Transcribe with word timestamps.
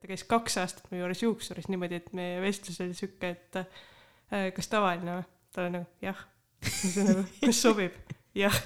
ta 0.00 0.08
käis 0.08 0.24
kaks 0.28 0.56
aastat 0.62 0.88
mu 0.90 1.00
juures 1.00 1.22
juuksuris 1.22 1.68
niimoodi, 1.70 2.00
et 2.00 2.12
meie 2.16 2.40
vestlus 2.42 2.80
oli 2.80 2.96
sihuke, 2.96 3.34
et 3.36 3.60
äh, 3.60 4.48
kas 4.56 4.70
tavaline 4.72 5.20
või? 5.20 5.26
ta 5.50 5.64
oli 5.64 5.74
nagu 5.76 6.04
jah. 6.04 6.26
siis 6.64 7.00
nagu, 7.04 7.24
kas 7.44 7.62
sobib? 7.66 7.96
jah 8.38 8.56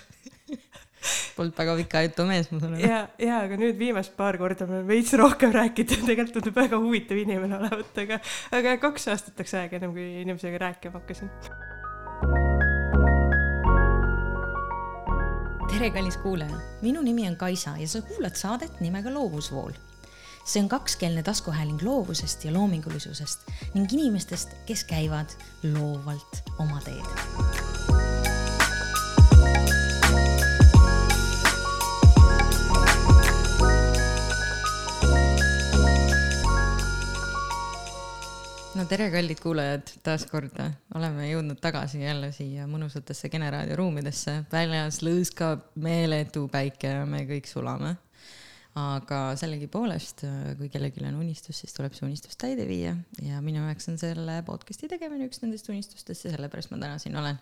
Polnud 1.34 1.56
väga 1.58 1.74
pika 1.82 2.00
jutu 2.06 2.24
mees, 2.28 2.46
ma 2.52 2.60
saan 2.62 2.76
aru. 2.76 2.86
ja, 2.86 3.00
ja 3.20 3.40
aga 3.44 3.58
nüüd 3.60 3.76
viimast 3.76 4.14
paar 4.16 4.38
korda 4.40 4.68
me 4.70 4.80
veits 4.88 5.12
rohkem 5.18 5.52
rääkinud 5.52 6.06
tegelikult 6.06 6.38
tundub 6.38 6.56
väga 6.62 6.78
huvitav 6.80 7.18
inimene 7.20 7.58
olevat, 7.58 7.98
aga, 8.04 8.20
aga 8.56 8.76
kaks 8.80 9.08
aastat 9.12 9.42
läks 9.42 9.56
aega 9.58 9.80
ennem 9.80 9.92
kui 9.96 10.06
inimesega 10.22 10.60
rääkima 10.62 11.00
hakkasin. 11.00 11.32
tere, 15.74 15.90
kallis 15.90 16.16
kuulaja, 16.22 16.60
minu 16.86 17.02
nimi 17.02 17.26
on 17.28 17.36
Kaisa 17.36 17.74
ja 17.80 17.88
sa 17.90 18.04
kuulad 18.06 18.38
saadet 18.38 18.78
nimega 18.84 19.12
Loovusvool 19.12 19.74
see 20.44 20.62
on 20.62 20.68
kakskeelne 20.68 21.22
taskuhääling 21.22 21.82
loovusest 21.82 22.44
ja 22.44 22.52
loomingulisusest 22.52 23.48
ning 23.74 23.92
inimestest, 23.92 24.48
kes 24.66 24.84
käivad 24.84 25.36
loovalt 25.72 26.42
oma 26.58 26.80
teed 26.84 27.64
no 38.74 38.84
tere, 38.90 39.08
kallid 39.10 39.40
kuulajad, 39.40 39.90
taas 40.04 40.26
kord 40.28 40.58
oleme 40.94 41.28
jõudnud 41.30 41.60
tagasi 41.62 42.02
jälle 42.02 42.32
siia 42.36 42.66
mõnusatesse 42.68 43.30
Kene 43.32 43.50
raadio 43.50 43.78
ruumidesse. 43.80 44.42
väljas 44.52 45.00
lõõskab 45.06 45.70
meeletu 45.74 46.48
päike 46.52 46.90
ja 46.98 47.06
me 47.06 47.24
kõik 47.28 47.48
sulame. 47.48 47.94
Aga 48.78 49.18
sellegipoolest, 49.38 50.24
kui 50.58 50.70
kellelgi 50.72 51.04
on 51.06 51.20
unistus, 51.22 51.60
siis 51.62 51.76
tuleb 51.76 51.94
see 51.94 52.08
unistus 52.08 52.34
täide 52.40 52.66
viia 52.66 52.96
ja 53.22 53.42
minu 53.44 53.62
jaoks 53.62 53.86
on 53.92 54.00
selle 54.00 54.40
podcast'i 54.46 54.90
tegemine 54.90 55.28
üks 55.28 55.44
nendest 55.44 55.70
unistustest 55.70 56.26
ja 56.26 56.34
sellepärast 56.34 56.72
ma 56.74 56.80
täna 56.82 56.98
siin 56.98 57.14
olen. 57.20 57.38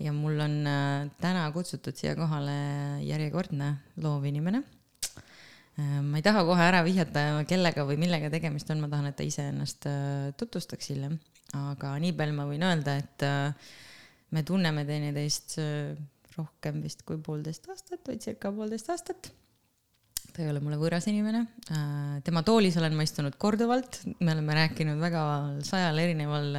ja 0.00 0.12
mul 0.12 0.40
on 0.40 0.56
äh, 0.66 1.10
täna 1.20 1.44
kutsutud 1.52 2.00
siia 2.00 2.16
kohale 2.16 2.56
järjekordne 3.04 3.74
loovinimene 4.00 4.64
Äh, 5.74 6.00
ma 6.06 6.20
ei 6.20 6.22
taha 6.22 6.44
kohe 6.46 6.62
ära 6.62 6.84
vihjata, 6.86 7.22
kellega 7.50 7.82
või 7.86 7.96
millega 7.98 8.28
tegemist 8.30 8.68
on, 8.70 8.78
ma 8.84 8.88
tahan, 8.92 9.08
et 9.10 9.16
ta 9.18 9.24
ise 9.26 9.48
ennast 9.50 9.88
äh, 9.90 10.30
tutvustaks 10.38 10.92
hiljem. 10.92 11.18
aga 11.54 11.92
nii 12.02 12.14
palju 12.18 12.34
ma 12.34 12.44
võin 12.46 12.62
öelda, 12.66 12.96
et 12.98 13.24
me 14.34 14.42
tunneme 14.42 14.82
teineteist 14.86 15.52
rohkem 16.34 16.80
vist 16.82 17.04
kui 17.06 17.20
poolteist 17.22 17.68
aastat 17.70 18.08
või 18.08 18.18
circa 18.22 18.50
poolteist 18.54 18.90
aastat. 18.90 19.30
Ta 20.34 20.42
ei 20.42 20.50
ole 20.50 20.58
mulle 20.64 20.80
võõras 20.80 21.06
inimene. 21.06 21.44
tema 22.26 22.42
toolis 22.42 22.74
olen 22.80 22.96
ma 22.98 23.06
istunud 23.06 23.36
korduvalt, 23.38 24.00
me 24.18 24.34
oleme 24.34 24.58
rääkinud 24.58 24.98
väga 24.98 25.22
sajal 25.66 26.00
erineval 26.02 26.50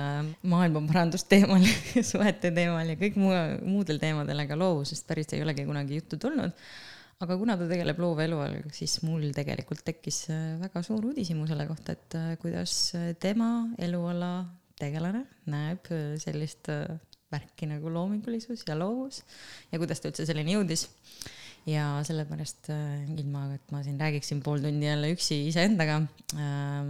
maailmaparandusteemal 0.48 1.67
suhete 2.14 2.54
teemal 2.56 2.88
ja 2.94 2.98
kõik 3.00 3.20
muu, 3.20 3.36
muudel 3.67 4.00
teemadel, 4.00 4.45
aga 4.45 4.59
loovusest 4.59 5.08
päris 5.09 5.36
ei 5.36 5.44
olegi 5.44 5.67
kunagi 5.67 6.00
juttu 6.00 6.22
tulnud 6.22 6.56
aga 7.23 7.38
kuna 7.40 7.56
ta 7.59 7.67
tegeleb 7.70 8.00
loova 8.02 8.26
eluaega, 8.26 8.72
siis 8.76 8.98
mul 9.06 9.30
tegelikult 9.36 9.86
tekkis 9.88 10.26
äh, 10.34 10.56
väga 10.60 10.84
suur 10.86 11.06
uudishimu 11.12 11.48
selle 11.48 11.67
kohta, 11.70 11.95
et 11.95 12.17
äh, 12.20 12.34
kuidas 12.42 12.76
äh, 12.98 13.14
tema 13.20 13.70
eluala 13.80 14.34
tegelane 14.76 15.23
näeb 15.48 15.88
sellist 16.20 16.67
värki 17.32 17.70
nagu 17.70 17.88
loomingulisus 17.92 18.66
ja 18.67 18.76
loovus 18.76 19.22
ja 19.72 19.80
kuidas 19.80 20.04
ta 20.04 20.12
üldse 20.12 20.26
selleni 20.28 20.58
jõudis. 20.58 20.89
Ja 21.66 21.85
sellepärast 22.05 22.69
ilma, 23.17 23.47
et 23.55 23.71
ma 23.73 23.81
siin 23.85 23.97
räägiksin 23.99 24.41
pool 24.45 24.61
tundi 24.63 24.85
jälle 24.85 25.11
üksi 25.16 25.39
iseendaga, 25.49 25.99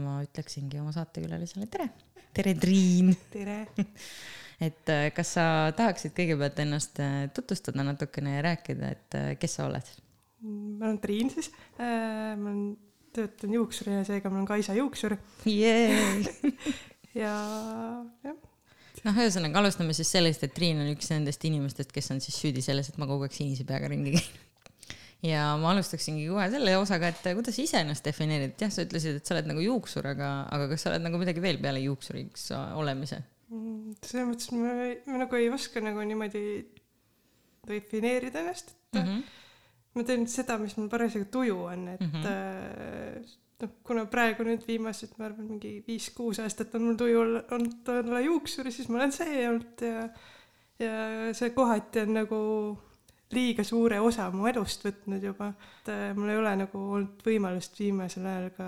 ma 0.01 0.17
ütleksingi 0.25 0.81
oma 0.81 0.91
saatekülalisele 0.95 1.67
tere. 1.71 1.89
tere, 2.35 2.55
Triin. 2.59 3.13
tere 3.31 3.59
et 4.67 4.91
kas 5.15 5.35
sa 5.37 5.45
tahaksid 5.75 6.15
kõigepealt 6.17 6.59
ennast 6.63 6.99
tutvustada 7.35 7.85
natukene 7.87 8.37
ja 8.37 8.47
rääkida, 8.49 8.91
et 8.97 9.19
kes 9.39 9.59
sa 9.59 9.69
oled? 9.69 9.93
ma 10.45 10.89
olen 10.89 10.99
Triin 11.03 11.31
siis 11.33 11.51
äh,, 11.79 12.35
ma 12.37 12.51
olen, 12.51 12.65
töötan 13.15 13.53
juuksuri 13.55 13.93
ja 13.95 14.03
seega 14.07 14.29
ma 14.29 14.41
olen 14.41 14.49
Kaisa 14.49 14.75
juuksur 14.75 15.15
yeah. 15.47 16.19
ja 17.23 17.35
jah. 18.25 18.35
noh, 19.05 19.15
ühesõnaga 19.15 19.61
alustame 19.61 19.95
siis 19.95 20.11
sellest, 20.11 20.43
et 20.43 20.53
Triin 20.57 20.83
on 20.83 20.91
üks 20.91 21.13
nendest 21.13 21.47
inimestest, 21.47 21.95
kes 21.95 22.11
on 22.11 22.19
siis 22.23 22.35
süüdi 22.43 22.63
selles, 22.65 22.91
et 22.91 22.99
ma 22.99 23.07
kogu 23.07 23.23
aeg 23.23 23.37
sinise 23.37 23.63
peaga 23.67 23.87
ringi 23.91 24.17
käin 24.17 24.43
ja 25.25 25.45
ma 25.61 25.71
alustaksingi 25.73 26.27
kohe 26.29 26.47
selle 26.53 26.75
osaga, 26.77 27.11
et 27.11 27.29
kuidas 27.37 27.57
sa 27.57 27.63
ise 27.63 27.79
ennast 27.81 28.05
defineerid, 28.05 28.57
jah, 28.61 28.73
sa 28.73 28.85
ütlesid, 28.85 29.19
et 29.19 29.25
sa 29.25 29.35
oled 29.35 29.49
nagu 29.51 29.63
juuksur, 29.63 30.07
aga, 30.13 30.33
aga 30.53 30.69
kas 30.71 30.85
sa 30.85 30.91
oled 30.91 31.05
nagu 31.05 31.21
midagi 31.21 31.43
veel 31.43 31.61
peale 31.63 31.81
juuksuriks 31.85 32.51
olemise? 32.55 33.21
Mm, 33.53 33.95
selles 34.01 34.29
mõttes 34.29 34.51
ma, 34.55 34.75
ma 35.11 35.23
nagu 35.25 35.39
ei 35.39 35.49
oska 35.53 35.83
nagu 35.83 36.05
niimoodi 36.05 36.45
defineerida 37.65 38.45
ennast, 38.45 38.77
et 38.93 39.01
mm 39.01 39.09
-hmm 39.09 39.41
ma 39.95 40.03
teen 40.03 40.27
seda, 40.27 40.57
mis 40.59 40.75
mul 40.77 40.89
parasjagu 40.91 41.29
tuju 41.31 41.57
on, 41.71 41.87
et 41.93 42.01
mm 42.03 42.11
-hmm. 42.13 43.35
noh, 43.61 43.75
kuna 43.87 44.05
praegu 44.11 44.43
nüüd 44.43 44.65
viimased, 44.67 45.15
ma 45.17 45.29
arvan, 45.29 45.47
mingi 45.53 45.77
viis-kuus 45.87 46.41
aastat 46.43 46.75
on 46.75 46.89
mul 46.89 46.97
tuju 46.99 47.21
olnud 47.21 47.91
olla 47.99 48.19
juuksur, 48.25 48.71
siis 48.71 48.89
ma 48.89 48.99
olen 48.99 49.15
see 49.15 49.47
olnud 49.49 49.85
ja 49.89 50.09
ja 50.79 51.33
see 51.33 51.49
kohati 51.55 52.01
on 52.03 52.13
nagu 52.13 52.39
liiga 53.33 53.63
suure 53.65 53.99
osa 54.03 54.27
mu 54.33 54.47
elust 54.49 54.85
võtnud 54.85 55.23
juba, 55.23 55.51
et 55.81 55.91
äh, 55.93 56.11
mul 56.17 56.33
ei 56.33 56.41
ole 56.41 56.53
nagu 56.61 56.81
olnud 56.97 57.23
võimalust 57.25 57.79
viimasel 57.79 58.27
ajal 58.29 58.51
ka 58.57 58.67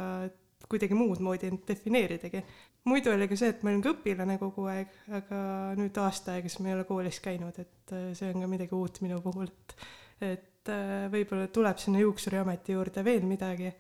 kuidagi 0.67 0.97
muud 0.97 1.21
moodi 1.23 1.51
end 1.51 1.61
defineeridagi. 1.67 2.41
muidu 2.87 3.11
oli 3.11 3.27
ka 3.27 3.37
see, 3.39 3.51
et 3.53 3.61
ma 3.63 3.71
olin 3.71 3.83
ka 3.83 3.93
õpilane 3.93 4.39
kogu 4.41 4.65
aeg, 4.71 4.97
aga 5.19 5.39
nüüd 5.79 6.01
aasta 6.01 6.35
aega 6.35 6.49
siis 6.49 6.61
ma 6.63 6.71
ei 6.71 6.77
ole 6.77 6.87
koolis 6.89 7.21
käinud, 7.23 7.59
et 7.61 7.93
äh, 7.95 8.09
see 8.17 8.33
on 8.33 8.43
ka 8.43 8.51
midagi 8.55 8.75
uut 8.75 9.01
minu 9.05 9.21
puhul, 9.23 9.51
et 9.51 9.77
et 10.17 10.73
äh, 10.73 11.05
võib-olla 11.13 11.47
tuleb 11.53 11.77
sinna 11.79 12.01
juuksuriameti 12.01 12.73
juurde 12.73 13.03
veel 13.05 13.25
midagi, 13.29 13.71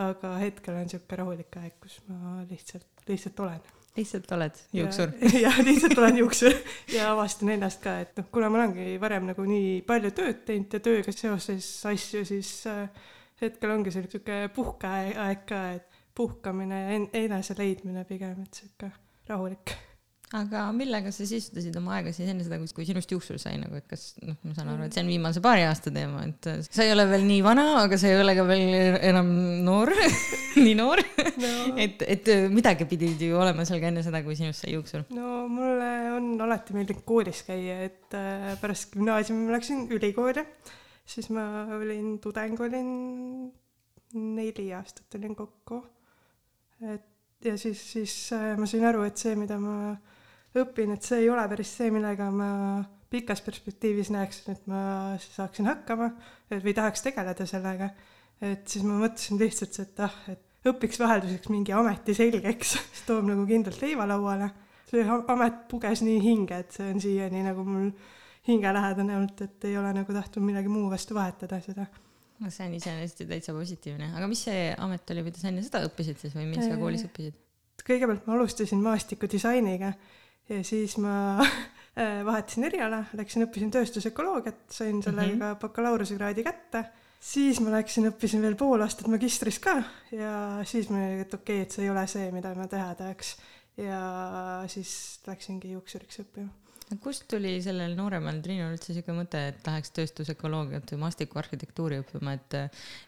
aga 0.00 0.34
hetkel 0.40 0.78
on 0.78 0.88
niisugune 0.88 1.20
rahulik 1.20 1.58
aeg, 1.60 1.76
kus 1.82 2.00
ma 2.08 2.40
lihtsalt, 2.48 3.04
lihtsalt 3.08 3.42
olen. 3.44 3.60
Lihtsalt 3.96 4.32
oled 4.36 4.60
juuksur? 4.74 5.14
jah, 5.44 5.58
lihtsalt 5.66 5.98
olen 5.98 6.20
juuksur 6.22 6.54
ja 6.94 7.12
avastan 7.12 7.54
ennast 7.54 7.82
ka, 7.84 7.98
et 8.04 8.18
noh, 8.18 8.28
kuna 8.34 8.50
ma 8.50 8.62
olengi 8.62 8.98
varem 9.02 9.30
nagu 9.30 9.46
nii 9.48 9.80
palju 9.86 10.12
tööd 10.16 10.44
teinud 10.48 10.76
ja 10.78 10.82
tööga 10.84 11.14
seoses 11.14 11.70
asju, 11.90 12.24
siis 12.28 12.52
äh, 12.70 12.84
hetkel 13.42 13.74
ongi 13.74 13.94
see 13.94 14.04
niisugune 14.04 14.52
puhkeaeg 14.54 15.48
ka, 15.48 15.64
et 15.78 16.04
puhkamine 16.14 16.84
ja 16.84 17.00
enese 17.24 17.58
leidmine 17.58 18.06
pigem, 18.08 18.38
et 18.42 18.62
niisugune 18.62 18.94
rahulik 19.30 19.76
aga 20.34 20.64
millega 20.74 21.12
sa 21.14 21.26
sisutasid 21.28 21.76
oma 21.78 21.94
aega 21.98 22.12
siis 22.14 22.30
enne 22.30 22.42
seda, 22.46 22.58
kui 22.74 22.86
sinust 22.88 23.10
juuksur 23.12 23.38
sai 23.38 23.54
nagu, 23.60 23.76
et 23.78 23.86
kas 23.90 24.14
noh, 24.24 24.36
ma 24.42 24.54
saan 24.56 24.72
aru, 24.72 24.86
et 24.88 24.96
see 24.96 25.04
on 25.04 25.10
viimase 25.12 25.42
paari 25.44 25.62
aasta 25.68 25.92
teema, 25.94 26.24
et 26.26 26.48
sa 26.66 26.86
ei 26.86 26.90
ole 26.94 27.06
veel 27.10 27.26
nii 27.28 27.42
vana, 27.44 27.66
aga 27.84 27.98
sa 28.00 28.10
ei 28.10 28.18
ole 28.18 28.34
ka 28.38 28.46
veel 28.48 28.98
enam 28.98 29.30
noor 29.66 29.92
nii 30.64 30.74
noor 30.78 31.02
no. 31.38 31.52
et, 31.84 32.02
et 32.16 32.30
midagi 32.50 32.88
pidid 32.90 33.22
ju 33.22 33.38
olema 33.38 33.66
seal 33.68 33.82
ka 33.82 33.90
enne 33.92 34.02
seda, 34.06 34.24
kui 34.26 34.38
sinust 34.38 34.64
sai 34.64 34.74
juuksur. 34.74 35.06
no 35.14 35.44
mulle 35.50 35.90
on 36.16 36.32
alati 36.46 36.74
meeldinud 36.76 37.06
koolis 37.06 37.44
käia, 37.46 37.84
et 37.86 38.18
äh, 38.18 38.54
pärast 38.62 38.90
gümnaasiumi 38.96 39.46
ma 39.46 39.58
läksin 39.58 39.86
ülikooli, 39.94 40.42
siis 41.14 41.30
ma 41.34 41.46
olin 41.78 42.16
tudeng, 42.24 42.58
olin 42.64 42.90
neli 44.14 44.70
aastat 44.74 45.14
olin 45.18 45.34
kokku. 45.38 45.84
et 46.82 47.10
ja 47.44 47.54
siis, 47.60 47.80
siis 47.92 48.16
äh, 48.34 48.54
ma 48.58 48.66
sain 48.66 48.84
aru, 48.88 49.04
et 49.06 49.20
see, 49.20 49.34
mida 49.38 49.60
ma 49.60 49.94
õpin, 50.62 50.94
et 50.94 51.06
see 51.06 51.24
ei 51.24 51.30
ole 51.32 51.44
päris 51.50 51.72
see, 51.78 51.90
millega 51.94 52.30
ma 52.34 52.48
pikas 53.10 53.42
perspektiivis 53.46 54.10
näeksin, 54.14 54.56
et 54.56 54.66
ma 54.70 54.80
saaksin 55.22 55.68
hakkama 55.70 56.10
või 56.50 56.74
tahaks 56.74 57.04
tegeleda 57.04 57.46
sellega. 57.46 57.90
et 58.42 58.66
siis 58.68 58.84
ma 58.86 58.98
mõtlesin 58.98 59.38
lihtsalt, 59.40 59.78
et 59.82 60.02
ah, 60.04 60.16
et 60.32 60.70
õpiks 60.70 60.98
vahelduseks 61.00 61.50
mingi 61.52 61.74
ameti 61.76 62.16
selgeks, 62.16 62.74
siis 62.90 63.04
toob 63.06 63.28
nagu 63.28 63.46
kindlalt 63.48 63.80
leiva 63.82 64.08
lauale. 64.10 64.50
see 64.90 65.04
amet 65.04 65.64
puges 65.70 66.02
nii 66.06 66.20
hinge, 66.22 66.58
et 66.64 66.74
see 66.74 66.90
on 66.90 67.00
siiani 67.02 67.42
nagu 67.46 67.64
mul 67.66 67.90
hingelähedane 68.48 69.16
olnud, 69.16 69.40
et 69.46 69.68
ei 69.70 69.78
ole 69.80 69.94
nagu 69.96 70.12
tahtnud 70.12 70.44
millegi 70.44 70.68
muu 70.68 70.90
vastu 70.90 71.16
vahetada 71.16 71.60
seda 71.64 71.86
no 72.42 72.50
see 72.50 72.66
on 72.66 72.74
iseenesest 72.76 73.22
ju 73.22 73.28
täitsa 73.30 73.54
positiivne, 73.56 74.10
aga 74.18 74.28
mis 74.30 74.42
see 74.48 74.66
amet 74.74 75.14
oli, 75.14 75.24
mida 75.26 75.40
sa 75.40 75.48
enne 75.50 75.62
seda 75.64 75.84
õppisid 75.86 76.20
siis 76.20 76.34
või 76.36 76.48
mis 76.50 76.66
sa 76.66 76.78
koolis 76.80 77.06
õppisid? 77.08 77.38
kõigepealt 77.84 78.26
ma 78.26 78.36
alustasin 78.38 78.80
maastikudisainiga 78.84 79.92
ja 80.48 80.64
siis 80.64 80.96
ma 81.02 81.14
äh, 81.42 82.20
vahetasin 82.26 82.68
eriala, 82.68 83.04
läksin 83.16 83.46
õppisin 83.46 83.72
tööstusökoloogiat, 83.74 84.66
sain 84.70 85.02
sellega 85.02 85.34
mm 85.34 85.40
-hmm. 85.40 85.60
bakalaureusekraadi 85.60 86.44
kätte. 86.44 86.84
siis 87.20 87.60
ma 87.60 87.70
läksin, 87.70 88.08
õppisin 88.10 88.42
veel 88.42 88.56
pool 88.56 88.80
aastat 88.80 89.06
magistris 89.08 89.58
ka 89.58 89.82
ja 90.12 90.60
siis 90.64 90.90
ma 90.90 90.98
olin, 90.98 91.20
et 91.20 91.34
okei 91.34 91.56
okay,, 91.56 91.62
et 91.62 91.70
see 91.70 91.84
ei 91.84 91.90
ole 91.90 92.06
see, 92.06 92.30
mida 92.32 92.54
ma 92.54 92.66
teha 92.66 92.94
tahaks. 92.94 93.36
ja 93.76 94.64
siis 94.66 95.20
läksingi 95.26 95.72
juuksuriks 95.72 96.20
õppima. 96.20 96.63
Kust 97.02 97.24
tuli 97.30 97.56
sellel 97.64 97.94
nooremal 97.96 98.38
Triinul 98.44 98.74
üldse 98.74 98.94
siuke 98.94 99.14
mõte, 99.16 99.40
et 99.50 99.66
läheks 99.66 99.92
tööstusökoloogiat 99.96 100.92
või 100.92 101.00
maastikuarhitektuuri 101.04 102.00
õppima, 102.02 102.34
et, 102.38 102.56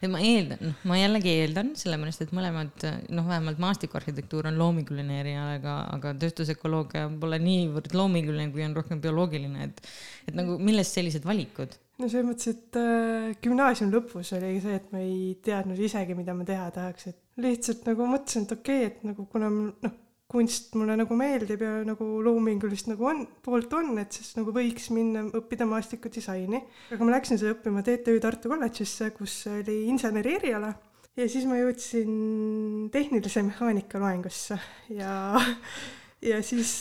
et 0.01 0.11
ma 0.11 0.21
eeldan, 0.23 0.63
noh, 0.69 0.85
ma 0.89 0.99
jällegi 0.99 1.33
eeldan, 1.43 1.73
sellepärast 1.79 2.25
et 2.25 2.33
mõlemad, 2.35 2.87
noh, 3.13 3.27
vähemalt 3.29 3.61
maastikuarhitektuur 3.63 4.49
on 4.51 4.57
loominguline 4.59 5.19
eriala, 5.21 5.57
aga, 5.59 5.75
aga 5.97 6.15
tööstusökoloogia 6.23 7.05
pole 7.21 7.39
niivõrd 7.43 7.93
loominguline, 7.97 8.49
kui 8.55 8.65
on 8.65 8.75
rohkem 8.77 9.03
bioloogiline, 9.03 9.69
et, 9.69 9.83
et 10.27 10.37
nagu 10.37 10.57
millest 10.61 10.97
sellised 10.97 11.27
valikud? 11.27 11.77
no 11.97 12.05
selles 12.05 12.27
mõttes, 12.27 12.51
et 12.53 12.77
äh, 12.77 13.29
gümnaasiumi 13.41 13.93
lõpus 13.93 14.33
oli 14.37 14.57
see, 14.61 14.75
et 14.77 14.91
ma 14.93 15.01
ei 15.01 15.37
teadnud 15.45 15.79
isegi, 15.81 16.17
mida 16.17 16.35
ma 16.37 16.45
teha 16.45 16.67
tahaks, 16.75 17.07
et 17.09 17.41
lihtsalt 17.41 17.87
nagu 17.89 18.09
mõtlesin, 18.09 18.45
et 18.45 18.53
okei 18.57 18.83
okay,, 18.83 18.91
et 18.91 19.07
nagu 19.07 19.25
kuna 19.31 19.49
noh 19.53 19.95
kunst 20.27 20.73
mulle 20.75 20.97
nagu 20.99 21.15
meeldib 21.15 21.61
ja 21.63 21.77
nagu 21.87 22.05
loomingulist 22.23 22.89
nagu 22.91 23.07
on, 23.07 23.21
poolt 23.43 23.71
on, 23.77 23.93
et 24.01 24.11
siis 24.11 24.33
nagu 24.35 24.51
võiks 24.55 24.89
minna 24.91 25.23
õppida 25.39 25.67
maastikodisaini. 25.69 26.59
aga 26.95 27.07
ma 27.07 27.15
läksin 27.15 27.39
seda 27.39 27.55
õppima 27.55 27.83
TTÜ 27.85 28.19
Tartu 28.23 28.51
kolledžisse, 28.51 29.13
kus 29.15 29.39
oli 29.51 29.85
inseneri 29.87 30.35
eriala 30.35 30.73
ja 31.17 31.29
siis 31.31 31.47
ma 31.49 31.57
jõudsin 31.61 32.89
tehnilise 32.93 33.45
mehaanika 33.47 34.01
loengusse 34.03 34.59
ja 34.93 35.13
ja 36.21 36.39
siis 36.41 36.71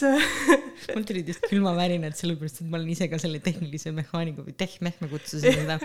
mul 0.95 1.05
tulid 1.05 1.29
just 1.29 1.45
külmavärinad, 1.51 2.15
sellepärast 2.17 2.63
et 2.63 2.69
ma 2.71 2.79
olen 2.79 2.89
ise 2.95 3.09
ka 3.13 3.19
selle 3.21 3.41
tehnilise 3.45 3.93
mehaaniku 3.93 4.47
või 4.47 4.55
tehmeh, 4.57 4.95
me 5.03 5.09
kutsusime 5.11 5.53
seda 5.61 5.77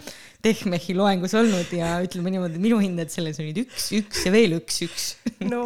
tehmehi 0.45 0.95
loengus 0.95 1.35
olnud 1.37 1.73
ja 1.75 1.97
ütleme 2.05 2.31
niimoodi, 2.31 2.61
minu 2.63 2.79
hinded 2.79 3.11
selles 3.11 3.41
olid 3.43 3.59
üks, 3.65 3.89
üks 3.97 4.23
ja 4.27 4.31
veel 4.31 4.55
üks, 4.55 4.79
üks. 4.87 5.07
no 5.51 5.63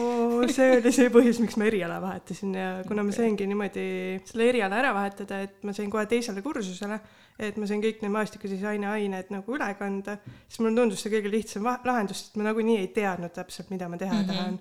see 0.50 0.80
oli 0.80 0.94
see 0.96 1.12
põhjus, 1.14 1.42
miks 1.44 1.60
ma 1.62 1.68
eriala 1.70 2.00
vahetasin 2.04 2.58
ja 2.58 2.72
kuna 2.90 3.06
ma 3.06 3.14
saingi 3.16 3.46
niimoodi 3.52 3.86
selle 4.32 4.50
eriala 4.50 4.82
ära 4.82 4.96
vahetada, 4.98 5.44
et 5.46 5.62
ma 5.68 5.76
sain 5.78 5.94
kohe 5.94 6.08
teisele 6.10 6.42
kursusele, 6.46 6.98
et 7.38 7.60
ma 7.62 7.70
sain 7.70 7.84
kõik 7.84 8.02
need 8.02 8.16
maastikudisaini 8.16 8.90
ained 8.90 9.30
nagu 9.36 9.60
üle 9.60 9.70
kanda, 9.78 10.18
siis 10.48 10.64
mulle 10.64 10.74
tundus 10.82 11.06
see 11.06 11.14
kõige 11.14 11.30
lihtsam 11.38 11.70
lahendus, 11.70 12.26
sest 12.26 12.42
ma 12.42 12.50
nagunii 12.50 12.82
ei 12.82 12.90
teadnud 12.98 13.36
täpselt, 13.36 13.70
mida 13.70 13.92
ma 13.92 14.02
teha 14.02 14.18
mm 14.18 14.26
-hmm. 14.26 14.34
tahan 14.34 14.60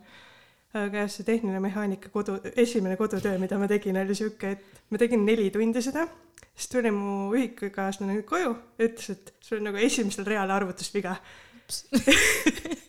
aga 0.74 1.04
jah, 1.04 1.10
see 1.10 1.26
tehniline 1.26 1.60
mehaanika 1.62 2.10
kodu, 2.14 2.36
esimene 2.56 2.96
kodutöö, 2.98 3.38
mida 3.38 3.58
ma 3.60 3.68
tegin, 3.70 3.98
oli 4.00 4.16
sihuke, 4.18 4.54
et 4.56 4.84
ma 4.90 5.00
tegin 5.00 5.24
neli 5.26 5.50
tundi 5.54 5.82
seda, 5.84 6.06
siis 6.54 6.70
tuli 6.72 6.90
mu 6.94 7.30
ühikukaaslane 7.36 8.22
koju 8.28 8.54
ja 8.78 8.88
ütles, 8.88 9.10
et 9.14 9.34
sul 9.40 9.60
on 9.60 9.70
nagu 9.70 9.82
esimesel 9.82 10.26
real 10.28 10.50
arvutusviga. 10.54 11.16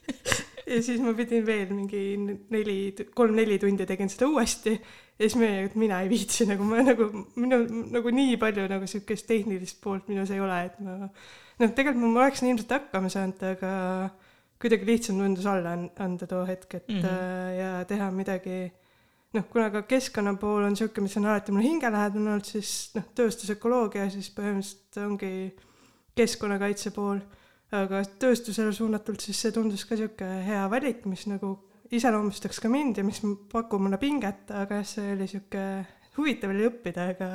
Ja 0.66 0.80
siis 0.82 0.98
ma 0.98 1.12
pidin 1.14 1.44
veel 1.46 1.70
mingi 1.70 2.00
neli, 2.50 2.78
kolm-neli 3.14 3.60
tundi 3.62 3.86
tegin 3.86 4.10
seda 4.10 4.26
uuesti. 4.32 4.72
Ja 4.74 5.28
siis 5.28 5.36
ma 5.38 5.46
olin, 5.46 5.68
et 5.70 5.76
mina 5.78 6.00
ei 6.02 6.10
viitsi 6.10 6.48
nagu 6.50 6.66
ma 6.66 6.82
nagu 6.82 7.06
minu 7.38 7.60
nagu 7.94 8.14
nii 8.18 8.40
palju 8.42 8.66
nagu 8.72 8.90
siukest 8.90 9.28
tehnilist 9.30 9.78
poolt 9.84 10.10
minus 10.10 10.34
ei 10.34 10.42
ole, 10.42 10.58
et 10.66 10.80
ma 10.82 10.98
noh, 11.06 11.70
tegelikult 11.70 12.02
ma 12.02 12.24
oleksin 12.26 12.50
ilmselt 12.50 12.74
hakkama 12.80 13.12
saanud, 13.14 13.46
aga 13.54 13.72
kuidagi 14.66 14.90
lihtsam 14.90 15.22
tundus 15.22 15.46
alla 15.50 15.76
anda 15.76 16.28
too 16.28 16.42
hetk, 16.48 16.74
et 16.74 16.90
mm 16.90 17.02
-hmm. 17.02 17.54
ja 17.60 17.86
teha 17.86 18.10
midagi. 18.12 18.74
Noh, 19.34 19.44
kuna 19.52 19.70
ka 19.70 19.82
keskkonna 19.82 20.34
pool 20.40 20.64
on 20.64 20.72
niisugune, 20.72 21.04
mis 21.04 21.18
on 21.18 21.26
alati 21.26 21.52
mulle 21.52 21.68
hingelähedane 21.68 22.30
olnud, 22.32 22.46
siis 22.46 22.92
noh, 22.96 23.04
tööstusökoloogia 23.16 24.10
siis 24.10 24.30
põhimõtteliselt 24.32 25.00
ongi 25.06 25.56
keskkonnakaitse 26.16 26.92
pool, 26.96 27.20
aga 27.72 28.02
tööstusele 28.20 28.72
suunatult 28.72 29.20
siis 29.20 29.42
see 29.42 29.52
tundus 29.52 29.84
ka 29.86 29.96
niisugune 29.96 30.46
hea 30.46 30.70
valik, 30.72 31.04
mis 31.06 31.28
nagu 31.28 31.52
iseloomustaks 31.92 32.60
ka 32.64 32.72
mind 32.72 32.98
ja 32.98 33.04
mis 33.04 33.22
pakub 33.52 33.82
mulle 33.82 33.98
pinget, 33.98 34.52
aga 34.52 34.80
jah, 34.80 34.88
see 34.88 35.12
oli 35.12 35.28
niisugune 35.28 35.86
huvitav 36.18 36.54
oli 36.54 36.68
õppida, 36.70 37.10
aga 37.12 37.30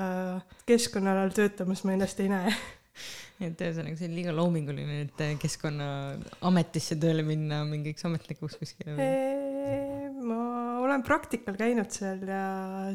keskkonnaalal 0.69 1.35
töötamas 1.37 1.85
ma 1.85 1.93
ennast 1.93 2.21
ei 2.21 2.33
näe 2.33 2.55
et 3.41 3.65
ühesõnaga, 3.65 3.97
see 3.97 4.11
on 4.11 4.17
liiga 4.19 4.37
loominguline, 4.37 5.03
et 5.07 5.25
Keskkonnaametisse 5.41 6.99
tööle 7.01 7.25
minna 7.27 7.63
mingiks 7.69 8.05
ametnikuks 8.09 8.61
kuskile 8.61 8.97
ma 10.25 10.41
olen 10.81 11.03
praktikal 11.07 11.57
käinud 11.59 11.91
seal 11.93 12.21
ja 12.29 12.43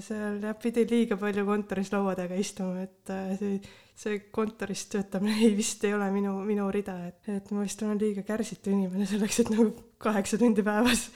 seal 0.04 0.40
jah, 0.44 0.56
pidi 0.62 0.86
liiga 0.90 1.18
palju 1.20 1.46
kontoris 1.48 1.92
laua 1.94 2.16
taga 2.18 2.38
istuma, 2.40 2.86
et 2.86 3.12
äh, 3.14 3.34
see, 3.40 3.58
see 3.98 4.20
kontoris 4.36 4.86
töötamine 4.92 5.38
ei, 5.48 5.54
vist 5.58 5.84
ei 5.88 5.96
ole 5.98 6.10
minu, 6.14 6.36
minu 6.48 6.68
rida, 6.74 6.98
et, 7.10 7.22
et 7.38 7.52
ma 7.56 7.66
vist 7.66 7.82
olen 7.86 8.00
liiga 8.02 8.26
kärsitu 8.28 8.74
inimene 8.74 9.08
selleks, 9.10 9.42
et 9.44 9.54
nagu 9.54 9.70
kaheksa 10.06 10.40
tundi 10.42 10.66
päevas 10.66 11.08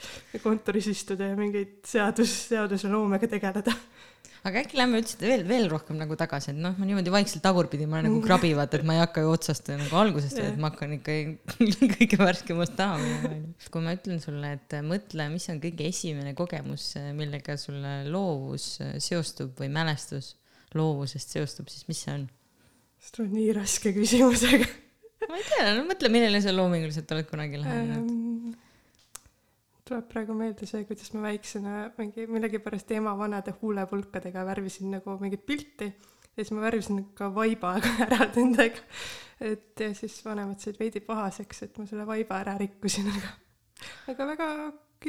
kontoris 0.44 0.90
istuda 0.90 1.30
ja 1.30 1.38
mingeid 1.38 1.80
seadus, 1.88 2.34
seadusloomega 2.50 3.30
tegeleda 3.30 3.74
aga 4.46 4.62
äkki 4.62 4.78
lähme 4.78 5.00
üldse 5.00 5.18
veel, 5.20 5.42
veel 5.48 5.66
rohkem 5.72 5.98
nagu 6.00 6.16
tagasi, 6.18 6.52
et 6.54 6.60
noh, 6.60 6.74
ma 6.78 6.88
niimoodi 6.88 7.12
vaikselt 7.12 7.42
tagurpidi, 7.44 7.86
ma 7.90 8.00
nagu 8.04 8.20
krabi, 8.24 8.52
vaata, 8.56 8.80
et 8.80 8.86
ma 8.88 8.96
ei 8.96 9.02
hakka 9.02 9.24
ju 9.24 9.32
otsast 9.34 9.70
nagu 9.72 10.00
algusest, 10.00 10.40
et 10.42 10.58
ma 10.60 10.70
hakkan 10.72 10.96
ikka 10.96 11.16
kõige 11.96 12.20
värskemast 12.20 12.76
taha 12.78 12.98
minema, 13.02 13.32
onju. 13.34 13.70
kui 13.74 13.84
ma 13.84 13.94
ütlen 13.98 14.22
sulle, 14.22 14.54
et 14.56 14.76
mõtle, 14.86 15.28
mis 15.34 15.48
on 15.52 15.60
kõige 15.62 15.88
esimene 15.90 16.34
kogemus, 16.38 16.92
millega 17.16 17.56
sulle 17.60 17.96
loovus 18.08 18.72
seostub 19.02 19.60
või 19.60 19.70
mälestus 19.76 20.34
loovusest 20.76 21.36
seostub, 21.36 21.68
siis 21.72 21.88
mis 21.90 22.04
see 22.06 22.14
on? 22.14 22.28
see 23.00 23.14
tuleb 23.16 23.36
nii 23.36 23.52
raske 23.56 23.92
küsimusega 23.96 24.66
ma 25.30 25.36
ei 25.36 25.46
tea, 25.46 25.70
no 25.76 25.84
mõtle, 25.88 26.10
millele 26.12 26.40
sa 26.44 26.52
loominguliselt 26.54 27.12
oled 27.16 27.28
kunagi 27.28 27.60
lähenenud 27.60 28.08
um 28.08 28.58
tuleb 29.90 30.06
praegu 30.10 30.36
meelde 30.38 30.68
see, 30.70 30.84
kuidas 30.86 31.10
ma 31.16 31.24
väiksena 31.26 31.74
mingi 31.98 32.26
millegipärast 32.30 32.92
ema 32.94 33.16
vanade 33.18 33.54
huulepulkadega 33.58 34.44
värvisin 34.46 34.94
nagu 34.94 35.16
mingit 35.18 35.42
pilti 35.46 35.88
ja 35.90 36.44
siis 36.44 36.52
ma 36.54 36.62
värvisin 36.62 37.02
ka 37.18 37.32
vaibaga 37.34 37.90
ära 38.06 38.28
nendega. 38.36 38.84
et 39.40 39.82
ja 39.82 39.90
siis 39.98 40.20
vanemad 40.24 40.62
said 40.62 40.78
veidi 40.78 41.02
pahaseks, 41.02 41.64
et 41.66 41.78
ma 41.80 41.88
selle 41.90 42.06
vaiba 42.06 42.38
ära 42.44 42.54
rikkusin, 42.60 43.10
aga, 43.10 43.34
aga 44.14 44.30
väga 44.34 44.48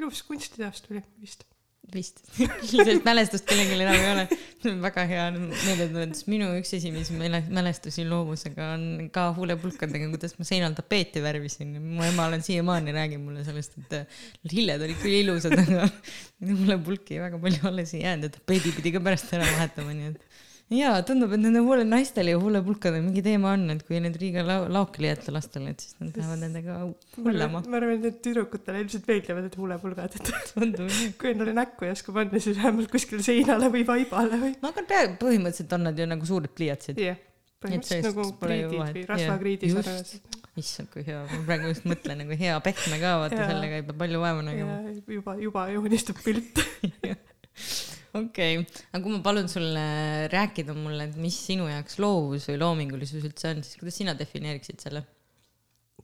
ilus 0.01 0.24
kunstiteos 0.25 0.81
tuli 0.88 1.04
vist 1.22 1.45
vist 1.92 2.22
sellist 2.69 3.06
mälestust 3.06 3.48
kellelgi 3.50 3.75
enam 3.75 3.95
ei 3.98 4.10
ole. 4.12 4.25
see 4.62 4.72
on 4.72 4.81
väga 4.83 5.04
hea 5.10 5.24
meeldetuletus. 5.33 6.25
minu 6.31 6.51
üks 6.60 6.74
esimesi 6.78 7.18
mälestusi 7.18 8.06
loovusega 8.07 8.69
on 8.75 9.10
ka 9.13 9.28
huulepulkadega, 9.38 10.10
kuidas 10.13 10.38
ma 10.38 10.48
seinal 10.48 10.75
tapeeti 10.78 11.24
värvisin. 11.24 11.74
mu 11.81 12.06
ema 12.07 12.30
on 12.30 12.45
siiamaani 12.45 12.95
räägib 12.95 13.24
mulle 13.25 13.44
sellest, 13.48 13.78
et 13.81 14.54
lilled 14.54 14.86
olid 14.88 15.01
küll 15.01 15.19
ilusad, 15.24 15.57
aga 15.57 15.89
huulepulki 16.54 17.19
väga 17.24 17.42
palju 17.42 17.68
alles 17.72 17.95
ei 17.98 18.06
jäänud 18.06 18.30
ja 18.30 18.36
tapeedi 18.38 18.75
pidi 18.78 18.95
ka 18.95 19.04
pärast 19.04 19.33
ära 19.36 19.50
vahetama, 19.56 19.98
nii 19.98 20.13
et 20.13 20.31
jaa, 20.71 21.01
tundub, 21.07 21.33
et 21.35 21.41
nende 21.41 21.62
huule 21.63 21.83
naistel 21.88 22.29
ja 22.31 22.38
huulepulkadel 22.39 23.03
mingi 23.03 23.23
teema 23.25 23.53
on, 23.56 23.65
et 23.73 23.81
kui 23.88 24.00
need 24.03 24.15
liiga 24.21 24.44
lau 24.47 24.68
laokile 24.71 25.12
jätta 25.12 25.33
lastele, 25.35 25.73
et 25.73 25.83
siis 25.83 25.97
nad 26.00 26.15
lähevad 26.15 26.41
nendega 26.45 26.77
hullama. 27.18 27.63
ma 27.65 27.79
arvan, 27.81 28.06
et 28.07 28.21
tüdrukutele 28.23 28.83
ilmselt 28.85 29.09
meeldivad 29.12 29.47
need 29.47 29.57
huulepulgad, 29.59 30.15
et 30.15 30.31
kui 31.19 31.33
endale 31.33 31.56
näkku 31.57 31.88
ei 31.88 31.95
oska 31.95 32.15
panna, 32.15 32.39
siis 32.44 32.59
vähemalt 32.62 32.91
kuskile 32.94 33.25
seinale 33.25 33.71
või 33.73 33.83
vaibale 33.87 34.40
või. 34.45 34.56
no 34.61 34.71
aga 34.71 34.85
peaaegu 34.94 35.19
põhimõtteliselt 35.25 35.78
on 35.78 35.87
nad 35.90 35.99
ju 35.99 36.07
nagu 36.13 36.31
suured 36.31 36.56
pliiatsid. 36.56 37.04
yeah., 37.04 37.19
põhimõtteliselt 37.61 38.07
nagu 38.09 38.28
kriidid 38.42 38.80
või 38.80 39.07
rasvakriidid 39.11 39.75
sarnased. 39.75 40.42
issand, 40.61 40.92
kui 40.94 41.04
hea, 41.07 41.21
ma 41.28 41.45
praegu 41.49 41.75
just 41.75 41.87
mõtlen 41.90 42.23
nagu 42.23 42.37
hea 42.40 42.56
pehme 42.63 43.04
ka, 43.04 43.16
vaata 43.25 43.44
sellega 43.44 43.81
ei 43.81 43.90
pea 43.92 44.04
palju 44.06 44.23
vaeva 44.23 44.45
nägema. 44.47 44.83
juba, 45.19 45.35
juba 45.49 45.68
joonistub 45.75 46.23
pilt 46.23 46.63
okei 48.13 48.59
okay., 48.59 48.83
aga 48.91 49.03
kui 49.03 49.15
ma 49.15 49.21
palun 49.25 49.49
sulle 49.51 49.85
rääkida 50.31 50.75
mulle, 50.77 51.09
et 51.09 51.18
mis 51.21 51.37
sinu 51.47 51.69
jaoks 51.69 51.97
loovus 52.03 52.49
või 52.51 52.59
loomingulisus 52.61 53.25
üldse 53.27 53.53
on, 53.53 53.63
siis 53.65 53.80
kuidas 53.80 53.99
sina 54.01 54.15
defineeriksid 54.18 54.83
selle? 54.83 55.06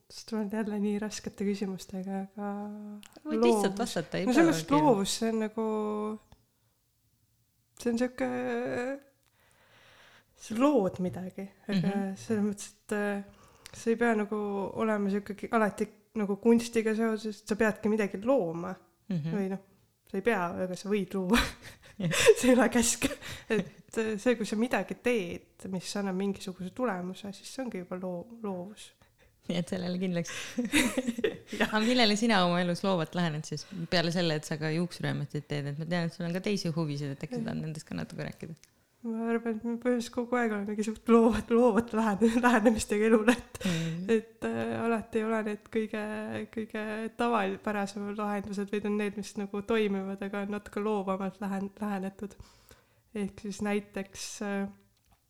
sa 0.08 0.24
tuled 0.30 0.54
jälle 0.54 0.80
nii 0.80 1.00
raskete 1.04 1.46
küsimustega, 1.48 2.22
aga. 2.30 2.52
võid 3.28 3.44
lihtsalt 3.44 3.80
vastata. 3.82 4.22
no 4.24 4.36
selles 4.36 4.62
mõttes 4.62 4.72
loovus, 4.72 5.16
see 5.20 5.32
on 5.34 5.42
nagu, 5.44 5.66
see 7.82 7.92
on 7.92 8.00
sihuke, 8.02 8.30
sa 10.46 10.60
lood 10.62 11.02
midagi, 11.04 11.50
aga 11.68 11.76
mm 11.76 11.84
-hmm. 11.84 12.16
selles 12.24 12.46
mõttes, 12.46 12.72
et 12.72 12.96
äh, 12.96 13.26
sa 13.74 13.90
ei 13.92 14.00
pea 14.00 14.16
nagu 14.16 14.40
olema 14.80 15.12
sihuke 15.12 15.52
alati 15.52 15.90
nagu 16.18 16.40
kunstiga 16.42 16.96
seoses, 16.96 17.44
sa 17.46 17.56
peadki 17.56 17.90
midagi 17.92 18.22
looma 18.24 18.74
mm 18.74 19.18
-hmm. 19.18 19.36
või 19.36 19.50
noh, 19.52 19.60
sa 20.08 20.18
ei 20.18 20.24
pea, 20.24 20.46
aga 20.64 20.76
sa 20.76 20.90
võid 20.90 21.14
luua 21.14 21.42
see 22.38 22.52
ei 22.52 22.54
ole 22.56 22.70
käsk. 22.74 23.08
et 23.54 23.98
see, 23.98 24.36
kui 24.38 24.46
sa 24.46 24.60
midagi 24.60 24.98
teed, 25.04 25.68
mis 25.74 25.90
annab 26.00 26.18
mingisuguse 26.20 26.72
tulemuse, 26.76 27.32
siis 27.36 27.50
see 27.56 27.66
ongi 27.66 27.84
juba 27.84 28.00
loo-, 28.02 28.40
loovus. 28.44 28.92
nii 29.48 29.60
et 29.62 29.70
sellele 29.72 30.00
kindlaks 30.02 30.34
aga 31.66 31.80
millele 31.80 32.18
sina 32.20 32.42
oma 32.46 32.60
elus 32.62 32.84
loovalt 32.84 33.16
lähened 33.16 33.48
siis, 33.48 33.64
peale 33.92 34.12
selle, 34.12 34.38
et 34.38 34.48
sa 34.48 34.60
ka 34.60 34.74
juuksuräämetit 34.76 35.48
teed, 35.48 35.72
et 35.72 35.80
ma 35.80 35.88
tean, 35.88 36.10
et 36.10 36.18
sul 36.18 36.28
on 36.28 36.36
ka 36.36 36.44
teisi 36.44 36.74
huvisid, 36.76 37.16
et 37.16 37.24
äkki 37.28 37.40
sa 37.40 37.46
tahad 37.50 37.64
nendest 37.64 37.88
ka 37.88 37.98
natuke 37.98 38.28
rääkida? 38.28 38.58
Ma 39.08 39.28
arvan, 39.32 39.58
et 39.58 39.64
me 39.66 39.76
põhimõtteliselt 39.82 40.14
kogu 40.16 40.38
aeg 40.40 40.56
oleme 40.56 40.86
suht 40.86 41.12
loovat, 41.12 41.52
loovat 41.54 41.94
lähen-, 41.98 42.42
lähenemistega 42.44 43.10
elule, 43.10 43.36
et 43.36 43.62
mm., 43.64 44.10
et 44.18 44.48
äh, 44.48 44.74
alati 44.84 45.22
ei 45.22 45.28
ole 45.28 45.44
need 45.48 45.70
kõige, 45.74 46.02
kõige 46.54 46.84
tavapärasemad 47.20 48.20
lahendused, 48.20 48.72
vaid 48.74 48.90
on 48.90 48.98
need, 49.02 49.20
mis 49.20 49.34
nagu 49.40 49.62
toimivad, 49.68 50.22
aga 50.28 50.44
on 50.46 50.58
natuke 50.58 50.84
loovamalt 50.84 51.40
lähen-, 51.44 51.72
lähenetud. 51.82 52.36
ehk 53.18 53.40
siis 53.48 53.64
näiteks 53.66 54.28
äh, 54.46 54.68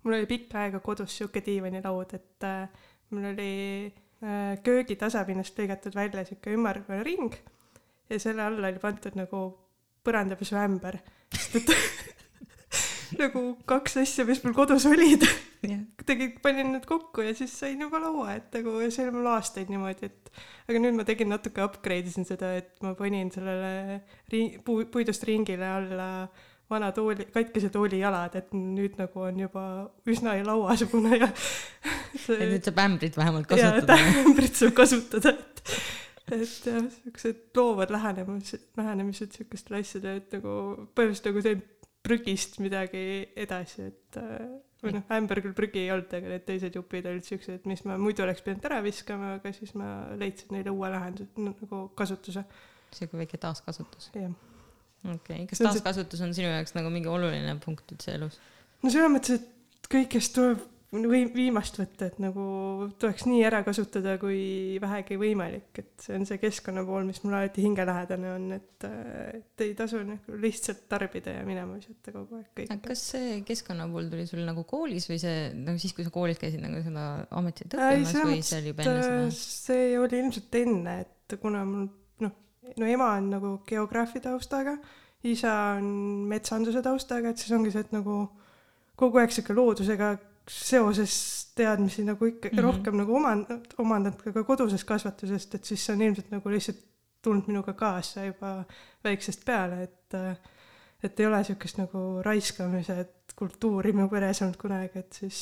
mul 0.07 0.15
oli 0.17 0.25
pikka 0.25 0.61
aega 0.63 0.79
kodus 0.83 1.17
sihuke 1.17 1.41
diivanilaud, 1.45 2.13
et 2.15 2.45
äh, 2.47 2.69
mul 3.11 3.29
oli 3.33 3.53
äh, 4.23 4.57
köögi 4.63 4.95
tasapinnast 4.99 5.59
lõigatud 5.59 5.95
välja 5.95 6.23
sihuke 6.27 6.53
ümmargune 6.55 7.03
ring 7.03 7.35
ja 8.09 8.19
selle 8.19 8.45
alla 8.45 8.71
oli 8.71 8.79
pandud 8.79 9.17
nagu 9.19 9.41
põrandapesuämber, 10.07 11.01
sest 11.35 11.59
et 11.59 12.15
nagu 13.15 13.43
kaks 13.69 13.99
asja, 14.03 14.25
mis 14.27 14.41
mul 14.43 14.55
kodus 14.57 14.85
olid 14.89 15.23
jah, 15.65 15.79
tegin, 16.07 16.33
panin 16.43 16.73
need 16.75 16.85
kokku 16.89 17.25
ja 17.25 17.33
siis 17.37 17.53
sain 17.59 17.81
juba 17.81 18.01
laua, 18.01 18.35
et 18.37 18.53
nagu 18.57 18.75
ja 18.83 18.89
see 18.93 19.05
oli 19.07 19.15
mul 19.15 19.29
aastaid 19.31 19.71
niimoodi, 19.71 20.09
et 20.11 20.31
aga 20.69 20.81
nüüd 20.83 20.97
ma 20.97 21.07
tegin 21.07 21.31
natuke 21.31 21.63
upgrade 21.65 22.11
isin 22.11 22.27
seda, 22.27 22.53
et 22.59 22.75
ma 22.85 22.93
panin 22.97 23.31
sellele 23.33 24.01
ri-, 24.33 24.59
puu, 24.65 24.85
puidust 24.91 25.25
ringile 25.27 25.67
alla 25.69 26.09
vana 26.69 26.91
tooli, 26.91 27.29
katkise 27.31 27.69
tooli 27.71 28.01
jalad, 28.01 28.35
et 28.35 28.51
nüüd 28.55 28.97
nagu 28.99 29.23
on 29.23 29.39
juba 29.39 29.63
üsna 30.09 30.35
lauasugune 30.43 31.21
ja 31.21 31.29
et 32.15 32.25
see 32.25 32.49
nüüd 32.51 32.67
saab 32.67 32.83
ämbrit 32.83 33.17
vähemalt 33.19 33.47
kasutada. 33.49 33.95
ämbrit 34.25 34.59
saab 34.59 34.75
kasutada, 34.77 35.33
et 35.37 35.63
et 36.27 36.65
jah, 36.67 36.83
siuksed 36.91 37.55
loovad 37.55 37.91
lähenemised, 37.95 38.67
lähenemised 38.77 39.37
siukestele 39.37 39.79
asjadele, 39.79 40.19
et 40.19 40.33
nagu 40.35 40.53
põhimõtteliselt 40.91 41.29
nagu 41.31 41.43
teen 41.45 41.61
prügist 42.07 42.57
midagi 42.63 43.03
edasi, 43.35 43.89
et 43.91 44.19
äh, 44.21 44.47
või 44.83 44.93
noh, 44.95 45.05
ämber 45.17 45.41
küll 45.43 45.55
prügi 45.57 45.83
ei 45.83 45.91
olnud, 45.93 46.11
aga 46.13 46.33
need 46.33 46.45
teised 46.47 46.77
jupid 46.77 47.07
olid 47.09 47.25
siuksed, 47.27 47.65
mis 47.69 47.83
ma 47.87 47.97
muidu 48.01 48.23
oleks 48.25 48.43
pidanud 48.45 48.67
ära 48.69 48.79
viskama, 48.85 49.33
aga 49.39 49.53
siis 49.55 49.73
ma 49.77 49.89
leidsin 50.19 50.53
neile 50.55 50.73
uue 50.73 50.91
lahenduse, 50.93 51.31
nagu 51.41 51.81
kasutuse, 51.97 52.43
sihuke 52.95 53.19
väike 53.23 53.39
taaskasutus. 53.41 54.11
jah. 54.15 54.33
okei 55.03 55.17
okay., 55.17 55.49
kas 55.49 55.63
taaskasutus 55.65 56.23
on 56.25 56.33
sinu 56.37 56.51
jaoks 56.51 56.77
nagu 56.77 56.93
mingi 56.93 57.11
oluline 57.11 57.57
punkt 57.63 57.93
üldse 57.95 58.15
elus? 58.17 58.39
no 58.83 58.93
selles 58.93 59.13
mõttes, 59.13 59.41
et 59.41 59.91
kõigest 59.91 60.35
tuleb 60.37 60.61
või 60.87 61.25
viimast 61.33 61.75
võtta, 61.75 62.07
et 62.07 62.19
nagu 62.23 62.43
tuleks 62.99 63.25
nii 63.27 63.41
ära 63.43 63.59
kasutada, 63.65 64.13
kui 64.21 64.77
vähegi 64.79 65.17
võimalik, 65.19 65.81
et 65.81 66.05
see 66.05 66.15
on 66.15 66.23
see 66.29 66.39
keskkonna 66.39 66.85
pool, 66.87 67.03
mis 67.07 67.19
mulle 67.25 67.41
alati 67.41 67.65
hingelähedane 67.65 68.29
on, 68.31 68.45
et, 68.55 68.87
et 69.35 69.63
ei 69.65 69.73
tasu 69.75 69.99
nagu 70.07 70.39
lihtsalt 70.39 70.85
tarbida 70.87 71.33
ja 71.35 71.43
minema 71.47 71.75
visata 71.75 72.13
kogu 72.15 72.39
aeg 72.39 72.47
kõike. 72.61 72.77
kas 72.85 73.03
see 73.11 73.41
keskkonna 73.47 73.89
pool 73.91 74.07
tuli 74.13 74.23
sul 74.29 74.45
nagu 74.47 74.63
koolis 74.69 75.09
või 75.11 75.19
see 75.23 75.49
nagu 75.57 75.81
siis, 75.83 75.95
kui 75.97 76.07
sa 76.07 76.13
koolis 76.15 76.39
käisid 76.39 76.63
nagu 76.63 76.79
seda 76.85 77.07
ametit 77.35 77.75
Ei, 77.75 78.05
õppimas 78.05 78.15
selles 78.15 78.31
või 78.31 78.47
see 78.47 78.61
oli 78.61 78.71
juba 78.73 78.87
enne 78.87 79.03
seda? 79.03 79.27
see 79.41 79.91
oli 79.99 80.21
ilmselt 80.23 80.59
enne, 80.61 80.95
et 81.03 81.37
kuna 81.41 81.65
mul 81.67 81.89
noh, 82.23 82.39
no 82.79 82.93
ema 82.95 83.11
on 83.17 83.29
nagu 83.35 83.53
geograafi 83.67 84.23
taustaga, 84.23 84.77
isa 85.27 85.53
on 85.75 85.91
metsanduse 86.31 86.79
taustaga, 86.85 87.35
et 87.35 87.43
siis 87.43 87.51
ongi 87.59 87.75
see, 87.75 87.83
et 87.83 87.91
nagu 87.91 88.21
kogu 88.97 89.19
aeg 89.19 89.35
sihuke 89.35 89.53
loodusega 89.53 90.15
seoses 90.49 91.13
teadmisi 91.55 92.03
nagu 92.05 92.25
ikka 92.25 92.49
mm. 92.49 92.57
-hmm. 92.57 92.63
rohkem 92.63 92.97
nagu 92.97 93.15
omand-, 93.19 93.73
omandanud 93.77 94.21
ka, 94.21 94.31
ka 94.31 94.43
kodusest 94.43 94.87
kasvatusest, 94.87 95.55
et 95.55 95.65
siis 95.65 95.85
see 95.85 95.95
on 95.95 96.01
ilmselt 96.01 96.31
nagu 96.31 96.49
lihtsalt 96.49 96.83
tulnud 97.21 97.47
minuga 97.47 97.73
kaasa 97.73 98.25
juba 98.25 98.63
väiksest 99.03 99.45
peale, 99.45 99.83
et 99.83 100.15
et 101.03 101.19
ei 101.19 101.25
ole 101.25 101.37
niisugust 101.37 101.77
nagu 101.77 102.21
raiskamise 102.25 103.05
kultuuri 103.35 103.93
mu 103.93 104.07
peres 104.09 104.41
olnud 104.41 104.57
kunagi, 104.57 104.99
et 104.99 105.13
siis 105.13 105.41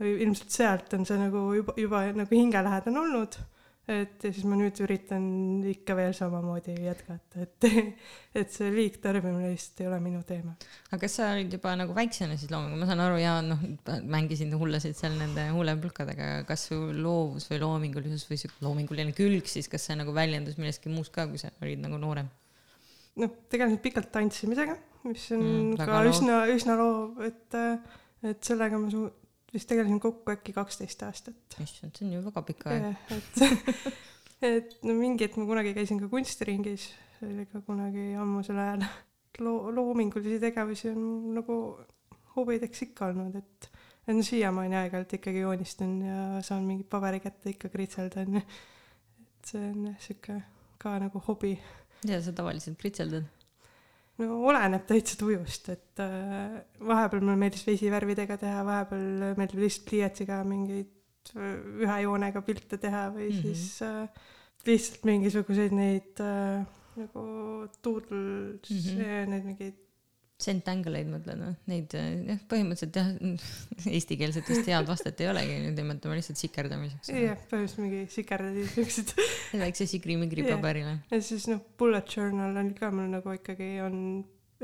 ilmselt 0.00 0.50
sealt 0.50 0.92
on 0.92 1.06
see 1.08 1.18
nagu 1.18 1.44
juba, 1.56 1.72
juba 1.80 2.02
nagu 2.12 2.34
hingelähedane 2.36 3.00
olnud, 3.00 3.38
et 3.86 4.24
ja 4.26 4.30
siis 4.34 4.42
ma 4.50 4.56
nüüd 4.58 4.78
üritan 4.82 5.26
ikka 5.70 5.94
veel 5.94 6.14
samamoodi 6.16 6.72
jätkata, 6.82 7.44
et 7.44 7.66
et 8.40 8.50
see 8.50 8.70
liigtarbimine 8.74 9.52
lihtsalt 9.52 9.82
ei 9.84 9.86
ole 9.90 10.00
minu 10.02 10.22
teema. 10.26 10.56
aga 10.90 10.98
kas 11.04 11.14
sa 11.20 11.28
olid 11.36 11.52
juba 11.54 11.74
nagu 11.78 11.94
väiksena 11.94 12.34
siis 12.40 12.50
loomingu, 12.50 12.80
ma 12.80 12.88
saan 12.88 13.02
aru 13.04 13.20
ja 13.22 13.36
noh, 13.46 13.62
mängisid 14.16 14.50
hullasid 14.58 14.98
seal 14.98 15.14
nende 15.20 15.44
huulepulkadega, 15.54 16.30
kas 16.48 16.66
su 16.72 16.80
loovus 16.98 17.46
või 17.52 17.60
loomingulisus 17.62 18.26
või 18.30 18.40
sihuke 18.42 18.66
loominguline 18.66 19.14
külg 19.14 19.46
siis, 19.50 19.70
kas 19.70 19.86
see 19.86 19.98
nagu 20.00 20.14
väljendus 20.16 20.58
milleski 20.58 20.90
muus 20.90 21.12
ka, 21.14 21.28
kui 21.30 21.38
sa 21.38 21.52
olid 21.62 21.84
nagu 21.86 22.00
noorem? 22.02 22.26
noh, 23.16 23.30
tegelesin 23.48 23.78
pikalt 23.80 24.10
tantsimisega, 24.12 24.74
mis 25.06 25.30
on 25.32 25.40
Mm, 25.46 25.76
ka 25.78 25.86
loov. 26.02 26.10
üsna, 26.10 26.40
üsna 26.52 26.74
loov, 26.76 27.22
et 27.24 27.54
et 28.26 28.42
sellega 28.44 28.76
ma 28.82 28.90
su-, 28.90 29.12
vist 29.56 29.68
tegelesin 29.70 30.00
kokku 30.02 30.34
äkki 30.34 30.54
kaksteist 30.56 31.02
aastat. 31.06 31.58
issand, 31.62 31.96
see 31.96 32.06
on 32.06 32.14
ju 32.16 32.22
väga 32.26 32.42
pikk 32.50 32.68
aeg. 32.70 32.86
et, 33.16 33.42
et 34.50 34.78
no 34.86 34.96
mingi 34.98 35.26
hetk 35.26 35.40
ma 35.40 35.48
kunagi 35.48 35.74
käisin 35.76 36.00
ka 36.02 36.10
kunstiringis, 36.12 36.90
see 37.18 37.32
oli 37.32 37.48
ka 37.50 37.64
kunagi 37.66 38.12
ammusel 38.20 38.60
ajal. 38.62 38.86
loo-, 39.44 39.72
loomingulisi 39.74 40.40
tegevusi 40.42 40.92
on 40.92 41.02
nagu 41.36 41.58
hobideks 42.36 42.86
ikka 42.88 43.10
olnud, 43.12 43.36
et 43.40 43.70
no 44.12 44.22
siiamaani 44.22 44.76
aeg-ajalt 44.82 45.16
ikkagi 45.18 45.42
joonistan 45.42 45.96
ja 46.04 46.20
saan 46.46 46.68
mingi 46.68 46.84
paberi 46.88 47.20
kätte 47.24 47.50
ikka 47.50 47.72
kritseldan 47.72 48.38
et 48.38 49.50
see 49.50 49.64
on 49.72 49.88
jah, 49.88 49.98
sihuke 50.04 50.36
ka 50.78 50.98
nagu 51.02 51.22
hobi 51.26 51.56
mida 52.04 52.20
sa 52.22 52.32
tavaliselt 52.32 52.78
kritseldad? 52.78 53.26
No 54.22 54.38
oleneb 54.50 54.86
täitsa 54.88 55.18
tujust, 55.20 55.70
et 55.74 56.02
äh, 56.02 56.60
vahepeal 56.88 57.24
mulle 57.24 57.38
meeldis 57.40 57.66
vesivärvidega 57.66 58.38
teha, 58.40 58.62
vahepeal 58.66 59.34
meeldib 59.38 59.62
lihtsalt 59.64 59.88
pliiatsiga 59.90 60.40
mingeid 60.48 61.32
äh, 61.36 61.56
ühe 61.84 61.98
joonega 62.06 62.42
pilte 62.46 62.80
teha 62.82 63.08
või 63.14 63.30
mm. 63.30 63.40
-hmm. 63.40 63.56
siis 63.56 63.82
äh, 63.86 64.28
lihtsalt 64.66 65.04
mingisuguseid 65.08 65.74
neid 65.76 66.22
nagu 66.96 67.26
doodles 67.84 68.70
mm. 68.70 68.86
-hmm., 68.86 69.34
neid 69.34 69.50
mingeid 69.52 69.82
Centangle'id 70.42 71.08
mõtled 71.08 71.40
või? 71.40 71.54
Neid 71.70 71.94
jah, 71.96 72.40
põhimõtteliselt 72.50 72.98
jah, 73.00 73.10
eestikeelset 73.96 74.50
vist 74.52 74.68
head 74.68 74.88
vastet 74.88 75.20
ei 75.24 75.30
olegi, 75.30 75.58
nüüd 75.64 75.80
nimetame 75.80 76.18
lihtsalt 76.18 76.40
sikerdamiseks. 76.42 77.12
jah, 77.14 77.40
põhimõtteliselt 77.48 77.84
mingi 77.86 78.02
sikerdad 78.12 78.58
ja 78.60 78.68
siuksed. 78.74 79.14
väikse 79.64 79.88
sigri-migri 79.88 80.44
Jah. 80.44 80.56
paberile. 80.56 80.98
ja 81.10 81.20
siis 81.24 81.48
noh, 81.48 81.62
bullet 81.80 82.16
journal 82.18 82.60
on 82.60 82.74
ka 82.76 82.92
mul 82.92 83.08
nagu 83.16 83.36
ikkagi 83.38 83.70
on 83.86 83.96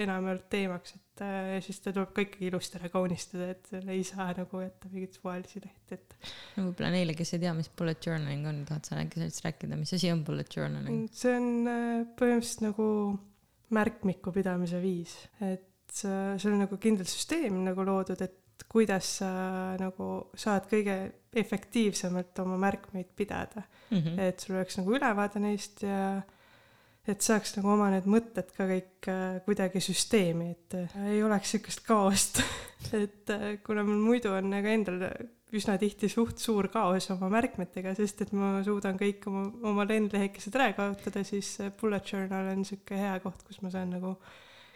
enamjaolt 0.03 0.47
teemaks, 0.53 0.95
et 0.97 1.23
äh, 1.25 1.57
siis 1.65 1.81
ta 1.85 1.93
tuleb 1.93 2.13
ka 2.17 2.25
ikkagi 2.25 2.49
ilusti 2.49 2.79
ära 2.79 2.89
kaunistada, 2.93 3.51
et 3.53 3.67
selle 3.69 3.93
ei 3.97 4.05
saa 4.09 4.31
nagu 4.37 4.63
jätta 4.63 4.89
mingeid 4.93 5.19
suvalisi 5.19 5.61
lehti, 5.61 5.99
et 5.99 6.17
no 6.57 6.69
võib-olla 6.69 6.93
neile, 6.95 7.17
kes 7.17 7.35
ei 7.37 7.43
tea, 7.43 7.53
mis 7.57 7.69
bullet 7.77 8.09
journaling 8.09 8.49
on, 8.49 8.63
tahad 8.69 8.89
sa 8.89 9.01
äkki 9.03 9.21
sellest 9.21 9.45
rääkida, 9.45 9.77
mis 9.81 9.93
asi 9.97 10.13
on 10.13 10.25
bullet 10.25 10.57
journaling? 10.57 11.05
see 11.13 11.37
on 11.37 11.53
äh, 11.69 12.01
põhimõtteliselt 12.17 12.65
nagu 12.71 12.89
märkmiku 13.73 14.33
pidamise 14.35 14.81
viis, 14.83 15.15
et 15.41 15.65
sa- 15.93 16.37
sul 16.39 16.53
on 16.55 16.63
nagu 16.67 16.77
kindel 16.81 17.07
süsteem 17.09 17.63
nagu 17.65 17.85
loodud, 17.85 18.21
et 18.23 18.39
kuidas 18.73 19.09
sa 19.19 19.31
nagu 19.81 20.29
saad 20.39 20.69
kõige 20.71 20.95
efektiivsemalt 21.35 22.39
oma 22.45 22.57
märkmeid 22.61 23.09
pidada, 23.17 23.63
Mhm. 23.91 24.19
et 24.19 24.41
sul 24.41 24.57
oleks 24.57 24.79
nagu 24.79 24.95
ülevaade 24.97 25.41
neist 25.41 25.83
ja 25.83 26.23
et 27.09 27.21
saaks 27.21 27.57
nagu 27.57 27.69
oma 27.73 27.91
need 27.91 28.05
mõtted 28.07 28.53
ka 28.57 28.65
kõik 28.69 29.09
äh, 29.11 29.41
kuidagi 29.45 29.81
süsteemi, 29.83 30.51
et 30.53 30.75
äh, 30.79 30.97
ei 31.17 31.23
oleks 31.27 31.51
sihukest 31.51 31.83
kaost. 31.87 32.39
et 32.93 33.31
äh, 33.31 33.57
kuna 33.65 33.83
mul 33.85 33.99
muidu 34.05 34.31
on 34.37 34.51
nagu 34.51 34.69
endal 34.69 35.01
üsna 35.53 35.77
tihti 35.81 36.09
suht 36.09 36.41
suur 36.41 36.69
kaos 36.73 37.11
oma 37.13 37.29
märkmetega, 37.33 37.93
sest 37.99 38.25
et 38.25 38.33
ma 38.37 38.55
suudan 38.65 38.97
kõik 39.01 39.27
oma, 39.29 39.45
oma 39.73 39.87
lendlehekesed 39.89 40.55
ära 40.57 40.71
kaotada, 40.77 41.25
siis 41.29 41.55
bullet 41.81 42.09
journal 42.09 42.53
on 42.55 42.65
sihuke 42.69 42.97
hea 42.97 43.19
koht, 43.25 43.45
kus 43.47 43.61
ma 43.65 43.73
saan 43.73 43.93
nagu 43.97 44.15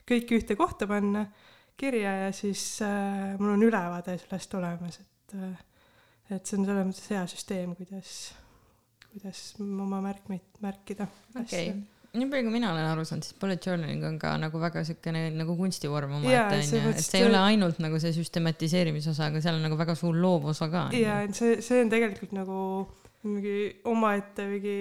kõik 0.06 0.36
ühte 0.36 0.56
kohta 0.58 0.88
panna 0.90 1.24
kirja 1.76 2.12
ja 2.26 2.28
siis 2.36 2.82
äh, 2.84 3.34
mul 3.40 3.54
on 3.56 3.64
ülevaade 3.66 4.18
sellest 4.20 4.54
olemas, 4.56 5.00
et 5.00 5.36
äh, 5.40 5.56
et 6.30 6.48
see 6.48 6.58
on 6.58 6.66
selles 6.66 6.88
mõttes 6.88 7.10
hea 7.12 7.22
süsteem, 7.30 7.74
kuidas, 7.78 8.12
kuidas 9.12 9.42
oma 9.62 10.00
märkmeid 10.04 10.60
märkida. 10.64 11.06
okei, 11.38 11.70
nii 12.18 12.28
palju 12.32 12.48
kui 12.48 12.54
mina 12.56 12.72
olen 12.72 12.88
aru 12.90 13.04
saanud, 13.08 13.26
siis 13.26 13.38
bullet 13.40 13.68
journaling 13.68 14.04
on 14.08 14.18
ka 14.22 14.34
nagu 14.40 14.60
väga 14.62 14.84
siukene 14.88 15.28
nagu 15.36 15.56
kunstivorm 15.58 16.18
omaette 16.18 16.60
onju, 16.62 16.92
et 16.92 17.04
see 17.04 17.22
ei 17.22 17.28
ole 17.28 17.40
ainult 17.52 17.80
nagu 17.84 18.00
see 18.02 18.14
süstematiseerimise 18.16 19.12
osa, 19.14 19.30
aga 19.30 19.42
seal 19.44 19.58
on 19.58 19.66
nagu 19.68 19.78
väga 19.78 19.96
suur 19.98 20.16
loovusosa 20.20 20.70
ka. 20.72 20.86
ja 20.96 21.22
et 21.26 21.34
see, 21.38 21.60
see 21.64 21.82
on 21.84 21.92
tegelikult 21.92 22.36
nagu 22.36 22.60
mingi 23.26 23.56
omaette 23.90 24.46
mingi 24.50 24.76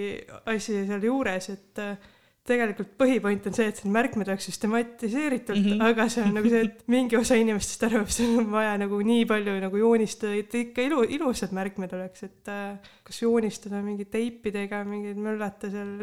asi 0.52 0.84
seal 0.86 1.08
juures, 1.08 1.50
et 1.54 1.82
äh, 1.82 2.14
tegelikult 2.46 2.94
põhipoint 3.00 3.48
on 3.50 3.56
see, 3.58 3.66
et 3.72 3.80
need 3.82 3.94
märkmed 3.96 4.30
oleks 4.30 4.46
süstematiseeritud 4.52 5.58
mm. 5.58 5.66
-hmm. 5.72 5.84
aga 5.90 6.06
see 6.14 6.26
on 6.28 6.36
nagu 6.38 6.52
see, 6.52 6.62
et 6.68 6.84
mingi 6.94 7.18
osa 7.18 7.38
inimestest 7.42 7.88
arvab, 7.88 8.12
sul 8.14 8.38
on 8.44 8.52
vaja 8.54 8.76
nagu 8.82 9.00
nii 9.02 9.26
palju 9.30 9.58
nagu 9.64 9.82
joonistada, 9.82 10.36
et 10.38 10.54
ikka 10.62 10.86
ilu, 10.86 11.02
ilusad 11.18 11.56
märkmed 11.58 11.94
oleks, 11.98 12.24
et 12.28 12.54
äh, 12.54 12.78
kas 13.04 13.22
joonistada 13.22 13.82
mingi 13.82 14.06
teipidega, 14.06 14.84
mingeid 14.86 15.18
möllata 15.18 15.72
seal, 15.74 15.96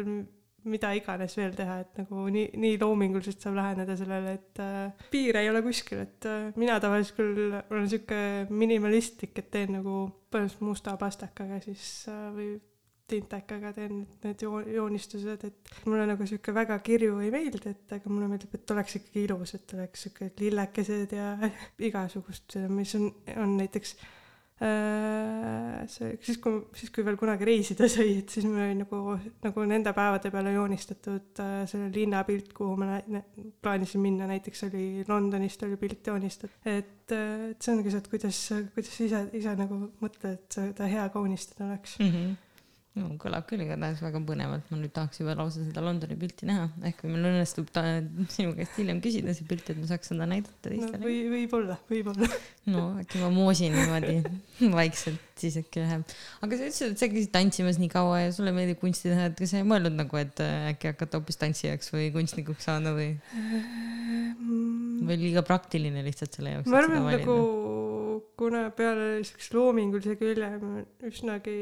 mida 0.69 0.91
iganes 0.95 1.35
veel 1.37 1.53
teha, 1.57 1.79
et 1.83 2.01
nagu 2.01 2.25
nii, 2.33 2.49
nii 2.59 2.75
loominguliselt 2.81 3.43
saab 3.43 3.57
läheneda 3.59 3.95
sellele, 3.99 4.35
et 4.39 4.61
äh, 4.63 5.07
piire 5.11 5.43
ei 5.43 5.49
ole 5.51 5.63
kuskil, 5.65 6.03
et 6.05 6.27
äh, 6.29 6.51
mina 6.59 6.79
tavaliselt 6.83 7.17
küll 7.19 7.57
olen 7.59 7.89
sihuke 7.91 8.19
minimalistlik, 8.51 9.35
et 9.39 9.49
teen 9.53 9.75
nagu 9.77 10.05
põhimõtteliselt 10.33 10.67
musta 10.67 10.95
pastakaga 10.99 11.59
siis 11.63 11.87
äh, 12.11 12.29
või 12.35 12.53
tintekaga 13.13 13.73
teen 13.75 14.01
need 14.23 14.41
joo- 14.45 14.63
joonistused, 14.63 15.43
et 15.49 15.73
mulle 15.85 16.07
nagu 16.09 16.25
sihuke 16.27 16.53
väga 16.55 16.79
kirju 16.85 17.19
ei 17.23 17.31
meeldi, 17.33 17.61
et 17.69 17.95
aga 17.97 18.11
mulle 18.11 18.29
meeldib, 18.31 18.55
et 18.55 18.75
oleks 18.75 18.97
ikkagi 18.99 19.25
ilus, 19.27 19.55
et 19.57 19.77
oleks 19.77 20.07
sihuke 20.07 20.31
lillekesed 20.39 21.15
ja 21.17 21.33
igasugust, 21.89 22.57
mis 22.71 22.95
on, 22.99 23.09
on 23.43 23.57
näiteks 23.59 23.97
see, 24.59 26.13
siis 26.21 26.37
kui, 26.41 26.59
siis 26.77 26.91
kui 26.93 27.05
veel 27.05 27.17
kunagi 27.19 27.47
reisida 27.47 27.87
sai, 27.91 28.19
et 28.21 28.33
siis 28.33 28.45
mul 28.47 28.61
oli 28.63 28.77
nagu, 28.79 29.01
nagu 29.43 29.65
nende 29.69 29.93
päevade 29.95 30.31
peale 30.33 30.53
joonistatud 30.55 31.41
äh, 31.43 31.55
selle 31.69 31.89
linnapilt, 31.93 32.53
kuhu 32.55 32.77
ma 32.79 32.99
plaanisin 33.63 34.03
minna, 34.03 34.29
näiteks 34.29 34.67
oli 34.69 34.85
Londonist 35.07 35.65
oli 35.67 35.79
pilt 35.81 36.07
joonistatud. 36.07 36.55
et, 36.65 37.11
äh, 37.11 37.49
et 37.51 37.65
see 37.65 37.75
ongi 37.75 37.91
see, 37.91 38.03
et 38.03 38.09
kuidas, 38.13 38.41
kuidas 38.77 39.03
ise, 39.07 39.25
ise 39.41 39.57
nagu 39.59 39.83
mõtled, 40.03 40.37
et 40.37 40.59
seda 40.59 40.89
hea 40.91 41.09
kaunistada 41.13 41.71
oleks 41.71 41.99
mm. 41.99 42.11
-hmm 42.15 42.41
no 42.93 43.07
kõlab 43.21 43.47
küll 43.49 43.63
igatahes 43.63 44.01
väga 44.03 44.19
põnevalt, 44.27 44.67
ma 44.69 44.77
nüüd 44.77 44.91
tahaks 44.93 45.17
juba 45.21 45.33
lausa 45.37 45.63
seda 45.65 45.81
Londoni 45.81 46.17
pilti 46.19 46.45
näha, 46.45 46.67
ehk 46.85 46.99
kui 47.01 47.09
meil 47.09 47.25
õnnestub 47.31 47.71
ta 47.73 47.81
sinu 48.29 48.53
käest 48.57 48.77
hiljem 48.77 48.99
küsida 49.01 49.33
see 49.33 49.47
pilt, 49.49 49.71
et 49.73 49.79
ma 49.79 49.87
saaks 49.89 50.11
seda 50.11 50.27
näidata 50.29 50.53
teistele 50.67 50.99
no,. 50.99 51.07
või, 51.07 51.15
võib-olla, 51.31 51.77
võib-olla. 51.89 52.29
no 52.69 52.83
äkki 53.01 53.23
ma 53.23 53.31
moosin 53.33 53.73
niimoodi 53.73 54.19
vaikselt, 54.77 55.25
siis 55.41 55.57
äkki 55.63 55.81
läheb. 55.81 56.05
aga 56.45 56.59
sa 56.59 56.69
ütlesid, 56.69 56.93
et 56.93 57.01
sa 57.01 57.09
käisid 57.15 57.33
tantsimas 57.33 57.81
nii 57.81 57.89
kaua 57.95 58.21
ja 58.27 58.35
sulle 58.35 58.53
meeldib 58.53 58.77
kunsti 58.83 59.09
teha, 59.09 59.31
et 59.31 59.41
kas 59.41 59.55
sa 59.55 59.63
ei 59.63 59.67
mõelnud 59.73 59.97
nagu, 59.97 60.21
et 60.21 60.45
äh, 60.45 60.69
äkki 60.75 60.93
hakata 60.93 61.17
hoopis 61.17 61.41
tantsijaks 61.41 61.89
või 61.95 62.11
kunstnikuks 62.13 62.69
saada 62.69 62.93
või? 62.93 63.15
Või 65.03 65.17
liiga 65.17 65.41
praktiline 65.45 66.05
lihtsalt 66.05 66.37
selle 66.37 66.59
jaoks? 66.59 66.69
ma 66.69 66.83
arvan, 66.83 67.09
nagu 67.09 67.41
kuna 68.37 68.67
peale 68.77 69.23
siukse 69.25 69.57
loomingulise 69.57 70.13
külje 70.21 70.53
ma 70.61 70.85
üsnagi 71.09 71.57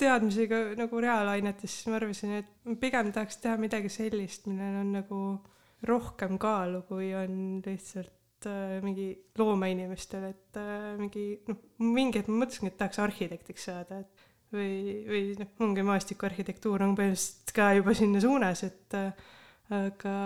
teadmisega 0.00 0.60
nagu 0.76 1.00
reaalainetes, 1.02 1.72
siis 1.72 1.88
ma 1.90 1.96
arvasin, 2.00 2.34
et 2.42 2.78
pigem 2.80 3.12
tahaks 3.14 3.40
teha 3.42 3.56
midagi 3.60 3.90
sellist, 3.92 4.48
millel 4.50 4.80
on 4.82 4.92
nagu 4.98 5.20
rohkem 5.88 6.38
kaalu, 6.40 6.82
kui 6.88 7.10
on 7.16 7.62
lihtsalt 7.64 8.48
äh, 8.48 8.76
mingi 8.84 9.08
loomeinimestel, 9.38 10.28
et 10.32 10.60
äh, 10.60 10.92
mingi 11.00 11.26
noh, 11.48 11.60
mingi 11.84 12.20
hetk 12.20 12.32
ma 12.32 12.42
mõtlesingi, 12.42 12.72
et 12.72 12.80
tahaks 12.80 13.00
arhitektiks 13.04 13.68
saada, 13.70 14.02
et 14.04 14.26
või, 14.56 14.74
või 15.08 15.22
noh, 15.40 15.52
ongi 15.66 15.86
maastikuarhitektuur 15.86 16.84
on 16.86 16.96
põhimõtteliselt 16.98 17.54
ka 17.56 17.70
juba 17.78 17.96
sinna 17.96 18.22
suunas, 18.24 18.64
et 18.68 18.98
äh, 18.98 19.32
aga, 19.76 20.16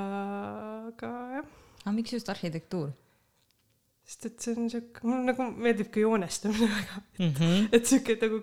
aga 0.90 1.12
jah. 1.38 1.54
aga 1.84 1.96
miks 1.96 2.18
just 2.18 2.32
arhitektuur? 2.32 2.90
sest 4.10 4.26
et 4.26 4.42
see 4.42 4.56
on 4.58 4.70
siuke, 4.72 5.04
mulle 5.06 5.30
nagu 5.30 5.44
meeldib 5.54 5.90
ka 5.94 6.02
joonestamine 6.02 6.66
väga, 6.76 7.02
et 7.02 7.20
mm, 7.20 7.34
-hmm. 7.36 7.68
et 7.76 7.86
siuke 7.86 8.16
nagu 8.18 8.40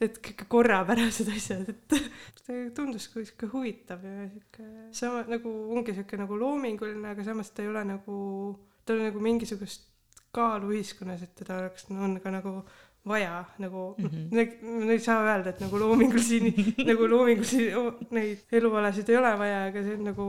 et 0.00 0.18
kõik 0.24 0.46
korrapärased 0.48 1.28
asjad, 1.32 1.68
et 1.68 1.96
see 2.44 2.66
tundus 2.76 3.08
kui 3.12 3.26
sihuke 3.28 3.50
huvitav 3.52 4.04
ja 4.04 4.26
sihuke 4.30 4.66
sama 4.96 5.24
nagu 5.28 5.52
ongi 5.76 5.94
sihuke 5.96 6.18
nagu 6.20 6.38
loominguline, 6.40 7.12
aga 7.12 7.24
samas 7.26 7.52
ta 7.52 7.64
ei 7.64 7.70
ole 7.72 7.84
nagu, 7.92 8.20
tal 8.88 9.00
on 9.00 9.10
nagu 9.10 9.24
mingisugust 9.24 9.88
kaalu 10.34 10.72
ühiskonnas, 10.76 11.24
et 11.26 11.34
teda 11.38 11.58
oleks, 11.64 11.88
on 11.90 12.16
ka 12.22 12.32
nagu 12.32 12.62
vaja 13.06 13.44
nagu 13.58 13.94
mm, 13.98 14.06
-hmm. 14.06 14.90
ei 14.90 14.98
saa 14.98 15.22
öelda, 15.24 15.50
et 15.50 15.60
nagu 15.60 15.78
loomingulisi 15.78 16.40
nagu 16.90 17.08
loomingulisi 17.10 17.70
neid 18.10 18.44
elualasid 18.52 19.08
ei 19.08 19.16
ole 19.16 19.38
vaja, 19.38 19.64
aga 19.68 19.82
see 19.84 19.94
on 19.96 20.04
nagu 20.04 20.26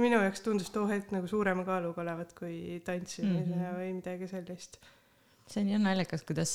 minu 0.00 0.22
jaoks 0.22 0.40
tundus 0.40 0.70
too 0.70 0.86
hetk 0.88 1.12
nagu 1.12 1.26
suurema 1.26 1.64
kaaluga 1.64 2.02
olevat 2.02 2.32
kui 2.38 2.80
tantsimine 2.84 3.44
mm 3.44 3.52
-hmm. 3.52 3.76
või 3.78 3.92
midagi 3.94 4.28
sellist 4.28 4.80
see 5.50 5.64
on 5.64 5.70
jah 5.72 5.80
naljakas, 5.82 6.22
kuidas 6.26 6.52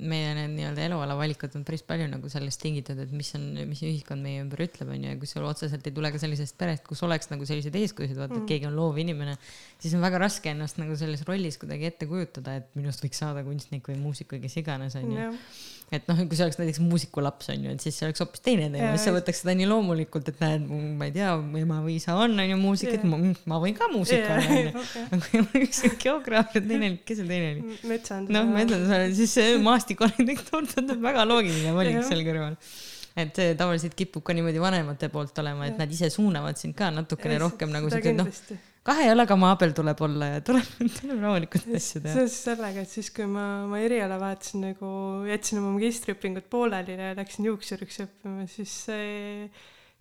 meie 0.00 0.30
need 0.36 0.54
nii-öelda 0.54 0.86
eluala 0.88 1.16
valikud 1.18 1.52
on 1.58 1.66
päris 1.68 1.82
palju 1.86 2.06
nagu 2.08 2.30
sellest 2.32 2.62
tingitud, 2.62 2.98
et 3.04 3.12
mis 3.12 3.30
on, 3.36 3.44
mis 3.68 3.82
ühiskond 3.84 4.24
meie 4.24 4.40
ümber 4.44 4.62
ütleb, 4.64 4.92
onju, 4.94 5.10
ja 5.12 5.18
kui 5.20 5.28
sul 5.28 5.44
otseselt 5.48 5.84
ei 5.88 5.96
tule 5.96 6.12
ka 6.14 6.20
sellisest 6.22 6.56
perest, 6.60 6.86
kus 6.88 7.04
oleks 7.04 7.28
nagu 7.32 7.48
selliseid 7.48 7.76
eeskujusid, 7.82 8.16
vaata 8.16 8.38
mm., 8.38 8.46
et 8.46 8.52
keegi 8.54 8.70
on 8.70 8.78
loov 8.78 9.00
inimene, 9.04 9.36
siis 9.82 9.96
on 9.98 10.04
väga 10.04 10.22
raske 10.24 10.52
ennast 10.54 10.80
nagu 10.80 10.96
selles 10.98 11.26
rollis 11.28 11.60
kuidagi 11.60 11.90
ette 11.90 12.08
kujutada, 12.08 12.56
et 12.62 12.72
minust 12.78 13.04
võiks 13.04 13.20
saada 13.20 13.44
kunstnik 13.46 13.92
või 13.92 14.00
muusik 14.00 14.32
või 14.32 14.46
kes 14.46 14.60
iganes, 14.62 14.96
onju 14.98 15.28
et 15.88 16.04
noh, 16.10 16.18
kui 16.28 16.36
see 16.36 16.44
oleks 16.44 16.58
näiteks 16.60 16.80
muusikulaps 16.84 17.48
on 17.54 17.62
ju, 17.64 17.72
et 17.72 17.84
siis 17.84 17.96
see 17.96 18.04
oleks 18.08 18.20
hoopis 18.20 18.42
teine 18.44 18.66
teema, 18.72 18.90
siis 18.92 19.06
sa 19.08 19.14
võtaks 19.14 19.40
seda 19.40 19.54
nii 19.56 19.68
loomulikult, 19.70 20.28
et 20.28 20.42
näed, 20.42 20.66
ma 20.68 21.08
ei 21.08 21.14
tea, 21.14 21.30
ema 21.62 21.78
või 21.84 21.96
isa 21.96 22.18
on 22.20 22.36
on 22.36 22.52
ju 22.52 22.58
muusik, 22.60 22.92
et 22.98 23.06
ma, 23.08 23.20
ma 23.48 23.60
võin 23.62 23.76
ka 23.78 23.88
muusik 23.92 24.26
olla 24.26 24.58
onju. 24.58 24.84
aga 25.16 25.22
kui 25.32 25.64
üks 25.64 25.82
geograaf 26.04 26.52
ja 26.58 26.64
teine, 26.64 26.92
kes 27.08 27.22
see 27.22 27.30
teine 27.32 27.54
oli? 27.54 27.80
metsandus. 27.88 28.36
noh, 28.36 28.52
metsandus, 28.52 29.16
siis 29.16 29.34
see 29.40 29.56
maastikuarhitektuur 29.64 30.68
tundub 30.74 31.02
väga 31.08 31.24
loogiline 31.28 31.72
valik 31.76 32.02
seal 32.08 32.24
kõrval. 32.26 32.60
Et 33.18 33.34
see 33.34 33.54
tavaliselt 33.58 33.96
kipub 33.98 34.22
ka 34.22 34.36
niimoodi 34.36 34.60
vanemate 34.62 35.08
poolt 35.10 35.40
olema, 35.42 35.66
et 35.66 35.80
nad 35.80 35.90
ise 35.90 36.12
suunavad 36.14 36.60
sind 36.60 36.76
ka 36.78 36.92
natukene 36.94 37.40
rohkem 37.42 37.72
nagu 37.72 37.90
siuke 37.90 38.12
noh 38.14 38.28
kahe 38.86 39.08
jalaga 39.08 39.36
maa 39.38 39.56
peal 39.60 39.74
tuleb 39.76 40.02
olla 40.06 40.32
ja 40.34 40.44
tuleb, 40.44 40.68
tuleb 41.00 41.24
rahulikult 41.24 41.72
asju 41.78 42.02
teha. 42.04 42.18
seoses 42.18 42.36
sellega, 42.48 42.84
et 42.84 42.92
siis, 42.92 43.10
kui 43.14 43.26
ma 43.30 43.46
oma 43.64 43.80
eriala 43.84 44.20
vahetasin 44.20 44.68
nagu, 44.70 44.92
jätsin 45.28 45.62
oma 45.62 45.74
magistriõpingud 45.78 46.46
pooleli 46.52 46.98
ja 46.98 47.16
läksin 47.18 47.50
juuksuriks 47.50 48.04
õppima, 48.06 48.46
siis 48.50 48.72
see, 48.86 49.48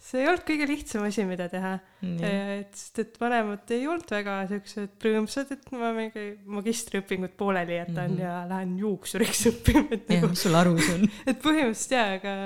see 0.08 0.22
ei 0.22 0.30
olnud 0.30 0.46
kõige 0.48 0.68
lihtsam 0.70 1.08
asi, 1.08 1.26
mida 1.28 1.50
teha 1.52 1.74
mm.. 1.80 2.22
et, 2.62 2.78
sest 2.80 3.02
et 3.04 3.20
vanemad 3.20 3.74
ei 3.76 3.88
olnud 3.90 4.14
väga 4.14 4.38
siuksed 4.54 5.08
rõõmsad, 5.08 5.52
et 5.58 5.74
ma 5.76 5.90
mingi 5.98 6.28
magistriõpingud 6.58 7.34
pooleli 7.40 7.80
jätan 7.80 8.14
mm 8.14 8.14
-hmm. 8.14 8.22
ja 8.24 8.36
lähen 8.52 8.78
juuksuriks 8.84 9.42
õppima, 9.52 9.88
et 9.98 10.14
nagu. 10.14 10.30
mis 10.32 10.46
sul 10.46 10.60
arus 10.62 10.94
on 10.94 11.04
et 11.34 11.44
põhimõtteliselt 11.44 11.98
jaa, 11.98 12.08
aga, 12.22 12.38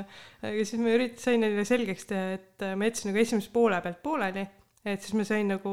aga 0.41 0.65
siis 0.65 0.81
ma 0.81 0.95
ürit-, 0.95 1.21
sain 1.21 1.45
neile 1.45 1.67
selgeks 1.69 2.09
teha, 2.09 2.39
et 2.39 2.67
ma 2.73 2.89
jätsin 2.89 3.11
nagu 3.11 3.23
esimese 3.25 3.53
poole 3.53 3.83
pealt 3.83 4.01
pooleli 4.01 4.47
et 4.85 5.01
siis 5.01 5.13
ma 5.13 5.25
sain 5.27 5.51
nagu 5.51 5.71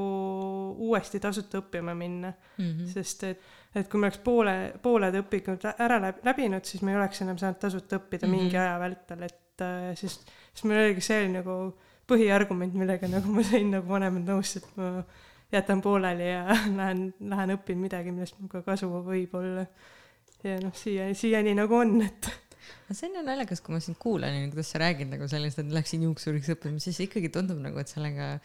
uuesti 0.84 1.20
tasuta 1.20 1.62
õppima 1.62 1.94
minna 1.96 2.28
mm, 2.30 2.64
-hmm. 2.64 2.88
sest 2.92 3.24
et, 3.24 3.44
et 3.74 3.88
kui 3.88 4.00
ma 4.00 4.08
oleks 4.08 4.20
poole, 4.24 4.56
pooled 4.82 5.14
õpingud 5.22 5.64
ära 5.70 6.00
läbinud, 6.02 6.64
siis 6.64 6.82
ma 6.84 6.92
ei 6.92 7.00
oleks 7.00 7.22
enam 7.24 7.38
saanud 7.40 7.60
tasuta 7.62 7.96
õppida 7.96 8.26
mm 8.26 8.32
-hmm. 8.32 8.48
mingi 8.48 8.56
aja 8.56 8.78
vältel, 8.80 9.22
et 9.22 9.64
äh, 9.64 9.94
siis, 9.94 10.20
siis 10.52 10.64
mul 10.64 10.76
oligi 10.82 11.04
see 11.04 11.28
nagu 11.32 11.56
põhiargument, 12.08 12.74
millega 12.74 13.08
nagu 13.08 13.32
ma 13.32 13.44
sain 13.44 13.70
nagu 13.70 13.88
vanemad 13.88 14.28
nõusse, 14.28 14.60
et 14.60 14.76
ma 14.76 15.04
jätan 15.52 15.80
pooleli 15.84 16.28
ja 16.30 16.44
lähen, 16.80 17.14
lähen 17.20 17.54
õpin 17.56 17.80
midagi, 17.80 18.12
millest 18.12 18.36
mul 18.40 18.52
ka 18.52 18.62
kasu 18.62 18.90
võib 18.92 19.34
olla. 19.38 19.66
ja 20.44 20.60
noh, 20.60 20.74
siia, 20.76 21.08
siiani 21.14 21.54
nagu 21.54 21.74
on, 21.74 22.00
et 22.04 22.30
aga 22.84 22.94
see 22.94 23.08
on 23.08 23.18
ju 23.18 23.24
naljakas, 23.26 23.60
kui 23.64 23.74
ma 23.74 23.80
sind 23.80 23.98
kuulan, 23.98 24.36
kuidas 24.52 24.70
sa 24.72 24.80
räägid 24.84 25.10
nagu 25.10 25.28
sellest, 25.28 25.58
et 25.58 25.72
läksin 25.72 26.04
juuksuriks 26.06 26.52
õppima, 26.54 26.80
siis 26.82 27.00
ikkagi 27.04 27.32
tundub 27.34 27.60
nagu, 27.64 27.80
et 27.80 27.90
sellega 27.90 28.36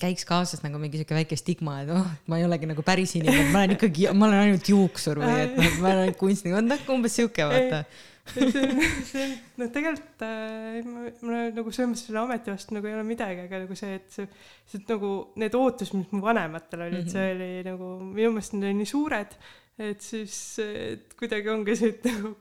käiks 0.00 0.26
kaasas 0.26 0.62
nagu 0.64 0.80
mingi 0.82 0.98
sihuke 1.00 1.16
väike 1.16 1.38
stigma, 1.38 1.78
et 1.84 1.92
oh, 1.94 2.10
ma 2.30 2.40
ei 2.40 2.46
olegi 2.46 2.68
nagu 2.68 2.82
päris 2.86 3.14
inimene, 3.18 3.48
ma 3.52 3.62
olen 3.62 3.76
ikkagi, 3.76 4.08
ma 4.12 4.28
olen 4.28 4.42
ainult 4.42 4.70
juuksur 4.72 5.20
või 5.22 5.38
et 5.44 5.56
noh, 5.58 5.80
ma 5.82 5.94
olen 5.94 6.14
kunstnik, 6.18 6.56
noh 6.66 6.92
umbes 6.96 7.16
sihuke 7.18 7.46
vaata. 7.46 7.82
see 8.26 8.42
on, 8.58 8.80
on, 9.22 9.34
noh, 9.60 9.68
tegelikult 9.70 10.24
äh, 10.26 10.80
mul 11.22 11.36
nagu 11.54 11.70
selles 11.70 11.92
mõttes 11.92 12.08
selle 12.08 12.22
ameti 12.24 12.50
vastu 12.50 12.74
nagu 12.74 12.88
ei 12.90 12.96
ole 12.96 13.04
midagi, 13.06 13.44
aga 13.46 13.60
nagu 13.62 13.76
see, 13.78 14.00
et 14.00 14.08
see, 14.10 14.26
see 14.66 14.82
nagu 14.88 15.12
need 15.38 15.54
ootused, 15.54 15.94
mis 15.94 16.10
mu 16.10 16.24
vanematel 16.24 16.88
olid 16.88 17.04
mm, 17.04 17.06
-hmm. 17.06 17.14
see 17.14 17.36
oli 17.36 17.68
nagu 17.68 17.92
minu 18.02 18.32
meelest 18.34 18.56
need 18.56 18.66
olid 18.66 18.80
nii 18.80 18.90
suured, 18.90 19.38
et 19.86 20.02
siis 20.02 20.40
et 20.64 21.14
kuidagi 21.20 21.54
ongi 21.54 21.78
see, 21.78 21.94
et 21.94 22.10
nagu 22.10 22.34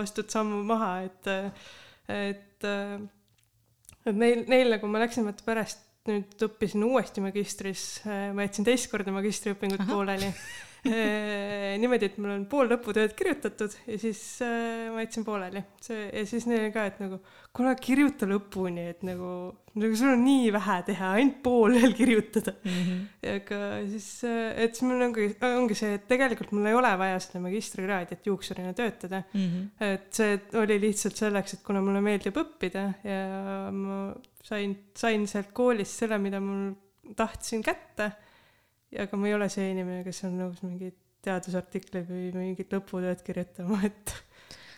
astud 0.00 0.32
sammu 0.32 0.62
maha, 0.64 0.90
et, 1.04 1.30
et, 2.08 2.68
et 4.08 4.16
neil, 4.16 4.46
neil 4.48 4.76
nagu 4.78 4.88
ma 4.88 5.04
läksin 5.04 5.28
vaata 5.28 5.44
pärast 5.44 5.89
nüüd 6.08 6.44
õppisin 6.46 6.84
uuesti 6.86 7.20
magistris, 7.20 7.84
ma 8.06 8.46
jätsin 8.46 8.64
teist 8.64 8.88
korda 8.92 9.12
magistriõpingud 9.12 9.84
pooleli 9.88 10.30
niimoodi, 10.84 12.08
et 12.08 12.16
mul 12.20 12.32
on 12.32 12.44
pool 12.48 12.70
lõputööd 12.70 13.12
kirjutatud 13.18 13.74
ja 13.84 13.98
siis 14.00 14.20
äh, 14.44 14.88
ma 14.94 15.02
jätsin 15.04 15.26
pooleli. 15.26 15.62
see 15.84 16.06
ja 16.08 16.22
siis 16.28 16.46
neile 16.48 16.70
ka, 16.72 16.86
et 16.88 17.02
nagu 17.02 17.18
kuule, 17.56 17.74
kirjuta 17.80 18.28
lõpuni, 18.30 18.86
et 18.94 19.04
nagu, 19.04 19.32
nagu 19.76 19.98
sul 19.98 20.14
on 20.14 20.24
nii 20.24 20.48
vähe 20.54 20.78
teha, 20.88 21.12
ainult 21.18 21.40
pool 21.44 21.76
veel 21.76 21.96
kirjutada 21.98 22.54
mm. 22.56 22.80
-hmm. 22.80 23.04
aga 23.34 23.60
siis, 23.92 24.08
äh, 24.24 24.40
et 24.64 24.74
siis 24.74 24.88
mul 24.88 25.04
ongi, 25.08 25.28
ongi 25.50 25.76
see, 25.82 25.94
et 25.98 26.08
tegelikult 26.08 26.54
mul 26.56 26.70
ei 26.70 26.78
ole 26.80 26.92
vaja 27.04 27.20
seda 27.26 27.44
magistrikraadi, 27.44 28.16
et 28.16 28.32
juuksurina 28.32 28.72
töötada 28.72 29.22
mm. 29.32 29.46
-hmm. 29.46 29.90
et 29.92 30.08
see 30.14 30.40
oli 30.62 30.80
lihtsalt 30.80 31.16
selleks, 31.16 31.58
et 31.58 31.66
kuna 31.66 31.84
mulle 31.84 32.00
meeldib 32.04 32.40
õppida 32.40 32.88
ja 33.04 33.70
ma 33.74 34.02
sain, 34.44 34.76
sain 34.96 35.26
sealt 35.28 35.52
koolist 35.52 36.00
selle, 36.02 36.18
mida 36.18 36.40
mul 36.40 36.72
tahtsin 37.16 37.62
kätte. 37.62 38.12
Aga 38.98 39.20
ma 39.20 39.30
ei 39.30 39.36
ole 39.36 39.48
see 39.52 39.70
inimene, 39.74 40.02
kes 40.06 40.24
on 40.28 40.38
nõus 40.40 40.64
mingeid 40.66 40.96
teadusartikleid 41.24 42.08
või 42.08 42.30
mingit 42.34 42.72
lõputööd 42.74 43.22
kirjutama, 43.26 43.82
et 43.90 44.14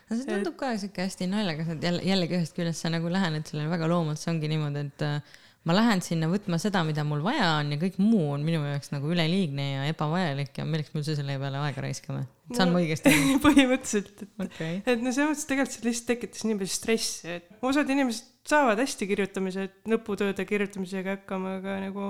no 0.08 0.18
see 0.18 0.26
tundub 0.26 0.56
et... 0.56 0.58
ka 0.64 0.72
siuke 0.82 1.06
hästi 1.06 1.30
naljakas, 1.30 1.70
et 1.76 1.86
jälle, 1.88 2.02
jällegi 2.08 2.38
ühest 2.40 2.58
küljest 2.58 2.84
sa 2.84 2.92
nagu 2.92 3.12
lähened 3.12 3.46
sellele 3.48 3.70
väga 3.72 3.88
loomalt, 3.90 4.20
see 4.20 4.32
ongi 4.34 4.50
niimoodi, 4.50 4.84
et 4.90 5.06
äh, 5.06 5.38
ma 5.68 5.76
lähen 5.76 6.02
sinna 6.02 6.26
võtma 6.30 6.58
seda, 6.58 6.82
mida 6.86 7.04
mul 7.06 7.22
vaja 7.22 7.52
on 7.60 7.70
ja 7.74 7.78
kõik 7.78 7.98
muu 8.02 8.32
on 8.34 8.42
minu 8.46 8.64
jaoks 8.66 8.90
nagu 8.94 9.10
üleliigne 9.14 9.66
ja 9.68 9.84
ebavajalik 9.92 10.58
ja 10.58 10.66
milleks 10.66 10.90
me 10.92 11.02
üldse 11.02 11.14
selle 11.18 11.38
peale 11.38 11.60
aega 11.62 11.84
raiskame. 11.84 12.24
saan 12.56 12.74
ma 12.74 12.82
õigesti 12.82 13.12
aru? 13.12 13.38
põhimõtteliselt, 13.46 14.24
et 14.26 14.46
okei. 14.48 14.80
et 14.82 15.04
no 15.04 15.14
selles 15.14 15.30
mõttes 15.30 15.48
tegelikult 15.50 15.76
see 15.76 15.86
lihtsalt 15.86 16.10
tekitas 16.10 16.46
nii 16.48 16.58
palju 16.58 16.74
stressi, 16.74 17.36
et 17.38 17.68
osad 17.70 17.94
inimesed 17.94 18.50
saavad 18.50 18.82
hästi 18.82 19.06
kirjutamise, 19.06 19.68
lõputööde 19.92 20.46
kirjutamisega 20.48 21.20
hakkama, 21.20 21.60
aga 21.60 21.78
nagu 21.84 22.08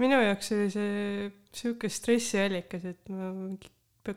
minu 0.00 0.18
jaoks 0.24 0.50
oli 0.56 0.70
see 0.72 1.28
sihuke 1.54 1.90
stressiallikas, 1.92 2.86
et 2.92 3.12
ma 3.12 3.30
mingi 3.34 3.70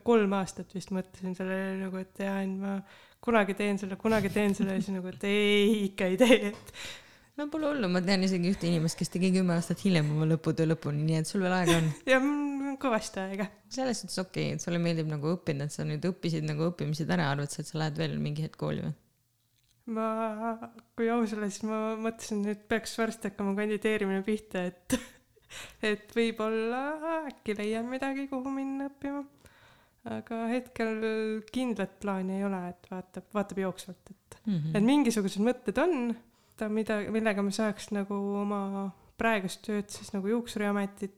kolm 0.03 0.33
aastat 0.37 0.71
vist 0.73 0.93
mõtlesin 0.95 1.35
sellele 1.37 1.83
nagu, 1.83 1.99
et 2.01 2.21
jaa, 2.23 2.39
et 2.45 2.53
ma 2.57 2.77
kunagi 3.23 3.55
teen 3.57 3.79
selle, 3.79 3.97
kunagi 3.99 4.31
teen 4.33 4.55
selle 4.57 4.77
ja 4.77 4.83
siis 4.83 4.95
nagu, 4.95 5.11
et 5.11 5.25
ei, 5.27 5.87
ikka 5.89 6.09
ei 6.11 6.19
tee, 6.19 6.39
et 6.51 6.73
no 7.39 7.47
pole 7.51 7.69
hullu, 7.69 7.89
ma 7.91 8.01
tean 8.05 8.23
isegi 8.25 8.51
ühte 8.51 8.67
inimest, 8.69 8.97
kes 8.99 9.11
tegi 9.13 9.31
kümme 9.35 9.55
aastat 9.57 9.83
hiljem 9.85 10.11
oma 10.15 10.27
lõputöö 10.29 10.69
lõpuni, 10.73 11.05
nii 11.07 11.21
et 11.21 11.29
sul 11.29 11.43
veel 11.45 11.55
aega 11.57 11.77
on. 11.81 11.91
ja 12.11 12.19
mul 12.23 12.73
on 12.73 12.79
kõvasti 12.81 13.21
aega. 13.23 13.47
selles 13.73 14.03
suhtes 14.03 14.19
okei 14.23 14.49
okay,, 14.49 14.57
et 14.57 14.65
sulle 14.65 14.81
meeldib 14.81 15.09
nagu 15.11 15.33
õppida, 15.35 15.67
et 15.67 15.75
sa 15.75 15.87
nüüd 15.87 16.05
õppisid 16.09 16.45
nagu 16.47 16.69
õppimised 16.71 17.09
ära, 17.13 17.31
arvad 17.33 17.53
sa, 17.53 17.63
et 17.63 17.71
sa 17.71 17.81
lähed 17.81 17.99
veel 18.01 18.19
mingi 18.21 18.45
hetk 18.45 18.59
kooli 18.59 18.85
või? 18.85 18.95
ma, 19.93 20.07
kui 20.95 21.09
aus 21.11 21.33
olla, 21.35 21.49
siis 21.51 21.65
ma 21.67 21.81
mõtlesin, 21.99 22.45
et 22.53 22.63
peaks 22.71 22.95
varsti 22.99 23.31
hakkama 23.31 23.55
kandideerimine 23.57 24.23
pihta, 24.25 24.67
et 24.71 24.97
et 25.81 26.11
võib-olla 26.15 26.81
äkki 27.29 27.55
leian 27.57 27.85
midagi, 27.91 28.27
kuhu 28.27 28.49
minna 28.49 28.89
õppima. 28.89 29.23
aga 30.03 30.47
hetkel 30.51 30.97
kindlat 31.51 31.99
plaani 32.03 32.37
ei 32.37 32.43
ole, 32.43 32.59
et 32.69 32.87
vaatab, 32.91 33.23
vaatab 33.33 33.57
jooksvalt, 33.57 34.09
et 34.09 34.17
Mm 34.45 34.53
-hmm. 34.59 34.77
et 34.77 34.83
mingisugused 34.83 35.39
mõtted 35.39 35.77
on, 35.79 36.15
mida, 36.69 36.97
millega 37.11 37.41
ma 37.41 37.51
saaks 37.51 37.91
nagu 37.91 38.13
oma 38.41 38.91
praegust 39.17 39.61
tööd 39.63 39.87
siis 39.89 40.11
nagu 40.13 40.27
juuksuriametit 40.27 41.13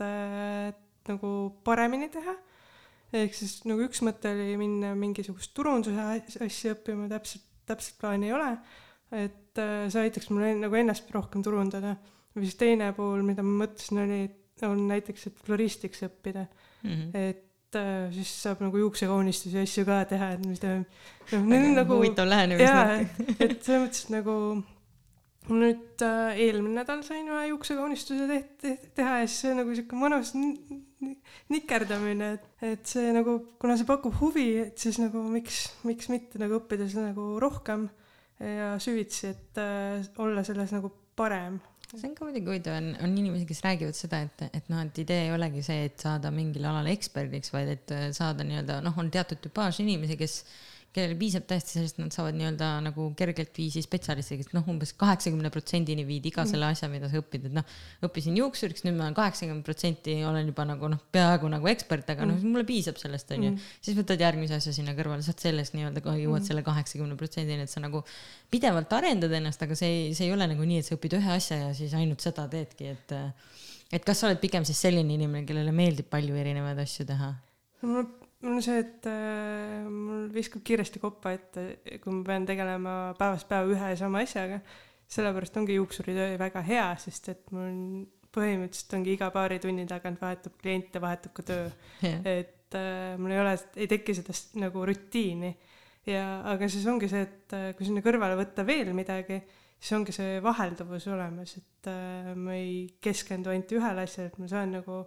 äh, 0.00 0.72
nagu 1.08 1.30
paremini 1.64 2.08
teha. 2.08 2.34
ehk 3.12 3.34
siis 3.34 3.64
nagu 3.64 3.80
üks 3.80 4.02
mõte 4.04 4.30
oli 4.34 4.56
minna 4.60 4.94
mingisugust 4.94 5.54
turunduse 5.54 5.98
as- 6.00 6.36
asja 6.44 6.74
õppima, 6.74 7.08
täpselt, 7.08 7.42
täpselt 7.66 7.98
plaani 8.00 8.26
ei 8.26 8.32
ole. 8.32 8.58
et 9.12 9.58
äh, 9.58 9.88
see 9.90 10.02
aitaks 10.02 10.30
mul 10.30 10.42
en- 10.42 10.60
nagu 10.60 10.74
ennast 10.74 11.10
rohkem 11.10 11.42
turundada. 11.42 11.96
Või 12.36 12.46
siis 12.46 12.58
teine 12.60 12.92
pool, 12.96 13.22
mida 13.26 13.44
ma 13.46 13.64
mõtlesin, 13.64 14.00
oli, 14.04 14.22
on 14.68 14.86
näiteks, 14.90 15.28
et 15.30 15.44
floristiks 15.46 16.02
õppida, 16.06 16.46
mm 16.82 16.90
-hmm. 16.90 17.28
et 17.28 17.78
äh, 17.78 18.08
siis 18.14 18.32
saab 18.42 18.64
nagu 18.64 18.80
juuksekaunistusi 18.84 19.56
ja 19.56 19.66
asju 19.66 19.84
ka 19.88 20.00
teha, 20.14 20.32
et 20.36 20.46
mida 20.46 20.74
noh, 20.78 21.44
need 21.44 21.70
on 21.70 21.78
nagu 21.82 22.00
huvitav 22.00 22.28
lähenemisnurk., 22.28 23.40
et 23.40 23.62
selles 23.62 23.84
mõttes 23.84 24.04
et 24.04 24.12
nagu 24.18 24.34
nüüd 25.48 26.02
äh, 26.04 26.40
eelmine 26.44 26.82
nädal 26.82 27.00
sain 27.06 27.28
ühe 27.28 27.46
juuksekaunistuse 27.52 28.26
teht- 28.28 28.58
teht- 28.60 28.90
teha 28.98 29.22
ja 29.22 29.28
siis 29.28 29.46
see 29.46 29.54
nagu 29.56 29.74
sihuke 29.74 29.96
mõnus 29.96 30.34
nikerdamine, 31.48 32.32
et, 32.36 32.48
et 32.74 32.90
see 32.90 33.12
nagu, 33.14 33.38
kuna 33.60 33.78
see 33.78 33.88
pakub 33.88 34.16
huvi, 34.20 34.48
et 34.66 34.78
siis 34.80 34.98
nagu 35.00 35.22
miks, 35.30 35.62
miks 35.88 36.10
mitte 36.12 36.40
nagu 36.42 36.58
õppida 36.58 36.88
seda 36.90 37.08
nagu 37.12 37.38
rohkem 37.40 37.88
ja 38.38 38.74
süvitsi, 38.82 39.32
et 39.32 39.60
äh, 39.62 40.04
olla 40.22 40.44
selles 40.46 40.74
nagu 40.74 40.90
parem. 41.18 41.58
See 41.96 42.08
on 42.10 42.14
ka 42.16 42.26
muidugi 42.26 42.50
huvitav, 42.50 42.76
on, 42.76 42.88
on 43.04 43.14
inimesi, 43.16 43.46
kes 43.48 43.62
räägivad 43.64 43.96
seda, 43.96 44.20
et, 44.26 44.42
et 44.52 44.66
noh, 44.68 44.82
et 44.84 44.98
idee 45.00 45.28
ei 45.28 45.32
olegi 45.32 45.62
see, 45.64 45.86
et 45.88 46.04
saada 46.04 46.32
mingil 46.34 46.66
alal 46.68 46.88
eksperdiks, 46.92 47.52
vaid 47.54 47.72
et 47.72 47.94
äh, 47.96 48.08
saada 48.16 48.44
nii-öelda 48.44 48.82
noh, 48.84 48.98
on 49.00 49.08
teatud 49.14 49.40
tüpaaž 49.46 49.80
inimesi, 49.84 50.18
kes, 50.20 50.42
kellel 50.96 51.14
piisab 51.20 51.44
tõesti 51.48 51.76
sellest, 51.76 51.98
nad 52.00 52.14
saavad 52.14 52.36
nii-öelda 52.38 52.68
nagu 52.86 53.10
kergelt 53.18 53.52
viisi 53.58 53.82
spetsialistiks, 53.84 54.50
noh, 54.56 54.64
umbes 54.72 54.94
kaheksakümne 54.98 55.50
protsendini 55.52 56.04
viid 56.08 56.24
iga 56.30 56.46
selle 56.48 56.70
asja, 56.72 56.88
mida 56.90 57.10
sa 57.12 57.20
õpid, 57.20 57.48
et 57.50 57.54
noh, 57.54 57.66
õppisin 58.08 58.38
juuksuriks, 58.40 58.84
nüüd 58.86 58.96
ma 58.96 59.10
kaheksakümmend 59.16 59.66
protsenti 59.66 60.16
olen 60.26 60.48
juba 60.48 60.64
nagu 60.68 60.90
noh, 60.94 61.02
peaaegu 61.14 61.50
nagu 61.52 61.70
ekspert, 61.70 62.08
aga 62.14 62.28
noh, 62.30 62.40
mulle 62.42 62.64
piisab 62.68 63.00
sellest, 63.00 63.30
onju. 63.36 63.54
siis 63.84 63.98
võtad 63.98 64.24
järgmise 64.24 64.58
asja 64.58 64.74
sinna 64.76 64.96
kõrvale, 64.98 65.24
saad 65.26 65.44
sellest 65.44 65.76
nii-öelda 65.76 66.16
jõuad 66.22 66.48
selle 66.48 66.64
kaheksakümne 66.66 67.18
protsendini, 67.20 67.68
et 67.68 67.72
sa 67.72 67.84
nagu 67.84 68.02
pidevalt 68.52 68.92
arendad 68.96 69.34
ennast, 69.38 69.62
aga 69.64 69.76
see 69.78 69.90
ei, 69.92 70.14
see 70.16 70.30
ei 70.30 70.36
ole 70.36 70.48
nagu 70.50 70.64
nii, 70.64 70.80
et 70.82 70.88
sa 70.88 70.96
õpid 70.96 71.18
ühe 71.20 71.34
asja 71.36 71.60
ja 71.66 71.74
siis 71.76 71.92
ainult 71.98 72.24
seda 72.24 72.48
teedki, 72.50 72.94
et 72.96 73.18
et 73.92 74.04
kas 74.04 74.20
sa 74.20 74.28
oled 74.28 74.40
pigem 74.40 74.66
siis 74.68 74.80
selline 74.84 75.14
inimene, 75.16 75.46
kellele 75.48 75.72
meeldib 75.72 76.10
palju 76.12 76.36
erinevaid 76.36 76.80
asju 76.84 77.08
teha? 77.08 77.34
mul, 78.42 78.58
on 78.58 78.62
see, 78.64 78.82
et 78.82 79.08
äh, 79.10 79.86
mul 79.88 80.28
viskab 80.34 80.64
kiiresti 80.66 81.02
koppa 81.02 81.32
ette, 81.36 81.64
kui 82.02 82.14
ma 82.14 82.22
pean 82.26 82.46
tegelema 82.48 82.98
päevast 83.18 83.48
päeva 83.50 83.72
ühe 83.72 83.94
ja 83.94 83.98
sama 83.98 84.22
asjaga. 84.26 84.60
sellepärast 85.08 85.56
ongi 85.56 85.78
juuksuritöö 85.78 86.36
väga 86.38 86.60
hea, 86.66 86.88
sest 87.00 87.30
et 87.32 87.50
mul 87.50 87.64
on 87.64 87.78
põhimõtteliselt 88.34 88.94
ongi 88.98 89.14
iga 89.16 89.30
paari 89.32 89.56
tunni 89.62 89.86
tagant 89.88 90.20
vahetub 90.20 90.58
kliente, 90.60 91.00
vahetub 91.00 91.32
ka 91.32 91.44
töö. 91.48 91.70
et 92.04 92.76
äh, 92.76 93.16
mul 93.18 93.32
ei 93.32 93.40
ole, 93.40 93.56
ei 93.76 93.88
teki 93.90 94.18
seda 94.18 94.36
nagu 94.60 94.84
rutiini 94.86 95.54
ja, 96.08 96.24
aga 96.52 96.68
siis 96.70 96.86
ongi 96.90 97.08
see, 97.10 97.24
et 97.26 97.56
äh, 97.56 97.70
kui 97.76 97.88
sinna 97.88 98.02
kõrvale 98.04 98.36
võtta 98.38 98.64
veel 98.68 98.92
midagi, 98.96 99.40
siis 99.78 99.94
ongi 99.96 100.14
see 100.14 100.38
vahelduvus 100.44 101.08
olemas, 101.12 101.56
et 101.60 101.90
äh, 101.90 102.34
ma 102.36 102.56
ei 102.58 102.84
keskendu 103.04 103.52
ainult 103.52 103.74
ühele 103.78 104.04
asjale, 104.04 104.32
et 104.32 104.38
ma 104.42 104.50
saan 104.50 104.76
nagu 104.78 105.02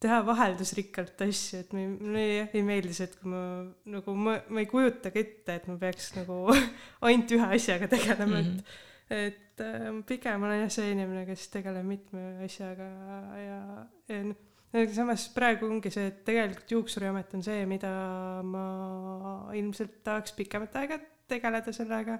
teha 0.00 0.20
vaheldusrikkalt 0.24 1.20
asju, 1.26 1.60
et 1.60 1.72
ma 1.76 1.82
ei, 1.82 1.88
mulle 1.92 2.20
ei, 2.24 2.36
ei 2.56 2.62
meeldi 2.64 2.94
see, 2.96 3.08
et 3.10 3.16
kui 3.20 3.32
ma 3.32 3.42
nagu 3.92 4.14
ma, 4.16 4.36
ma 4.48 4.62
ei 4.62 4.68
kujutagi 4.70 5.20
ette, 5.20 5.56
et 5.60 5.66
ma 5.68 5.76
peaks 5.80 6.14
nagu 6.16 6.38
ainult 7.06 7.34
ühe 7.36 7.48
asjaga 7.56 7.88
tegelema 7.90 8.38
mm, 8.38 8.46
-hmm. 8.46 8.78
et, 9.10 9.42
et 9.58 9.64
äh, 9.66 9.90
pigem 10.08 10.46
olen 10.48 10.62
jah 10.64 10.72
see 10.72 10.94
inimene, 10.94 11.26
kes 11.28 11.48
tegeleb 11.52 11.84
mitme 11.84 12.24
asjaga 12.46 12.88
ja, 13.42 13.60
ja 14.08 14.22
noh, 14.30 14.40
samas 14.94 15.26
praegu 15.34 15.68
ongi 15.68 15.92
see, 15.92 16.08
et 16.08 16.24
tegelikult 16.24 16.76
juuksuriamet 16.76 17.36
on 17.36 17.44
see, 17.44 17.66
mida 17.68 17.92
ma 18.46 18.64
ilmselt 19.58 20.00
tahaks 20.06 20.32
pikemat 20.38 20.80
aega 20.80 21.00
tegeleda 21.28 21.72
sellega. 21.76 22.18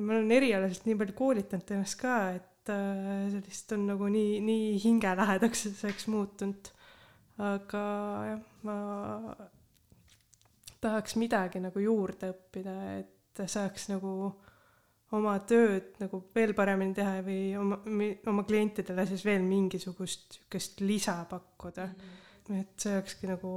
ma 0.00 0.16
olen 0.16 0.32
erialaselt 0.32 0.88
nii 0.88 0.96
palju 0.98 1.14
koolitanud 1.18 1.76
ennast 1.76 2.00
ka, 2.00 2.16
et 2.38 2.53
äh, 2.72 3.26
sellist 3.32 3.72
on 3.76 3.86
nagu 3.90 4.08
nii, 4.12 4.38
nii 4.44 4.78
hingelähedaks 4.84 5.66
selleks 5.80 6.08
muutunud. 6.12 6.70
aga 7.44 7.84
jah, 8.28 8.42
ma 8.62 8.76
tahaks 10.84 11.16
midagi 11.18 11.62
nagu 11.64 11.80
juurde 11.82 12.30
õppida, 12.30 12.74
et 13.00 13.42
saaks 13.50 13.88
nagu 13.90 14.12
oma 15.14 15.34
tööd 15.48 15.94
nagu 16.02 16.20
veel 16.34 16.54
paremini 16.56 16.94
teha 16.96 17.22
või 17.26 17.40
oma, 17.58 17.78
oma 18.30 18.44
klientidele 18.46 19.06
siis 19.08 19.24
veel 19.26 19.42
mingisugust 19.46 20.38
sihukest 20.38 20.82
lisa 20.84 21.16
pakkuda 21.30 21.86
mm. 21.86 22.12
-hmm. 22.46 22.60
et 22.60 22.74
see 22.80 22.94
olekski 22.96 23.30
nagu 23.30 23.52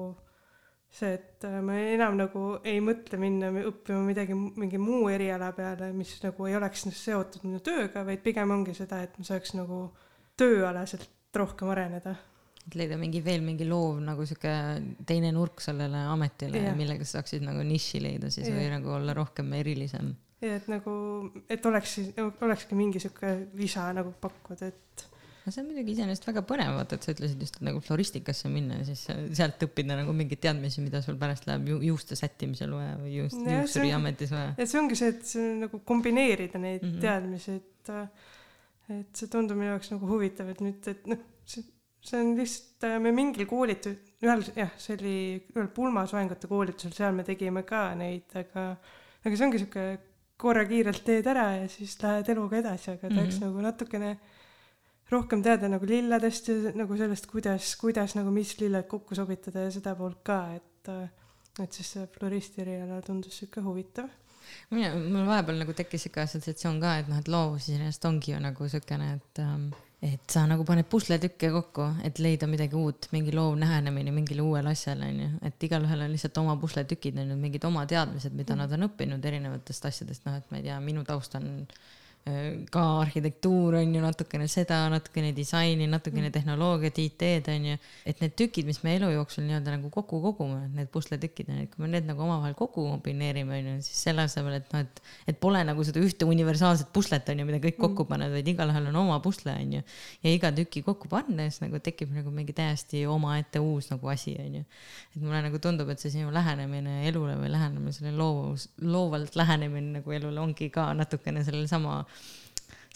see, 0.90 1.14
et 1.18 1.46
äh, 1.46 1.60
ma 1.64 1.76
enam 1.94 2.18
nagu 2.20 2.44
ei 2.68 2.80
mõtle 2.84 3.20
minna 3.22 3.50
õppima 3.70 4.02
midagi, 4.08 4.36
mingi 4.36 4.80
muu 4.82 5.10
eriala 5.12 5.52
peale, 5.58 5.92
mis 5.96 6.16
nagu 6.24 6.48
ei 6.48 6.56
oleks 6.58 6.88
seotud 6.96 7.46
minu 7.48 7.60
tööga, 7.64 8.06
vaid 8.08 8.24
pigem 8.26 8.54
ongi 8.56 8.76
seda, 8.78 9.02
et 9.06 9.18
ma 9.20 9.28
saaks 9.28 9.54
nagu 9.58 9.88
tööalaselt 10.40 11.10
rohkem 11.38 11.70
areneda. 11.74 12.16
et 12.68 12.76
leida 12.76 12.98
mingi 13.00 13.22
veel 13.24 13.44
mingi 13.46 13.66
loov 13.68 14.00
nagu 14.04 14.26
sihuke 14.28 14.54
teine 15.08 15.32
nurk 15.32 15.62
sellele 15.64 16.02
ametile 16.12 16.74
millega 16.76 17.06
sa 17.06 17.20
saaksid 17.20 17.46
nagu 17.46 17.62
niši 17.64 18.02
leida 18.04 18.32
siis 18.34 18.50
või 18.52 18.66
Jah. 18.66 18.74
nagu 18.78 18.92
olla 18.98 19.14
rohkem 19.16 19.54
erilisem. 19.60 20.16
ja 20.42 20.56
et 20.58 20.68
nagu, 20.72 20.96
et 21.50 21.66
oleks 21.66 22.00
olekski 22.42 22.80
mingi 22.80 23.04
sihuke 23.04 23.36
lisa 23.60 23.88
nagu 23.96 24.14
pakkuda, 24.22 24.72
et 24.72 25.08
no 25.48 25.52
see 25.56 25.62
on 25.64 25.68
muidugi 25.70 25.94
iseenesest 25.96 26.26
väga 26.28 26.42
põnev, 26.44 26.74
vaata, 26.76 26.98
et 27.00 27.06
sa 27.08 27.14
ütlesid 27.16 27.40
just, 27.46 27.56
et 27.62 27.64
nagu 27.70 27.80
floristikasse 27.80 28.50
minna 28.52 28.82
ja 28.82 28.88
siis 28.90 29.06
sealt 29.40 29.64
õppida 29.64 29.96
nagu 29.96 30.12
mingeid 30.18 30.42
teadmisi, 30.44 30.82
mida 30.84 31.00
sul 31.06 31.16
pärast 31.22 31.48
läheb 31.48 31.70
ju 31.72 31.78
juuste 31.88 32.18
sättimisel 32.20 32.74
vaja 32.76 32.98
või 33.00 33.14
juust, 33.22 33.40
juuksuriametis 33.48 34.34
vaja. 34.36 34.50
et 34.58 34.68
see 34.68 34.82
ongi 34.82 34.98
see, 35.00 35.14
et 35.16 35.24
see 35.32 35.46
on 35.54 35.62
nagu 35.64 35.80
kombineerida 35.88 36.60
neid 36.60 36.84
mm 36.84 36.90
Mhm. 36.90 36.98
-hmm. 36.98 37.02
teadmisi, 37.08 37.56
et 37.56 37.94
et 39.00 39.16
see 39.20 39.28
tundub 39.32 39.58
minu 39.60 39.72
jaoks 39.74 39.90
nagu 39.92 40.08
huvitav, 40.08 40.50
et 40.50 40.62
nüüd, 40.64 40.86
et 40.88 41.08
noh, 41.08 41.18
see, 41.46 41.64
see 42.04 42.20
on 42.22 42.36
lihtsalt, 42.38 42.86
me 43.04 43.12
mingil 43.12 43.46
koolitusel, 43.50 43.98
ühel 44.24 44.44
jah, 44.56 44.70
see 44.78 44.96
oli 44.96 45.16
ühel 45.56 45.68
pulmasoengute 45.76 46.48
koolitusel, 46.48 46.92
seal 46.96 47.14
me 47.18 47.24
tegime 47.28 47.64
ka 47.68 47.94
neid, 48.00 48.28
aga 48.36 48.78
aga 49.26 49.36
see 49.36 49.46
ongi 49.48 49.60
sihuke 49.64 49.86
korra 50.38 50.64
kiirelt 50.70 51.04
teed 51.04 51.26
ära 51.28 51.48
ja 51.64 51.68
siis 51.68 51.98
lähed 52.04 52.30
eluga 52.30 52.58
edasi, 52.62 52.92
aga 52.92 53.10
tahaks 53.10 53.18
mm 53.18 53.24
Mhm. 53.24 53.32
-hmm. 53.34 53.46
nagu 53.48 53.62
natukene 53.62 54.18
rohkem 55.12 55.44
teada 55.44 55.70
nagu 55.72 55.88
lilledest 55.88 56.52
ja 56.52 56.74
nagu 56.76 56.98
sellest, 57.00 57.30
kuidas, 57.32 57.76
kuidas 57.80 58.16
nagu 58.18 58.32
mis 58.34 58.56
lilled 58.62 58.88
kokku 58.92 59.16
sobitada 59.16 59.68
ja 59.68 59.74
seda 59.74 59.96
poolt 60.00 60.24
ka, 60.28 60.42
et 60.56 60.94
et 61.58 61.74
siis 61.74 61.90
see 61.96 62.06
floristi 62.14 62.62
eriala 62.62 63.00
tundus 63.02 63.40
sihuke 63.40 63.64
huvitav. 63.66 64.10
Mina, 64.72 64.92
mul 64.96 65.26
vahepeal 65.28 65.58
nagu 65.64 65.74
tekkis 65.76 66.06
siuke 66.06 66.22
assotsiatsioon 66.22 66.78
ka, 66.84 66.94
et 67.02 67.10
noh, 67.12 67.20
et 67.20 67.32
loovus 67.32 67.68
iseenesest 67.68 68.06
ongi 68.08 68.32
ju 68.32 68.40
nagu 68.44 68.70
siukene, 68.72 69.10
et 69.18 69.42
ähm, 69.44 69.68
et 69.98 70.30
sa 70.30 70.44
nagu 70.46 70.62
paned 70.62 70.86
pusletükke 70.86 71.50
kokku, 71.56 71.88
et 72.06 72.20
leida 72.22 72.46
midagi 72.50 72.78
uut, 72.78 73.08
mingi 73.16 73.34
loov 73.34 73.56
lähenemine 73.58 74.14
mingile 74.14 74.44
uuele 74.46 74.70
asjale 74.70 75.08
onju, 75.10 75.30
et 75.50 75.66
igalühel 75.66 76.04
on 76.06 76.14
lihtsalt 76.14 76.38
oma 76.38 76.54
pusletükid 76.62 77.18
onju, 77.24 77.38
mingid 77.42 77.66
oma 77.66 77.86
teadmised, 77.90 78.36
mida 78.38 78.56
nad 78.60 78.76
on 78.78 78.86
õppinud 78.92 79.26
erinevatest 79.26 79.90
asjadest, 79.90 80.28
noh 80.28 80.38
et 80.38 80.54
ma 80.54 80.62
ei 80.62 80.68
tea, 80.68 80.78
minu 80.86 81.02
taust 81.08 81.34
on 81.40 81.50
ka 82.72 82.84
arhitektuur 83.02 83.78
on 83.80 83.94
ju 83.96 84.02
natukene 84.02 84.48
seda, 84.52 84.80
natukene 84.92 85.32
disaini, 85.36 85.88
natukene 85.90 86.32
tehnoloogiat, 86.34 86.98
IT-d 87.00 87.52
on 87.54 87.68
ju. 87.72 87.78
et 88.06 88.22
need 88.22 88.34
tükid, 88.40 88.66
mis 88.68 88.80
me 88.84 88.96
elu 88.98 89.12
jooksul 89.14 89.46
nii-öelda 89.46 89.76
nagu 89.76 89.92
kokku 89.94 90.20
kogume, 90.24 90.66
need 90.76 90.90
pusletükid, 90.94 91.52
et 91.54 91.72
kui 91.74 91.86
me 91.86 91.92
need 91.94 92.08
nagu 92.10 92.24
omavahel 92.26 92.56
kokku 92.58 92.84
kombineerime, 92.90 93.60
on 93.60 93.70
ju, 93.72 93.76
siis 93.88 94.02
selle 94.10 94.26
asemel, 94.28 94.58
et 94.60 94.74
noh, 94.74 94.84
et, 94.84 95.02
et 95.32 95.40
pole 95.40 95.62
nagu 95.68 95.86
seda 95.88 96.02
ühte 96.04 96.28
universaalset 96.28 96.90
puslet, 96.96 97.30
on 97.32 97.44
ju, 97.44 97.48
mida 97.50 97.62
kõik 97.64 97.80
kokku 97.82 98.08
paned, 98.10 98.34
vaid 98.34 98.52
igalühel 98.54 98.90
on 98.92 99.00
oma 99.04 99.20
pusle, 99.24 99.54
on 99.54 99.78
ju. 99.78 99.84
ja 100.26 100.34
iga 100.34 100.52
tüki 100.56 100.84
kokku 100.88 101.12
pannes 101.12 101.62
nagu 101.64 101.82
tekib 101.84 102.12
nagu 102.16 102.34
mingi 102.34 102.56
täiesti 102.58 103.06
omaette 103.08 103.62
uus 103.64 103.92
nagu 103.94 104.12
asi, 104.14 104.36
on 104.42 104.60
ju. 104.62 104.66
et 105.16 105.22
mulle 105.22 105.44
nagu 105.48 105.62
tundub, 105.64 105.94
et 105.94 106.04
see 106.04 106.16
sinu 106.18 106.34
lähenemine 106.34 107.04
elule 107.08 107.38
või 107.40 107.54
lähenemine 107.54 107.96
sellele 107.96 108.18
loovus, 108.20 108.68
loovalt 108.82 109.38
lähenemine 109.40 110.00
nagu 110.00 110.18
elule 110.18 110.42
ongi 110.44 110.72
ka 110.74 110.90
natukene 110.98 111.46
sellel 111.48 111.70
sama 111.70 112.02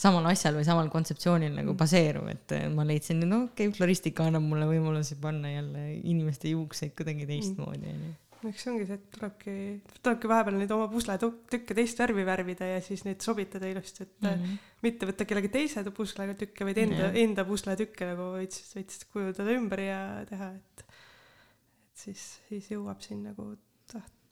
samal 0.01 0.25
asjal 0.31 0.57
või 0.57 0.65
samal 0.65 0.89
kontseptsioonil 0.89 1.53
nagu 1.59 1.75
baseeruv, 1.77 2.31
et 2.33 2.55
ma 2.73 2.85
leidsin, 2.87 3.21
no 3.21 3.45
okei 3.49 3.69
okay,, 3.69 3.77
floristika 3.77 4.25
annab 4.25 4.47
mulle 4.47 4.65
võimalusi 4.69 5.19
panna 5.21 5.53
jälle 5.53 5.85
inimeste 6.01 6.55
juukseid 6.55 6.95
kuidagi 6.97 7.29
teistmoodi, 7.29 7.93
onju 7.93 8.13
eks 8.49 8.63
see 8.65 8.71
ongi 8.71 8.87
see, 8.89 8.97
et 8.97 9.09
tulebki, 9.13 9.55
tulebki 10.01 10.29
vahepeal 10.31 10.57
neid 10.57 10.71
oma 10.73 10.87
pusletükke 10.91 11.75
teist 11.77 11.99
värvi 12.01 12.25
värvida 12.25 12.69
ja 12.73 12.79
siis 12.83 13.03
neid 13.05 13.21
sobitada 13.25 13.69
ilusti, 13.69 14.07
et 14.07 14.15
mm 14.23 14.29
-hmm. 14.29 14.69
mitte 14.85 15.09
võtta 15.09 15.27
kellegi 15.29 15.51
teise 15.53 15.83
puslega 15.97 16.33
tükke, 16.37 16.65
vaid 16.65 16.77
enda 16.77 16.97
mm, 16.97 17.11
-hmm. 17.11 17.21
enda 17.25 17.45
pusletükke 17.45 18.07
nagu 18.13 18.31
veits, 18.37 18.63
veits 18.75 19.05
kujundada 19.13 19.57
ümber 19.57 19.83
ja 19.85 19.99
teha, 20.29 20.49
et, 20.55 20.85
et 20.85 22.05
siis, 22.05 22.23
siis 22.49 22.71
jõuab 22.73 23.01
siin 23.05 23.23
nagu 23.29 23.51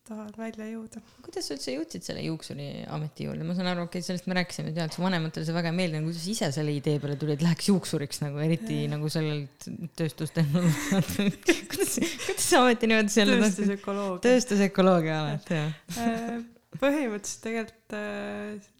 tahavad 0.10 0.38
välja 0.40 0.68
jõuda. 0.72 1.02
kuidas 1.26 1.48
sa 1.48 1.56
üldse 1.56 1.76
jõudsid 1.76 2.08
selle 2.08 2.24
juuksuriameti 2.26 3.28
juurde, 3.28 3.46
ma 3.48 3.56
saan 3.58 3.72
aru, 3.72 3.86
okei 3.88 4.02
okay,, 4.02 4.08
sellest 4.08 4.30
me 4.30 4.38
rääkisime, 4.40 4.74
tead, 4.76 4.96
su 4.96 5.04
vanematele 5.04 5.48
see 5.48 5.56
väga 5.56 5.72
ei 5.72 5.78
meeldinud, 5.80 6.10
kuidas 6.10 6.26
ise 6.34 6.50
selle 6.56 6.74
idee 6.76 6.98
peale 7.04 7.18
tulid, 7.22 7.44
läheks 7.46 7.70
juuksuriks 7.72 8.24
nagu, 8.26 8.42
eriti 8.46 8.82
äh. 8.86 8.90
nagu 8.96 9.12
sellelt 9.14 9.70
tööstustehnoloogialt 10.00 11.14
kuidas, 11.74 12.00
kuidas 12.26 12.50
see 12.50 12.60
ameti 12.60 12.90
niimoodi 12.92 13.16
selle 13.16 13.38
tööstusökoloogia. 13.46 14.26
tööstusökoloogia 14.26 15.22
amet, 15.22 15.54
jah 15.56 16.04
äh, 16.04 16.36
põhimõtteliselt 16.80 17.48
tegelikult 17.48 17.98
äh, 18.02 18.76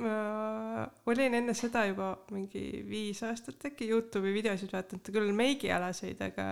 ma 0.00 0.86
olin 1.12 1.36
enne 1.36 1.54
seda 1.56 1.84
juba 1.88 2.14
mingi 2.32 2.80
viis 2.88 3.20
aastat 3.26 3.68
äkki 3.68 3.90
Youtube'i 3.90 4.32
videosid 4.38 4.72
vaadanud, 4.72 5.10
küll 5.12 5.32
meigialaseid, 5.36 6.22
aga 6.24 6.46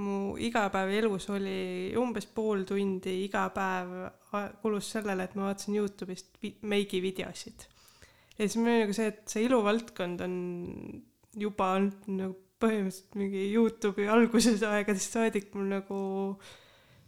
mu 0.00 0.36
igapäevaelus 0.40 1.28
oli 1.34 1.92
umbes 2.00 2.26
pool 2.32 2.64
tundi 2.68 3.18
iga 3.26 3.44
päev 3.52 3.90
kulus 4.62 4.88
sellele, 4.94 5.26
et 5.26 5.34
ma 5.36 5.50
vaatasin 5.50 5.76
Youtube'ist 5.76 6.38
meigivideosid. 6.62 7.66
ja 8.38 8.46
siis 8.46 8.56
mul 8.56 8.72
oli 8.72 8.86
nagu 8.86 8.96
see, 8.96 9.10
et 9.12 9.26
see 9.28 9.44
iluvaldkond 9.48 10.24
on 10.24 10.38
juba 11.36 11.74
olnud 11.76 12.08
nagu 12.08 12.38
põhimõtteliselt 12.62 13.18
mingi 13.18 13.44
Youtube'i 13.50 14.08
alguses 14.12 14.62
aegadest 14.66 15.18
saadik 15.18 15.52
mul 15.56 15.68
nagu 15.72 15.98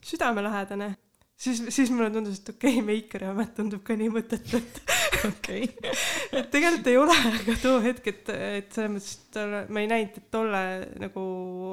südamelähedane. 0.05 0.95
siis, 1.37 1.63
siis 1.69 1.91
mulle 1.91 2.11
tundus, 2.11 2.41
et 2.41 2.53
okei 2.55 2.79
okay,, 2.79 2.87
meikeri 2.87 3.31
amet 3.31 3.55
tundub 3.57 3.83
ka 3.87 3.97
nii 3.99 4.11
mõttetu, 4.13 4.61
et 4.61 4.83
okei 5.31 5.65
okay. 5.65 5.97
et 6.41 6.51
tegelikult 6.53 6.93
ei 6.93 7.01
ole, 7.01 7.17
aga 7.33 7.57
too 7.63 7.81
hetk, 7.85 8.13
et, 8.13 8.31
et 8.61 8.77
selles 8.77 8.93
mõttes, 8.93 9.19
et 9.41 9.73
ma 9.73 9.83
ei 9.83 9.91
näinud, 9.91 10.21
et 10.21 10.31
tolle 10.35 10.63
nagu 11.01 11.25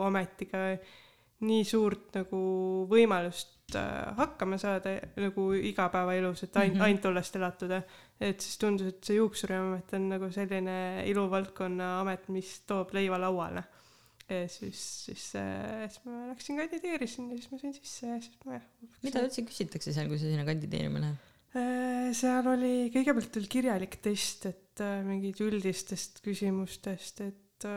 ametiga 0.08 0.65
nii 1.45 1.65
suurt 1.65 2.13
nagu 2.15 2.39
võimalust 2.89 3.75
äh, 3.80 4.12
hakkama 4.17 4.60
saada 4.62 4.95
nagu 5.19 5.47
igapäevaelus, 5.58 6.45
et 6.45 6.58
ainult 6.58 6.75
mm 6.75 6.80
-hmm. 6.80 6.86
ainult 6.88 7.06
tollest 7.08 7.36
elatuda. 7.39 7.82
et 8.19 8.41
siis 8.41 8.58
tundus, 8.62 8.88
et 8.88 9.04
see 9.04 9.15
juuksuriamet 9.17 9.93
on 9.97 10.10
nagu 10.10 10.32
selline 10.32 11.04
iluvaldkonna 11.10 11.99
amet, 12.01 12.27
mis 12.30 12.60
toob 12.67 12.93
leiva 12.93 13.17
lauale. 13.21 13.63
siis, 14.47 15.06
siis 15.06 15.36
äh,, 15.36 15.89
siis 15.89 16.06
ma 16.06 16.27
läksin 16.30 16.58
kandideerisin 16.58 17.32
ja 17.32 17.38
siis 17.38 17.51
ma 17.51 17.58
sain 17.58 17.73
sisse 17.73 18.08
ja 18.08 18.19
siis 18.21 18.38
ma 18.45 18.54
jah. 18.54 18.67
mida 19.04 19.25
üldse 19.25 19.41
küsitakse 19.43 19.93
seal, 19.93 20.08
kui 20.08 20.19
sa 20.19 20.30
sinna 20.30 20.45
kandideerima 20.45 21.01
lähed? 21.04 21.27
Äh, 21.51 22.13
seal 22.15 22.47
oli, 22.47 22.75
kõigepealt 22.93 23.41
oli 23.41 23.47
kirjalik 23.47 23.97
test, 24.01 24.45
et 24.45 24.84
mingid 25.04 25.41
üldistest 25.43 26.21
küsimustest, 26.23 27.21
et 27.27 27.67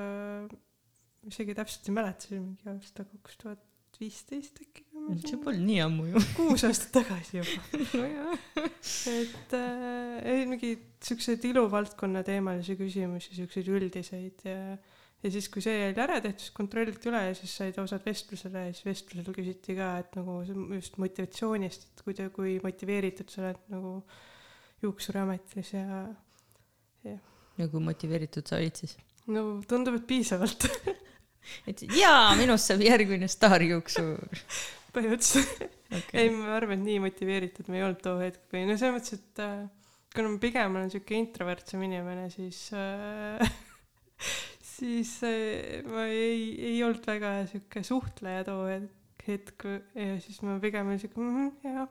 isegi 1.31 1.55
täpselt 1.57 1.89
ei 1.89 1.97
mäleta, 1.99 2.27
see 2.27 2.37
oli 2.37 2.45
mingi 2.49 2.71
aasta 2.73 3.07
kaks 3.09 3.39
tuhat 3.43 3.63
viisteist 4.01 4.59
äkki. 4.63 4.85
see 5.23 5.39
polnud 5.43 5.67
nii 5.69 5.79
ammu 5.85 6.09
ju. 6.09 6.23
kuus 6.37 6.65
aastat 6.67 6.93
tagasi 6.99 7.39
juba 7.41 7.79
nojah. 8.01 8.43
et 9.13 9.57
äh, 9.59 10.43
mingi 10.51 10.75
siukseid 11.05 11.45
iluvaldkonna 11.51 12.25
teemalisi 12.27 12.77
küsimusi, 12.81 13.37
siukseid 13.39 13.71
üldiseid 13.71 14.45
ja 14.49 14.59
ja 15.25 15.31
siis, 15.33 15.49
kui 15.49 15.63
see 15.65 15.87
oli 15.87 16.03
ära 16.05 16.19
tehtud, 16.21 16.43
siis 16.43 16.53
kontrolliti 16.53 17.09
üle 17.09 17.23
ja 17.31 17.37
siis 17.37 17.55
said 17.57 17.79
osad 17.81 18.03
vestlusele 18.05 18.67
ja 18.67 18.75
siis 18.75 18.85
vestlusel 18.85 19.37
küsiti 19.37 19.77
ka, 19.79 19.95
et 20.03 20.19
nagu 20.19 20.37
just 20.75 20.99
motivatsioonist, 21.01 21.89
et 21.89 22.05
kui, 22.05 22.17
kui 22.35 22.59
motiveeritud 22.65 23.33
sa 23.33 23.47
oled 23.47 23.63
nagu 23.73 23.95
juuksuriametis 24.85 25.73
ja, 25.79 26.03
jah. 27.09 27.33
ja 27.57 27.71
kui 27.73 27.85
motiveeritud 27.89 28.51
sa 28.51 28.61
olid 28.61 28.85
siis? 28.85 28.99
no 29.33 29.47
tundub, 29.69 29.97
et 29.97 30.07
piisavalt 30.09 30.69
et 31.71 31.85
jaa, 31.99 32.35
minust 32.39 32.71
saab 32.71 32.85
järgmine 32.85 33.29
staarjuuksur. 33.31 34.43
põhimõtteliselt 34.95 35.65
okay.. 35.91 36.25
ei, 36.25 36.31
ma 36.35 36.55
arvan, 36.59 36.81
et 36.81 36.89
nii 36.89 37.01
motiveeritud 37.05 37.71
ma 37.71 37.81
ei 37.81 37.87
olnud 37.87 38.03
too 38.05 38.19
hetk 38.23 38.55
või 38.55 38.67
no 38.69 38.79
selles 38.81 38.97
mõttes, 38.97 39.21
et 39.21 39.43
äh, 39.45 39.65
kuna 40.15 40.33
ma 40.35 40.41
pigem 40.43 40.79
olen 40.79 40.93
siuke 40.93 41.19
introvertsem 41.19 41.85
inimene, 41.87 42.29
siis 42.35 42.61
äh, 42.79 43.55
siis 44.75 45.17
äh, 45.27 45.83
ma 45.89 46.07
ei, 46.11 46.55
ei 46.73 46.79
olnud 46.87 47.07
väga 47.09 47.37
siuke 47.51 47.85
suhtleja 47.87 48.47
too 48.49 48.65
hetk 49.25 49.69
ja 49.97 50.17
siis 50.23 50.41
ma 50.45 50.59
pigem 50.63 50.91
olin 50.91 51.03
siuke 51.03 51.21
mm, 51.21 51.53
jah, 51.65 51.87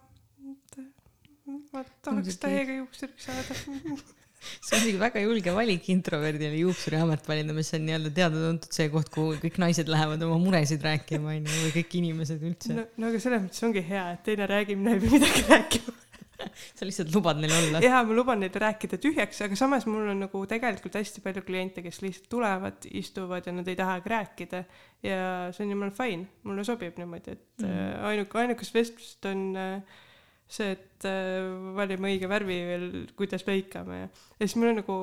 ma 1.74 1.84
tahaks 2.06 2.40
täiega 2.42 2.82
juuksuriks 2.82 3.30
saada 3.30 3.58
see 4.66 4.78
on 4.78 4.84
muidugi 4.84 5.02
väga 5.02 5.24
julge 5.26 5.56
valik 5.56 5.90
introverdile 5.94 6.62
juuksuriamet 6.62 7.28
valida, 7.30 7.56
mis 7.58 7.74
on 7.78 7.86
nii-öelda 7.88 8.14
teada-tuntud 8.20 8.78
see 8.80 8.92
koht, 8.94 9.12
kuhu 9.14 9.40
kõik 9.44 9.60
naised 9.64 9.92
lähevad 9.92 10.24
oma 10.28 10.40
muresid 10.44 10.84
rääkima, 10.84 11.38
onju, 11.38 11.60
või 11.66 11.76
kõik 11.80 12.00
inimesed 12.02 12.48
üldse. 12.52 12.78
no, 12.78 12.88
no 12.98 13.12
aga 13.12 13.24
selles 13.24 13.46
mõttes 13.48 13.68
ongi 13.68 13.86
hea, 13.90 14.08
et 14.18 14.26
teine 14.28 14.50
räägib, 14.50 14.82
mina 14.82 14.98
ei 14.98 15.04
pea 15.04 15.18
midagi 15.18 15.46
rääkima 15.54 16.00
sa 16.78 16.88
lihtsalt 16.88 17.12
lubad 17.16 17.40
neil 17.42 17.54
olla? 17.56 17.82
jaa, 17.84 18.02
ma 18.08 18.16
luban 18.16 18.42
neil 18.44 18.62
rääkida 18.64 19.00
tühjaks, 19.02 19.42
aga 19.46 19.58
samas 19.60 19.88
mul 19.90 20.12
on 20.14 20.24
nagu 20.26 20.44
tegelikult 20.50 20.98
hästi 21.00 21.24
palju 21.26 21.44
kliente, 21.48 21.84
kes 21.86 22.02
lihtsalt 22.04 22.30
tulevad, 22.32 22.88
istuvad 23.02 23.48
ja 23.48 23.56
nad 23.56 23.70
ei 23.70 23.78
tahagi 23.80 24.14
rääkida. 24.14 24.64
ja 25.04 25.20
see 25.56 25.66
on 25.66 25.76
jumala 25.76 25.96
fine, 25.98 26.28
mulle 26.48 26.66
sobib 26.68 26.98
niimoodi, 27.02 27.38
et 27.38 27.68
mm 27.68 27.82
ainuke, 28.04 28.40
ainukest 28.40 28.74
vestlust 28.76 29.26
on 29.30 29.44
äh, 29.60 30.02
see, 30.50 30.74
et 30.76 31.08
äh, 31.10 31.42
valime 31.78 32.12
õige 32.14 32.30
värvi 32.32 32.58
veel, 32.68 32.88
kuidas 33.20 33.46
lõikame 33.48 34.04
ja, 34.04 34.10
ja 34.40 34.48
siis 34.48 34.58
mul 34.60 34.74
on 34.74 34.82
nagu 34.82 34.98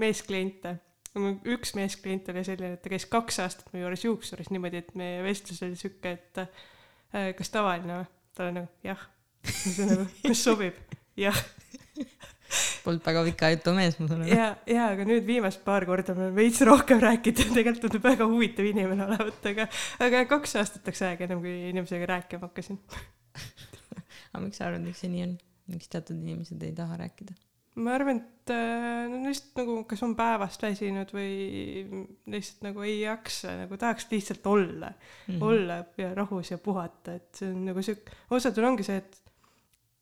meeskliente. 0.00 0.76
üks 1.50 1.74
meesklient 1.74 2.28
oli 2.30 2.44
selline, 2.46 2.76
et 2.76 2.82
ta 2.84 2.92
käis 2.92 3.06
kaks 3.10 3.40
aastat 3.42 3.72
mu 3.72 3.82
juures 3.82 4.04
juuksuris 4.04 4.50
niimoodi, 4.54 4.84
et 4.84 4.92
meie 4.98 5.22
vestlus 5.26 5.62
oli 5.66 5.78
sihuke, 5.78 6.16
et 6.18 6.42
äh, 6.44 7.32
kas 7.38 7.50
tavaline 7.54 8.02
või? 8.02 8.10
ta 8.34 8.46
oli 8.46 8.58
nagu 8.60 8.86
jah. 8.86 9.08
siis 9.50 9.80
nagu, 9.84 10.06
kas 10.26 10.44
sobib? 10.46 10.78
jah 11.18 11.36
Polnud 12.82 13.04
väga 13.04 13.22
pika 13.28 13.50
jutu 13.52 13.72
mees, 13.76 13.96
ma 14.00 14.08
saan 14.10 14.24
aru. 14.24 14.34
ja, 14.34 14.46
ja 14.66 14.86
aga 14.94 15.04
nüüd 15.06 15.26
viimast 15.26 15.62
paar 15.66 15.84
korda 15.86 16.16
me 16.16 16.26
oleme 16.26 16.40
veits 16.40 16.62
rohkem 16.66 16.98
rääkinud 17.02 17.42
ja 17.44 17.56
tegelikult 17.58 17.84
tundub 17.86 18.06
väga 18.08 18.26
huvitav 18.30 18.66
inimene 18.66 19.06
olevat, 19.06 19.42
aga, 19.52 19.66
aga 20.06 20.24
kaks 20.30 20.56
aastat 20.58 20.88
läks 20.90 21.04
aega 21.06 21.28
ennem 21.28 21.44
kui 21.44 21.54
inimesega 21.70 22.08
rääkima 22.10 22.48
hakkasin 22.48 22.80
aga 24.32 24.42
miks 24.44 24.60
sa 24.60 24.68
arvad, 24.68 24.84
miks 24.86 25.04
see 25.04 25.12
nii 25.12 25.22
on, 25.26 25.38
miks 25.70 25.90
teatud 25.92 26.18
inimesed 26.18 26.66
ei 26.66 26.74
taha 26.76 26.98
rääkida? 27.00 27.36
ma 27.80 27.94
arvan, 27.94 28.18
et 28.18 28.50
äh, 28.52 29.06
no 29.08 29.20
lihtsalt 29.24 29.60
nagu 29.60 29.76
kas 29.88 30.02
on 30.04 30.16
päevast 30.18 30.62
väsinud 30.64 31.12
või 31.14 31.84
lihtsalt 32.32 32.64
nagu 32.66 32.82
ei 32.84 32.96
jaksa, 33.04 33.54
nagu 33.62 33.78
tahaks 33.80 34.08
lihtsalt 34.10 34.46
olla 34.50 34.90
mm, 34.90 35.28
-hmm. 35.28 35.42
olla 35.46 35.78
ja 36.00 36.10
rahus 36.14 36.50
ja 36.50 36.58
puhata, 36.58 37.14
et 37.20 37.40
see 37.40 37.52
on 37.52 37.64
nagu 37.70 37.82
sihuke, 37.82 38.16
osadel 38.34 38.66
ongi 38.72 38.86
see, 38.86 38.98
et 38.98 39.20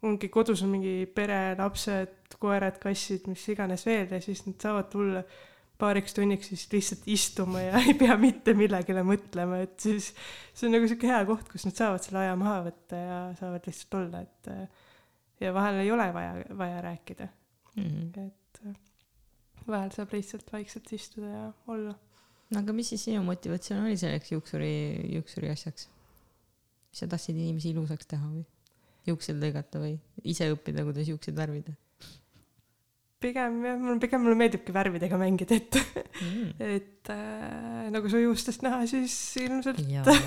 ongi 0.09 0.31
kodus 0.33 0.63
on 0.63 0.73
mingi 0.73 0.95
pere, 1.15 1.57
lapsed, 1.59 2.39
koerad, 2.39 2.79
kassid, 2.83 3.29
mis 3.31 3.45
iganes 3.53 3.85
veel 3.87 4.17
ja 4.17 4.21
siis 4.23 4.45
nad 4.47 4.57
saavad 4.63 4.91
tulla 4.93 5.23
paariks 5.79 6.17
tunniks 6.17 6.51
siis 6.51 6.67
lihtsalt 6.73 7.07
istuma 7.07 7.63
ja 7.63 7.79
ei 7.85 7.95
pea 7.99 8.17
mitte 8.21 8.55
millegile 8.59 9.05
mõtlema, 9.07 9.63
et 9.67 9.79
siis 9.83 10.11
see 10.53 10.69
on 10.69 10.77
nagu 10.77 10.91
sihuke 10.91 11.11
hea 11.11 11.23
koht, 11.29 11.49
kus 11.53 11.69
nad 11.69 11.79
saavad 11.79 12.05
selle 12.05 12.25
aja 12.25 12.37
maha 12.39 12.61
võtta 12.67 13.03
ja 13.03 13.19
saavad 13.39 13.69
lihtsalt 13.71 13.99
olla, 14.01 14.23
et 14.27 14.53
ja 15.45 15.55
vahel 15.55 15.83
ei 15.85 15.93
ole 15.95 16.09
vaja, 16.15 16.35
vaja 16.59 16.83
rääkida 16.83 17.29
mm. 17.77 17.85
-hmm. 17.85 18.27
et 18.27 18.63
vahel 19.69 19.91
saab 19.95 20.13
lihtsalt 20.13 20.53
vaikselt 20.53 20.93
istuda 20.93 21.27
ja 21.27 21.47
olla. 21.67 21.95
no 22.51 22.61
aga 22.61 22.73
mis 22.73 22.89
siis 22.89 23.05
sinu 23.05 23.23
motivatsioon 23.23 23.85
oli 23.85 23.97
selleks 23.97 24.33
juuksuri, 24.33 24.73
juuksuri 25.15 25.51
asjaks? 25.51 25.89
sa 26.93 27.07
tahtsid 27.07 27.37
inimesi 27.37 27.71
ilusaks 27.71 28.07
teha 28.11 28.31
või 28.31 28.47
juukseid 29.07 29.39
lõigata 29.43 29.81
või 29.83 29.99
ise 30.25 30.49
õppida, 30.53 30.85
kuidas 30.87 31.09
juukseid 31.09 31.37
värvida? 31.37 31.73
Pigem 33.23 33.61
jah, 33.67 33.79
mul 33.83 34.01
pigem 34.03 34.23
mulle 34.25 34.39
meeldibki 34.39 34.75
värvidega 34.75 35.19
mängida, 35.21 35.59
et 35.59 35.79
mm. 35.79 36.51
et 36.77 37.13
äh, 37.15 37.89
nagu 37.95 38.11
su 38.11 38.23
juustest 38.23 38.65
näha, 38.67 38.85
siis 38.91 39.15
ilmselt, 39.43 39.83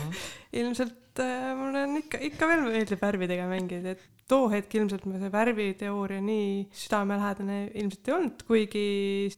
ilmselt 0.62 1.24
äh, 1.24 1.52
mulle 1.60 1.86
on 1.88 2.00
ikka, 2.02 2.22
ikka 2.32 2.50
veel 2.52 2.66
meeldib 2.68 3.04
värvidega 3.04 3.48
mängida, 3.52 3.96
et 3.96 4.10
too 4.32 4.48
hetk 4.54 4.76
ilmselt 4.80 5.06
ma 5.10 5.20
see 5.22 5.32
värviteooria 5.34 6.24
nii 6.24 6.50
südamelähedane 6.84 7.60
ilmselt 7.84 8.10
ei 8.10 8.16
olnud, 8.18 8.44
kuigi 8.48 8.86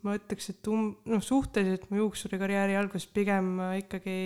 ma 0.05 0.17
ütleks, 0.19 0.51
et 0.53 0.71
um-, 0.71 0.91
noh, 1.09 1.23
suhteliselt 1.25 1.89
mu 1.89 2.03
juuksurikarjääri 2.03 2.77
alguses 2.79 3.09
pigem 3.13 3.55
ma 3.59 3.71
ikkagi 3.79 4.17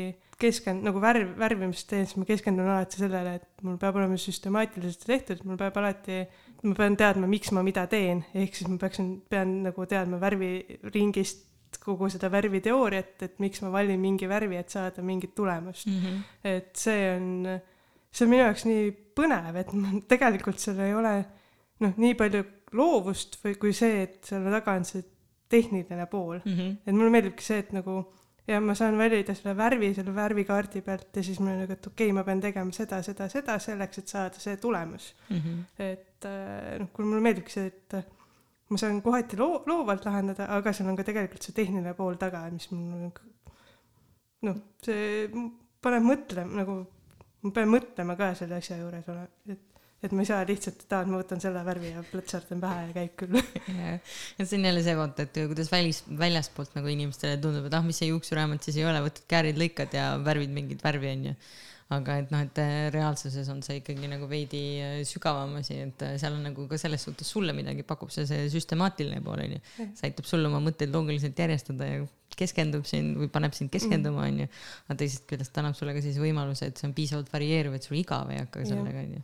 keskend-, 0.41 0.85
nagu 0.85 1.01
värv, 1.01 1.33
värvimist 1.39 1.87
teen, 1.89 2.05
siis 2.05 2.19
ma 2.19 2.27
keskendun 2.29 2.69
alati 2.69 3.01
sellele, 3.01 3.37
et 3.39 3.65
mul 3.65 3.79
peab 3.81 3.97
olema 3.97 4.19
süstemaatiliselt 4.21 5.07
tehtud, 5.09 5.43
mul 5.47 5.59
peab 5.59 5.79
alati 5.81 6.25
ma 6.65 6.77
pean 6.77 6.97
teadma, 6.97 7.29
miks 7.29 7.51
ma 7.55 7.63
mida 7.65 7.85
teen, 7.89 8.23
ehk 8.37 8.57
siis 8.57 8.69
ma 8.69 8.79
peaksin, 8.81 9.11
pean 9.29 9.61
nagu 9.65 9.85
teadma 9.89 10.19
värviringist 10.21 11.45
kogu 11.83 12.09
seda 12.11 12.29
värviteooriat, 12.31 13.15
et 13.25 13.41
miks 13.43 13.61
ma 13.63 13.71
valin 13.73 13.99
mingi 14.01 14.29
värvi, 14.29 14.57
et 14.59 14.71
saada 14.73 15.03
mingit 15.05 15.35
tulemust 15.35 15.87
mm. 15.87 15.97
-hmm. 16.03 16.21
et 16.43 16.71
see 16.75 17.09
on, 17.15 17.59
see 18.17 18.25
on 18.25 18.33
minu 18.33 18.43
jaoks 18.43 18.65
nii 18.67 18.91
põnev, 19.17 19.59
et 19.61 19.73
ma 19.77 19.93
tegelikult 20.13 20.61
seal 20.61 20.81
ei 20.85 20.95
ole 20.97 21.15
noh, 21.83 21.93
nii 21.93 22.17
palju 22.19 22.43
loovust 22.77 23.39
või 23.43 23.55
kui 23.61 23.73
see, 23.75 24.03
et 24.07 24.19
selle 24.27 24.51
taga 24.53 24.75
on 24.77 24.87
see 24.87 25.05
tehniline 25.47 26.07
pool 26.11 26.39
mm. 26.41 26.53
-hmm. 26.53 26.77
et 26.85 26.95
mulle 26.95 27.13
meeldibki 27.13 27.45
see, 27.45 27.61
et 27.63 27.71
nagu 27.75 28.01
ja 28.47 28.59
ma 28.63 28.75
saan 28.79 28.97
valida 28.99 29.35
selle 29.35 29.55
värvi 29.57 29.93
selle 29.95 30.13
värvikaardi 30.15 30.81
pealt 30.83 31.15
ja 31.15 31.23
siis 31.23 31.39
mul 31.39 31.53
on 31.53 31.61
nagu, 31.63 31.75
et 31.75 31.87
okei 31.87 32.07
okay,, 32.07 32.15
ma 32.15 32.23
pean 32.27 32.41
tegema 32.43 32.75
seda, 32.75 33.01
seda, 33.03 33.29
seda 33.31 33.57
selleks, 33.63 34.01
et 34.01 34.13
saada 34.13 34.43
see 34.43 34.57
tulemus 34.57 35.13
mm. 35.29 35.37
-hmm. 35.37 35.63
et 35.79 36.25
äh, 36.25 36.77
noh, 36.79 36.91
kuule 36.93 37.09
mulle 37.09 37.23
meeldibki 37.29 37.51
see, 37.51 37.71
et 37.71 37.97
ma 38.69 38.77
saan 38.77 39.01
kohati 39.01 39.39
loo-, 39.39 39.63
loovalt 39.67 40.05
lahendada, 40.05 40.49
aga 40.57 40.73
seal 40.73 40.89
on 40.91 40.99
ka 40.99 41.07
tegelikult 41.07 41.43
see 41.43 41.55
tehniline 41.55 41.93
pool 41.93 42.19
taga, 42.19 42.45
mis 42.51 42.69
mul 42.71 43.07
nagu 43.07 43.11
noh, 44.47 44.61
see 44.83 45.27
paneb 45.83 46.07
mõtlema 46.07 46.61
nagu, 46.61 46.77
ma 47.45 47.53
pean 47.53 47.71
mõtlema 47.71 48.17
ka 48.19 48.33
selle 48.37 48.59
asja 48.61 48.79
juures 48.81 49.09
ole, 49.13 49.27
et 49.53 49.63
et 50.05 50.13
ma 50.13 50.21
ei 50.21 50.27
saa 50.29 50.43
lihtsalt, 50.45 50.83
et 50.85 50.93
aa, 50.93 51.03
et 51.03 51.09
ma 51.09 51.17
võtan 51.17 51.39
selle 51.41 51.61
värvi 51.65 51.89
ja 51.89 52.03
plõtsardan 52.05 52.59
pähe 52.61 52.81
ja 52.83 52.91
käib 52.93 53.13
küll. 53.17 53.39
ja 54.37 54.45
see 54.45 54.59
on 54.59 54.67
jälle 54.69 54.83
see 54.85 54.97
vaata, 54.97 55.25
et 55.25 55.39
kuidas 55.49 55.71
välis, 55.73 56.03
väljastpoolt 56.19 56.75
nagu 56.77 56.91
inimestele 56.93 57.39
tundub, 57.41 57.65
et 57.65 57.77
ah, 57.77 57.85
mis 57.85 57.97
see 57.97 58.11
juuksuräämat 58.11 58.67
siis 58.67 58.77
ei 58.77 58.85
ole, 58.85 59.01
võtad 59.07 59.25
käärid, 59.33 59.57
lõikad 59.57 59.97
ja 59.97 60.11
värvid 60.21 60.53
mingit 60.53 60.85
värvi, 60.85 61.15
onju 61.15 61.33
aga 61.95 62.17
et 62.19 62.31
noh, 62.33 62.41
et 62.43 62.59
äh, 62.59 62.89
reaalsuses 62.91 63.47
on 63.53 63.61
see 63.63 63.79
ikkagi 63.79 64.09
nagu 64.11 64.27
veidi 64.27 64.61
äh, 64.83 64.97
sügavam 65.07 65.55
asi, 65.61 65.77
et 65.85 66.03
äh, 66.03 66.17
seal 66.19 66.35
on 66.35 66.43
nagu 66.49 66.67
ka 66.67 66.79
selles 66.81 67.05
suhtes 67.07 67.29
sulle 67.31 67.55
midagi 67.55 67.85
pakub 67.87 68.11
see, 68.11 68.25
see 68.27 68.49
süstemaatiline 68.51 69.21
pool 69.23 69.39
onju. 69.45 69.61
see 69.95 70.09
aitab 70.09 70.27
sul 70.27 70.43
oma 70.49 70.59
mõtteid 70.65 70.91
loogiliselt 70.91 71.39
järjestada 71.39 71.87
ja 71.87 72.01
keskendub 72.37 72.83
sind 72.89 73.15
või 73.21 73.31
paneb 73.31 73.55
sind 73.55 73.71
keskenduma 73.71 74.25
onju. 74.27 74.49
aga 74.87 74.99
teisest 74.99 75.29
küljest 75.31 75.61
annab 75.61 75.79
sulle 75.79 75.95
ka 75.95 76.03
siis 76.03 76.19
võimaluse, 76.19 76.67
et 76.67 76.79
see 76.79 76.89
on 76.89 76.97
piisavalt 76.97 77.31
varieeruv, 77.31 77.79
et 77.79 77.87
sul 77.87 78.01
igav 78.01 78.35
ei 78.35 78.43
hakka 78.43 78.67
sellega 78.67 79.05
onju 79.05 79.23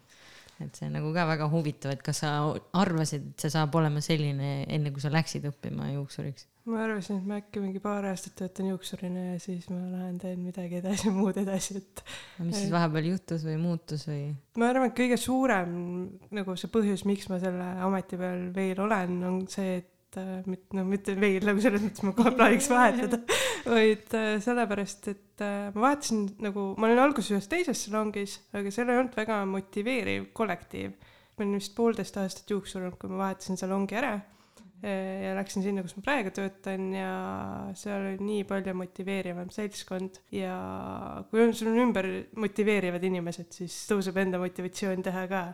et 0.65 0.80
see 0.80 0.88
on 0.89 0.97
nagu 0.97 1.12
ka 1.15 1.28
väga 1.30 1.49
huvitav, 1.52 1.93
et 1.95 2.02
kas 2.06 2.23
sa 2.23 2.34
arvasid, 2.80 3.34
et 3.34 3.45
see 3.45 3.54
saab 3.54 3.76
olema 3.80 4.02
selline, 4.04 4.56
enne 4.71 4.93
kui 4.93 5.04
sa 5.04 5.12
läksid 5.13 5.47
õppima 5.52 5.91
juuksuriks? 5.93 6.49
ma 6.69 6.80
arvasin, 6.86 7.17
et 7.19 7.28
ma 7.28 7.38
äkki 7.41 7.60
mingi 7.60 7.82
paar 7.84 8.06
aastat 8.08 8.38
töötan 8.39 8.69
juuksurina 8.69 9.26
ja 9.34 9.39
siis 9.43 9.65
ma 9.67 9.82
lähen 9.82 10.15
teen 10.21 10.39
midagi 10.45 10.80
edasi, 10.80 11.12
muud 11.17 11.38
edasi, 11.41 11.82
et. 11.82 12.04
mis 12.39 12.56
siis 12.62 12.71
vahepeal 12.71 13.10
juhtus 13.12 13.43
või 13.47 13.58
muutus 13.60 14.08
või? 14.08 14.30
ma 14.62 14.69
arvan, 14.71 14.91
et 14.91 14.97
kõige 14.97 15.19
suurem 15.19 15.73
nagu 16.36 16.56
see 16.60 16.71
põhjus, 16.71 17.04
miks 17.10 17.28
ma 17.32 17.41
selle 17.43 17.67
ameti 17.84 18.19
peal 18.19 18.47
veel 18.56 18.80
olen, 18.86 19.17
on 19.28 19.41
see, 19.52 19.82
et 19.82 19.93
et 20.13 20.49
äh, 20.49 20.58
no 20.78 20.84
mitte 20.88 21.15
veel 21.19 21.45
nagu 21.47 21.62
selles 21.63 21.84
mõttes 21.84 22.04
ma 22.06 22.13
kohe 22.17 22.34
plaaniks 22.36 22.69
vahetada, 22.71 23.19
vaid 23.65 24.17
äh, 24.17 24.36
sellepärast, 24.43 25.10
et 25.13 25.45
äh, 25.45 25.71
ma 25.73 25.88
vahetasin 25.88 26.28
nagu, 26.43 26.67
ma 26.78 26.89
olin 26.89 27.02
alguses 27.04 27.34
ühes 27.34 27.49
teises 27.52 27.86
salongis, 27.88 28.38
aga 28.54 28.73
seal 28.73 28.91
ei 28.91 29.02
olnud 29.02 29.17
väga 29.17 29.43
motiveeriv 29.49 30.30
kollektiiv. 30.38 30.93
ma 31.34 31.45
olin 31.45 31.58
vist 31.58 31.73
poolteist 31.76 32.19
aastat 32.21 32.49
juuksur 32.49 32.84
olnud, 32.84 32.99
kui 33.02 33.10
ma 33.10 33.26
vahetasin 33.26 33.58
salongi 33.58 33.97
ära 33.97 34.19
ja 34.84 35.32
läksin 35.38 35.63
sinna, 35.63 35.84
kus 35.86 35.96
ma 35.96 36.04
praegu 36.04 36.32
töötan 36.36 36.89
ja 36.96 37.12
seal 37.78 38.04
oli 38.10 38.17
nii 38.19 38.43
palju 38.48 38.74
motiveerivam 38.76 39.52
seltskond. 39.54 40.19
Ja 40.36 40.58
kui 41.30 41.43
on 41.46 41.56
sul 41.56 41.72
on 41.72 41.80
ümber 41.86 42.10
motiveerivad 42.43 43.06
inimesed, 43.08 43.52
siis 43.56 43.78
tõuseb 43.89 44.19
enda 44.26 44.41
motivatsioon 44.43 45.06
teha 45.06 45.24
ka. 45.32 45.46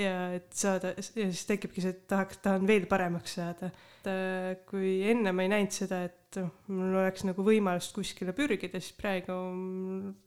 Ja 0.00 0.14
et 0.38 0.48
saada 0.56 0.94
ja 0.96 1.04
siis 1.28 1.44
tekibki 1.48 1.84
see, 1.84 1.92
et 1.92 2.06
tahaks, 2.08 2.40
tahan 2.40 2.64
veel 2.68 2.88
paremaks 2.88 3.36
saada. 3.36 3.68
Et 4.00 4.08
äh, 4.08 4.50
kui 4.70 5.00
enne 5.10 5.34
ma 5.36 5.44
ei 5.44 5.52
näinud 5.52 5.76
seda, 5.76 6.00
et 6.08 6.40
mul 6.72 6.96
oleks 7.02 7.26
nagu 7.28 7.44
võimalust 7.44 7.92
kuskile 7.92 8.32
pürgida, 8.36 8.80
siis 8.80 8.96
praegu 8.96 9.34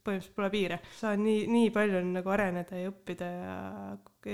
põhimõtteliselt 0.05 0.37
pole 0.37 0.53
piire. 0.53 0.81
saan 0.99 1.23
nii, 1.25 1.47
nii 1.49 1.73
palju 1.73 2.03
nagu 2.11 2.33
areneda 2.35 2.83
ja 2.83 2.91
õppida 2.91 3.29
ja 3.33 3.55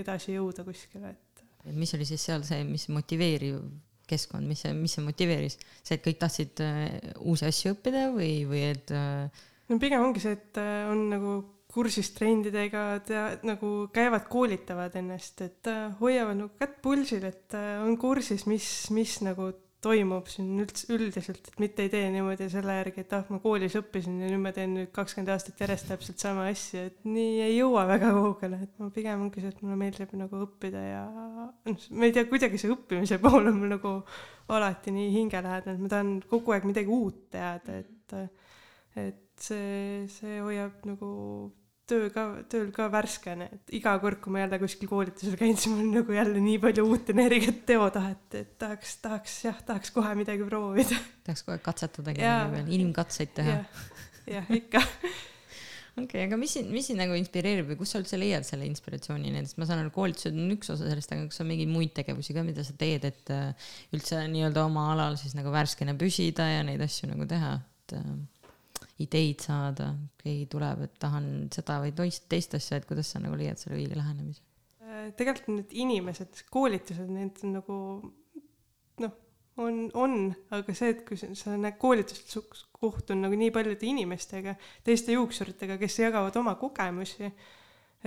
edasi 0.01 0.35
jõuda 0.35 0.65
kuskile, 0.67 1.13
et 1.13 1.75
mis 1.75 1.93
oli 1.95 2.07
siis 2.07 2.23
seal 2.25 2.43
see, 2.47 2.63
mis 2.67 2.87
motiveeriv 2.91 3.61
keskkond, 4.09 4.47
mis 4.49 4.65
see, 4.65 4.73
mis 4.77 4.97
see 4.97 5.05
motiveeris, 5.05 5.59
see, 5.83 5.95
et 5.97 6.03
kõik 6.05 6.19
tahtsid 6.23 6.65
uh, 6.65 6.83
uusi 7.29 7.47
asju 7.49 7.75
õppida 7.77 8.09
või, 8.15 8.33
või 8.49 8.65
et 8.73 8.91
uh...? 8.95 9.45
no 9.69 9.79
pigem 9.81 10.03
ongi 10.03 10.23
see, 10.23 10.35
et 10.39 10.61
uh, 10.61 10.89
on 10.91 11.07
nagu 11.13 11.37
kursis 11.69 12.09
trendidega, 12.15 12.83
nagu 13.45 13.71
käivad, 13.93 14.25
koolitavad 14.31 14.95
ennast, 14.97 15.43
et 15.45 15.69
äh, 15.69 15.91
hoiavad 15.99 16.39
nagu 16.39 16.53
kätt 16.57 16.79
pulsil, 16.81 17.27
et 17.29 17.53
äh, 17.57 17.75
on 17.85 17.97
kursis, 18.01 18.47
mis, 18.49 18.65
mis 18.95 19.19
nagu 19.25 19.51
toimub 19.83 20.27
siin 20.27 20.57
üldse 20.59 20.89
üldiselt, 20.91 21.45
et 21.47 21.61
mitte 21.61 21.85
ei 21.85 21.91
tee 21.91 22.07
niimoodi 22.11 22.49
selle 22.51 22.73
järgi, 22.81 23.03
et 23.05 23.13
ah, 23.15 23.23
ma 23.31 23.39
koolis 23.43 23.77
õppisin 23.79 24.17
ja 24.19 24.31
nüüd 24.31 24.41
ma 24.43 24.51
teen 24.55 24.73
nüüd 24.75 24.89
kakskümmend 24.95 25.31
aastat 25.31 25.61
järjest 25.63 25.87
täpselt 25.91 26.23
sama 26.23 26.49
asja, 26.51 26.87
et 26.89 26.97
nii 27.07 27.37
ei 27.45 27.53
jõua 27.55 27.85
väga 27.87 28.09
kaugele, 28.17 28.59
et 28.65 28.81
ma 28.81 28.89
pigem 28.95 29.23
ongi 29.23 29.43
see, 29.43 29.53
et 29.53 29.61
mulle 29.63 29.77
meeldib 29.79 30.11
nagu 30.19 30.41
õppida 30.43 30.83
ja 30.83 31.05
noh, 31.13 31.87
ma 31.95 32.09
ei 32.09 32.15
tea, 32.15 32.27
kuidagi 32.31 32.59
see 32.59 32.73
õppimise 32.75 33.21
pool 33.23 33.47
on 33.47 33.55
mul 33.61 33.71
nagu 33.77 33.93
alati 34.51 34.91
nii 34.95 35.13
hingelähedane, 35.15 35.77
et 35.77 35.85
ma 35.85 35.93
tahan 35.95 36.11
kogu 36.27 36.55
aeg 36.55 36.67
midagi 36.67 36.91
uut 36.99 37.29
teada, 37.31 37.79
et 37.79 38.19
et 38.99 39.25
see, 39.39 40.03
see 40.11 40.39
hoiab 40.43 40.83
nagu 40.89 41.09
töö 41.89 42.09
ka, 42.13 42.25
tööl 42.51 42.69
ka 42.75 42.89
värskena, 42.93 43.49
et 43.55 43.73
iga 43.79 43.95
kord, 44.01 44.19
kui 44.23 44.33
ma 44.35 44.43
jälle 44.43 44.59
kuskil 44.61 44.91
koolitusel 44.91 45.37
käin, 45.39 45.57
siis 45.57 45.73
mul 45.73 45.89
nagu 45.93 46.15
jälle 46.15 46.43
nii 46.43 46.59
palju 46.63 46.85
uut 46.89 47.09
energiat 47.15 47.63
teotahet, 47.69 48.27
et 48.37 48.53
tahaks, 48.61 48.99
tahaks 49.03 49.39
jah, 49.47 49.63
tahaks 49.65 49.95
kohe 49.95 50.13
midagi 50.19 50.45
proovida. 50.47 50.99
tahaks 51.27 51.43
kohe 51.47 51.59
katsetada 51.63 52.15
kellegi 52.15 52.53
peal, 52.55 52.71
inimkatseid 52.79 53.35
teha 53.39 53.57
ja,. 53.57 53.83
jah, 54.37 54.55
ikka 54.59 54.83
okei 55.99 56.05
okay,, 56.05 56.25
aga 56.27 56.39
mis 56.39 56.55
sind, 56.57 56.71
mis 56.73 56.89
sind 56.89 57.01
nagu 57.01 57.15
inspireerib 57.17 57.69
või 57.71 57.79
kust 57.79 57.95
sa 57.95 58.01
üldse 58.01 58.19
leiad 58.19 58.47
selle 58.47 58.67
inspiratsiooni 58.69 59.33
nendest, 59.33 59.57
ma 59.59 59.67
saan 59.69 59.83
aru, 59.83 59.93
koolitused 59.95 60.37
on 60.37 60.55
üks 60.55 60.73
osa 60.73 60.89
sellest, 60.89 61.13
aga 61.15 61.27
kas 61.31 61.43
on 61.43 61.49
mingeid 61.51 61.71
muid 61.73 61.93
tegevusi 61.97 62.35
ka, 62.37 62.45
mida 62.47 62.65
sa 62.67 62.75
teed, 62.79 63.07
et 63.09 63.33
äh, 63.35 63.71
üldse 63.95 64.21
nii-öelda 64.31 64.65
oma 64.69 64.89
alal 64.93 65.19
siis 65.21 65.35
nagu 65.37 65.53
värskena 65.53 65.97
püsida 65.99 66.47
ja 66.49 66.65
neid 66.67 66.83
asju 66.85 67.11
nagu 67.11 67.27
teha, 67.29 67.55
et 67.59 67.97
äh, 67.99 68.11
ideid 69.03 69.43
saada, 69.43 69.93
keegi 70.19 70.45
tuleb, 70.51 70.83
et 70.87 70.95
tahan 71.01 71.47
seda 71.53 71.79
või 71.83 71.93
teist, 71.95 72.55
asja, 72.57 72.79
et 72.79 72.87
kuidas 72.89 73.11
sa 73.13 73.21
nagu 73.23 73.37
leiad 73.39 73.59
selle 73.61 73.77
õige 73.79 73.97
lähenemise? 73.97 74.43
Äh, 74.83 75.11
tegelikult 75.17 75.53
need 75.55 75.75
inimesed, 75.85 76.43
koolitused, 76.51 77.11
need 77.13 77.43
on 77.45 77.55
nagu 77.59 77.77
noh, 79.03 79.13
on, 79.59 79.85
on, 79.99 80.17
aga 80.55 80.75
see, 80.75 80.93
et 80.95 81.05
kui 81.07 81.19
sa 81.19 81.55
näed 81.55 81.77
koolitustel 81.81 82.43
kohtun 82.79 83.23
nagu 83.25 83.37
nii 83.39 83.51
paljude 83.55 83.87
inimestega, 83.87 84.55
teiste 84.87 85.15
juuksuritega, 85.15 85.79
kes 85.81 85.99
jagavad 86.01 86.35
oma 86.39 86.55
kogemusi, 86.59 87.31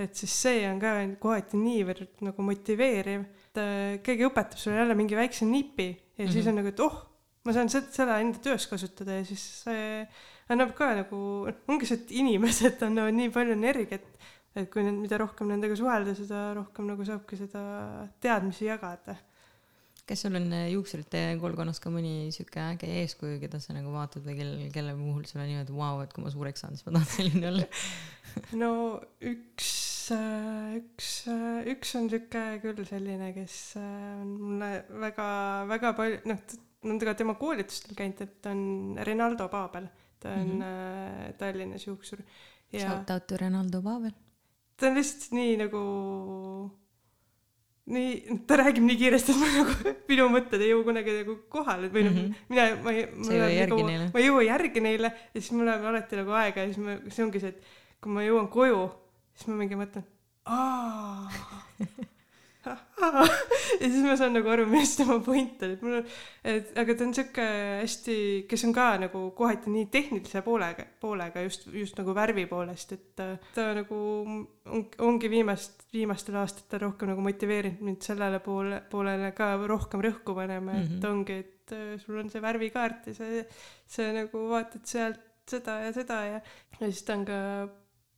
et 0.01 0.17
siis 0.17 0.33
see 0.45 0.61
on 0.65 0.79
ka 0.81 0.93
kohati 1.21 1.59
niivõrd 1.61 2.21
nagu 2.25 2.45
motiveeriv, 2.45 3.25
et 3.49 3.61
äh, 3.61 3.81
keegi 4.05 4.29
õpetab 4.29 4.61
sulle 4.61 4.79
jälle 4.81 4.97
mingi 4.97 5.17
väikse 5.17 5.45
nipi 5.49 5.89
ja 5.89 5.95
mm 5.95 6.27
-hmm. 6.27 6.33
siis 6.33 6.47
on 6.49 6.57
nagu, 6.61 6.73
et 6.73 6.85
oh, 6.85 6.95
ma 7.45 7.53
saan 7.53 7.69
seda 7.69 8.19
enda 8.21 8.39
töös 8.41 8.65
kasutada 8.67 9.19
ja 9.19 9.25
siis 9.27 9.43
see 9.63 10.07
annab 10.53 10.73
ka 10.77 10.93
nagu, 11.01 11.19
ongi 11.71 11.89
see, 11.89 11.99
et 11.99 12.15
inimesed 12.21 12.81
annavad 12.87 13.17
nii 13.17 13.33
palju 13.33 13.57
energiat, 13.57 14.07
et 14.53 14.69
kui 14.73 14.85
nüüd, 14.85 15.01
mida 15.01 15.19
rohkem 15.21 15.49
nendega 15.49 15.77
suhelda, 15.77 16.15
seda 16.17 16.47
rohkem 16.57 16.89
nagu 16.89 17.05
saabki 17.07 17.39
seda 17.39 17.61
teadmisi 18.23 18.69
jagada. 18.69 19.17
kas 20.03 20.19
sul 20.25 20.35
on 20.35 20.49
äh, 20.51 20.65
juuksurite 20.73 21.19
koolkonnas 21.39 21.79
ka 21.79 21.91
mõni 21.93 22.27
sihuke 22.35 22.59
äge 22.59 22.89
eeskuju, 23.01 23.37
keda 23.39 23.61
sa 23.63 23.75
nagu 23.75 23.93
vaatad 23.93 24.25
või 24.25 24.35
kelle, 24.35 24.65
kelle 24.73 24.97
puhul 24.97 25.23
sul 25.29 25.39
on 25.39 25.47
niimoodi, 25.47 25.77
vau, 25.77 26.01
et 26.03 26.11
kui 26.11 26.25
ma 26.25 26.33
suureks 26.33 26.65
saan, 26.65 26.75
siis 26.75 26.89
ma 26.89 26.97
tahan 26.97 27.11
selline 27.13 27.49
olla 27.53 27.69
no 28.61 28.71
üks, 29.23 29.71
äh, 30.13 30.75
üks, 30.81 31.09
äh, 31.31 31.71
üks 31.73 31.95
on 31.99 32.11
sihuke 32.11 32.43
küll 32.63 32.83
selline, 32.87 33.31
kes 33.35 33.57
on 33.79 34.35
mulle 34.41 34.71
väga, 35.05 35.27
väga 35.71 35.93
palju, 35.97 36.21
noh, 36.29 36.45
nendega 36.83 37.15
tema 37.19 37.35
koolitustel 37.39 37.95
käinud, 37.97 38.23
et 38.25 38.51
on 38.51 38.63
Rinaldo 39.07 39.47
Paabel 39.51 39.87
ta 40.23 40.35
on 40.39 40.47
mm 40.47 40.61
-hmm. 40.61 41.33
Tallinnas 41.37 41.87
juuksur. 41.87 42.23
Shout 42.73 43.09
out 43.13 43.27
to 43.27 43.37
Renaldo 43.37 43.81
Pavel. 43.81 44.15
ta 44.77 44.87
on 44.87 44.95
lihtsalt 44.97 45.35
nii 45.37 45.57
nagu 45.57 45.81
nii 47.85 48.39
ta 48.47 48.57
räägib 48.57 48.85
nii 48.87 48.97
kiiresti 48.97 49.33
et 49.33 49.39
ma 49.41 49.49
nagu 49.51 49.73
minu 50.09 50.27
mõtted 50.31 50.61
ei 50.63 50.71
jõua 50.71 50.85
kunagi 50.87 51.15
nagu 51.17 51.35
kohale 51.51 51.89
või 51.91 52.05
noh 52.07 52.13
mm 52.13 52.21
-hmm. 52.21 52.35
mina 52.49 52.63
ma 52.85 52.93
ei 52.95 53.03
sa 53.27 53.33
ei 53.33 53.39
jõua 53.39 53.51
järgi 53.51 53.75
nagu, 53.75 53.87
neile 53.89 54.09
ma 54.13 54.19
ei 54.19 54.27
jõua 54.27 54.43
järgi 54.47 54.83
neile 54.87 55.11
ja 55.11 55.41
siis 55.41 55.51
mul 55.51 55.67
läheb 55.67 55.85
alati 55.91 56.19
nagu 56.21 56.37
aega 56.39 56.63
ja 56.63 56.71
siis 56.71 56.79
ma 56.85 56.97
see 57.09 57.25
ongi 57.25 57.43
see 57.43 57.49
et 57.49 57.59
kui 58.01 58.11
ma 58.15 58.23
jõuan 58.23 58.47
koju 58.55 58.79
siis 59.35 59.51
ma 59.51 59.59
mingi 59.59 59.75
mõtlen 59.75 60.07
aa 60.45 61.27
ja 63.81 63.87
siis 63.87 64.01
ma 64.05 64.15
saan 64.19 64.35
nagu 64.37 64.49
aru, 64.53 64.65
mis 64.71 64.95
tema 64.97 65.17
point 65.23 65.63
on, 65.65 65.73
et 65.75 65.83
mul 65.83 65.97
on, 65.99 66.13
et 66.47 66.71
aga 66.79 66.95
ta 66.97 67.05
on 67.07 67.13
sihuke 67.17 67.47
hästi, 67.81 68.17
kes 68.49 68.65
on 68.67 68.75
ka 68.75 68.87
nagu 69.03 69.23
kohati 69.37 69.73
nii 69.73 69.89
tehnilise 69.93 70.43
poolega, 70.45 70.85
poolega 71.03 71.43
just, 71.45 71.67
just 71.75 71.99
nagu 71.99 72.15
värvi 72.15 72.45
poolest, 72.51 72.95
et 72.95 73.05
ta, 73.19 73.29
ta 73.55 73.69
nagu 73.77 73.99
on, 74.23 74.87
ongi 75.09 75.31
viimast, 75.33 75.85
viimastel 75.93 76.39
aastatel 76.41 76.85
rohkem 76.87 77.11
nagu 77.13 77.25
motiveerinud 77.25 77.83
mind 77.83 78.07
sellele 78.07 78.39
poole, 78.43 78.81
poolele 78.91 79.33
ka 79.35 79.53
rohkem 79.67 80.03
rõhku 80.07 80.35
panema. 80.37 80.73
Mm, 80.73 80.87
-hmm. 80.87 80.97
et 80.97 81.09
ongi, 81.11 81.39
et 81.43 81.75
äh, 81.75 81.93
sul 82.01 82.23
on 82.23 82.31
see 82.31 82.41
värvikaart 82.41 83.11
ja 83.11 83.19
see, 83.19 83.45
see 83.87 84.09
nagu 84.15 84.47
vaatad 84.49 84.87
sealt 84.87 85.29
seda 85.49 85.79
ja 85.83 85.93
seda 85.93 86.19
ja, 86.25 86.41
ja 86.79 86.87
siis 86.87 87.03
ta 87.03 87.17
on 87.17 87.25
ka 87.27 87.39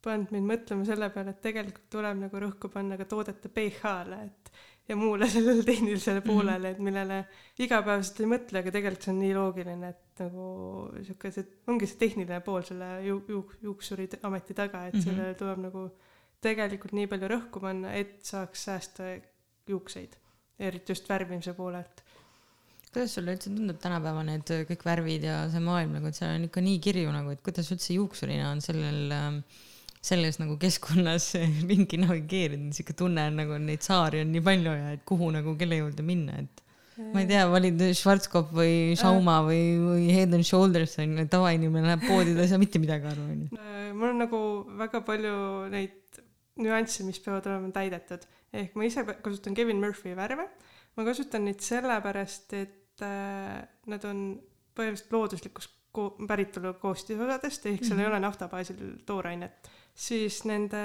pannud 0.06 0.32
mind 0.36 0.50
mõtlema 0.54 0.86
selle 0.88 1.10
peale, 1.14 1.34
et 1.36 1.44
tegelikult 1.44 1.90
tuleb 1.98 2.24
nagu 2.24 2.42
rõhku 2.46 2.72
panna 2.74 2.98
ka 3.02 3.08
toodete 3.10 3.52
pH-le, 3.52 4.22
et 4.30 4.52
ja 4.90 4.96
muule 4.96 5.28
sellele 5.34 5.64
tehnilisele 5.66 6.22
poolele, 6.26 6.76
et 6.76 6.82
millele 6.84 7.22
igapäevaselt 7.66 8.22
ei 8.22 8.30
mõtle, 8.30 8.62
aga 8.62 8.74
tegelikult 8.74 9.08
see 9.08 9.14
on 9.16 9.22
nii 9.24 9.36
loogiline, 9.38 9.94
et 9.96 10.22
nagu 10.22 10.50
sihuke 11.02 11.32
see, 11.34 11.48
ongi 11.74 11.90
see 11.90 12.02
tehniline 12.06 12.42
pool 12.46 12.66
selle 12.68 12.92
ju-, 13.08 13.24
ju-, 13.34 13.62
juuksuri 13.66 14.08
ameti 14.30 14.58
taga, 14.58 14.86
et 14.88 15.00
Mhm. 15.00 15.06
sellele 15.08 15.38
tuleb 15.40 15.64
nagu 15.66 15.88
tegelikult 16.46 16.94
nii 16.94 17.10
palju 17.10 17.32
rõhku 17.32 17.62
panna, 17.64 17.96
et 17.98 18.20
saaks 18.26 18.68
säästa 18.70 19.16
juukseid, 19.68 20.14
eriti 20.62 20.94
just 20.94 21.10
värvimise 21.10 21.54
poolelt. 21.58 22.04
kuidas 22.96 23.12
sulle 23.18 23.34
üldse 23.36 23.50
tundub 23.52 23.76
tänapäeva 23.84 24.22
need 24.24 24.48
kõik 24.70 24.86
värvid 24.88 25.26
ja 25.28 25.50
see 25.52 25.60
maailm 25.60 25.98
nagu, 25.98 26.08
et 26.08 26.16
seal 26.16 26.38
on 26.38 26.46
ikka 26.48 26.62
nii 26.64 26.78
kirju 26.80 27.10
nagu, 27.12 27.34
et 27.34 27.42
kuidas 27.44 27.68
üldse 27.74 27.98
juuksurina 27.98 28.52
on 28.54 28.62
sellel 28.64 29.12
ähm, 29.12 29.42
selles 30.06 30.38
nagu 30.42 30.58
keskkonnas 30.62 31.32
ringi 31.70 31.98
navigeerida, 32.02 32.70
sihuke 32.76 32.94
tunne 32.98 33.24
on 33.32 33.40
nagu 33.42 33.58
neid 33.62 33.82
saari 33.86 34.22
on 34.26 34.32
nii 34.36 34.44
palju 34.46 34.76
ja 34.78 34.92
et 34.98 35.04
kuhu 35.10 35.32
nagu 35.34 35.56
kelle 35.60 35.80
juurde 35.82 36.06
minna, 36.06 36.38
et 36.44 36.62
ma 37.12 37.20
ei 37.24 37.28
tea, 37.28 37.42
valid 37.52 37.82
Schwarzkopf 37.98 38.54
või 38.56 38.94
Schauma 38.96 39.42
või, 39.44 39.64
või 39.84 40.06
Head 40.16 40.32
and 40.38 40.48
Shoulders 40.48 40.94
on 41.04 41.18
ju, 41.20 41.26
tavainimene 41.34 41.90
läheb 41.90 42.06
poodi, 42.08 42.36
ta 42.38 42.46
ei 42.46 42.52
saa 42.54 42.62
mitte 42.62 42.80
midagi 42.80 43.10
aru, 43.10 43.26
onju. 43.34 43.50
Äh, 43.60 43.90
mul 43.98 44.14
on 44.14 44.22
nagu 44.24 44.40
väga 44.80 45.02
palju 45.04 45.34
neid 45.74 46.22
nüansse, 46.64 47.04
mis 47.04 47.20
peavad 47.20 47.50
olema 47.52 47.74
täidetud. 47.76 48.24
ehk 48.56 48.78
ma 48.80 48.86
ise 48.88 49.04
kasutan 49.04 49.58
Kevin 49.58 49.82
Murphy 49.84 50.14
värve, 50.16 50.46
ma 50.96 51.04
kasutan 51.04 51.44
neid 51.50 51.60
sellepärast, 51.66 52.54
et 52.56 53.04
äh, 53.04 53.58
nad 53.92 54.06
on 54.08 54.22
põhimõtteliselt 54.78 55.12
looduslikust 55.12 55.74
ko- 55.96 56.14
päritolu 56.28 56.74
koostisosadest, 56.80 57.68
ehk 57.74 57.84
seal 57.84 58.00
ei 58.00 58.06
Mhm. 58.06 58.14
ole 58.14 58.20
nafta 58.24 58.48
baasil 58.52 58.80
toorainet, 59.08 59.68
siis 59.96 60.44
nende 60.48 60.84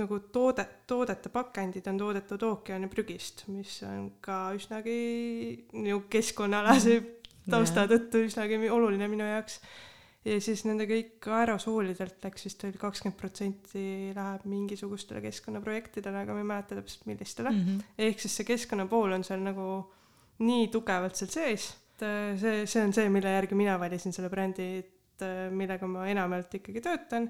nagu 0.00 0.18
toode, 0.32 0.64
toodete 0.88 1.28
pakendid 1.32 1.86
on 1.90 1.98
toodetud 2.00 2.44
ookeaniprügist, 2.48 3.44
mis 3.52 3.74
on 3.84 4.06
ka 4.24 4.46
üsnagi 4.56 4.96
nagu 5.76 6.04
keskkonnaalase 6.12 7.00
tausta 7.52 7.84
tõttu 7.90 8.22
üsnagi 8.28 8.60
oluline 8.72 9.08
minu 9.12 9.26
jaoks. 9.28 9.58
ja 10.24 10.38
siis 10.40 10.62
nende 10.64 10.86
kõik 10.88 11.26
aerosoolidelt 11.36 12.24
läks 12.24 12.46
vist 12.46 12.64
veel 12.64 12.78
kakskümmend 12.80 13.18
protsenti 13.18 13.84
läheb 14.16 14.46
mingisugustele 14.48 15.20
keskkonnaprojektidele, 15.26 16.24
aga 16.24 16.36
ma 16.36 16.44
ei 16.44 16.50
mäleta 16.54 16.78
täpselt 16.78 17.08
millistele 17.10 17.50
mm. 17.50 17.60
Mhm. 17.60 17.84
ehk 18.08 18.22
siis 18.22 18.38
see 18.38 18.48
keskkonna 18.48 18.86
pool 18.88 19.12
on 19.12 19.26
seal 19.26 19.42
nagu 19.44 19.68
nii 20.42 20.70
tugevalt 20.72 21.18
seal 21.18 21.32
sees, 21.34 21.68
et 21.92 22.06
äh, 22.08 22.32
see, 22.40 22.66
see 22.70 22.86
on 22.86 22.96
see, 22.96 23.12
mille 23.12 23.36
järgi 23.36 23.58
mina 23.58 23.76
valisin 23.78 24.14
selle 24.14 24.32
brändi, 24.32 24.68
et 24.80 25.26
äh, 25.26 25.50
millega 25.52 25.90
ma 25.90 26.08
enamjaolt 26.08 26.62
ikkagi 26.62 26.80
töötan 26.80 27.28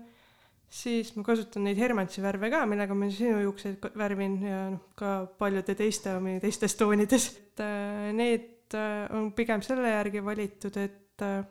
siis 0.72 1.12
ma 1.16 1.24
kasutan 1.26 1.66
neid 1.66 1.80
Hermantsi 1.80 2.22
värve 2.24 2.48
ka, 2.52 2.64
millega 2.68 2.96
ma 2.96 3.08
sinu 3.12 3.42
juukseid 3.44 3.82
värvin 3.98 4.38
ja 4.46 4.60
noh, 4.72 4.86
ka 4.98 5.14
paljude 5.38 5.76
teiste 5.78 6.16
omi 6.16 6.38
teistes 6.42 6.76
toonides. 6.80 7.28
et 7.36 7.60
äh, 7.60 8.12
need 8.16 8.74
äh, 8.74 9.06
on 9.12 9.32
pigem 9.36 9.62
selle 9.62 9.92
järgi 9.92 10.24
valitud, 10.24 10.76
et 10.80 11.22
äh, 11.22 11.42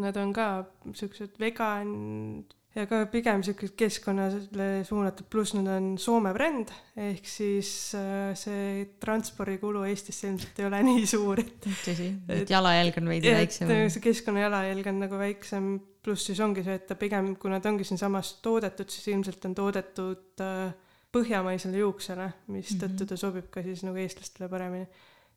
nad 0.00 0.16
on 0.16 0.32
ka 0.32 0.48
siuksed 0.96 1.36
vegan 1.40 2.44
ja 2.74 2.86
ka 2.90 3.04
pigem 3.06 3.42
siukesed 3.46 3.76
keskkonnale 3.78 4.68
suunatud, 4.84 5.26
pluss 5.30 5.54
nad 5.54 5.68
on 5.76 5.92
Soome 5.98 6.32
bränd, 6.34 6.72
ehk 6.98 7.26
siis 7.28 7.68
äh, 7.94 8.32
see 8.38 8.84
transpordikulu 9.00 9.84
Eestisse 9.86 10.28
ilmselt 10.32 10.58
ei 10.58 10.66
ole 10.66 10.80
nii 10.88 11.06
suur, 11.06 11.38
et 11.40 11.68
tõsi, 11.86 12.08
Et- 12.34 12.50
jalajälg 12.50 12.98
on 13.02 13.08
veidi 13.14 13.30
väiksem. 13.36 13.70
äh, 13.70 13.84
see 13.94 14.02
keskkonna 14.08 14.42
jalajälg 14.48 14.88
on 14.90 14.98
nagu 15.06 15.20
väiksem, 15.20 15.68
pluss 16.04 16.26
siis 16.28 16.40
ongi 16.44 16.64
see, 16.66 16.74
et 16.80 16.86
ta 16.90 16.96
pigem, 17.00 17.34
kui 17.40 17.50
nad 17.52 17.64
ongi 17.70 17.86
siinsamas 17.88 18.34
toodetud, 18.44 18.90
siis 18.92 19.06
ilmselt 19.14 19.44
on 19.48 19.54
toodetud 19.54 20.42
äh, 20.44 20.74
põhjamaisele 21.14 21.78
juuksele, 21.78 22.26
mistõttu 22.50 23.04
Mhm. 23.04 23.08
ta 23.12 23.16
sobib 23.16 23.46
ka 23.54 23.62
siis 23.62 23.84
nagu 23.86 23.96
eestlastele 24.02 24.48
paremini. 24.50 24.86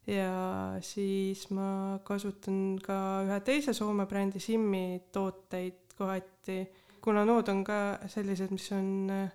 ja 0.07 0.77
siis 0.81 1.49
ma 1.51 1.99
kasutan 2.07 2.79
ka 2.81 2.97
ühe 3.27 3.39
teise 3.45 3.73
Soome 3.75 4.05
brändi 4.07 4.39
Simmi 4.39 5.01
tooteid 5.11 5.93
kohati, 5.97 6.61
kuna 7.07 7.23
nood 7.27 7.47
on 7.53 7.63
ka 7.67 7.81
sellised, 8.11 8.51
mis 8.51 8.67
on 8.75 8.87
äh, 9.13 9.27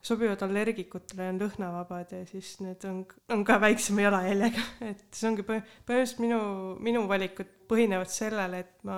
sobivad 0.00 0.40
allergikutele 0.46 1.26
ja 1.26 1.34
on 1.34 1.40
lõhnavabad 1.42 2.14
ja 2.16 2.22
siis 2.28 2.54
need 2.64 2.84
on, 2.88 3.02
on 3.34 3.44
ka 3.44 3.58
väiksema 3.60 4.06
jalajäljega, 4.06 4.64
et 4.90 5.04
see 5.12 5.28
ongi 5.28 5.44
põh- 5.44 5.60
põhimõtteliselt 5.84 6.24
minu, 6.24 6.40
minu 6.80 7.04
valikud 7.10 7.50
põhinevad 7.70 8.10
sellele, 8.12 8.64
et 8.64 8.86
ma 8.88 8.96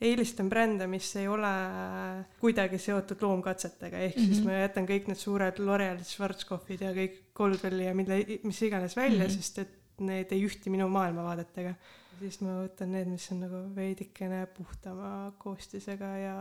eelistan 0.00 0.48
brände, 0.48 0.86
mis 0.88 1.10
ei 1.20 1.28
ole 1.28 1.50
kuidagi 2.40 2.80
seotud 2.80 3.20
loomkatsetega, 3.20 3.98
ehk 3.98 4.16
mm 4.16 4.22
-hmm. 4.22 4.26
siis 4.26 4.40
Mhm. 4.40 4.48
ma 4.48 4.62
jätan 4.62 4.88
kõik 4.88 5.10
need 5.12 5.20
suured 5.20 5.60
L'Oreal, 5.60 6.00
Schwarzkopfid 6.04 6.80
ja 6.80 6.94
kõik 6.96 7.20
Goldwelli 7.36 7.84
ja 7.84 7.94
mille, 7.94 8.24
mis 8.42 8.62
iganes 8.62 8.96
välja 8.96 9.26
mm. 9.26 9.26
-hmm. 9.26 9.36
sest 9.36 9.58
et 9.58 9.76
need 10.00 10.32
ei 10.32 10.46
ühti 10.46 10.70
minu 10.72 10.88
maailmavaadetega. 10.88 11.74
Siis 12.20 12.40
ma 12.44 12.58
võtan 12.62 12.92
need, 12.94 13.08
mis 13.10 13.28
on 13.34 13.40
nagu 13.44 13.62
veidikene 13.76 14.42
puhtama 14.56 15.30
koostisega 15.40 16.10
ja 16.20 16.34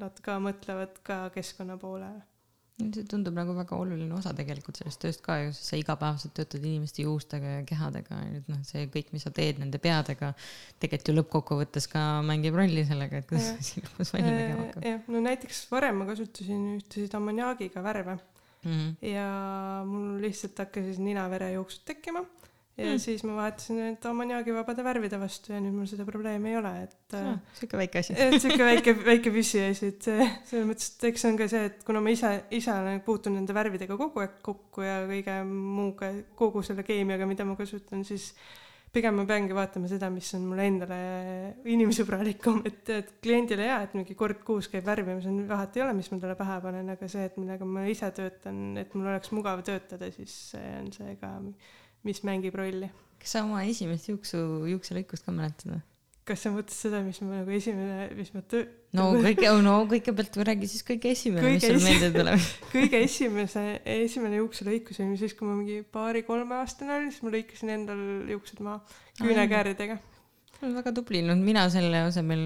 nad 0.00 0.18
ka 0.24 0.38
mõtlevad 0.42 0.98
ka 1.06 1.20
keskkonna 1.34 1.78
poolele. 1.80 2.24
see 2.78 3.02
tundub 3.10 3.34
nagu 3.34 3.54
väga 3.56 3.74
oluline 3.74 4.14
osa 4.14 4.30
tegelikult 4.38 4.78
sellest 4.78 5.00
tööst 5.02 5.22
ka 5.24 5.40
ju, 5.40 5.50
sest 5.50 5.72
sa 5.72 5.78
igapäevaselt 5.80 6.34
töötad 6.38 6.62
inimeste 6.62 7.02
juustega 7.02 7.56
ja 7.56 7.64
kehadega 7.66 8.20
ja 8.22 8.30
nüüd 8.36 8.50
noh, 8.52 8.60
see 8.66 8.86
kõik, 8.94 9.10
mis 9.14 9.26
sa 9.26 9.32
teed 9.34 9.58
nende 9.58 9.80
peadega, 9.82 10.30
tegelikult 10.78 11.10
ju 11.10 11.16
lõppkokkuvõttes 11.16 11.90
ka 11.90 12.04
mängib 12.26 12.58
rolli 12.58 12.86
sellega, 12.86 13.22
et 13.22 13.30
kuidas 13.30 13.50
see 13.68 13.82
lõpus 13.82 14.14
välja 14.14 14.34
nägema 14.34 14.66
hakkab 14.66 14.90
jah, 14.92 15.06
no 15.10 15.22
näiteks 15.26 15.62
varem 15.72 16.02
ma 16.02 16.10
kasutasin 16.12 16.66
ühtesid 16.76 17.18
ammoniaagiga 17.18 17.82
värve 17.86 18.14
mm. 18.14 18.70
-hmm. 18.70 18.90
ja 19.14 19.28
mul 19.86 20.18
lihtsalt 20.22 20.66
hakkasid 20.66 21.02
ninaverejooksud 21.02 21.86
tekkima 21.90 22.22
ja 22.78 22.92
Mm. 22.92 22.98
siis 23.02 23.24
ma 23.26 23.34
vahetasin 23.34 23.78
need 23.80 24.04
ammoniaagivabade 24.06 24.84
värvide 24.86 25.18
vastu 25.18 25.50
ja 25.52 25.58
nüüd 25.62 25.74
mul 25.74 25.88
seda 25.90 26.04
probleemi 26.06 26.52
ei 26.52 26.58
ole, 26.60 26.70
et 26.84 27.16
äh, 27.18 27.32
sihuke 27.58 27.80
väike 27.80 28.02
asi. 28.04 28.14
et 28.14 28.38
siuke 28.38 28.62
väike, 28.70 28.94
väike 29.02 29.32
püsiasi, 29.34 29.90
et 29.94 30.06
see, 30.06 30.28
selles 30.46 30.68
mõttes, 30.68 30.92
et 30.94 31.08
eks 31.10 31.24
see 31.24 31.32
on 31.32 31.40
ka 31.40 31.48
see, 31.50 31.64
et 31.72 31.82
kuna 31.88 32.02
ma 32.04 32.14
ise, 32.14 32.30
ise 32.54 32.70
olen 32.70 33.02
puutunud 33.06 33.40
nende 33.40 33.56
värvidega 33.56 33.98
kogu 33.98 34.22
aeg 34.22 34.38
kokku 34.46 34.86
ja 34.86 35.00
kõige 35.10 35.36
muuga, 35.50 36.12
kogu 36.38 36.62
selle 36.66 36.86
keemiaga, 36.86 37.26
mida 37.26 37.46
ma 37.48 37.58
kasutan, 37.58 38.06
siis 38.06 38.30
pigem 38.94 39.18
ma 39.18 39.24
peangi 39.28 39.56
vaatama 39.56 39.90
seda, 39.90 40.08
mis 40.12 40.30
on 40.38 40.46
mulle 40.48 40.68
endale 40.70 41.00
inimsõbralikum, 41.74 42.62
et, 42.68 42.84
et 42.94 43.10
kliendile 43.24 43.66
jaa, 43.66 43.82
et 43.84 43.98
mingi 43.98 44.14
kord 44.18 44.40
kuus 44.46 44.70
käib 44.72 44.86
värvimas, 44.86 45.26
on 45.28 45.42
vahet 45.50 45.76
ei 45.76 45.84
ole, 45.84 45.96
mis 45.98 46.08
ma 46.12 46.20
talle 46.22 46.38
pähe 46.38 46.60
panen, 46.64 46.94
aga 46.94 47.10
see, 47.10 47.26
et 47.28 47.36
millega 47.40 47.68
ma 47.68 47.84
ise 47.90 48.08
töötan, 48.16 48.62
et 48.80 48.94
mul 48.96 49.10
oleks 49.10 49.34
mugav 49.36 49.66
töötada, 49.66 50.08
siis 50.14 50.38
see 50.54 50.72
on 50.78 50.88
see 50.94 51.18
ka, 51.20 51.34
mis 52.06 52.22
mängib 52.26 52.56
rolli. 52.58 52.90
kas 53.18 53.36
sa 53.36 53.44
oma 53.46 53.64
esimest 53.66 54.10
juuksu, 54.10 54.40
juukselõikust 54.70 55.26
ka 55.26 55.34
mäletad 55.34 55.72
või? 55.74 55.84
kas 56.28 56.42
sa 56.44 56.52
mõtled 56.52 56.74
seda, 56.74 57.00
mis 57.04 57.18
ma 57.24 57.38
nagu 57.40 57.52
esimene, 57.56 58.08
mis 58.18 58.30
ma 58.34 58.42
töö-, 58.44 58.66
no 58.98 59.08
kõige, 59.24 59.48
no 59.64 59.78
kõigepealt 59.88 60.36
räägi 60.48 60.68
siis 60.70 60.84
kõige 60.86 61.12
esimene, 61.14 61.54
mis 61.54 61.64
sul 61.64 61.80
meelde 61.82 62.10
tuleb. 62.14 62.48
kõige 62.74 63.00
esimese, 63.06 63.64
esimene 63.96 64.42
juukselõikus 64.42 65.00
oli 65.04 65.16
siis, 65.20 65.36
kui 65.38 65.48
ma 65.48 65.56
mingi 65.56 65.80
paari-kolmeaastane 65.96 66.96
olin, 66.98 67.10
siis 67.14 67.24
ma 67.24 67.32
lõikasin 67.34 67.74
endal 67.78 68.04
juuksed 68.34 68.62
maha 68.64 68.82
küünekääridega. 69.22 69.98
Väga 70.58 70.90
tubli, 70.90 71.20
no 71.22 71.36
mina 71.38 71.62
selle 71.70 72.00
asemel 72.08 72.40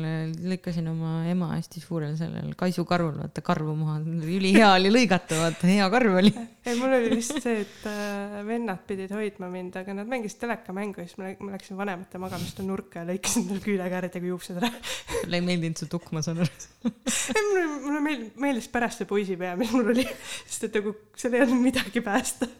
lõikasin 0.44 0.88
oma 0.90 1.22
ema 1.30 1.48
hästi 1.54 1.80
suurel 1.80 2.12
sellel 2.18 2.50
kaisukarvul, 2.60 3.14
vaata 3.22 3.40
karvu 3.44 3.72
maha, 3.78 3.94
ülihea 4.04 4.74
oli 4.76 4.90
lõigata, 4.92 5.38
vaata 5.40 5.70
hea 5.70 5.86
karv 5.94 6.18
oli. 6.20 6.32
ei, 6.68 6.76
mul 6.76 6.92
oli 6.98 7.14
lihtsalt 7.14 7.46
see, 7.46 7.62
et 7.64 7.86
äh, 7.88 8.36
vennad 8.48 8.82
pidid 8.88 9.14
hoidma 9.16 9.48
mind, 9.52 9.78
aga 9.80 9.96
nad 9.96 10.10
mängisid 10.10 10.42
telekamängu 10.44 11.00
ja 11.00 11.08
siis 11.08 11.20
ma, 11.22 11.32
ma 11.40 11.56
läksin 11.56 11.80
vanemate 11.80 12.20
magamistoa 12.20 12.68
nurka 12.68 13.00
ja 13.00 13.08
lõikasin 13.08 13.46
endale 13.46 13.64
küünekääridega 13.64 14.32
juuksed 14.34 14.60
ära. 14.60 14.72
sulle 15.14 15.40
ei 15.40 15.46
meeldinud 15.46 15.80
see 15.80 15.92
tukk, 15.96 16.12
ma 16.12 16.24
saan 16.26 16.44
aru. 16.44 16.66
ei, 16.92 17.46
mulle, 17.48 17.64
mulle 17.86 18.02
meeldis, 18.10 18.34
meeldis 18.44 18.68
pärast 18.72 19.00
see 19.00 19.08
poisipea, 19.08 19.56
mis 19.60 19.72
mul 19.72 19.94
oli, 19.94 20.04
sest 20.44 20.68
et 20.68 20.82
nagu 20.82 20.92
seal 21.16 21.38
ei 21.38 21.46
olnud 21.46 21.64
midagi 21.64 22.04
päästa. 22.04 22.50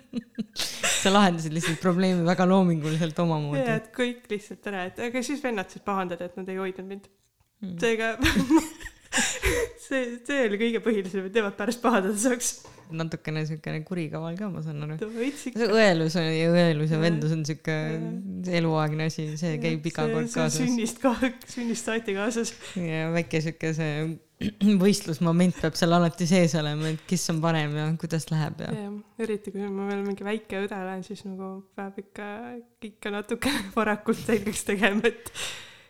sa 1.02 1.12
lahendasid 1.12 1.54
lihtsalt 1.56 1.80
probleemi 1.82 2.26
väga 2.26 2.46
loominguliselt 2.48 3.18
omamoodi 3.24 3.62
ja, 3.62 3.78
et 3.80 3.90
kõik 3.96 4.28
lihtsalt 4.32 4.70
ära, 4.72 4.86
et 4.90 5.02
aga 5.08 5.24
siis 5.26 5.42
vennad 5.44 5.70
siis 5.72 5.84
pahandada, 5.86 6.28
et 6.28 6.38
nad 6.40 6.50
ei 6.52 6.60
hoidnud 6.60 6.88
mind. 6.88 7.08
mm.. 7.62 7.78
seega 7.82 8.16
see, 9.86 10.04
see 10.26 10.44
oli 10.48 10.60
kõige 10.60 10.82
põhilisem, 10.84 11.26
et 11.28 11.36
nemad 11.36 11.56
pärast 11.58 11.82
pahandada 11.84 12.18
saaks. 12.20 12.52
natukene 12.92 13.44
siukene 13.48 13.80
kurikaval 13.88 14.34
ka, 14.36 14.48
ma 14.52 14.62
saan 14.64 14.84
aru. 14.84 14.98
õelus 15.08 16.16
on 16.20 16.26
ja 16.28 16.50
õelus 16.52 16.92
ja 16.92 16.98
Jah. 16.98 17.04
vendus 17.06 17.32
on 17.36 17.44
siuke 17.48 17.76
eluaegne 18.60 19.08
asi, 19.08 19.30
see 19.40 19.56
käib 19.62 19.86
iga 19.88 20.06
kord 20.10 20.28
kaasas. 20.32 20.58
sünnist 20.60 21.00
ka, 21.02 21.14
sünnist 21.48 21.88
saati 21.88 22.16
kaasas. 22.16 22.54
ja 22.76 23.08
väike 23.14 23.42
siuke 23.44 23.72
see 23.76 24.04
võistlusmoment 24.82 25.58
peab 25.62 25.76
seal 25.78 25.96
alati 25.96 26.28
sees 26.28 26.54
olema, 26.58 26.92
et 26.92 27.02
kes 27.08 27.26
on 27.32 27.40
parem 27.44 27.74
ja 27.78 27.88
kuidas 28.00 28.28
läheb 28.32 28.62
ja. 28.64 28.70
jah, 28.76 28.94
eriti 29.22 29.54
kui 29.54 29.66
ma 29.66 29.88
veel 29.90 30.04
mingi 30.06 30.26
väike 30.26 30.62
õde 30.64 30.78
olen, 30.78 31.04
siis 31.06 31.24
nagu 31.26 31.50
peab 31.78 31.98
ikka, 32.02 32.28
ikka 32.90 33.12
natuke 33.14 33.52
varakult 33.78 34.22
selgeks 34.22 34.64
tegema, 34.68 35.10
et 35.10 35.32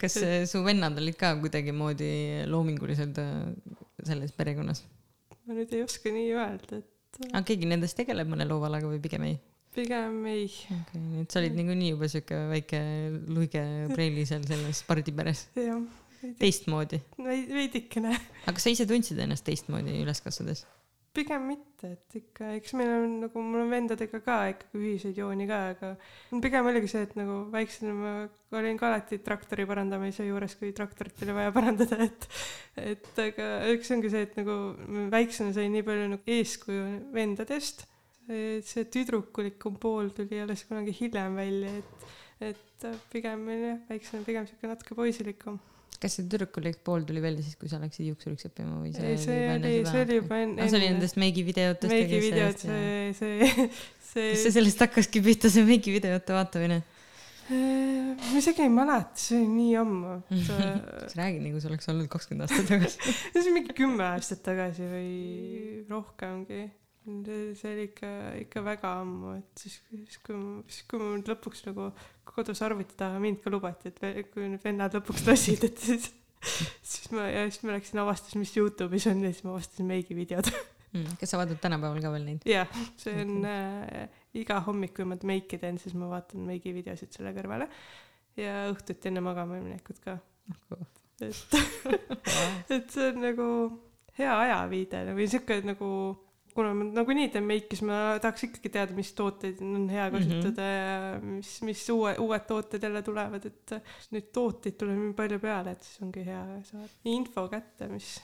kas 0.03 0.19
see, 0.19 0.43
su 0.51 0.63
vennad 0.67 0.99
olid 0.99 1.19
ka 1.19 1.35
kuidagimoodi 1.43 2.13
loomingulised 2.51 3.23
äh, 3.23 3.39
selles 4.03 4.35
perekonnas? 4.37 4.85
ma 5.47 5.57
nüüd 5.59 5.73
ei 5.75 5.87
oska 5.87 6.13
nii 6.15 6.35
öelda, 6.35 6.83
et 6.83 7.25
aga 7.33 7.47
keegi 7.49 7.69
nendest 7.71 7.99
tegeleb 7.99 8.31
mõne 8.31 8.47
loovalaga 8.49 8.91
või 8.91 9.01
pigem 9.03 9.27
ei? 9.31 9.41
pigem 9.73 10.21
ei. 10.29 10.47
okei, 10.69 11.01
nii 11.01 11.25
et 11.25 11.33
sa 11.33 11.41
olid 11.41 11.57
niikuinii 11.57 11.93
juba 11.95 12.09
siuke 12.13 12.39
väike 12.51 12.81
luige 13.33 13.63
preili 13.95 14.27
seal 14.29 14.45
selles 14.49 14.83
pardiperes. 14.89 15.47
jah, 15.57 15.81
teistmoodi. 16.41 17.03
veidikene. 17.19 18.15
aga 18.45 18.55
kas 18.57 18.69
sa 18.69 18.77
ise 18.77 18.87
tundsid 18.89 19.19
ennast 19.23 19.47
teistmoodi 19.49 20.01
üles 20.03 20.23
kasvades? 20.25 20.65
pigem 21.13 21.45
mitte, 21.45 21.91
et 21.93 22.17
ikka, 22.17 22.55
eks 22.57 22.73
meil 22.79 22.91
on 22.95 23.17
nagu, 23.27 23.43
mul 23.45 23.67
on 23.67 23.73
vendadega 23.73 24.21
ka 24.25 24.37
ikkagi 24.55 24.81
ühiseid 24.81 25.19
jooni 25.21 25.45
ka, 25.49 25.59
aga 25.75 25.91
pigem 26.41 26.69
oligi 26.71 26.89
see, 26.89 27.03
et 27.05 27.13
nagu 27.19 27.37
väiksena 27.53 27.93
ma 27.93 28.13
olin 28.57 28.79
ka 28.81 28.89
alati 28.89 29.19
traktori 29.25 29.67
parandamise 29.69 30.25
juures, 30.25 30.57
kui 30.61 30.73
traktorit 30.77 31.21
oli 31.27 31.37
vaja 31.37 31.53
parandada, 31.55 31.99
et 32.07 32.29
et 32.81 33.23
aga 33.27 33.49
üks 33.75 33.93
ongi 33.93 34.13
see, 34.13 34.25
et 34.25 34.39
nagu 34.41 34.57
väiksena 35.13 35.53
sain 35.57 35.73
nii 35.77 35.85
palju 35.89 36.09
nagu 36.15 36.37
eeskuju 36.39 36.87
vendadest, 37.13 37.85
see 38.73 38.89
tüdrukulikum 38.97 39.77
pool 39.83 40.15
tuli 40.17 40.41
alles 40.41 40.65
kunagi 40.69 40.97
hiljem 41.03 41.37
välja, 41.37 41.77
et 41.83 42.09
et 42.43 42.89
pigem 43.13 43.45
jah, 43.53 43.85
väiksena 43.91 44.25
pigem 44.27 44.49
siuke 44.49 44.71
natuke 44.71 44.97
poisilikum. 44.99 45.61
Kas 46.03 46.19
see 46.19 46.27
tüdrukulik 46.27 46.81
pool 46.87 47.05
tuli 47.09 47.23
välja 47.23 47.45
siis, 47.45 47.59
kui 47.61 47.71
sa 47.71 47.79
läksid 47.83 48.09
juuksuriks 48.11 48.49
õppima 48.49 48.81
või 48.81 48.91
ei, 48.91 49.19
see 49.21 49.37
oli, 49.55 49.77
see 49.87 50.07
oli 50.07 50.19
juba 50.19 50.41
enne. 50.43 50.67
see 50.67 50.81
oli 50.81 50.89
nendest 50.91 51.21
meigivideotest. 51.23 51.93
meigivideod, 51.93 52.65
see, 52.65 53.13
see, 53.19 53.69
see 54.13 54.27
kas 54.33 54.43
see 54.47 54.57
sellest 54.59 54.83
hakkaski 54.87 55.23
pihta, 55.25 55.53
see 55.53 55.65
meigivideote 55.69 56.37
vaatamine? 56.37 56.83
Ma 57.53 58.39
isegi 58.39 58.63
ei 58.65 58.71
mäleta, 58.73 59.19
see 59.19 59.41
oli 59.41 59.49
nii 59.51 59.73
ammu, 59.81 60.13
et 60.31 60.51
äh, 60.55 60.77
sa 61.11 61.19
räägid 61.19 61.43
nagu 61.45 61.61
see 61.61 61.73
oleks 61.73 61.91
olnud 61.93 62.09
kakskümmend 62.13 62.47
aastat 62.47 62.71
tagasi. 62.71 63.15
see 63.33 63.43
oli 63.43 63.55
mingi 63.59 63.75
kümme 63.77 64.07
aastat 64.13 64.45
tagasi 64.47 64.87
või 64.89 65.11
rohkemgi. 65.91 66.63
See 67.03 67.73
oli 67.73 67.87
ikka, 67.89 68.11
ikka 68.45 68.63
väga 68.65 68.93
ammu, 69.03 69.37
et 69.41 69.63
siis, 69.65 69.79
siis 69.91 70.19
kui, 70.23 70.39
siis 70.71 70.85
kui 70.91 71.01
mul 71.03 71.23
lõpuks 71.27 71.65
nagu 71.67 71.89
kodus 72.29 72.63
arvuti 72.63 72.97
taha 72.99 73.19
mind 73.23 73.41
ka 73.43 73.51
lubati, 73.51 73.91
et 73.91 74.31
kui 74.33 74.47
need 74.51 74.63
vennad 74.63 74.95
lõpuks 74.99 75.27
lasid, 75.27 75.67
et 75.67 75.83
siis, 75.83 76.13
siis 76.93 77.11
ma, 77.15 77.27
ja 77.31 77.43
siis 77.49 77.67
ma 77.67 77.75
läksin 77.75 78.03
avastasin, 78.05 78.43
mis 78.45 78.55
Youtube'is 78.57 79.09
on 79.11 79.25
ja 79.27 79.33
siis 79.33 79.43
ma 79.47 79.57
avastasin 79.57 79.91
meigivideod. 79.91 80.53
Mm, 80.93 81.17
kas 81.17 81.31
sa 81.33 81.39
vaatad 81.41 81.57
tänapäeval 81.63 82.03
ka 82.05 82.11
veel 82.13 82.27
neid? 82.29 82.43
jah, 82.45 82.81
see 83.01 83.15
on 83.25 83.47
äh, 83.49 84.03
iga 84.37 84.59
hommik, 84.67 84.93
kui 84.99 85.07
ma 85.09 85.17
meiki 85.25 85.57
teen, 85.59 85.79
siis 85.81 85.97
ma 85.97 86.11
vaatan 86.11 86.45
meigivideosid 86.51 87.17
selle 87.17 87.33
kõrvale 87.33 87.71
ja 88.37 88.67
õhtuti 88.71 89.09
enne 89.09 89.23
magama 89.25 89.57
minekut 89.61 90.03
ka, 90.05 90.19
et 90.77 91.01
et 92.75 92.93
see 92.93 93.09
on 93.09 93.23
nagu 93.23 93.47
hea 94.19 94.35
ajaviide 94.45 95.05
või 95.17 95.29
sihuke 95.31 95.59
nagu 95.65 95.89
kuna 96.55 96.75
ma 96.77 96.89
nagunii 97.01 97.31
teen 97.33 97.47
meiki, 97.49 97.77
siis 97.77 97.87
ma 97.89 98.01
tahaks 98.23 98.49
ikkagi 98.49 98.73
teada, 98.75 98.97
mis 98.97 99.13
tooteid 99.17 99.63
on 99.65 99.89
hea 99.93 100.11
kasutada 100.13 100.67
mm 100.67 101.23
-hmm. 101.23 101.25
ja 101.25 101.39
mis, 101.39 101.55
mis 101.69 101.87
uue, 101.95 102.15
uued 102.21 102.45
tooted 102.49 102.83
jälle 102.83 103.03
tulevad, 103.03 103.47
et 103.49 103.79
neid 104.13 104.29
tooteid 104.33 104.77
tuleb 104.81 104.99
nii 104.99 105.17
palju 105.17 105.41
peale, 105.41 105.77
et 105.77 105.89
siis 105.89 106.05
ongi 106.05 106.27
hea 106.27 106.45
saada 106.69 106.93
info 107.17 107.49
kätte, 107.49 107.89
mis 107.89 108.15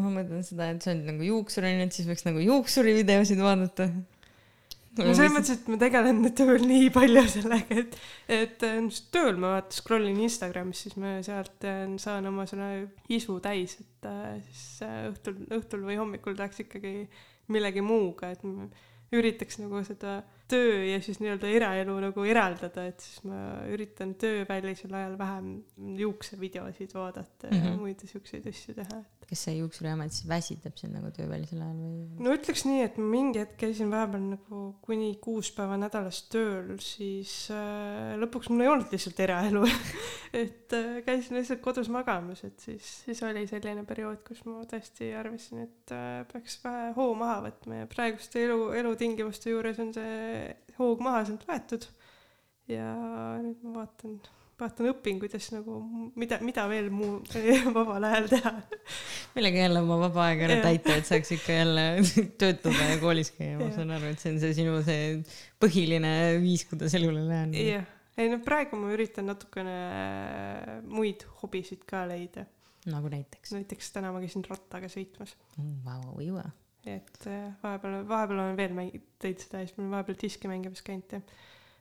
ma 0.00 0.10
mõtlen 0.10 0.42
seda, 0.46 0.70
et 0.72 0.82
sa 0.82 0.92
oled 0.92 1.06
nagu 1.12 1.28
juuksur 1.28 1.66
onju, 1.68 1.86
et 1.86 1.96
siis 1.96 2.08
võiks 2.08 2.26
nagu 2.26 2.42
juuksurivideosid 2.42 3.40
vaadata. 3.42 3.88
no 4.98 5.14
selles 5.14 5.34
mõttes, 5.34 5.58
et 5.58 5.68
ma 5.70 5.78
tegelen 5.80 6.22
nüüd 6.22 6.36
tööl 6.38 6.64
nii 6.66 6.88
palju 6.94 7.24
sellega, 7.36 7.82
et, 7.82 7.98
et 8.40 8.66
äh, 8.66 9.02
tööl 9.14 9.38
ma 9.42 9.56
vaata 9.56 9.76
scroll 9.76 10.08
in 10.10 10.22
Instagramis, 10.26 10.84
siis 10.86 10.98
ma 11.00 11.16
sealt 11.26 11.68
äh, 11.68 11.84
saan 12.02 12.26
oma 12.30 12.46
selle 12.50 12.88
isu 13.12 13.38
täis, 13.44 13.78
et 13.82 14.10
äh, 14.10 14.40
siis 14.48 14.82
õhtul, 15.12 15.38
õhtul 15.60 15.86
või 15.86 16.00
hommikul 16.00 16.36
tahaks 16.38 16.64
ikkagi 16.66 16.96
millegi 17.48 17.82
muuga, 17.84 18.30
et 18.32 18.42
üritaks 19.14 19.58
nagu 19.60 19.82
seda 19.84 20.22
töö 20.48 20.84
ja 20.84 21.00
siis 21.02 21.18
nii-öelda 21.22 21.48
eraelu 21.56 21.96
nagu 22.04 22.24
eraldada, 22.28 22.84
et 22.90 23.00
siis 23.00 23.24
ma 23.24 23.38
üritan 23.72 24.14
töövälisel 24.20 24.92
ajal 24.94 25.18
vähem 25.18 25.50
juuksevideosid 25.98 26.94
vaadata 26.94 27.48
ja 27.48 27.52
mm 27.52 27.64
Mhm. 27.64 27.74
-hmm. 27.74 27.80
muid 27.80 28.00
siukseid 28.04 28.46
asju 28.46 28.74
teha. 28.74 29.02
kas 29.24 29.40
see 29.46 29.54
juuksuriamet 29.56 30.12
siis 30.12 30.28
väsitab 30.28 30.76
sind 30.76 30.92
nagu 30.92 31.08
töövälisel 31.16 31.62
ajal 31.64 31.78
või? 31.80 32.24
no 32.26 32.34
ütleks 32.36 32.64
nii, 32.68 32.82
et 32.84 32.98
mingi 33.00 33.40
hetk 33.40 33.56
käisin 33.62 33.90
vahepeal 33.90 34.26
nagu 34.34 34.58
kuni 34.84 35.14
kuus 35.24 35.48
päeva 35.56 35.78
nädalas 35.80 36.18
tööl, 36.28 36.74
siis 36.84 37.32
äh, 37.50 38.18
lõpuks 38.20 38.50
mul 38.52 38.60
ei 38.66 38.68
olnud 38.68 38.92
lihtsalt 38.92 39.20
eraelu 39.24 39.64
et 40.42 40.76
äh, 40.76 41.00
käisin 41.06 41.38
lihtsalt 41.38 41.62
kodus 41.64 41.88
magamas, 41.88 42.44
et 42.44 42.60
siis, 42.60 42.90
siis 43.06 43.22
oli 43.22 43.46
selline 43.48 43.84
periood, 43.88 44.20
kus 44.28 44.44
ma 44.44 44.60
tõesti 44.68 45.08
arvasin, 45.16 45.64
et 45.64 45.94
äh, 45.96 46.26
peaks 46.32 46.58
vähe 46.64 46.92
hoo 46.98 47.14
maha 47.18 47.40
võtma 47.48 47.80
ja 47.80 47.86
praeguste 47.86 48.44
elu, 48.44 48.60
elutingimuste 48.82 49.50
juures 49.54 49.80
on 49.80 49.94
see 49.96 50.12
hoog 50.78 51.04
maha 51.04 51.24
sealt 51.28 51.44
võetud. 51.48 51.86
ja 52.70 52.88
nüüd 53.42 53.60
ma 53.64 53.80
vaatan, 53.82 54.18
vaatan 54.60 54.90
õpin, 54.94 55.18
kuidas 55.22 55.50
nagu, 55.52 55.80
mida, 56.18 56.38
mida 56.44 56.64
veel 56.70 56.90
muu 56.94 57.18
vabal 57.76 58.08
ajal 58.08 58.30
teha 58.32 58.54
millega 59.34 59.64
jälle 59.64 59.82
oma 59.82 59.98
vaba 59.98 60.28
aega 60.28 60.46
ära 60.48 60.60
täita, 60.62 60.96
et 60.98 61.08
saaks 61.08 61.34
ikka 61.36 61.58
jälle 61.58 61.84
töötada 62.40 62.88
ja 62.92 62.98
koolis 63.02 63.32
käia, 63.34 63.58
ma 63.60 63.70
saan 63.74 63.92
aru, 63.96 64.12
et 64.14 64.22
see 64.22 64.34
on 64.34 64.40
see 64.42 64.56
sinu 64.60 64.78
see 64.86 65.06
põhiline 65.62 66.14
viis, 66.42 66.66
kuidas 66.70 66.94
elule 66.98 67.24
läheneda. 67.26 67.64
jah, 67.78 67.88
ei 68.20 68.30
no 68.30 68.40
praegu 68.44 68.78
ma 68.80 68.92
üritan 68.94 69.28
natukene 69.30 69.78
muid 70.86 71.26
hobisid 71.42 71.82
ka 71.88 72.04
leida. 72.10 72.46
nagu 72.90 73.10
näiteks. 73.12 73.54
näiteks 73.56 73.94
täna 73.96 74.12
ma 74.14 74.22
käisin 74.22 74.46
rattaga 74.48 74.90
sõitmas, 74.92 75.34
Vau, 75.84 76.20
jõua. 76.22 76.46
Et 76.86 77.26
äh, 77.30 77.48
vahepeal, 77.62 78.02
vahepeal 78.08 78.44
olen 78.44 78.60
veel 78.60 78.76
mäng-, 78.76 79.02
teinud 79.22 79.42
seda 79.44 79.62
ja 79.62 79.68
siis 79.68 79.78
ma 79.78 79.84
olen 79.84 79.96
vahepeal 79.98 80.20
diski 80.20 80.50
mängimas 80.50 80.84
käinud 80.84 81.16
ja 81.16 81.24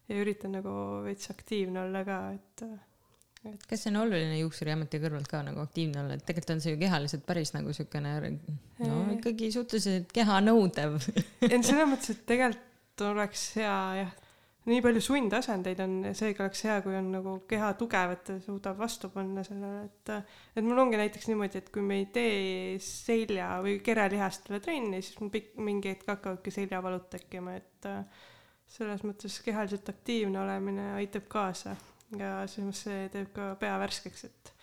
ja 0.09 0.23
üritan 0.23 0.57
nagu 0.57 0.73
veits 1.05 1.29
aktiivne 1.31 1.85
olla 1.85 2.03
ka, 2.07 2.17
et 2.35 2.65
äh, 2.65 3.53
kas 3.67 3.83
see 3.83 3.91
on 3.91 4.01
oluline 4.03 4.37
juuksuriameti 4.39 4.99
kõrvalt 5.03 5.29
ka 5.31 5.43
nagu 5.47 5.63
aktiivne 5.63 6.03
olla, 6.03 6.17
et 6.17 6.25
tegelikult 6.27 6.55
on 6.55 6.63
see 6.63 6.75
ju 6.75 6.81
kehaliselt 6.81 7.25
päris 7.27 7.53
nagu 7.55 7.75
siukene 7.75 8.13
no 8.31 8.99
ikkagi 9.17 9.51
suhteliselt 9.55 10.11
kehanõudev. 10.15 10.99
et 11.53 11.59
selles 11.59 11.89
mõttes, 11.89 12.15
et 12.15 12.25
tegelikult 12.29 13.05
oleks 13.09 13.47
hea 13.59 13.77
jah, 14.01 14.13
nii 14.69 14.81
palju 14.83 15.01
sundasendeid 15.03 15.79
on, 15.83 15.95
seega 16.15 16.45
oleks 16.45 16.63
hea, 16.67 16.77
kui 16.85 16.95
on 16.95 17.09
nagu 17.11 17.35
keha 17.49 17.73
tugev, 17.79 18.13
et 18.15 18.31
suudab 18.45 18.77
vastu 18.79 19.09
panna 19.13 19.43
sellele, 19.45 19.87
et 19.89 20.13
et 20.55 20.63
mul 20.63 20.79
ongi 20.85 20.99
näiteks 20.99 21.27
niimoodi, 21.31 21.59
et 21.59 21.71
kui 21.73 21.83
me 21.85 21.99
ei 22.01 22.07
tee 22.15 22.77
selja 22.83 23.57
või 23.65 23.79
kerelihastele 23.83 24.61
trenni, 24.63 25.01
siis 25.03 25.19
mul 25.19 25.33
pikk, 25.33 25.57
mingi 25.59 25.91
hetk 25.91 26.13
hakkavadki 26.15 26.53
seljavalud 26.55 27.09
tekkima, 27.11 27.57
et 27.59 27.89
äh, 27.91 28.23
selles 28.73 29.03
mõttes 29.03 29.35
kehaliselt 29.45 29.89
aktiivne 29.91 30.39
olemine 30.41 30.93
aitab 31.01 31.27
kaasa 31.31 31.75
ja 32.17 32.35
samas 32.49 32.85
see 32.85 33.07
teeb 33.13 33.33
ka 33.35 33.53
pea 33.59 33.75
värskeks, 33.81 34.27
et 34.29 34.53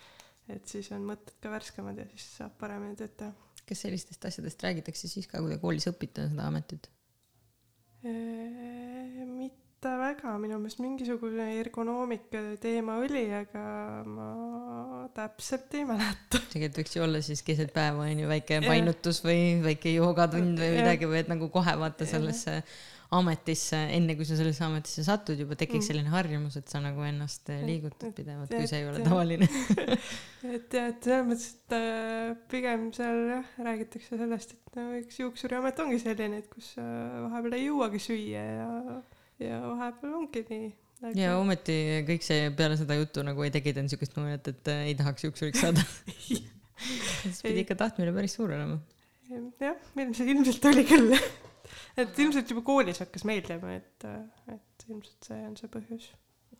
et 0.51 0.67
siis 0.67 0.89
on 0.91 1.05
mõtted 1.07 1.37
ka 1.39 1.51
värskemad 1.53 1.99
ja 2.01 2.07
siis 2.11 2.25
saab 2.41 2.57
paremini 2.59 2.97
tööd 2.99 3.13
teha. 3.19 3.31
kas 3.69 3.83
sellistest 3.85 4.25
asjadest 4.27 4.63
räägitakse 4.65 5.07
siis 5.07 5.29
ka, 5.29 5.39
kui 5.39 5.53
te 5.53 5.61
koolis 5.61 5.87
õpite 5.87 6.25
seda 6.27 6.47
ametit? 6.49 6.89
Eee, 8.01 9.25
mitte 9.29 9.70
väga, 9.89 10.35
minu 10.37 10.59
meelest 10.61 10.79
mingisugune 10.83 11.47
ergonoomika 11.57 12.41
teema 12.61 12.99
oli, 13.01 13.23
aga 13.33 13.63
ma 14.05 14.29
täpselt 15.15 15.73
ei 15.73 15.85
mäleta. 15.89 16.41
tegelikult 16.53 16.81
võiks 16.83 16.95
ju 16.97 17.03
olla 17.07 17.21
siis 17.25 17.41
keset 17.45 17.73
päeva 17.73 18.05
onju 18.05 18.29
väike 18.29 18.59
Jah. 18.59 18.69
painutus 18.69 19.23
või 19.25 19.57
väike 19.63 19.95
joogatund 19.95 20.61
või 20.61 20.73
midagi 20.77 21.09
või 21.09 21.23
et 21.23 21.31
nagu 21.31 21.49
kohe 21.53 21.73
vaata 21.81 22.05
sellesse 22.05 22.61
ametisse, 23.11 23.75
enne 23.91 24.13
kui 24.15 24.23
sa 24.23 24.37
sellesse 24.39 24.63
ametisse 24.63 25.03
satud, 25.03 25.35
juba 25.35 25.57
tekiks 25.59 25.81
Mm. 25.83 25.87
selline 25.89 26.11
harjumus, 26.13 26.55
et 26.55 26.69
sa 26.71 26.79
nagu 26.79 27.01
ennast 27.03 27.49
liigutad 27.65 28.13
pidevalt, 28.15 28.53
kui 28.53 28.69
see 28.69 28.79
ei 28.79 28.87
ole 28.87 29.01
tavaline. 29.03 29.49
et 30.55 30.71
jah, 30.71 30.87
et 30.93 31.03
selles 31.03 31.25
mõttes, 31.27 31.49
et 31.57 31.75
äh, 31.75 32.37
pigem 32.53 32.85
seal 32.95 33.19
jah, 33.33 33.49
räägitakse 33.67 34.15
sellest, 34.21 34.53
et 34.55 34.79
no 34.79 34.85
üks 35.01 35.19
juuksuriamet 35.19 35.81
ongi 35.83 35.99
selline, 35.99 36.39
et 36.39 36.47
kus 36.53 36.77
äh, 36.79 36.85
vahepeal 37.25 37.57
ei 37.57 37.65
jõuagi 37.65 37.99
süüa 38.05 38.45
ja 38.45 38.69
ja 39.41 39.59
vahepeal 39.65 40.15
ongi 40.21 40.43
nii 40.49 40.69
aga.... 41.01 41.13
ja 41.19 41.35
ometi 41.39 41.75
kõik 42.07 42.25
see 42.25 42.49
peale 42.57 42.79
seda 42.79 42.97
juttu 42.99 43.25
nagu 43.25 43.45
ei 43.45 43.53
tekitanud 43.53 43.91
siukest 43.91 44.15
tunnet, 44.15 44.49
et 44.53 44.71
äh, 44.71 44.87
ei 44.91 44.97
tahaks 44.99 45.27
juuksuriks 45.27 45.63
saada 45.65 45.85
siis 47.21 47.41
pidi 47.45 47.65
ikka 47.65 47.77
tahtmine 47.83 48.13
päris 48.15 48.37
suur 48.37 48.53
olema. 48.53 48.79
jah, 49.61 49.77
ilmselt, 49.95 50.27
ilmselt 50.27 50.69
oli 50.71 50.85
küll 50.89 51.15
et 52.01 52.19
ilmselt 52.23 52.51
juba 52.51 52.65
koolis 52.67 53.01
hakkas 53.03 53.25
meeldima, 53.27 53.77
et, 53.79 54.07
äh, 54.07 54.57
et 54.57 54.89
ilmselt 54.89 55.31
see 55.31 55.41
on 55.47 55.57
see 55.59 55.71
põhjus 55.71 56.11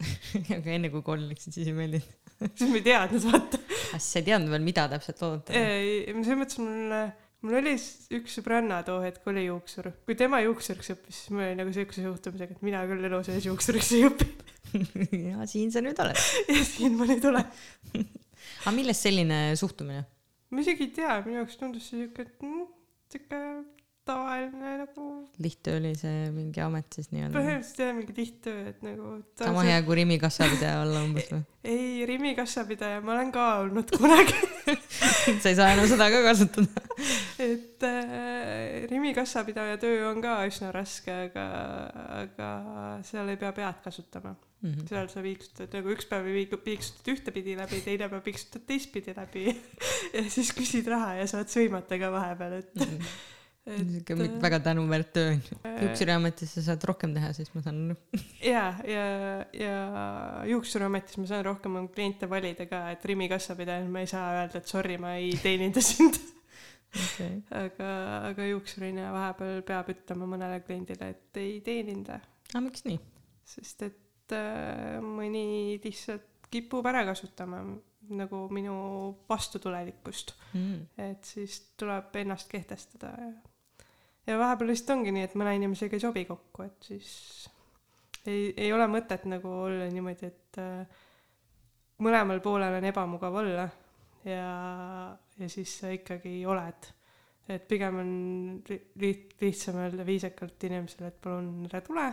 aga 0.57 0.73
enne 0.73 0.89
kui 0.93 1.03
kooli 1.05 1.27
läksid, 1.29 1.53
siis 1.57 1.69
ei 1.69 1.77
meeldinud 1.77 2.21
siis 2.49 2.69
ma 2.69 2.79
ei 2.79 2.85
teadnud, 2.85 3.25
vaata. 3.27 3.59
sa 3.97 4.21
ei 4.21 4.25
teadnud 4.25 4.53
veel, 4.53 4.63
mida 4.65 4.87
täpselt 4.91 5.21
oodata? 5.27 5.53
selles 5.53 6.39
mõttes 6.39 6.61
mul, 6.61 6.95
mul 7.41 7.57
oli 7.61 7.73
üks 8.17 8.37
sõbranna 8.37 8.81
too 8.87 9.01
hetk 9.03 9.27
oli 9.31 9.47
juuksur. 9.47 9.91
kui 10.05 10.17
tema 10.19 10.41
juuksuriks 10.43 10.93
õppis, 10.95 11.19
siis 11.19 11.33
mul 11.33 11.47
oli 11.47 11.59
nagu 11.59 11.73
siukse 11.75 12.05
suhtumisega, 12.05 12.57
et 12.57 12.65
mina 12.65 12.83
küll 12.89 13.09
elu 13.09 13.21
sees 13.27 13.47
juuksuriks 13.49 13.91
ei 13.97 14.07
õpi 14.09 14.29
ja 15.31 15.47
siin 15.49 15.73
sa 15.73 15.83
nüüd 15.83 15.99
oled. 16.03 16.25
ja 16.55 16.63
siin 16.67 16.97
ma 16.99 17.09
nüüd 17.09 17.27
olen 17.31 17.47
aga 18.61 18.75
millest 18.75 19.07
selline 19.07 19.43
suhtumine? 19.59 20.05
ma 20.51 20.63
isegi 20.63 20.89
ei 20.89 20.95
tea, 20.95 21.17
minu 21.25 21.41
jaoks 21.41 21.57
tundus 21.59 21.89
see 21.89 22.03
siuke, 22.03 22.27
et 22.27 22.45
mm, 22.45 22.65
siuke 23.13 23.43
tavaline 24.05 24.77
nagu. 24.81 25.07
lihttöö 25.39 25.77
oli 25.77 25.91
see 25.95 26.29
mingi 26.33 26.61
amet 26.63 26.95
siis 26.95 27.11
nii-öelda? 27.13 27.37
põhimõtteliselt 27.37 27.81
jah, 27.83 27.95
mingi 27.97 28.15
lihttöö, 28.17 28.61
et 28.71 28.83
nagu. 28.85 29.13
sama 29.37 29.65
hea 29.67 29.81
kui 29.85 29.97
Rimi 29.99 30.17
kassapidaja 30.21 30.79
olla 30.85 31.03
umbes 31.05 31.27
või? 31.29 31.41
ei, 31.63 32.05
Rimi 32.09 32.33
kassapidaja 32.37 33.01
ma 33.05 33.13
olen 33.13 33.29
ka 33.35 33.47
olnud 33.61 33.91
kunagi 33.93 34.37
sa 35.43 35.51
ei 35.51 35.57
saa 35.57 35.73
enam 35.75 35.89
seda 35.91 36.07
ka 36.13 36.21
kasutada 36.25 36.85
et 37.51 37.85
äh, 37.85 38.87
Rimi 38.89 39.13
kassapidaja 39.17 39.77
töö 39.81 40.07
on 40.09 40.21
ka 40.23 40.39
üsna 40.49 40.71
raske, 40.73 41.17
aga, 41.27 41.45
aga 42.23 42.53
seal 43.05 43.29
ei 43.29 43.37
pea 43.41 43.51
pead 43.59 43.83
kasutama 43.85 44.33
mm. 44.33 44.71
-hmm. 44.71 44.87
seal 44.89 45.11
sa 45.13 45.21
piiksutad 45.25 45.77
nagu 45.77 45.93
üks 45.93 46.09
päev 46.09 46.31
piiksutad 46.65 47.13
ühtepidi 47.13 47.53
läbi, 47.59 47.83
teine 47.85 48.09
päev 48.09 48.25
piiksutad 48.25 48.65
teistpidi 48.65 49.13
läbi 49.13 49.45
ja 50.17 50.25
siis 50.25 50.49
küsid 50.57 50.89
raha 50.89 51.19
ja 51.21 51.29
saad 51.29 51.53
sõimata 51.53 52.01
ka 52.01 52.09
vahepeal, 52.17 52.57
et 52.63 52.75
mm. 52.75 52.97
-hmm 52.97 53.29
et... 53.65 54.41
väga 54.41 54.59
tänuväärt 54.65 55.11
töö 55.13 55.33
on 55.35 55.41
ju. 55.45 55.57
juuksuriametis 55.85 56.55
sa 56.57 56.63
saad 56.65 56.83
rohkem 56.89 57.13
teha, 57.13 57.31
siis 57.37 57.51
ma 57.53 57.61
saan 57.61 57.95
ja, 58.41 58.63
ja, 58.87 59.05
ja 59.53 59.75
juuksuriametis 60.49 61.19
ma 61.21 61.27
saan 61.29 61.45
rohkem 61.45 61.77
kliente 61.93 62.29
valida 62.29 62.65
ka, 62.69 62.87
et 62.95 63.05
Rimi 63.05 63.29
kassapidajana 63.29 63.89
ma 63.91 64.01
ei 64.01 64.09
saa 64.09 64.31
öelda, 64.39 64.61
et 64.61 64.71
sorry, 64.71 64.97
ma 65.01 65.15
ei 65.19 65.35
teeninda 65.41 65.83
sind 65.91 66.17
okay.. 66.89 67.37
aga, 67.61 67.91
aga 68.31 68.49
juuksurina 68.49 69.11
vahepeal 69.13 69.61
peab 69.67 69.93
ütlema 69.93 70.29
mõnele 70.33 70.63
kliendile, 70.65 71.13
et 71.13 71.41
ei 71.41 71.59
teeninda. 71.65 72.19
aga 72.53 72.65
miks 72.65 72.85
nii? 72.87 72.99
sest 73.51 73.85
et 73.87 74.35
äh, 74.35 74.97
mõni 75.05 75.77
lihtsalt 75.83 76.49
kipub 76.51 76.85
ära 76.89 77.05
kasutama 77.07 77.61
nagu 78.11 78.41
minu 78.51 78.73
vastutulelikkust 79.29 80.33
mm.. 80.57 80.79
et 80.99 81.27
siis 81.27 81.61
tuleb 81.79 82.15
ennast 82.23 82.49
kehtestada 82.51 83.13
ja 83.21 83.31
ja 84.27 84.37
vahepeal 84.39 84.71
lihtsalt 84.71 84.95
ongi 84.97 85.13
nii, 85.15 85.25
et 85.27 85.37
mõne 85.39 85.55
inimesega 85.57 85.97
ei 85.97 86.03
sobi 86.03 86.25
kokku, 86.29 86.65
et 86.67 86.87
siis 86.91 87.11
ei, 88.25 88.51
ei 88.55 88.71
ole 88.73 88.87
mõtet 88.91 89.25
nagu 89.29 89.51
olla 89.65 89.87
niimoodi, 89.91 90.29
et 90.29 90.59
äh, 90.61 91.05
mõlemal 92.05 92.41
poolel 92.43 92.79
on 92.79 92.89
ebamugav 92.89 93.37
olla 93.41 93.67
ja, 94.27 94.49
ja 95.37 95.51
siis 95.51 95.77
sa 95.81 95.93
ikkagi 95.93 96.41
oled. 96.49 96.91
et 97.51 97.63
pigem 97.67 97.97
on 97.99 98.11
liht-, 99.01 99.33
lihtsam 99.41 99.81
öelda 99.81 100.05
viisakalt 100.07 100.67
inimesele, 100.69 101.09
et 101.09 101.17
palun 101.21 101.65
ära 101.67 101.81
tule 101.83 102.05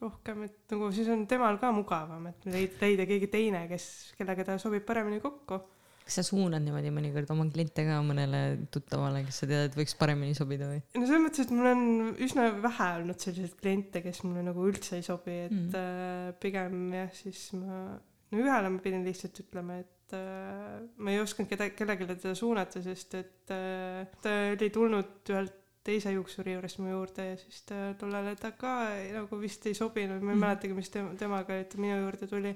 rohkem, 0.00 0.44
et 0.44 0.74
nagu 0.74 0.90
siis 0.92 1.08
on 1.08 1.24
temal 1.26 1.56
ka 1.58 1.70
mugavam, 1.72 2.28
et 2.28 2.44
leida, 2.52 2.76
leida 2.84 3.06
keegi 3.08 3.30
teine, 3.32 3.64
kes, 3.70 3.88
kellega 4.18 4.44
ta 4.44 4.58
sobib 4.60 4.84
paremini 4.86 5.22
kokku 5.24 5.58
kas 6.06 6.20
sa 6.20 6.22
suunad 6.22 6.62
niimoodi 6.62 6.92
mõnikord 6.94 7.30
oma 7.34 7.48
kliente 7.50 7.82
ka 7.88 7.98
mõnele 8.06 8.42
tuttavale, 8.70 9.24
kes 9.26 9.40
sa 9.42 9.48
tead, 9.50 9.72
et 9.72 9.78
võiks 9.78 9.96
paremini 9.98 10.36
sobida 10.38 10.68
või? 10.70 10.78
no 10.94 11.02
selles 11.02 11.24
mõttes, 11.24 11.48
et 11.48 11.54
mul 11.54 11.70
on 11.72 11.82
üsna 12.22 12.46
vähe 12.62 12.88
olnud 13.00 13.26
selliseid 13.26 13.58
kliente, 13.58 14.04
kes 14.04 14.22
mulle 14.22 14.44
nagu 14.46 14.68
üldse 14.70 15.00
ei 15.00 15.06
sobi, 15.06 15.36
et 15.48 15.56
mm. 15.56 15.74
äh, 15.74 16.30
pigem 16.42 16.78
jah, 16.94 17.12
siis 17.18 17.42
ma, 17.58 17.82
no 18.30 18.42
ühele 18.44 18.72
ma 18.76 18.82
pidin 18.84 19.06
lihtsalt 19.06 19.42
ütlema, 19.42 19.80
et 19.82 20.14
äh, 20.14 20.80
ma 21.02 21.14
ei 21.14 21.22
osanud 21.24 21.50
keda, 21.50 21.72
kellelegi 21.74 22.10
teda 22.14 22.38
suunata, 22.38 22.86
sest 22.86 23.18
et 23.18 23.54
äh, 23.56 24.18
ta 24.22 24.38
oli 24.54 24.70
tulnud 24.74 25.34
ühelt 25.34 25.62
teise 25.86 26.10
juuksuri 26.14 26.56
juures 26.56 26.78
mu 26.82 26.90
juurde 26.90 27.28
ja 27.28 27.36
siis 27.38 27.60
ta 27.66 27.92
tollele 27.98 28.32
ta 28.38 28.50
ka 28.58 28.72
nagu 29.14 29.38
vist 29.38 29.66
ei 29.70 29.74
sobinud, 29.78 30.22
ma 30.22 30.32
ei 30.32 30.38
mm. 30.38 30.42
mäletagi, 30.42 30.74
mis 30.78 30.90
tema, 30.90 31.14
temaga, 31.18 31.58
et 31.62 31.74
minu 31.78 31.98
juurde 32.00 32.30
tuli. 32.30 32.54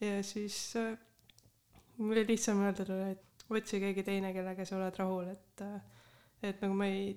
ja 0.00 0.20
siis 0.24 0.56
äh, 0.80 0.92
mul 2.00 2.16
oli 2.16 2.26
lihtsam 2.32 2.62
öelda 2.64 2.86
talle, 2.88 3.10
et 3.14 3.44
otsi 3.50 3.80
keegi 3.82 4.04
teine, 4.06 4.32
kellega 4.36 4.64
sa 4.66 4.78
oled 4.78 5.00
rahul, 5.00 5.32
et, 5.32 5.64
et 6.42 6.62
nagu 6.64 6.76
ma 6.78 6.88
ei, 6.88 7.10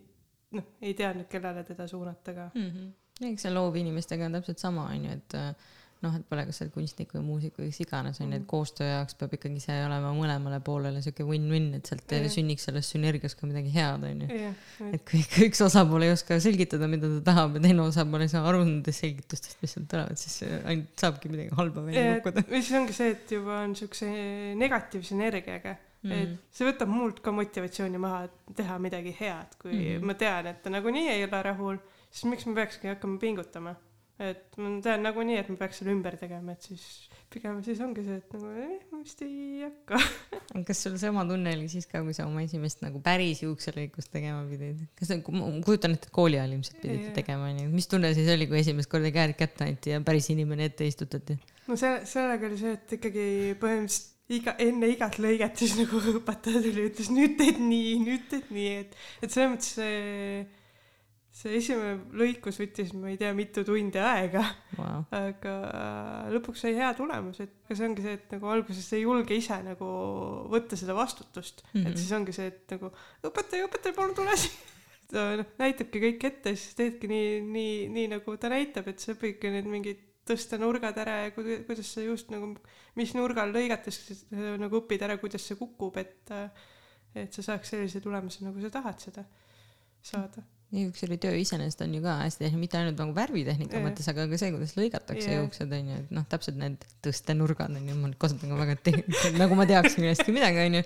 noh, 0.57 0.73
ei 0.81 0.95
teadnud, 0.97 1.29
kellele 1.31 1.63
teda 1.67 1.87
suunata 1.87 2.33
ka 2.33 2.49
mm. 2.53 2.69
-hmm. 2.69 3.29
eks 3.31 3.47
see 3.47 3.53
loovinimestega 3.53 4.27
on 4.27 4.39
täpselt 4.39 4.59
sama, 4.59 4.89
on 4.91 5.05
ju, 5.05 5.11
et 5.11 5.37
noh, 6.03 6.15
et 6.17 6.25
pole, 6.27 6.43
kas 6.47 6.59
sa 6.59 6.65
oled 6.65 6.73
kunstnik 6.75 7.13
või 7.15 7.23
muusik 7.25 7.59
või 7.59 7.69
kes 7.69 7.79
iganes 7.85 8.19
on 8.19 8.27
ju, 8.27 8.31
et 8.35 8.41
mm. 8.41 8.47
koostöö 8.49 8.87
jaoks 8.89 9.15
peab 9.19 9.35
ikkagi 9.37 9.61
see 9.63 9.77
olema 9.85 10.11
mõlemale 10.17 10.59
poolele 10.65 11.03
sihuke 11.05 11.25
win-win, 11.27 11.69
et 11.77 11.89
sealt 11.89 12.11
yeah. 12.11 12.27
sünniks 12.31 12.67
sellest 12.67 12.95
sünergiast 12.95 13.39
ka 13.39 13.47
midagi 13.49 13.71
head, 13.73 14.03
on 14.09 14.25
ju 14.25 14.41
et 14.89 15.05
kui 15.07 15.21
ikka 15.23 15.47
üks 15.47 15.63
osapool 15.67 16.07
ei 16.07 16.11
oska 16.15 16.39
selgitada, 16.43 16.89
mida 16.91 17.09
ta 17.15 17.21
tahab 17.31 17.57
ja 17.57 17.63
teine 17.67 17.85
osapool 17.85 18.25
ei 18.25 18.33
saa 18.33 18.43
aru 18.51 18.65
nendest 18.65 19.05
selgitustest, 19.05 19.57
mis 19.63 19.77
sealt 19.77 19.87
tulevad, 19.93 20.19
siis 20.19 20.43
ainult 20.59 21.05
saabki 21.05 21.31
midagi 21.31 21.55
halba 21.61 21.85
välja 21.87 22.03
yeah, 22.03 22.19
kukkuda. 22.19 22.45
või 22.51 22.61
siis 22.61 22.77
ongi 22.81 22.97
see, 22.99 23.15
et 23.15 23.35
juba 23.37 23.63
on 23.63 23.79
siukse 23.79 24.11
negatiivse 24.59 25.17
energiaga 25.17 25.79
Mm 26.03 26.11
-hmm. 26.11 26.31
et 26.35 26.57
see 26.57 26.65
võtab 26.67 26.89
mult 26.91 27.21
ka 27.23 27.31
motivatsiooni 27.31 27.99
maha, 28.05 28.25
et 28.25 28.55
teha 28.57 28.75
midagi 28.75 29.13
head, 29.19 29.53
kui 29.55 29.71
mm 29.71 29.83
-hmm. 29.85 30.05
ma 30.09 30.13
tean, 30.19 30.49
et 30.51 30.57
ta 30.61 30.69
nagunii 30.69 31.05
ei 31.13 31.23
ole 31.23 31.39
rahul, 31.47 31.77
siis 32.09 32.25
miks 32.27 32.45
ma 32.45 32.55
peakski 32.57 32.89
hakkama 32.91 33.15
pingutama 33.21 33.71
et 34.31 34.57
ma 34.61 34.71
tean 34.85 35.03
nagunii, 35.05 35.39
et 35.41 35.49
ma 35.51 35.59
peaks 35.59 35.81
selle 35.81 35.93
ümber 35.95 36.15
tegema, 36.19 36.55
et 36.55 36.67
siis 36.69 36.85
pigem 37.33 37.59
siis 37.65 37.81
ongi 37.83 38.03
see, 38.05 38.19
et 38.21 38.35
nagu 38.35 38.51
eh, 38.61 38.77
ma 38.91 39.01
vist 39.01 39.23
ei 39.25 39.63
hakka 39.63 39.99
kas 40.67 40.83
sul 40.85 40.95
sama 41.01 41.25
tunne 41.29 41.55
oli 41.57 41.67
siis 41.71 41.87
ka, 41.89 42.03
kui 42.05 42.15
sa 42.15 42.27
oma 42.29 42.43
esimest 42.45 42.83
nagu 42.85 43.01
päris 43.03 43.43
juukselõikust 43.43 44.13
tegema 44.13 44.43
pidid? 44.49 44.85
kas, 44.99 45.13
ma 45.33 45.49
kujutan 45.65 45.97
ette, 45.97 46.11
et 46.11 46.15
kooli 46.15 46.39
ajal 46.39 46.55
ilmselt 46.57 46.79
pidid 46.81 47.07
yeah. 47.07 47.17
tegema, 47.17 47.49
onju. 47.51 47.67
mis 47.73 47.89
tunne 47.91 48.13
siis 48.17 48.29
oli, 48.33 48.47
kui 48.51 48.61
esimest 48.61 48.91
korda 48.91 49.11
käed 49.15 49.35
kätte 49.39 49.67
anti 49.67 49.95
ja 49.95 50.01
päris 50.05 50.29
inimene 50.33 50.69
ette 50.71 50.87
istutati? 50.87 51.37
no 51.67 51.79
see, 51.79 51.93
sellega 52.09 52.49
oli 52.49 52.59
see, 52.61 52.75
et 52.79 52.97
ikkagi 52.99 53.27
põhimõtteliselt 53.61 54.11
iga, 54.33 54.55
enne 54.61 54.87
igat 54.93 55.19
lõiget 55.21 55.59
siis 55.59 55.77
nagu 55.79 55.99
õpetaja 56.13 56.61
tuli, 56.63 56.89
ütles 56.89 57.09
nüüd 57.13 57.37
teed 57.39 57.59
nii, 57.61 57.95
nüüd 58.03 58.27
teed 58.31 58.51
nii, 58.53 58.75
et, 58.83 58.99
et 59.21 59.33
selles 59.33 59.55
mõttes 59.55 59.73
see 59.79 60.43
see 61.33 61.55
esimene 61.57 61.95
lõikus 62.19 62.59
võttis, 62.61 62.91
ma 62.93 63.09
ei 63.09 63.17
tea, 63.17 63.31
mitu 63.35 63.63
tundi 63.65 63.99
aega. 64.01 64.43
Wow.. 64.77 65.05
aga 65.17 65.53
lõpuks 66.33 66.61
sai 66.65 66.75
hea 66.77 66.91
tulemus, 66.97 67.41
et 67.43 67.55
aga 67.65 67.77
see 67.79 67.87
ongi 67.87 68.05
see, 68.05 68.13
et 68.19 68.35
nagu 68.35 68.51
alguses 68.53 68.91
ei 68.93 69.03
julge 69.03 69.37
ise 69.37 69.57
nagu 69.65 69.89
võtta 70.53 70.77
seda 70.79 70.95
vastutust. 70.97 71.65
Mm, 71.65 71.79
-hmm. 71.79 71.89
et 71.89 72.01
siis 72.01 72.13
ongi 72.17 72.35
see, 72.37 72.51
et 72.53 72.75
nagu 72.75 72.93
õpetaja, 73.25 73.67
õpetaja, 73.69 73.97
palun 73.97 74.15
tule 74.17 74.37
siia. 74.37 74.71
Ta 75.13 75.25
noh, 75.37 75.49
näitabki 75.59 75.99
kõik 76.01 76.23
ette 76.25 76.55
siis 76.55 76.77
teedki 76.77 77.09
nii, 77.09 77.41
nii, 77.45 77.73
nii 77.93 78.07
nagu 78.15 78.37
ta 78.41 78.49
näitab, 78.49 78.87
et 78.89 79.03
sa 79.03 79.13
õpidki 79.13 79.51
need 79.53 79.67
mingid 79.69 79.99
tõsta 80.25 80.57
nurgad 80.57 80.97
ära 80.97 81.17
ja 81.25 81.33
kuidas 81.35 81.91
sa 81.91 82.01
just 82.01 82.31
nagu, 82.33 82.53
mis 82.97 83.11
nurgal 83.13 83.51
lõigates 83.53 83.99
nagu 84.31 84.79
õpid 84.79 85.03
ära, 85.05 85.19
kuidas 85.21 85.45
see 85.45 85.59
kukub, 85.59 85.99
et 86.01 86.33
et 87.13 87.35
sa 87.35 87.45
saaks 87.45 87.75
sellise 87.75 88.01
tulemuse, 88.01 88.41
nagu 88.47 88.63
sa 88.63 88.73
tahad 88.73 89.03
seda 89.03 89.27
saada 90.01 90.41
juuksuri 90.73 91.17
töö 91.21 91.35
iseenesest 91.37 91.83
on 91.85 91.93
ju 91.93 92.01
ka 92.03 92.15
hästi 92.23 92.43
tehniline, 92.43 92.61
mitte 92.63 92.79
ainult 92.79 92.99
nagu 93.01 93.13
värvitehnika 93.15 93.77
yeah. 93.77 93.85
mõttes, 93.85 94.07
aga 94.09 94.25
ka 94.31 94.39
see, 94.41 94.51
kuidas 94.55 94.73
lõigatakse 94.77 95.27
yeah. 95.27 95.41
juuksed 95.43 95.75
on 95.77 95.91
ju, 95.91 95.99
et 96.01 96.13
noh, 96.17 96.25
täpselt 96.31 96.57
need 96.59 96.87
tõstenurgad 97.05 97.77
on 97.77 97.91
ju, 97.91 97.97
ma 97.99 98.11
kasutan 98.23 98.53
ka 98.53 98.59
väga 98.63 98.77
te-, 98.87 99.03
nagu 99.41 99.59
ma 99.59 99.67
teaks 99.69 99.99
millestki 100.01 100.35
midagi 100.35 100.65
on 100.65 100.79
ju. 100.79 100.83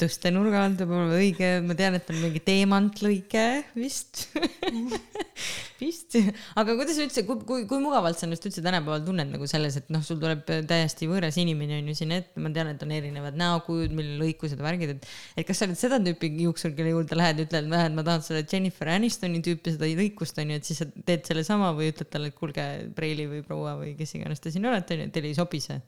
tõstenurgad 0.00 0.78
peab 0.80 0.96
olema 0.96 1.20
õige, 1.20 1.52
ma 1.66 1.76
tean, 1.78 1.98
et 1.98 2.12
on 2.14 2.20
mingi 2.22 2.44
teemantlõike 2.48 3.46
vist 3.76 4.28
vist, 5.78 6.16
aga 6.58 6.74
kuidas 6.78 6.98
üldse, 7.02 7.22
kui, 7.26 7.38
kui, 7.46 7.64
kui 7.70 7.80
mugavalt 7.82 8.18
sa 8.18 8.26
ennast 8.26 8.46
üldse 8.48 8.62
tänapäeval 8.64 9.04
tunned 9.06 9.30
nagu 9.30 9.46
selles, 9.50 9.76
et 9.78 9.90
noh, 9.94 10.02
sul 10.04 10.18
tuleb 10.20 10.42
täiesti 10.68 11.08
võõras 11.10 11.38
inimene 11.40 11.78
on 11.82 11.90
ju 11.92 11.96
sinna 12.00 12.18
ette, 12.22 12.42
ma 12.42 12.50
tean, 12.54 12.72
et 12.72 12.82
on 12.84 12.94
erinevad 12.94 13.38
näokujud, 13.38 13.94
millel 13.94 14.18
lõikused, 14.24 14.60
värgid, 14.62 14.96
et, 14.96 15.08
et 15.38 15.48
kas 15.48 15.62
sa 15.62 15.68
oled 15.68 15.78
seda 15.78 16.00
tüüpi 16.02 16.32
juuksur, 16.42 16.74
kelle 16.76 16.94
juurde 16.94 17.18
lähed 17.18 17.44
ütled, 17.46 17.70
et 17.70 17.94
ma 17.94 18.06
tahan 18.06 18.24
selle 18.26 18.42
Jennifer 18.50 18.90
Anistoni 19.18 19.42
tüüpi 19.42 19.74
seda 19.74 19.88
lõikust 19.98 20.38
on 20.38 20.52
ju, 20.52 20.58
et 20.60 20.68
siis 20.68 20.82
sa 20.82 20.86
teed 20.86 21.24
sellesama 21.26 21.72
või 21.76 21.90
ütled 21.92 22.10
talle, 22.12 22.30
et 22.30 22.36
kuulge, 22.38 22.66
preili 22.94 23.26
või 23.30 23.42
proua 23.46 23.74
või 23.80 23.96
kes 23.98 24.14
iganes 24.18 24.44
te 24.44 24.52
siin 24.54 24.68
olete, 24.70 24.94
on 24.94 25.06
ju, 25.06 25.14
teile 25.14 25.32
ei 25.32 25.38
sobi 25.38 25.62
see 25.64 25.80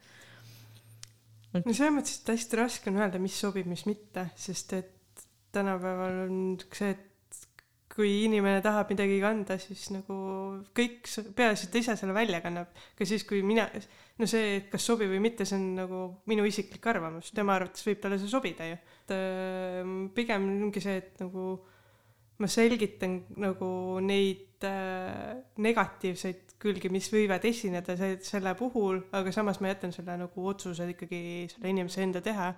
no 1.55 1.75
selles 1.75 1.95
mõttes, 1.95 2.19
et 2.21 2.33
hästi 2.35 2.59
raske 2.61 2.91
on 2.91 2.99
öelda, 3.01 3.21
mis 3.23 3.37
sobib, 3.39 3.69
mis 3.71 3.87
mitte, 3.89 4.29
sest 4.39 4.75
et 4.79 5.25
tänapäeval 5.55 6.27
on 6.27 6.37
see, 6.71 6.93
et 6.95 7.07
kui 7.91 8.11
inimene 8.25 8.61
tahab 8.63 8.93
midagi 8.93 9.19
kanda, 9.23 9.57
siis 9.61 9.89
nagu 9.91 10.17
kõik, 10.77 11.09
peaasi, 11.37 11.67
et 11.67 11.73
ta 11.75 11.81
ise 11.83 11.97
selle 11.99 12.15
välja 12.15 12.39
kannab. 12.45 12.71
ka 12.97 13.09
siis, 13.09 13.25
kui 13.27 13.43
mina, 13.47 13.67
no 14.21 14.29
see, 14.31 14.61
kas 14.71 14.87
sobib 14.87 15.11
või 15.11 15.23
mitte, 15.25 15.45
see 15.49 15.59
on 15.59 15.67
nagu 15.81 16.05
minu 16.31 16.47
isiklik 16.47 16.87
arvamus, 16.93 17.33
tema 17.35 17.59
arvates 17.59 17.85
võib 17.87 18.01
talle 18.03 18.21
see 18.23 18.31
sobida 18.31 18.71
ju. 18.71 18.79
et 18.79 19.15
äh, 19.17 19.93
pigem 20.15 20.47
ongi 20.69 20.85
see, 20.85 20.97
et 21.03 21.21
nagu 21.25 21.59
ma 22.41 22.49
selgitan 22.51 23.21
nagu 23.41 23.71
neid 24.05 24.65
äh, 24.67 25.41
negatiivseid 25.61 26.57
külgi, 26.61 26.91
mis 26.93 27.09
võivad 27.13 27.45
esineda 27.49 27.97
see, 27.97 28.19
selle 28.25 28.55
puhul, 28.59 29.01
aga 29.17 29.33
samas 29.33 29.61
ma 29.61 29.73
jätan 29.73 29.95
selle 29.97 30.17
nagu 30.21 30.47
otsuse 30.53 30.89
ikkagi 30.93 31.21
selle 31.53 31.73
inimese 31.73 32.05
enda 32.05 32.23
teha. 32.25 32.53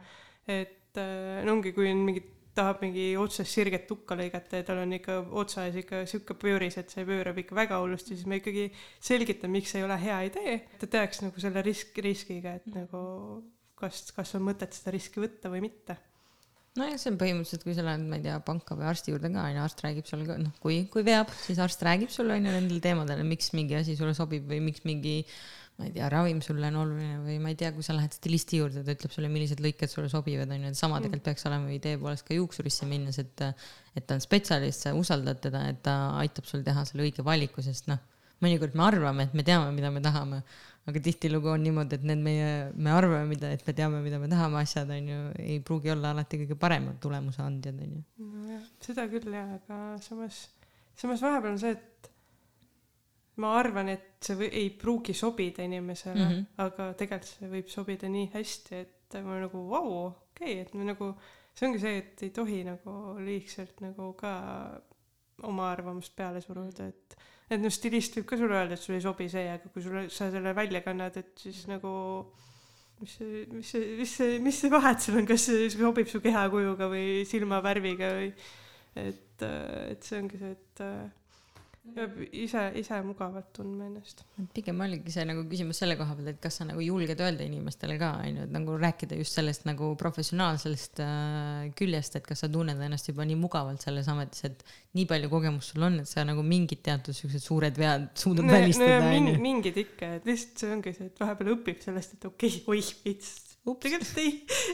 et 0.46 0.98
äh, 0.98 1.42
no 1.46 1.58
ongi, 1.58 1.74
kui 1.74 1.90
on 1.90 2.04
mingid 2.06 2.30
tahab 2.52 2.82
mingi 2.84 3.12
otsest 3.16 3.48
sirget 3.48 3.86
tukka 3.88 4.16
lõigata 4.18 4.60
ja 4.60 4.66
tal 4.68 4.82
on 4.82 4.92
ikka 4.92 5.22
otsa 5.40 5.64
ees 5.68 5.78
ikka 5.80 6.02
sihuke 6.10 6.36
pööris, 6.36 6.76
et 6.76 6.92
see 6.92 7.06
pöörab 7.08 7.38
ikka 7.40 7.56
väga 7.56 7.78
hullusti, 7.80 8.16
siis 8.16 8.28
ma 8.28 8.36
ikkagi 8.36 8.66
selgitan, 9.00 9.52
miks 9.54 9.72
see 9.72 9.80
ei 9.80 9.86
ole 9.86 9.96
hea 10.02 10.18
idee. 10.28 10.56
ta 10.82 10.90
teaks 10.98 11.24
nagu 11.24 11.42
selle 11.42 11.64
risk, 11.64 11.96
riskiga, 12.04 12.58
et 12.60 12.68
nagu 12.74 13.02
kas, 13.78 14.04
kas 14.12 14.36
on 14.36 14.44
mõtet 14.50 14.76
seda 14.76 14.92
riski 14.94 15.22
võtta 15.22 15.50
või 15.52 15.64
mitte 15.64 15.96
nojah, 16.78 16.98
see 17.00 17.10
on 17.12 17.18
põhimõtteliselt, 17.20 17.64
kui 17.66 17.74
sa 17.76 17.84
lähed, 17.86 18.04
ma 18.08 18.18
ei 18.18 18.24
tea, 18.24 18.36
panka 18.46 18.76
või 18.78 18.86
arsti 18.88 19.12
juurde 19.12 19.30
ka, 19.32 19.48
onju, 19.50 19.64
arst 19.64 19.82
räägib 19.84 20.06
sulle 20.08 20.28
ka, 20.28 20.38
noh, 20.40 20.52
kui, 20.62 20.82
kui 20.92 21.04
veab, 21.06 21.32
siis 21.44 21.60
arst 21.62 21.82
räägib 21.84 22.12
sulle, 22.12 22.38
onju, 22.38 22.54
nendel 22.54 22.80
teemadel, 22.84 23.24
miks 23.28 23.52
mingi 23.56 23.76
asi 23.80 23.96
sulle 23.98 24.14
sobib 24.16 24.46
või 24.48 24.62
miks 24.70 24.86
mingi 24.88 25.18
ma 25.78 25.86
ei 25.88 25.92
tea, 25.92 26.08
ravim 26.12 26.40
sulle 26.44 26.68
on 26.68 26.78
oluline 26.82 27.18
või 27.24 27.38
ma 27.42 27.52
ei 27.52 27.56
tea, 27.58 27.72
kui 27.74 27.84
sa 27.84 27.94
lähed 27.96 28.12
stilisti 28.14 28.60
juurde, 28.60 28.84
ta 28.84 28.94
ütleb 28.94 29.12
sulle, 29.14 29.30
millised 29.32 29.60
lõiked 29.64 29.90
sulle 29.90 30.10
sobivad, 30.12 30.50
on 30.52 30.66
ju, 30.66 30.72
et 30.72 30.78
sama 30.78 30.98
mm. 30.98 31.06
tegelikult 31.06 31.28
peaks 31.30 31.48
olema 31.48 31.72
idee 31.72 31.98
poolest 32.00 32.26
ka 32.28 32.36
juuksurisse 32.36 32.88
minnes, 32.88 33.18
et 33.22 33.44
et 33.92 34.06
ta 34.08 34.16
on 34.16 34.24
spetsialist, 34.24 34.86
sa 34.86 34.94
usaldad 34.96 35.40
teda, 35.44 35.66
et 35.72 35.80
ta 35.84 35.96
aitab 36.20 36.48
sul 36.48 36.62
teha 36.64 36.84
selle 36.88 37.04
õige 37.04 37.24
valiku, 37.24 37.64
sest 37.64 37.88
noh, 37.92 38.00
mõnikord 38.44 38.76
me 38.78 38.86
arvame, 38.86 39.28
et 39.28 39.34
me 39.36 39.44
teame, 39.46 39.72
mida 39.76 39.90
me 39.92 40.00
tahame, 40.04 40.42
aga 40.90 41.02
tihtilugu 41.02 41.52
on 41.52 41.62
niimoodi, 41.62 41.98
et 41.98 42.06
need 42.10 42.22
meie, 42.24 42.48
me 42.74 42.90
arvame, 42.90 43.26
mida, 43.30 43.52
et 43.54 43.62
me 43.66 43.74
teame, 43.78 44.00
mida 44.02 44.18
me 44.18 44.30
tahame, 44.30 44.62
asjad 44.64 44.90
on 44.90 45.10
ju, 45.12 45.20
ei 45.38 45.60
pruugi 45.62 45.92
olla 45.94 46.10
alati 46.14 46.40
kõige 46.42 46.56
paremad 46.58 46.98
tulemuse 47.02 47.42
andjad, 47.44 47.78
on 47.84 47.92
ju. 47.98 48.02
nojah, 48.32 48.64
seda 48.82 49.06
küll 49.12 49.36
jah, 49.36 49.52
aga 49.60 49.80
samas, 50.02 50.40
samas 50.98 51.22
vahepeal 51.22 51.54
on 51.54 51.60
see, 51.62 51.76
et 51.76 52.10
ma 53.42 53.54
arvan, 53.60 53.92
et 53.94 54.08
see 54.26 54.40
või, 54.40 54.50
ei 54.58 54.72
pruugi 54.78 55.14
sobida 55.16 55.64
inimesele 55.64 56.18
mm, 56.18 56.32
-hmm. 56.32 56.64
aga 56.66 56.88
tegelikult 56.98 57.30
see 57.30 57.52
võib 57.54 57.70
sobida 57.72 58.10
nii 58.10 58.32
hästi, 58.34 58.82
et 58.82 59.20
ma 59.22 59.38
nagu 59.44 59.62
vau 59.68 59.86
wow,, 59.86 60.10
okei 60.34 60.58
okay,, 60.58 60.66
et 60.66 60.74
me 60.74 60.88
nagu, 60.88 61.12
see 61.54 61.68
ongi 61.68 61.82
see, 61.84 61.98
et 62.02 62.26
ei 62.26 62.34
tohi 62.34 62.62
nagu 62.66 62.96
liigselt 63.22 63.80
nagu 63.84 64.12
ka 64.18 64.34
oma 65.48 65.70
arvamust 65.70 66.14
peale 66.16 66.42
suruda, 66.42 66.90
et 66.90 67.16
et 67.52 67.60
noh, 67.60 67.72
stilist 67.72 68.16
võib 68.16 68.28
ka 68.28 68.38
sulle 68.40 68.56
öelda, 68.56 68.76
et 68.78 68.82
sulle 68.82 68.98
ei 69.00 69.04
sobi 69.04 69.28
see, 69.32 69.44
aga 69.52 69.72
kui 69.72 69.84
sulle, 69.84 70.06
sa 70.12 70.30
selle 70.32 70.54
välja 70.56 70.82
kannad, 70.84 71.18
et 71.20 71.32
siis 71.44 71.64
nagu 71.70 71.92
mis 73.02 73.16
see, 73.18 73.46
mis 73.52 73.72
see, 73.74 73.88
mis 73.98 74.16
see, 74.18 74.38
mis 74.42 74.60
see 74.62 74.72
vahet 74.72 75.02
seal 75.02 75.20
on, 75.20 75.28
kas 75.28 75.48
see 75.48 75.70
sobib 75.74 76.10
su 76.10 76.22
kehakujuga 76.24 76.88
või 76.92 77.24
silmavärviga 77.28 78.12
või 78.18 78.30
et, 79.02 79.44
et 79.44 80.06
see 80.06 80.22
ongi 80.22 80.40
see, 80.40 80.54
et 80.54 80.86
peab 81.82 82.14
ise, 82.30 82.60
ise 82.78 82.98
mugavalt 83.02 83.48
tundma 83.56 83.88
ennast. 83.88 84.22
pigem 84.54 84.78
oligi 84.84 85.10
see 85.10 85.24
nagu 85.26 85.42
küsimus 85.50 85.80
selle 85.82 85.96
koha 85.98 86.14
pealt, 86.14 86.30
et 86.30 86.38
kas 86.42 86.60
sa 86.60 86.66
nagu 86.68 86.82
julged 86.84 87.18
öelda 87.20 87.42
inimestele 87.48 87.96
ka, 87.98 88.12
on 88.22 88.38
ju, 88.38 88.46
et 88.46 88.54
nagu 88.54 88.76
rääkida 88.78 89.18
just 89.18 89.38
sellest 89.38 89.66
nagu 89.66 89.90
professionaalsest 89.98 91.02
äh, 91.02 91.66
küljest, 91.78 92.20
et 92.20 92.28
kas 92.28 92.44
sa 92.44 92.50
tunned 92.52 92.78
ennast 92.86 93.10
juba 93.10 93.26
nii 93.26 93.38
mugavalt 93.40 93.82
selles 93.82 94.10
ametis, 94.12 94.46
et 94.46 94.62
nii 94.98 95.08
palju 95.10 95.32
kogemust 95.32 95.74
sul 95.74 95.88
on, 95.88 95.98
et 96.04 96.10
sa 96.10 96.26
nagu 96.28 96.46
mingid 96.46 96.84
teatud 96.86 97.18
siuksed 97.18 97.42
suured 97.42 97.80
vead 97.82 98.12
suudad 98.14 98.46
no, 98.46 98.54
välistada 98.54 99.00
no. 99.02 99.14
Min, 99.16 99.42
mingid 99.42 99.82
ikka, 99.82 100.16
et 100.20 100.28
lihtsalt 100.30 100.62
see 100.62 100.76
ongi 100.76 100.94
see, 100.96 101.10
et 101.10 101.24
vahepeal 101.24 101.56
õpib 101.56 101.82
sellest, 101.82 102.14
et 102.18 102.30
okei 102.30 102.60
okay,, 102.62 102.68
oih, 102.76 102.94
veits 103.02 103.51
tegelikult 103.62 104.18
ei, 104.18 104.30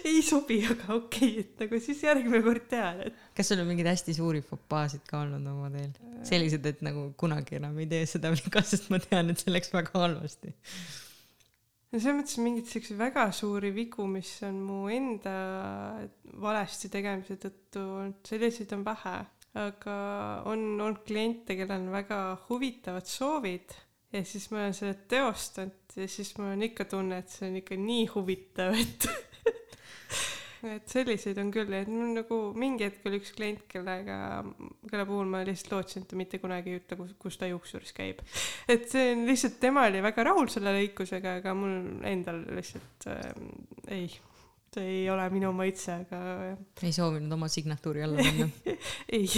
ei 0.09 0.21
sobi, 0.25 0.63
aga 0.65 0.95
okei 0.97 1.33
okay,, 1.35 1.43
et 1.43 1.61
nagu 1.61 1.81
siis 1.85 1.99
järgmine 2.07 2.41
kord 2.45 2.69
tead, 2.71 3.03
et. 3.09 3.19
kas 3.37 3.51
sul 3.51 3.61
on 3.61 3.69
mingeid 3.69 3.91
hästi 3.91 4.15
suuri 4.17 4.41
fopaasid 4.45 5.05
ka 5.09 5.21
olnud 5.27 5.45
oma 5.51 5.69
teel? 5.75 5.91
sellised, 6.29 6.65
et 6.71 6.81
nagu 6.87 7.11
kunagi 7.21 7.59
enam 7.61 7.77
ei 7.83 7.89
tee 7.91 8.07
seda 8.09 8.33
viga, 8.33 8.63
sest 8.65 8.89
ma 8.93 9.01
tean, 9.03 9.29
et 9.33 9.43
see 9.43 9.53
läks 9.53 9.75
väga 9.75 9.93
halvasti. 10.07 10.55
no 11.93 12.01
selles 12.01 12.17
mõttes 12.17 12.41
mingeid 12.41 12.71
siukseid 12.73 13.01
väga 13.01 13.27
suuri 13.37 13.75
vigu, 13.77 14.09
mis 14.09 14.31
on 14.49 14.63
mu 14.65 14.79
enda 14.93 15.35
valesti 16.41 16.89
tegemise 16.93 17.37
tõttu 17.45 17.85
olnud, 17.85 18.23
selliseid 18.29 18.73
on 18.79 18.87
vähe, 18.89 19.19
aga 19.69 19.99
on 20.49 20.65
olnud 20.79 21.05
kliente, 21.05 21.59
kellel 21.61 21.85
on 21.85 21.93
väga 21.93 22.23
huvitavad 22.49 23.09
soovid 23.09 23.77
ja 24.13 24.25
siis 24.25 24.49
ma 24.53 24.63
olen 24.63 24.77
seda 24.77 24.95
teostanud 25.11 25.97
ja 25.97 26.09
siis 26.09 26.33
mul 26.39 26.53
on 26.55 26.63
ikka 26.69 26.87
tunne, 26.89 27.23
et 27.23 27.33
see 27.33 27.49
on 27.51 27.59
ikka 27.61 27.77
nii 27.81 28.07
huvitav, 28.15 28.77
et 28.79 29.09
et 30.67 30.91
selliseid 30.91 31.39
on 31.39 31.51
küll, 31.55 31.75
et 31.77 31.91
mul 31.91 32.15
nagu 32.17 32.39
mingi 32.59 32.87
hetk 32.89 33.07
oli 33.09 33.21
üks 33.21 33.35
klient, 33.37 33.65
kellega, 33.71 34.19
kelle 34.89 35.05
puhul 35.09 35.29
ma 35.31 35.43
lihtsalt 35.47 35.75
lootsin, 35.75 36.05
et 36.05 36.11
ta 36.11 36.19
mitte 36.19 36.41
kunagi 36.43 36.73
ei 36.73 36.81
ütle, 36.81 36.99
kus, 36.99 37.13
kus 37.21 37.39
ta 37.41 37.51
juuksuris 37.51 37.95
käib. 37.97 38.25
et 38.71 38.89
see 38.91 39.13
on 39.15 39.27
lihtsalt, 39.29 39.61
tema 39.63 39.87
oli 39.91 40.03
väga 40.05 40.27
rahul 40.31 40.51
selle 40.53 40.75
lõikusega, 40.81 41.39
aga 41.43 41.55
mul 41.59 42.03
endal 42.09 42.43
lihtsalt 42.59 43.09
äh, 43.13 43.31
ei, 43.95 44.09
see 44.75 44.93
ei 45.03 45.09
ole 45.13 45.29
minu 45.35 45.53
maitse, 45.57 46.01
aga. 46.07 46.55
ei 46.83 46.95
soovinud 46.97 47.39
oma 47.39 47.51
signatuuri 47.53 48.07
alla 48.09 48.25
panna 48.25 48.51
ei 49.19 49.29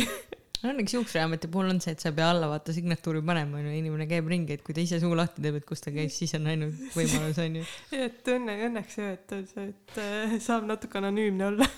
õnneks 0.66 0.96
juuksuriameti 0.96 1.50
puhul 1.52 1.70
on 1.72 1.80
see, 1.82 1.94
et 1.96 2.02
sa 2.02 2.11
ei 2.11 2.16
pea 2.18 2.30
alla 2.34 2.50
vaata 2.50 2.74
signatuuri 2.76 3.22
panema, 3.26 3.61
onju, 3.61 3.76
inimene 3.80 4.08
käib 4.11 4.28
ringi, 4.30 4.58
et 4.58 4.64
kui 4.66 4.76
ta 4.76 4.82
ise 4.84 5.00
suu 5.02 5.14
lahti 5.16 5.44
teeb, 5.44 5.61
et 5.61 5.68
kus 5.68 5.84
ta 5.84 5.92
käis, 5.94 6.16
siis 6.20 6.34
on 6.38 6.48
ainult 6.52 6.96
võimalus, 6.96 7.40
onju. 7.44 7.68
et 8.06 8.34
õnne, 8.34 8.56
õnneks 8.68 8.98
jah, 9.00 9.14
et 9.16 9.38
et 9.66 10.02
äh, 10.02 10.36
saab 10.42 10.68
natuke 10.68 11.00
anonüümne 11.00 11.48
olla 11.52 11.70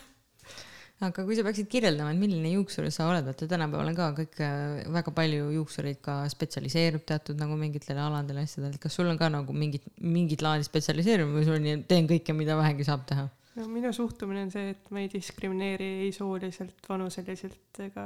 aga 1.03 1.25
kui 1.27 1.35
sa 1.35 1.43
peaksid 1.47 1.69
kirjeldama, 1.71 2.13
et 2.15 2.21
milline 2.21 2.53
juuksur 2.55 2.87
sa 2.95 3.09
oled, 3.11 3.27
vaata 3.27 3.49
tänapäeval 3.51 3.91
on 3.91 3.99
ka 3.99 4.09
kõik 4.19 4.41
äh, 4.45 4.83
väga 4.95 5.15
palju 5.17 5.51
juuksureid 5.57 5.99
ka 6.05 6.21
spetsialiseerub 6.31 7.05
teatud 7.09 7.41
nagu 7.43 7.57
mingitele 7.59 8.03
aladele, 8.03 8.45
asjadele, 8.47 8.77
et 8.77 8.83
kas 8.83 8.99
sul 8.99 9.11
on 9.11 9.19
ka 9.21 9.31
nagu 9.33 9.57
mingit, 9.57 9.87
mingit 9.99 10.45
laadi 10.45 10.67
spetsialiseerumine 10.69 11.39
või 11.39 11.49
sul 11.49 11.59
on 11.59 11.67
nii, 11.67 11.79
et 11.81 11.89
teen 11.91 12.11
kõike, 12.11 12.37
mida 12.39 12.59
vähegi 12.61 12.87
saab 12.87 13.07
teha? 13.09 13.27
No 13.59 13.69
minu 13.69 13.93
suhtumine 13.93 14.47
on 14.47 14.53
see, 14.53 14.73
et 14.73 14.91
ma 14.95 15.03
ei 15.03 15.09
diskrimineeri 15.13 15.89
ei 16.07 16.13
sooliselt, 16.15 16.79
vanuseliselt 16.89 17.81
ega 17.85 18.05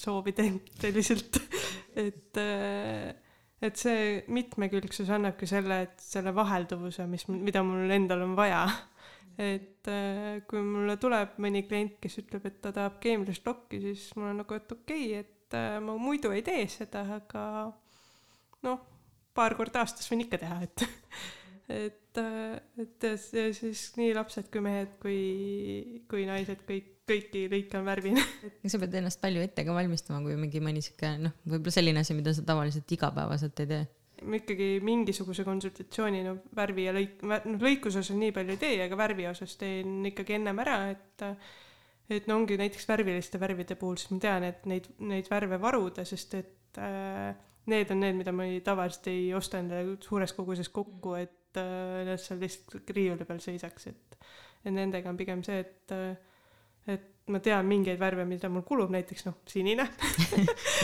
soovidentiliselt 0.00 1.38
et, 2.04 2.40
et 3.64 3.80
see 3.80 4.24
mitmekülgsus 4.34 5.12
annabki 5.14 5.48
selle, 5.48 5.80
et 5.86 6.02
selle 6.02 6.34
vahelduvuse, 6.36 7.06
mis, 7.10 7.26
mida 7.32 7.64
mul 7.66 7.92
endal 7.94 8.26
on 8.26 8.34
vaja. 8.38 8.66
et 9.40 9.88
kui 10.48 10.60
mulle 10.62 10.94
tuleb 11.02 11.38
mõni 11.42 11.64
klient, 11.66 11.96
kes 12.02 12.20
ütleb, 12.22 12.44
et 12.46 12.60
ta 12.62 12.70
tahab 12.74 13.00
keemilist 13.02 13.46
lokki, 13.48 13.80
siis 13.82 14.10
mul 14.18 14.30
on 14.30 14.42
nagu, 14.44 14.60
et 14.60 14.76
okei 14.76 15.06
okay,, 15.18 15.24
et 15.24 15.56
ma 15.82 15.96
muidu 15.98 16.30
ei 16.34 16.44
tee 16.46 16.68
seda, 16.70 17.02
aga 17.16 17.42
noh, 18.66 18.84
paar 19.34 19.56
korda 19.58 19.82
aastas 19.82 20.06
võin 20.10 20.24
ikka 20.26 20.38
teha, 20.44 20.60
et 20.68 20.84
et, 21.72 22.20
et 22.84 23.06
siis 23.20 23.84
nii 23.98 24.12
lapsed 24.16 24.50
kui 24.52 24.62
mehed 24.64 24.96
kui, 25.02 25.18
kui 26.10 26.26
naised, 26.28 26.62
kõik, 26.68 26.90
kõiki 27.08 27.46
lõike 27.52 27.80
on 27.80 27.88
värvin. 27.88 28.20
sa 28.72 28.80
pead 28.80 28.96
ennast 29.00 29.20
palju 29.22 29.42
ette 29.44 29.66
ka 29.66 29.76
valmistama, 29.76 30.22
kui 30.24 30.38
mingi 30.40 30.62
mõni 30.64 30.84
sihuke 30.84 31.16
noh, 31.24 31.36
võib-olla 31.48 31.76
selline 31.76 32.04
asi, 32.04 32.16
mida 32.16 32.34
sa 32.36 32.46
tavaliselt 32.46 32.96
igapäevaselt 32.98 33.64
ei 33.64 33.70
tee 33.74 33.84
ma 34.24 34.38
ikkagi 34.38 34.78
mingisuguse 34.84 35.44
konsultatsiooni, 35.44 36.22
no 36.24 36.36
värvi 36.56 36.86
ja 36.86 36.94
lõik, 36.96 37.18
noh 37.26 37.60
lõikuse 37.60 38.00
osas 38.00 38.16
nii 38.16 38.32
palju 38.32 38.54
ei 38.54 38.60
tee, 38.62 38.76
aga 38.84 38.96
värvi 38.96 39.26
osas 39.28 39.56
teen 39.60 39.98
ikkagi 40.08 40.38
ennem 40.38 40.60
ära, 40.64 40.78
et 40.94 41.24
et 42.12 42.28
no 42.28 42.38
ongi 42.38 42.56
näiteks 42.60 42.86
värviliste 42.88 43.40
värvide 43.40 43.76
puhul, 43.80 43.96
siis 44.00 44.12
ma 44.12 44.20
tean, 44.22 44.46
et 44.48 44.64
neid, 44.68 44.88
neid 45.04 45.28
värve 45.32 45.58
varuda, 45.60 46.04
sest 46.08 46.36
et 46.38 46.80
äh, 46.80 47.32
need 47.70 47.90
on 47.90 48.00
need, 48.04 48.18
mida 48.18 48.32
ma 48.32 48.44
ei, 48.48 48.60
tavaliselt 48.64 49.08
ei 49.12 49.32
osta 49.34 49.60
endale 49.62 49.96
suures 50.04 50.32
koguses 50.36 50.68
kokku, 50.68 51.14
et 51.20 51.40
et 51.54 51.62
äh, 51.62 52.04
need 52.08 52.22
seal 52.22 52.40
lihtsalt 52.42 52.94
riiuli 52.96 53.26
peal 53.28 53.42
seisaks, 53.42 53.90
et 53.92 54.16
et 54.64 54.72
nendega 54.72 55.10
on 55.10 55.18
pigem 55.18 55.42
see, 55.44 55.60
et 55.60 55.92
äh, 55.94 56.14
et 56.94 57.10
ma 57.32 57.40
tean 57.40 57.64
mingeid 57.68 58.00
värve, 58.00 58.26
mida 58.28 58.50
mul 58.52 58.64
kulub, 58.68 58.90
näiteks 58.92 59.24
noh, 59.28 59.38
sinine 59.48 59.86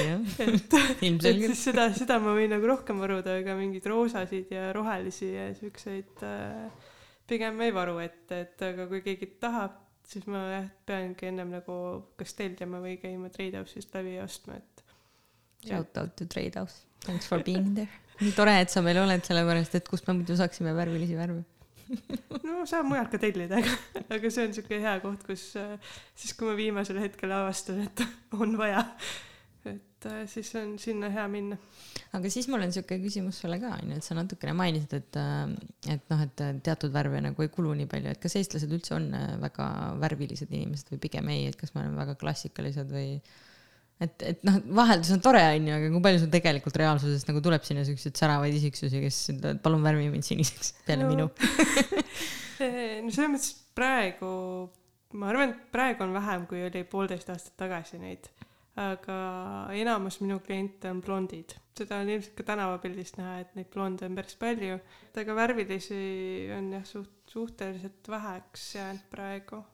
et, 0.05 0.77
et 0.77 1.27
siis 1.27 1.65
seda, 1.67 1.91
seda 1.97 2.19
ma 2.23 2.33
võin 2.37 2.53
nagu 2.55 2.71
rohkem 2.71 3.01
varuda, 3.03 3.37
aga 3.43 3.57
mingeid 3.59 3.89
roosasid 3.91 4.53
ja 4.55 4.71
rohelisi 4.77 5.33
ja 5.35 5.51
siukseid 5.57 6.25
äh, 6.25 6.89
pigem 7.29 7.61
ei 7.67 7.75
varu 7.75 7.99
ette, 8.05 8.45
et 8.47 8.67
aga 8.71 8.89
kui 8.91 9.03
keegi 9.05 9.35
tahab, 9.43 9.77
siis 10.09 10.25
ma 10.31 10.47
jah, 10.55 10.71
peangi 10.89 11.29
ennem 11.29 11.53
nagu 11.59 11.77
kas 12.21 12.37
tellima 12.39 12.81
või 12.83 12.97
käima 13.03 13.33
Trade 13.33 13.61
House'ist 13.61 13.93
läbi 13.97 14.17
ostma, 14.23 14.61
et. 14.61 14.80
Shout 15.67 15.97
out 16.01 16.17
to 16.17 16.27
Trade 16.27 16.57
House, 16.57 16.85
thanks 17.05 17.27
for 17.29 17.43
being 17.45 17.75
there. 17.77 17.91
Nii 18.21 18.35
tore, 18.37 18.53
et 18.61 18.73
sa 18.73 18.83
meil 18.85 19.01
oled, 19.01 19.25
sellepärast 19.25 19.79
et 19.79 19.89
kust 19.89 20.07
me 20.09 20.19
muidu 20.19 20.37
saaksime 20.37 20.75
värvilisi 20.77 21.17
värve. 21.19 21.43
No 22.47 22.67
saab 22.69 22.87
mujalt 22.91 23.11
ka 23.13 23.19
tellida, 23.21 23.59
aga, 23.61 24.05
aga 24.15 24.31
see 24.31 24.45
on 24.47 24.55
siuke 24.55 24.79
hea 24.83 24.93
koht, 25.03 25.25
kus 25.27 25.47
siis, 25.57 26.35
kui 26.37 26.49
ma 26.51 26.55
viimasel 26.59 27.01
hetkel 27.03 27.33
avastan, 27.35 27.83
et 27.87 28.05
on 28.41 28.55
vaja, 28.61 28.85
et 29.67 30.07
äh, 30.09 30.23
siis 30.31 30.53
on 30.61 30.77
sinna 30.81 31.11
hea 31.13 31.27
minna. 31.33 31.59
aga 32.17 32.31
siis 32.33 32.49
mul 32.53 32.65
on 32.65 32.73
siuke 32.75 33.01
küsimus 33.03 33.41
sulle 33.43 33.59
ka 33.63 33.75
onju, 33.79 33.99
et 33.99 34.07
sa 34.07 34.17
natukene 34.19 34.55
mainisid, 34.57 34.95
et, 35.01 35.19
äh, 35.21 35.95
et 35.97 36.05
noh, 36.13 36.25
et 36.25 36.45
teatud 36.65 36.95
värve 36.95 37.21
nagu 37.25 37.45
ei 37.45 37.53
kulu 37.53 37.75
nii 37.83 37.91
palju, 37.91 38.15
et 38.15 38.23
kas 38.23 38.39
eestlased 38.41 38.73
üldse 38.77 38.97
on 38.97 39.11
äh, 39.17 39.37
väga 39.43 39.69
värvilised 40.01 40.53
inimesed 40.53 40.95
või 40.95 41.03
pigem 41.09 41.33
ei, 41.35 41.49
et 41.51 41.59
kas 41.61 41.75
me 41.75 41.85
oleme 41.85 42.01
väga 42.01 42.17
klassikalised 42.21 42.93
või 42.93 43.17
et, 44.01 44.27
et 44.33 44.43
noh, 44.49 44.59
vaheldus 44.81 45.13
on 45.17 45.23
tore, 45.25 45.43
onju, 45.59 45.77
aga 45.77 45.93
kui 45.95 46.05
palju 46.09 46.23
sul 46.25 46.33
tegelikult 46.33 46.81
reaalsuses 46.81 47.27
nagu 47.29 47.43
tuleb 47.45 47.65
sinna 47.67 47.87
siukseid 47.89 48.19
säravaid 48.21 48.57
isiksusi, 48.57 49.05
kes 49.05 49.23
ütlevad, 49.35 49.63
palun 49.65 49.87
värvi 49.87 50.11
mind 50.13 50.27
siniseks 50.27 50.75
peale 50.89 51.07
no. 51.07 51.15
minu 51.15 51.29
no 53.05 53.15
selles 53.15 53.33
mõttes 53.33 53.51
praegu, 53.77 54.31
ma 55.17 55.33
arvan, 55.33 55.55
et 55.55 55.73
praegu 55.75 56.07
on 56.07 56.15
vähem, 56.17 56.47
kui 56.51 56.65
oli 56.67 56.85
poolteist 56.89 57.33
aastat 57.33 57.59
tagasi 57.61 58.01
neid 58.03 58.31
aga 58.79 59.17
enamus 59.75 60.21
minu 60.23 60.39
kliente 60.45 60.91
on 60.91 61.01
blondid. 61.03 61.57
seda 61.77 62.01
on 62.03 62.11
ilmselt 62.13 62.37
ka 62.37 62.45
tänavapildist 62.51 63.17
näha, 63.19 63.39
et 63.41 63.55
neid 63.57 63.71
blonde 63.73 64.07
on 64.07 64.17
päris 64.19 64.37
palju. 64.39 64.79
aga 65.23 65.35
värvilisi 65.35 66.01
on 66.57 66.73
jah, 66.77 66.87
suht, 66.87 67.13
suhteliselt 67.31 68.09
väheks 68.09 68.75
jäänud 68.75 69.07
praegu. 69.11 69.65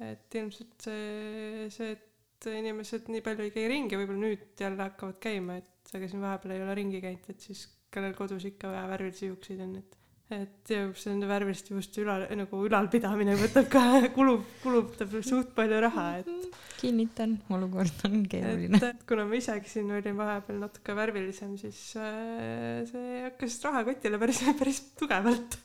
et 0.00 0.34
ilmselt 0.34 0.76
see, 0.86 1.68
see, 1.70 1.92
et 1.92 2.09
inimesed 2.48 3.10
nii 3.12 3.22
palju 3.26 3.46
ei 3.46 3.54
käi 3.54 3.68
ringi, 3.70 3.98
võib-olla 4.00 4.24
nüüd 4.24 4.64
jälle 4.64 4.86
hakkavad 4.86 5.20
käima, 5.22 5.60
et 5.60 5.94
aga 5.96 6.08
siin 6.08 6.24
vahepeal 6.24 6.56
ei 6.56 6.64
ole 6.64 6.76
ringi 6.78 7.00
käinud, 7.04 7.32
et 7.32 7.48
siis 7.48 7.66
kellel 7.90 8.14
kodus 8.18 8.46
ikka 8.48 8.70
vaja 8.70 8.86
värvilisi 8.92 9.28
juukseid 9.30 9.64
on, 9.66 9.74
et 9.82 10.00
et 10.30 10.70
ju 10.70 10.92
see 10.94 11.10
nende 11.10 11.26
värviliste 11.26 11.72
juuste 11.74 12.02
ülal, 12.04 12.22
nagu 12.38 12.60
ülalpidamine 12.62 13.34
võtab 13.38 13.66
ka, 13.72 13.82
kulub, 14.14 14.44
kulutab 14.62 15.16
suht 15.26 15.50
palju 15.56 15.80
raha, 15.82 16.04
et. 16.20 16.60
kinnitan, 16.78 17.34
olukord 17.50 18.04
on 18.06 18.22
keeruline. 18.30 18.78
et 18.92 19.02
kuna 19.08 19.26
ma 19.26 19.40
isegi 19.40 19.72
siin 19.72 19.90
olin 19.96 20.18
vahepeal 20.18 20.60
natuke 20.62 20.94
värvilisem, 20.96 21.56
siis 21.60 21.80
äh, 21.98 22.84
see 22.90 23.24
hakkas 23.26 23.58
rahakotile 23.66 24.22
päris, 24.22 24.44
päris 24.60 24.84
tugevalt. 25.00 25.58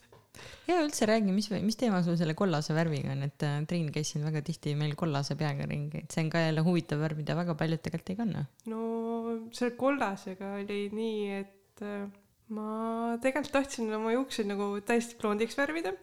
Ja 0.69 0.79
üldse 0.81 1.07
räägi, 1.09 1.33
mis, 1.35 1.49
mis 1.63 1.79
teema 1.79 2.01
sul 2.05 2.17
selle 2.19 2.35
kollase 2.37 2.75
värviga 2.77 3.13
on, 3.13 3.23
et 3.27 3.45
äh, 3.45 3.57
Triin 3.69 3.91
käis 3.95 4.13
siin 4.13 4.25
väga 4.27 4.43
tihti 4.45 4.75
meil 4.79 4.95
kollase 4.99 5.37
peaga 5.39 5.67
ringi, 5.69 6.03
et 6.03 6.15
see 6.15 6.25
on 6.25 6.33
ka 6.33 6.43
jälle 6.47 6.65
huvitav 6.65 7.01
värv, 7.03 7.21
mida 7.21 7.37
väga 7.37 7.57
paljud 7.59 7.83
tegelikult 7.85 8.13
ei 8.13 8.19
kanna. 8.19 8.45
no 8.71 8.83
selle 9.55 9.75
kollasega 9.79 10.53
oli 10.59 10.83
nii, 10.95 11.41
et 11.41 11.85
äh, 11.85 12.05
ma 12.55 13.17
tegelikult 13.23 13.55
tahtsin 13.59 13.89
oma 13.97 14.13
juukseid 14.13 14.49
nagu 14.49 14.69
täiesti 14.85 15.17
blondiks 15.21 15.57
värvida, 15.57 15.95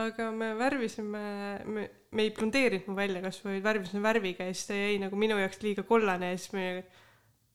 aga 0.00 0.30
me 0.30 0.52
värvisime, 0.58 1.22
me, 1.66 1.86
me 2.14 2.26
ei 2.26 2.32
blondeerinud 2.34 2.90
mu 2.90 2.96
välja 2.98 3.22
kasvõi, 3.24 3.58
värvisime 3.64 4.02
värviga 4.04 4.46
ja 4.46 4.54
siis 4.54 4.70
ta 4.70 4.78
jäi 4.78 4.98
nagu 5.02 5.18
minu 5.18 5.38
jaoks 5.40 5.62
liiga 5.64 5.82
kollane 5.86 6.32
ja 6.32 6.38
siis 6.38 6.54
me 6.54 6.66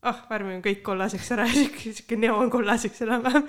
ah, 0.05 0.23
värvime 0.29 0.61
kõik 0.65 0.83
kollaseks 0.85 1.31
ära, 1.35 1.47
sihuke 1.53 2.19
neoonkollaseks 2.19 3.05
enam-vähem. 3.07 3.47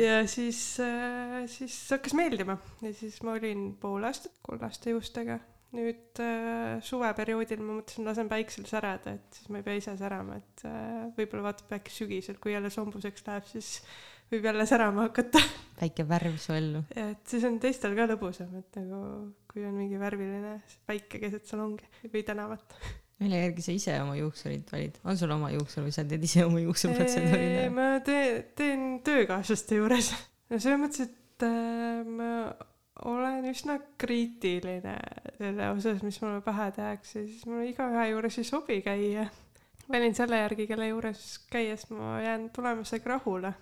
Ja 0.00 0.20
siis 0.30 0.60
äh,, 0.82 1.44
siis 1.50 1.76
hakkas 1.92 2.14
meeldima 2.16 2.58
ja 2.84 2.92
siis 2.96 3.20
ma 3.26 3.36
olin 3.38 3.70
pool 3.80 4.04
aastat 4.08 4.36
kollaste 4.46 4.94
juustega. 4.94 5.38
nüüd 5.70 6.18
äh, 6.18 6.80
suveperioodil 6.82 7.60
ma 7.62 7.76
mõtlesin, 7.76 8.02
lasen 8.08 8.30
päiksel 8.30 8.64
särada, 8.66 9.12
et 9.14 9.36
siis 9.36 9.50
ma 9.54 9.60
ei 9.60 9.66
pea 9.66 9.78
ise 9.78 9.92
särama, 10.00 10.40
et 10.40 10.64
äh, 10.66 11.04
võib-olla 11.14 11.44
vaatab 11.50 11.76
äkki 11.76 11.94
sügisel, 11.94 12.40
kui 12.42 12.56
jälle 12.56 12.72
sombuseks 12.74 13.22
läheb, 13.28 13.46
siis 13.46 13.76
võib 14.32 14.48
jälle 14.50 14.66
särama 14.66 15.04
hakata. 15.06 15.42
väike 15.78 16.08
värv 16.10 16.40
su 16.42 16.56
ellu. 16.56 16.82
et 16.90 17.22
siis 17.30 17.46
on 17.46 17.60
teistel 17.62 17.94
ka 17.98 18.08
lõbusam, 18.10 18.50
et 18.58 18.80
nagu 18.82 19.04
kui 19.50 19.62
on 19.66 19.78
mingi 19.78 20.00
värviline 20.00 20.56
päike 20.90 21.22
keset 21.22 21.46
salongi 21.46 21.86
või 22.10 22.26
tänavat. 22.26 22.74
Mille 23.20 23.42
järgi 23.42 23.64
sa 23.64 23.74
ise 23.76 23.94
oma 24.00 24.16
juuksurid 24.16 24.72
valid, 24.72 24.96
on 25.04 25.18
sul 25.20 25.32
oma 25.34 25.50
juuksur 25.52 25.84
või 25.86 25.94
sa 25.94 26.06
teed 26.08 26.24
ise 26.24 26.44
oma 26.46 26.62
juuksurprotseduuri 26.62 27.46
teha? 27.52 27.70
ma 27.76 27.88
teen, 28.04 28.42
teen 28.56 28.84
töökaaslaste 29.06 29.80
juures. 29.80 30.10
no 30.50 30.58
selles 30.58 30.80
mõttes, 30.80 31.10
et 31.10 31.46
äh, 31.46 32.00
ma 32.08 32.30
olen 33.10 33.46
üsna 33.52 33.78
kriitiline 34.00 34.96
selle 35.38 35.70
osas, 35.74 36.02
mis 36.04 36.20
mulle 36.24 36.42
pähe 36.44 36.68
tehakse, 36.76 37.24
siis 37.24 37.46
mulle 37.48 37.70
igaühe 37.70 38.10
juures 38.12 38.40
ei 38.40 38.48
sobi 38.48 38.80
käia. 38.84 39.28
valin 39.90 40.14
selle 40.14 40.40
järgi, 40.40 40.68
kelle 40.70 40.92
juures 40.92 41.26
käies 41.50 41.88
ma 41.92 42.20
jään 42.24 42.48
tulemusega 42.56 43.16
rahule 43.16 43.52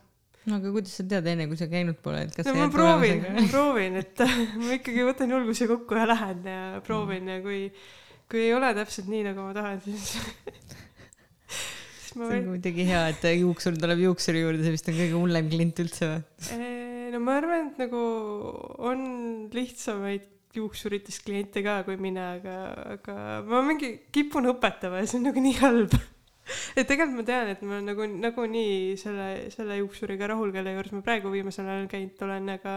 no 0.48 0.58
aga 0.58 0.72
kuidas 0.72 0.96
sa 0.98 1.04
tead 1.08 1.26
enne, 1.28 1.46
kui 1.50 1.58
sa 1.60 1.68
käinud 1.70 1.98
pole, 2.04 2.24
et 2.26 2.34
kas 2.36 2.48
no 2.48 2.54
ma 2.56 2.68
proovin, 2.72 3.24
ma 3.36 3.46
proovin, 3.50 3.98
et 4.00 4.22
ma 4.62 4.76
ikkagi 4.78 5.06
võtan 5.06 5.32
julguse 5.34 5.68
kokku 5.70 5.98
ja 5.98 6.06
lähen 6.08 6.46
ja 6.46 6.60
proovin 6.86 7.24
mm. 7.24 7.32
ja 7.34 7.42
kui, 7.44 7.62
kui 8.28 8.44
ei 8.46 8.54
ole 8.56 8.72
täpselt 8.76 9.08
nii, 9.10 9.24
nagu 9.30 9.46
ma 9.48 9.54
tahan, 9.56 9.80
siis 9.84 10.16
siis 11.48 12.16
ma 12.18 12.30
see 12.30 12.40
on 12.42 12.50
kuidagi 12.54 12.88
hea, 12.88 13.04
et 13.12 13.28
juuksur 13.38 13.78
tuleb 13.80 14.02
juuksuri 14.06 14.42
juurde, 14.44 14.64
see 14.64 14.74
vist 14.74 14.90
on 14.90 14.98
kõige 14.98 15.16
hullem 15.16 15.52
klient 15.52 15.84
üldse 15.84 16.10
või? 16.10 16.74
no 17.14 17.22
ma 17.24 17.38
arvan, 17.40 17.70
et 17.70 17.80
nagu 17.86 18.02
on 18.90 19.00
lihtsamaid 19.54 20.28
juuksuritest 20.58 21.24
kliente 21.26 21.62
ka 21.64 21.82
kui 21.86 21.98
mina, 22.00 22.34
aga, 22.38 22.54
aga 22.96 23.16
ma 23.48 23.60
mingi 23.66 23.94
kipun 24.14 24.48
õpetama 24.54 25.02
ja 25.02 25.10
see 25.10 25.20
on 25.20 25.28
nagu 25.28 25.42
nii 25.44 25.58
halb 25.60 25.98
et 26.78 26.86
tegelikult 26.88 27.18
ma 27.18 27.26
tean, 27.28 27.52
et 27.52 27.62
ma 27.66 27.80
nagu 27.84 28.06
nagunii 28.08 28.96
selle, 29.00 29.28
selle 29.52 29.78
juuksuriga 29.82 30.30
rahul, 30.32 30.52
kelle 30.54 30.72
juures 30.74 30.94
ma 30.96 31.04
praegu 31.04 31.32
viimasel 31.32 31.68
ajal 31.68 31.88
käinud 31.92 32.24
olen, 32.28 32.48
aga 32.56 32.74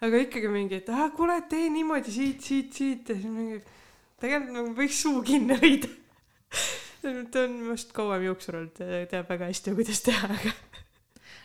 aga 0.00 0.22
ikkagi 0.24 0.48
mingi, 0.48 0.80
et 0.80 0.88
ah, 0.94 1.10
kuule, 1.16 1.36
tee 1.50 1.68
niimoodi 1.72 2.14
siit, 2.14 2.40
siit, 2.44 2.72
siit 2.72 3.12
ja 3.12 3.18
siis 3.18 3.28
mingi, 3.28 3.60
tegelikult 4.20 4.56
nagu 4.56 4.74
võiks 4.76 5.02
suu 5.04 5.22
kinni 5.26 5.58
hoida. 5.60 5.90
Ta 7.00 7.44
on 7.46 7.54
minust 7.62 7.94
kauem 7.96 8.26
juuksur 8.26 8.58
olnud 8.60 8.80
teab 9.08 9.30
väga 9.30 9.48
hästi, 9.48 9.72
kuidas 9.78 10.02
teha, 10.04 10.28
aga 10.34 10.52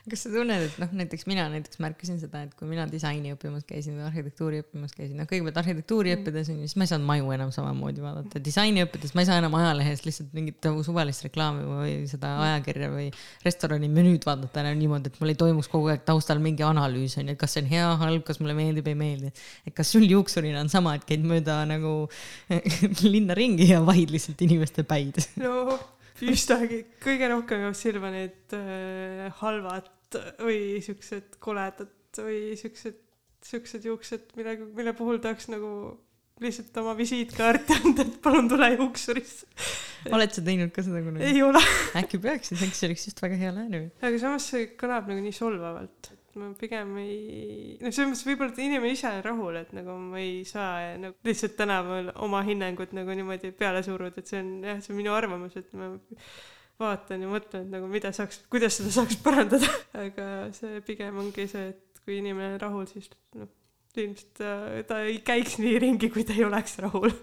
kas 0.09 0.21
sa 0.25 0.29
tunned, 0.29 0.63
et 0.67 0.75
noh, 0.77 0.91
näiteks 0.99 1.25
mina 1.25 1.47
näiteks 1.49 1.79
märkasin 1.81 2.19
seda, 2.21 2.43
et 2.45 2.53
kui 2.57 2.67
mina 2.69 2.83
disaini 2.89 3.31
õppimas 3.33 3.65
käisin 3.65 3.95
või 3.97 4.05
arhitektuuri 4.05 4.59
õppimas 4.61 4.93
käisin, 4.93 5.15
noh, 5.17 5.25
kõigepealt 5.29 5.57
arhitektuuri 5.61 6.13
õppides 6.13 6.51
on 6.53 6.59
ju, 6.61 6.69
siis 6.69 6.77
ma 6.77 6.85
ei 6.85 6.91
saanud 6.91 7.09
maju 7.09 7.31
enam 7.33 7.53
samamoodi 7.55 8.03
vaadata. 8.03 8.41
disaini 8.45 8.83
õppides 8.85 9.15
ma 9.17 9.23
ei 9.23 9.29
saa 9.29 9.39
enam 9.41 9.57
ajalehest 9.57 10.05
lihtsalt 10.05 10.35
mingit 10.37 10.69
suvalist 10.85 11.25
reklaami 11.25 11.65
või 11.65 11.95
seda 12.11 12.35
ajakirja 12.43 12.91
või 12.93 13.07
restorani 13.45 13.89
menüüd 13.95 14.29
vaadata 14.29 14.61
enam 14.61 14.77
niimoodi, 14.83 15.09
et 15.09 15.17
mul 15.23 15.33
ei 15.33 15.39
toimuks 15.41 15.71
kogu 15.73 15.89
aeg 15.93 16.05
taustal 16.05 16.43
mingi 16.43 16.67
analüüs 16.67 17.17
on 17.17 17.25
ju, 17.25 17.33
et 17.33 17.41
kas 17.41 17.57
see 17.57 17.65
on 17.65 17.73
hea, 17.73 17.89
halb, 18.03 18.21
kas 18.29 18.41
mulle 18.43 18.53
meeldib, 18.57 18.91
ei 18.91 18.99
meeldi. 18.99 19.33
et 19.65 19.73
kas 19.73 19.95
sul 19.95 20.05
juuksurina 20.05 20.61
on 20.61 20.69
sama, 20.69 20.93
et 20.99 21.09
käid 21.09 21.25
mööda 21.25 21.63
nagu 21.65 21.97
linna 23.15 23.33
ringi 23.33 23.71
ja 23.73 23.81
vahid 23.85 24.13
lihtsalt 24.13 24.45
inimeste 24.45 24.85
päid? 24.85 25.17
no 25.41 25.79
üsnagi, 26.23 26.85
kõige 27.03 27.27
rohkem 27.31 27.65
jääb 27.65 27.75
silma 27.75 28.13
need 28.13 28.55
äh, 28.55 29.27
halvad 29.41 29.89
või 30.41 30.81
siuksed 30.85 31.37
koledad 31.43 31.91
või 32.21 32.55
siuksed, 32.59 32.99
siuksed 33.45 33.87
juuksed, 33.87 34.33
millega, 34.39 34.67
mille 34.77 34.95
puhul 34.97 35.21
tahaks 35.23 35.49
nagu 35.51 35.71
lihtsalt 36.43 36.75
oma 36.81 36.95
visiitkaarti 36.97 37.75
anda, 37.79 38.03
et 38.03 38.19
palun 38.23 38.49
tule 38.51 38.67
juuksurisse. 38.73 39.47
oled 40.11 40.35
sa 40.35 40.43
teinud 40.45 40.73
ka 40.75 40.83
seda 40.85 41.01
kunagi? 41.05 41.29
ei 41.31 41.41
ole 41.45 41.61
äkki 42.01 42.19
peaks, 42.23 42.51
siis 42.51 42.63
äkki 42.65 42.79
see 42.79 42.89
oleks 42.89 43.07
just 43.09 43.23
väga 43.23 43.39
hea 43.39 43.53
lähenemine. 43.55 43.93
aga 44.01 44.19
samas 44.21 44.49
see 44.51 44.67
kõlab 44.79 45.07
nagu 45.11 45.23
nii 45.23 45.35
solvavalt, 45.35 46.09
et 46.11 46.39
ma 46.41 46.49
pigem 46.59 46.91
ei, 46.99 47.77
no 47.79 47.91
selles 47.91 48.11
mõttes 48.11 48.25
võib-olla, 48.27 48.57
inimene 48.59 48.91
ise 48.91 49.07
on 49.07 49.23
rahul, 49.23 49.61
et 49.61 49.71
nagu 49.77 49.95
ma 50.01 50.19
ei 50.19 50.43
saa 50.47 50.97
nagu 50.99 51.15
lihtsalt 51.27 51.55
tänaval 51.61 52.11
oma 52.27 52.43
hinnangut 52.47 52.91
nagu 52.97 53.15
niimoodi 53.15 53.53
peale 53.55 53.83
suruda, 53.87 54.19
et 54.19 54.33
see 54.33 54.43
on 54.43 54.51
jah, 54.67 54.83
see 54.83 54.91
on 54.91 54.99
minu 54.99 55.15
arvamus, 55.15 55.55
et 55.61 55.71
ma 55.79 55.93
vaatan 56.81 57.23
ja 57.23 57.31
mõtlen 57.31 57.67
nagu 57.71 57.89
mida 57.91 58.11
saaks, 58.15 58.41
kuidas 58.51 58.79
seda 58.79 58.91
saaks 58.93 59.19
parandada 59.23 59.69
aga 60.05 60.29
see 60.55 60.81
pigem 60.87 61.19
ongi 61.21 61.47
see, 61.51 61.69
et 61.71 62.01
kui 62.05 62.19
inimene 62.21 62.55
on 62.55 62.61
rahul, 62.61 62.89
siis 62.89 63.07
noh, 63.37 63.49
ilmselt 63.95 64.31
ta, 64.37 64.51
ta 64.89 64.99
ei 65.07 65.19
käiks 65.25 65.57
nii 65.61 65.79
ringi, 65.79 66.09
kui 66.11 66.25
ta 66.27 66.35
ei 66.35 66.43
oleks 66.47 66.77
rahul. 66.83 67.13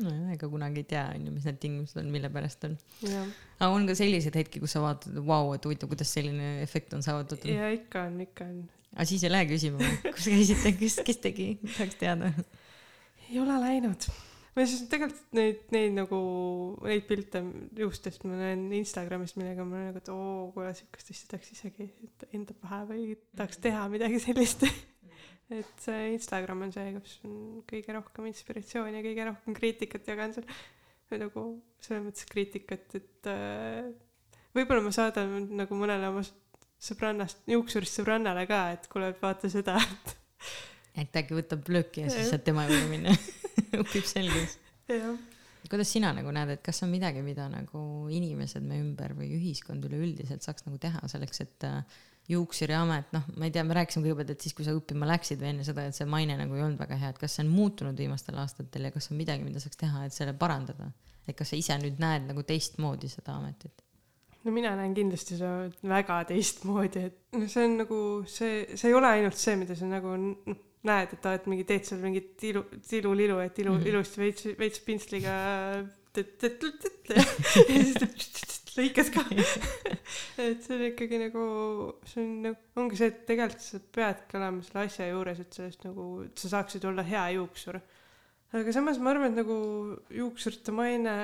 nojah, 0.00 0.32
ega 0.34 0.48
kunagi 0.48 0.82
ei 0.82 0.88
tea, 0.94 1.04
on 1.12 1.28
ju, 1.28 1.34
mis 1.34 1.46
need 1.48 1.60
tingimused 1.62 2.00
on, 2.00 2.08
mille 2.14 2.32
pärast 2.32 2.64
on. 2.68 2.78
aga 3.04 3.68
on 3.68 3.86
ka 3.90 3.96
selliseid 3.98 4.38
hetki, 4.40 4.62
kus 4.62 4.76
sa 4.76 4.84
vaatad, 4.84 5.20
vau, 5.28 5.52
et 5.56 5.68
huvitav, 5.68 5.92
kuidas 5.92 6.12
selline 6.16 6.54
efekt 6.64 6.96
on 6.96 7.04
saavutatud? 7.04 7.52
ja 7.52 7.70
ikka 7.76 8.08
on, 8.08 8.18
ikka 8.24 8.48
on. 8.48 8.58
aga 8.96 9.08
siis 9.12 9.28
ei 9.28 9.34
lähe 9.34 9.48
küsima, 9.52 9.94
kus 10.08 10.32
käisite, 10.32 10.76
kes, 10.80 11.00
kes 11.06 11.24
tegi, 11.28 11.48
tahaks 11.68 12.00
teada. 12.00 12.32
ei 13.28 13.40
ole 13.44 13.60
läinud 13.68 14.10
ma 14.52 14.64
siis 14.68 14.84
tegelikult 14.92 15.36
neid, 15.36 15.64
neid 15.74 15.94
nagu, 15.96 16.20
neid 16.84 17.06
pilte 17.08 17.42
juustest 17.78 18.26
ma 18.28 18.36
näen 18.38 18.66
Instagramis, 18.76 19.34
millega 19.38 19.64
ma 19.66 19.86
nagu, 19.88 20.02
et 20.02 20.10
oo, 20.12 20.50
kuule 20.54 20.72
siukest 20.76 21.12
asja 21.14 21.30
tahaks 21.32 21.52
isegi 21.54 21.88
enda 22.36 22.56
pähe 22.64 22.80
või 22.90 23.06
tahaks 23.36 23.62
teha 23.64 23.86
midagi 23.92 24.20
sellist. 24.22 24.66
Et 25.52 25.82
see 25.84 26.14
Instagram 26.14 26.62
on 26.64 26.70
see, 26.72 26.94
kus 26.94 27.18
on 27.28 27.32
kõige 27.68 27.92
rohkem 27.92 28.24
inspiratsiooni 28.30 28.94
ja 28.96 29.02
kõige 29.04 29.26
rohkem 29.26 29.56
kriitikat 29.58 30.06
jagan 30.08 30.32
seal. 30.32 30.46
või 31.10 31.18
nagu 31.20 31.42
selles 31.82 32.06
mõttes 32.06 32.28
kriitikat, 32.30 32.86
et 32.96 33.28
äh, 33.28 33.90
võib-olla 34.56 34.86
ma 34.86 34.94
saadan 34.96 35.50
nagu 35.58 35.76
mõnele 35.76 36.08
oma 36.08 36.22
sõbrannast, 36.80 37.42
juuksurist 37.52 38.00
sõbrannale 38.00 38.46
ka, 38.48 38.62
et 38.78 38.88
kuule, 38.88 39.12
vaata 39.20 39.50
seda, 39.52 39.76
et 39.76 40.16
et 41.02 41.20
äkki 41.20 41.36
võtab 41.36 41.68
lööki 41.72 42.06
ja 42.06 42.10
siis 42.12 42.32
saad 42.32 42.44
tema 42.48 42.64
juurde 42.68 42.88
minna 42.90 43.12
õpib 43.82 44.06
selgeks. 44.08 44.58
kuidas 45.70 45.92
sina 45.94 46.12
nagu 46.16 46.32
näed, 46.34 46.56
et 46.56 46.64
kas 46.64 46.82
on 46.84 46.90
midagi, 46.92 47.22
mida 47.24 47.48
nagu 47.50 47.82
inimesed 48.12 48.64
meie 48.66 48.82
ümber 48.84 49.14
või 49.16 49.30
ühiskond 49.38 49.84
üleüldiselt 49.88 50.44
saaks 50.44 50.66
nagu 50.66 50.80
teha 50.82 51.00
selleks, 51.08 51.44
et 51.44 51.68
äh, 51.68 52.00
juuksuriamet, 52.30 53.12
noh, 53.16 53.28
ma 53.36 53.46
ei 53.48 53.54
tea, 53.54 53.64
me 53.66 53.76
rääkisime 53.76 54.04
kõigepealt, 54.06 54.34
et 54.34 54.44
siis, 54.44 54.54
kui 54.54 54.66
sa 54.66 54.74
õppima 54.76 55.08
läksid 55.10 55.40
või 55.42 55.52
enne 55.52 55.66
seda, 55.66 55.86
et 55.88 55.96
see 55.96 56.06
maine 56.08 56.36
nagu 56.38 56.54
ei 56.56 56.64
olnud 56.64 56.80
väga 56.80 56.98
hea, 57.00 57.12
et 57.14 57.20
kas 57.20 57.36
see 57.36 57.46
on 57.46 57.50
muutunud 57.54 57.98
viimastel 57.98 58.38
aastatel 58.42 58.88
ja 58.88 58.92
kas 58.94 59.10
on 59.10 59.18
midagi, 59.18 59.46
mida 59.46 59.62
saaks 59.62 59.80
teha, 59.80 60.06
et 60.06 60.16
selle 60.16 60.36
parandada? 60.38 60.92
et 61.22 61.36
kas 61.38 61.52
sa 61.52 61.54
ise 61.54 61.76
nüüd 61.78 62.00
näed 62.02 62.24
nagu 62.26 62.42
teistmoodi 62.42 63.06
seda 63.10 63.36
ametit? 63.38 63.84
no 64.42 64.54
mina 64.54 64.72
näen 64.78 64.94
kindlasti 64.96 65.38
seda 65.38 65.52
väga 65.86 66.18
teistmoodi, 66.32 67.04
et 67.10 67.38
noh, 67.38 67.48
see 67.50 67.66
on 67.68 67.76
nagu 67.84 67.98
see, 68.26 68.64
see 68.74 68.90
ei 68.90 68.96
ole 68.98 69.12
ainult 69.18 69.38
see, 69.38 69.54
mida 69.60 69.76
sa 69.78 69.86
nagu 69.90 70.16
noh, 70.18 70.62
näed, 70.88 71.12
et 71.14 71.26
et 71.30 71.46
mingi 71.50 71.64
teed 71.68 71.86
seal 71.86 72.00
mingit 72.02 72.42
ilu, 72.48 72.64
ilu-lilu, 72.98 73.38
et 73.44 73.58
ilu 73.62 73.72
mm, 73.74 73.82
-hmm. 73.82 73.88
ilusti 73.92 74.22
veits, 74.22 74.48
veits 74.58 74.80
pintsliga 74.86 75.34
ja 76.12 77.76
siis 77.82 77.96
lõikad 78.76 79.10
ka 79.14 79.22
et 80.42 80.64
see 80.64 80.76
on 80.76 80.84
ikkagi 80.88 81.20
nagu, 81.22 81.44
see 82.08 82.22
on 82.24 82.30
nagu, 82.48 82.60
ongi 82.82 82.98
see, 82.98 83.10
et 83.12 83.24
tegelikult 83.28 83.64
sa 83.64 83.80
peadki 83.96 84.38
olema 84.40 84.66
selle 84.66 84.84
asja 84.88 85.08
juures, 85.10 85.42
et 85.42 85.58
sellest 85.58 85.86
nagu, 85.88 86.06
et 86.26 86.44
sa 86.44 86.52
saaksid 86.56 86.86
olla 86.88 87.04
hea 87.06 87.24
juuksur. 87.38 87.80
aga 88.52 88.76
samas 88.76 89.00
ma 89.00 89.12
arvan, 89.12 89.32
et 89.32 89.42
nagu 89.42 89.56
juuksurite 90.12 90.74
maine, 90.76 91.14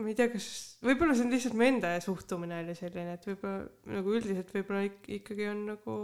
ma 0.00 0.08
ei 0.10 0.16
tea, 0.18 0.30
kas, 0.32 0.48
võib-olla 0.86 1.14
see 1.16 1.26
on 1.26 1.34
lihtsalt 1.34 1.58
mu 1.58 1.66
enda 1.66 1.92
suhtumine 2.02 2.62
oli 2.64 2.74
selline, 2.78 3.14
et 3.18 3.30
võib-olla 3.30 3.94
nagu 3.98 4.16
üldiselt 4.18 4.50
võib-olla 4.56 4.86
ik 4.88 5.10
ikkagi 5.20 5.50
on 5.50 5.64
nagu 5.74 5.96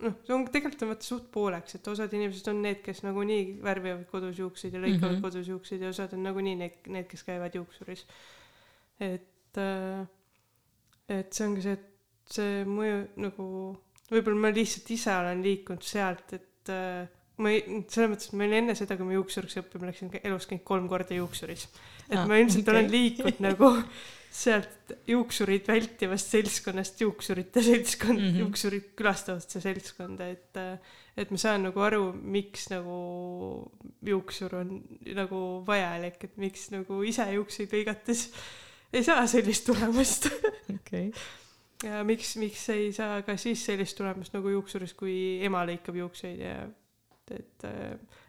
noh, 0.00 0.18
see 0.26 0.34
on 0.34 0.44
tegelikult 0.48 0.82
on 0.82 0.92
vaata 0.94 1.06
suht 1.06 1.30
pooleks, 1.32 1.76
et 1.76 1.88
osad 1.92 2.12
inimesed 2.16 2.48
on 2.52 2.60
need, 2.64 2.82
kes 2.84 3.02
nagunii 3.06 3.58
värvivad 3.62 4.04
kodus 4.10 4.38
juukseid 4.38 4.74
ja 4.74 4.82
lõikavad 4.82 5.10
mm 5.10 5.16
-hmm. 5.16 5.24
kodus 5.28 5.48
juukseid 5.48 5.82
ja 5.84 5.94
osad 5.94 6.14
on 6.16 6.22
nagunii 6.28 6.56
need, 6.56 6.84
need, 6.86 7.08
kes 7.10 7.24
käivad 7.26 7.54
juuksuris 7.54 8.06
et, 9.00 9.56
äh, 9.56 10.06
et 11.08 11.32
see 11.34 11.46
ongi 11.46 11.64
see, 11.64 11.78
et 11.78 12.34
see 12.36 12.64
mõju 12.68 12.98
nagu, 13.24 13.46
võib-olla 14.10 14.44
ma 14.44 14.52
lihtsalt 14.54 14.92
ise 14.94 15.14
olen 15.16 15.42
liikunud 15.44 15.86
sealt, 15.86 16.36
et 16.36 16.72
äh, 16.74 17.08
ma 17.40 17.52
ei, 17.54 17.82
selles 17.88 18.12
mõttes, 18.12 18.30
et 18.30 18.38
ma 18.38 18.46
olin 18.46 18.58
enne 18.62 18.76
seda, 18.78 18.96
kui 18.98 19.08
ma 19.08 19.16
juuksuriks 19.16 19.60
õppima 19.62 19.90
läksin, 19.90 20.12
elus 20.22 20.48
käinud 20.50 20.64
kolm 20.68 20.88
korda 20.90 21.16
juuksuris. 21.16 21.66
et 22.08 22.18
ah, 22.18 22.26
ma 22.28 22.40
ilmselt 22.40 22.66
okay. 22.66 22.76
olen 22.76 22.90
liikunud 22.92 23.44
nagu 23.44 23.74
sealt 24.30 24.94
juuksurid 25.10 25.66
vältivast 25.66 26.30
seltskonnast 26.30 27.00
juuksurite 27.02 27.62
seltskond 27.66 28.20
mm, 28.20 28.26
-hmm. 28.26 28.38
juuksurit 28.44 28.92
külastavasse 28.96 29.60
seltskonda, 29.60 30.28
et 30.28 30.58
et 31.16 31.30
ma 31.30 31.38
saan 31.40 31.66
nagu 31.66 31.82
aru, 31.82 32.12
miks 32.14 32.68
nagu 32.70 32.96
juuksur 34.06 34.54
on 34.62 34.70
nagu 35.16 35.40
vajalik, 35.66 36.24
et 36.24 36.36
miks 36.36 36.70
nagu 36.70 37.02
ise 37.02 37.26
juukseid 37.34 37.74
lõigates 37.74 38.28
ei 38.92 39.04
saa 39.04 39.26
sellist 39.30 39.66
tulemust 39.66 40.30
okay. 40.76 41.10
ja 41.84 42.04
miks, 42.06 42.36
miks 42.40 42.68
ei 42.74 42.92
saa 42.92 43.22
ka 43.26 43.36
siis 43.36 43.64
sellist 43.66 43.98
tulemust 43.98 44.34
nagu 44.36 44.54
juuksuris, 44.54 44.94
kui 44.94 45.16
ema 45.46 45.64
lõikab 45.66 45.98
juukseid 46.00 46.40
ja 46.46 46.54
et, 47.36 47.68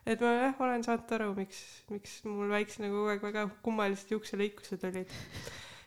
et 0.06 0.24
ma 0.24 0.32
jah, 0.38 0.62
olen 0.66 0.86
saanud 0.86 1.16
aru, 1.18 1.32
miks, 1.40 1.60
miks 1.92 2.20
mul 2.28 2.52
väiksena 2.54 2.92
kogu 2.94 3.12
aeg 3.14 3.28
väga 3.30 3.48
kummalised 3.66 4.14
juukselõikused 4.16 4.88
olid 4.90 5.18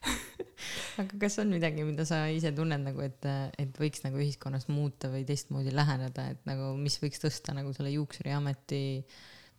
aga 1.00 1.20
kas 1.20 1.38
on 1.42 1.52
midagi, 1.54 1.84
mida 1.86 2.06
sa 2.08 2.24
ise 2.32 2.52
tunned 2.56 2.84
nagu, 2.86 3.04
et, 3.04 3.28
et 3.60 3.78
võiks 3.80 4.04
nagu 4.04 4.20
ühiskonnas 4.20 4.66
muuta 4.70 5.10
või 5.12 5.24
teistmoodi 5.28 5.72
läheneda, 5.74 6.28
et 6.34 6.42
nagu, 6.48 6.74
mis 6.80 6.98
võiks 7.02 7.22
tõsta 7.22 7.54
nagu 7.56 7.72
selle 7.76 7.94
juuksuriameti 7.94 8.82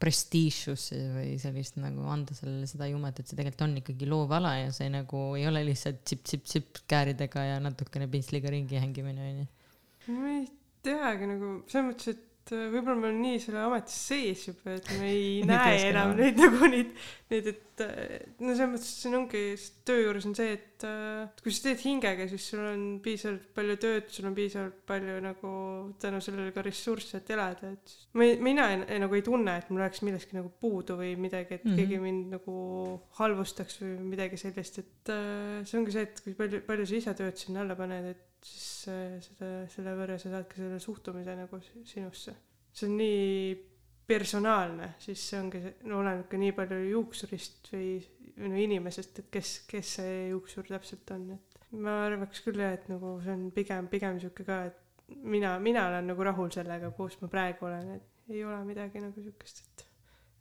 prestiižsusse 0.01 0.97
või 1.15 1.35
sellist 1.39 1.77
nagu 1.79 2.03
anda 2.11 2.35
sellele 2.35 2.67
seda 2.67 2.89
jumet, 2.89 3.19
et 3.19 3.29
see 3.29 3.37
tegelikult 3.37 3.63
on 3.63 3.77
ikkagi 3.79 4.09
loov 4.11 4.33
ala 4.35 4.51
ja 4.59 4.73
see 4.75 4.89
nagu 4.91 5.21
ei 5.39 5.47
ole 5.47 5.63
lihtsalt 5.69 6.01
tsipp-tsipp-tsipp 6.03 6.83
kääridega 6.91 7.45
ja 7.53 7.61
natukene 7.63 8.09
pintsliga 8.11 8.51
ringi 8.51 8.81
hängimine 8.81 9.29
onju. 9.29 9.47
ma 10.17 10.33
ei 10.33 10.45
teagi 10.85 11.29
nagu 11.31 11.51
selles 11.71 11.87
mõttes, 11.87 12.11
et 12.11 12.34
võib-olla 12.53 12.95
me 12.99 13.07
oleme 13.09 13.21
nii 13.23 13.39
selle 13.41 13.61
ametis 13.65 13.97
sees 14.11 14.43
juba, 14.49 14.75
et 14.77 14.89
me 14.99 15.09
ei 15.09 15.29
näe 15.49 15.77
enam. 15.89 16.13
neid 16.19 16.37
nagu 16.41 16.69
neid, 16.69 16.91
neid, 17.31 17.47
et 17.49 17.81
äh, 17.81 18.25
no 18.37 18.53
selles 18.53 18.69
mõttes 18.69 18.89
siin 19.01 19.15
ongi, 19.17 19.41
töö 19.87 20.03
juures 20.03 20.27
on 20.29 20.35
see, 20.37 20.53
et 20.59 20.85
äh, 20.85 21.31
kui 21.41 21.53
sa 21.53 21.65
teed 21.65 21.81
hingega, 21.81 22.27
siis 22.29 22.45
sul 22.51 22.61
on 22.61 22.83
piisavalt 23.03 23.47
palju 23.57 23.77
tööd, 23.81 24.11
sul 24.13 24.29
on 24.29 24.37
piisavalt 24.37 24.77
palju 24.89 25.15
nagu 25.25 25.53
tänu 26.01 26.21
sellele 26.21 26.53
ka 26.55 26.63
ressursse, 26.65 27.21
et 27.21 27.33
elada, 27.33 27.73
et 27.73 27.95
ma 28.13 28.27
ei, 28.27 28.37
mina 28.45 28.67
ei, 28.73 28.79
ei, 28.85 29.01
nagu 29.01 29.17
ei 29.17 29.25
tunne, 29.25 29.57
et 29.57 29.73
mul 29.73 29.81
oleks 29.81 30.05
millestki 30.05 30.37
nagu 30.37 30.53
puudu 30.61 30.99
või 31.01 31.15
midagi, 31.17 31.57
et 31.57 31.65
mm 31.65 31.71
-hmm. 31.71 31.81
keegi 31.81 32.01
mind 32.05 32.37
nagu 32.37 32.55
halvustaks 33.19 33.81
või 33.81 33.97
midagi 34.13 34.41
sellist, 34.41 34.81
et 34.83 35.13
see 35.65 35.81
ongi 35.81 35.97
see, 35.97 36.05
et 36.05 36.23
kui 36.23 36.37
palju, 36.37 36.61
palju 36.69 36.89
sa 36.89 36.99
ise 37.01 37.17
tööd 37.17 37.41
sinna 37.41 37.65
alla 37.65 37.79
paned, 37.79 38.11
et 38.13 38.25
siis 38.45 38.85
seda, 39.25 39.55
selle 39.73 39.97
võrra 39.97 40.19
sa 40.21 40.29
saad 40.29 40.45
ka 40.51 40.61
selle 40.61 40.77
suhtumise 40.79 41.33
nagu 41.39 41.61
sinusse. 41.89 42.35
see 42.75 42.85
on 42.89 42.97
nii 42.99 43.74
personaalne, 44.07 44.93
siis 45.01 45.21
see 45.29 45.39
ongi, 45.39 45.61
no 45.89 45.99
oleneb 46.01 46.27
ka 46.31 46.39
nii 46.39 46.53
palju 46.57 46.79
juuksurist 46.91 47.71
või, 47.73 47.89
no 48.41 48.57
inimesest, 48.61 49.21
et 49.21 49.29
kes, 49.33 49.53
kes 49.69 49.93
see 49.99 50.17
juuksur 50.31 50.67
täpselt 50.69 51.15
on, 51.15 51.29
et 51.37 51.71
ma 51.81 52.01
arvaks 52.05 52.43
küll 52.45 52.61
jah, 52.61 52.75
et 52.77 52.89
nagu 52.91 53.15
see 53.23 53.33
on 53.35 53.47
pigem, 53.55 53.89
pigem 53.91 54.19
sihuke 54.21 54.45
ka, 54.47 54.59
et 54.69 55.15
mina, 55.23 55.55
mina 55.61 55.87
olen 55.89 56.11
nagu 56.13 56.27
rahul 56.27 56.51
sellega, 56.53 56.91
kus 56.97 57.17
ma 57.21 57.31
praegu 57.31 57.69
olen, 57.69 57.95
et 57.97 58.35
ei 58.35 58.45
ole 58.45 58.61
midagi 58.67 59.01
nagu 59.03 59.25
siukest, 59.25 59.65
et, 59.65 59.87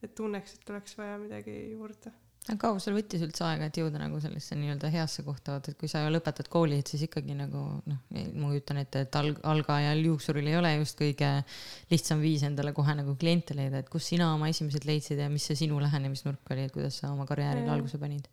et 0.09 0.15
tunneks, 0.17 0.59
et 0.59 0.75
oleks 0.75 0.99
vaja 1.01 1.17
midagi 1.21 1.57
juurde 1.73 2.13
aga 2.45 2.59
kaua 2.61 2.81
sul 2.83 2.97
võttis 2.97 3.23
üldse 3.25 3.45
aega, 3.47 3.71
et 3.71 3.79
jõuda 3.81 4.01
nagu 4.03 4.19
sellesse 4.21 4.57
nii-öelda 4.59 4.91
heasse 4.93 5.25
kohta, 5.25 5.55
vaata, 5.57 5.73
et 5.73 5.81
kui 5.81 5.89
sa 5.89 6.03
lõpetad 6.13 6.51
kooli, 6.53 6.83
et 6.83 6.93
siis 6.93 7.07
ikkagi 7.07 7.37
nagu 7.39 7.63
noh, 7.89 8.03
ma 8.13 8.51
kujutan 8.51 8.83
ette, 8.83 9.07
et 9.07 9.19
alg-, 9.21 9.41
algajal 9.49 10.05
juuksuril 10.11 10.51
ei 10.53 10.59
ole 10.61 10.75
just 10.77 11.01
kõige 11.01 11.31
lihtsam 11.93 12.21
viis 12.25 12.45
endale 12.45 12.75
kohe 12.77 12.97
nagu 12.99 13.17
kliente 13.21 13.57
leida, 13.57 13.81
et 13.81 13.89
kus 13.93 14.13
sina 14.13 14.35
oma 14.35 14.53
esimesed 14.53 14.85
leidsid 14.89 15.25
ja 15.25 15.31
mis 15.33 15.49
see 15.49 15.65
sinu 15.65 15.81
lähenemisnurk 15.81 16.53
oli, 16.53 16.69
et 16.69 16.77
kuidas 16.77 17.01
sa 17.01 17.15
oma 17.15 17.29
karjäärile 17.29 17.73
alguse 17.79 18.01
panid? 18.03 18.29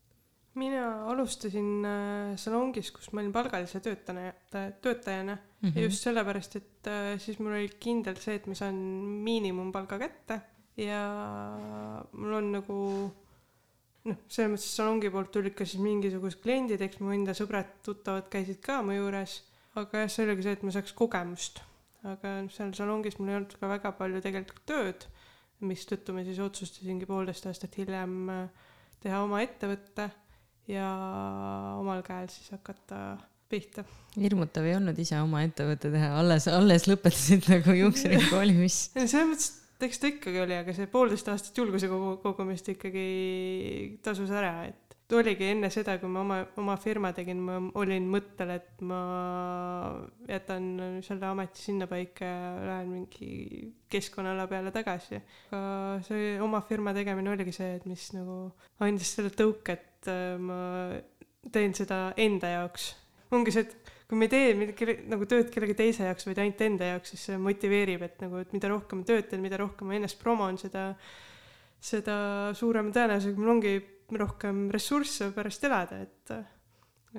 mina 0.59 1.05
alustasin 1.07 1.85
äh, 1.87 2.33
salongis, 2.35 2.89
kus 2.91 3.13
ma 3.13 3.21
olin 3.21 3.31
palgalise 3.31 3.79
töötajana, 3.79 4.33
töötajana. 4.81 5.37
Mm 5.61 5.69
-hmm. 5.69 5.77
ja 5.77 5.83
just 5.83 6.03
sellepärast, 6.03 6.55
et 6.55 6.87
äh, 6.87 7.19
siis 7.19 7.39
mul 7.39 7.53
oli 7.53 7.69
kindel 7.79 8.15
see, 8.19 8.35
et 8.35 8.47
ma 8.47 8.55
saan 8.55 8.75
miinimumpalga 9.23 9.99
kätte. 9.99 10.41
Ja 10.77 10.99
mul 12.11 12.33
on 12.33 12.51
nagu 12.51 12.77
noh, 14.09 14.19
selles 14.31 14.51
mõttes 14.53 14.69
salongi 14.75 15.11
poolt 15.13 15.31
tulid 15.35 15.55
ka 15.57 15.67
siis 15.67 15.81
mingisugused 15.83 16.41
kliendid, 16.43 16.81
eks 16.85 17.01
mu 17.03 17.13
enda 17.15 17.35
sõbrad-tuttavad 17.37 18.29
käisid 18.33 18.61
ka 18.63 18.79
mu 18.85 18.95
juures, 18.95 19.41
aga 19.79 20.03
jah, 20.03 20.11
see 20.11 20.25
oligi 20.25 20.47
see, 20.47 20.57
et 20.57 20.65
ma 20.65 20.75
saaks 20.75 20.95
kogemust. 20.97 21.61
aga 22.01 22.39
seal 22.49 22.71
salongis 22.73 23.19
mul 23.19 23.29
ei 23.29 23.37
olnud 23.37 23.57
ka 23.61 23.69
väga 23.69 23.91
palju 23.99 24.23
tegelikult 24.25 24.63
tööd, 24.69 25.05
mistõttu 25.61 26.15
ma 26.15 26.23
siis 26.25 26.39
otsustasingi 26.41 27.05
poolteist 27.05 27.45
aastat 27.45 27.77
hiljem 27.77 28.15
äh, 28.33 28.71
teha 29.03 29.21
oma 29.21 29.43
ettevõtte 29.45 30.07
ja 30.71 30.87
omal 31.77 32.01
käel 32.05 32.29
siis 32.33 32.49
hakata 32.55 33.19
pihta. 33.51 33.85
hirmutav 34.15 34.65
ei 34.65 34.77
olnud 34.79 34.97
ise 35.01 35.19
oma 35.21 35.43
ettevõtte 35.45 35.91
teha, 35.93 36.13
alles, 36.17 36.47
alles 36.49 36.87
lõpetasid 36.89 37.49
nagu 37.51 37.77
juuksurikooli, 37.83 38.57
mis 38.63 38.87
selles 38.95 39.29
mõttes 39.29 39.51
eks 39.87 40.01
ta 40.01 40.11
ikkagi 40.11 40.41
oli, 40.43 40.55
aga 40.57 40.75
see 40.75 40.89
poolteist 40.91 41.29
aastat 41.31 41.57
julguse 41.57 41.89
kogu, 41.91 42.15
kogumist 42.23 42.69
ikkagi 42.73 43.05
tasus 44.05 44.31
ära, 44.33 44.53
et 44.69 44.91
oligi 45.15 45.49
enne 45.51 45.69
seda, 45.73 45.97
kui 45.99 46.09
ma 46.11 46.21
oma, 46.23 46.37
oma 46.61 46.75
firma 46.79 47.11
tegin, 47.15 47.41
ma 47.43 47.57
olin 47.79 48.07
mõttel, 48.11 48.53
et 48.55 48.83
ma 48.87 48.99
jätan 50.29 50.69
selle 51.05 51.27
ameti 51.27 51.65
sinnapaika 51.65 52.27
ja 52.27 52.51
lähen 52.69 52.93
mingi 52.95 53.71
keskkonnaala 53.91 54.47
peale 54.51 54.71
tagasi. 54.75 55.19
aga 55.51 55.99
see 56.07 56.35
oma 56.43 56.61
firma 56.67 56.95
tegemine 56.95 57.33
oligi 57.33 57.55
see, 57.55 57.75
et 57.79 57.87
mis 57.89 58.07
nagu 58.15 58.43
andis 58.79 59.15
selle 59.17 59.33
tõuke, 59.35 59.75
et 59.75 60.11
ma 60.39 60.61
teen 61.51 61.75
seda 61.77 62.11
enda 62.19 62.55
jaoks. 62.55 62.93
ongi 63.31 63.53
see, 63.55 63.67
et 63.67 63.90
kui 64.11 64.19
me 64.19 64.27
ei 64.27 64.31
tee 64.33 64.55
midagi 64.59 64.93
nagu 65.07 65.23
tööd 65.23 65.47
kellegi 65.53 65.71
teise 65.79 66.03
jaoks, 66.03 66.25
vaid 66.27 66.39
ainult 66.43 66.61
enda 66.65 66.89
jaoks, 66.89 67.13
siis 67.13 67.29
see 67.29 67.37
motiveerib, 67.39 68.01
et 68.03 68.17
nagu, 68.19 68.41
et 68.43 68.49
mida 68.51 68.67
rohkem 68.67 68.99
ma 68.99 69.07
töötan, 69.07 69.39
mida 69.39 69.59
rohkem 69.61 69.87
ma 69.87 69.95
ennast 69.95 70.19
promon, 70.19 70.57
seda, 70.59 70.89
seda 71.79 72.15
suurema 72.59 72.91
tõenäosusega 72.91 73.39
mul 73.39 73.53
ongi 73.53 73.71
rohkem 74.19 74.65
ressursse 74.75 75.29
pärast 75.31 75.63
elada, 75.63 76.01
et, 76.03 76.33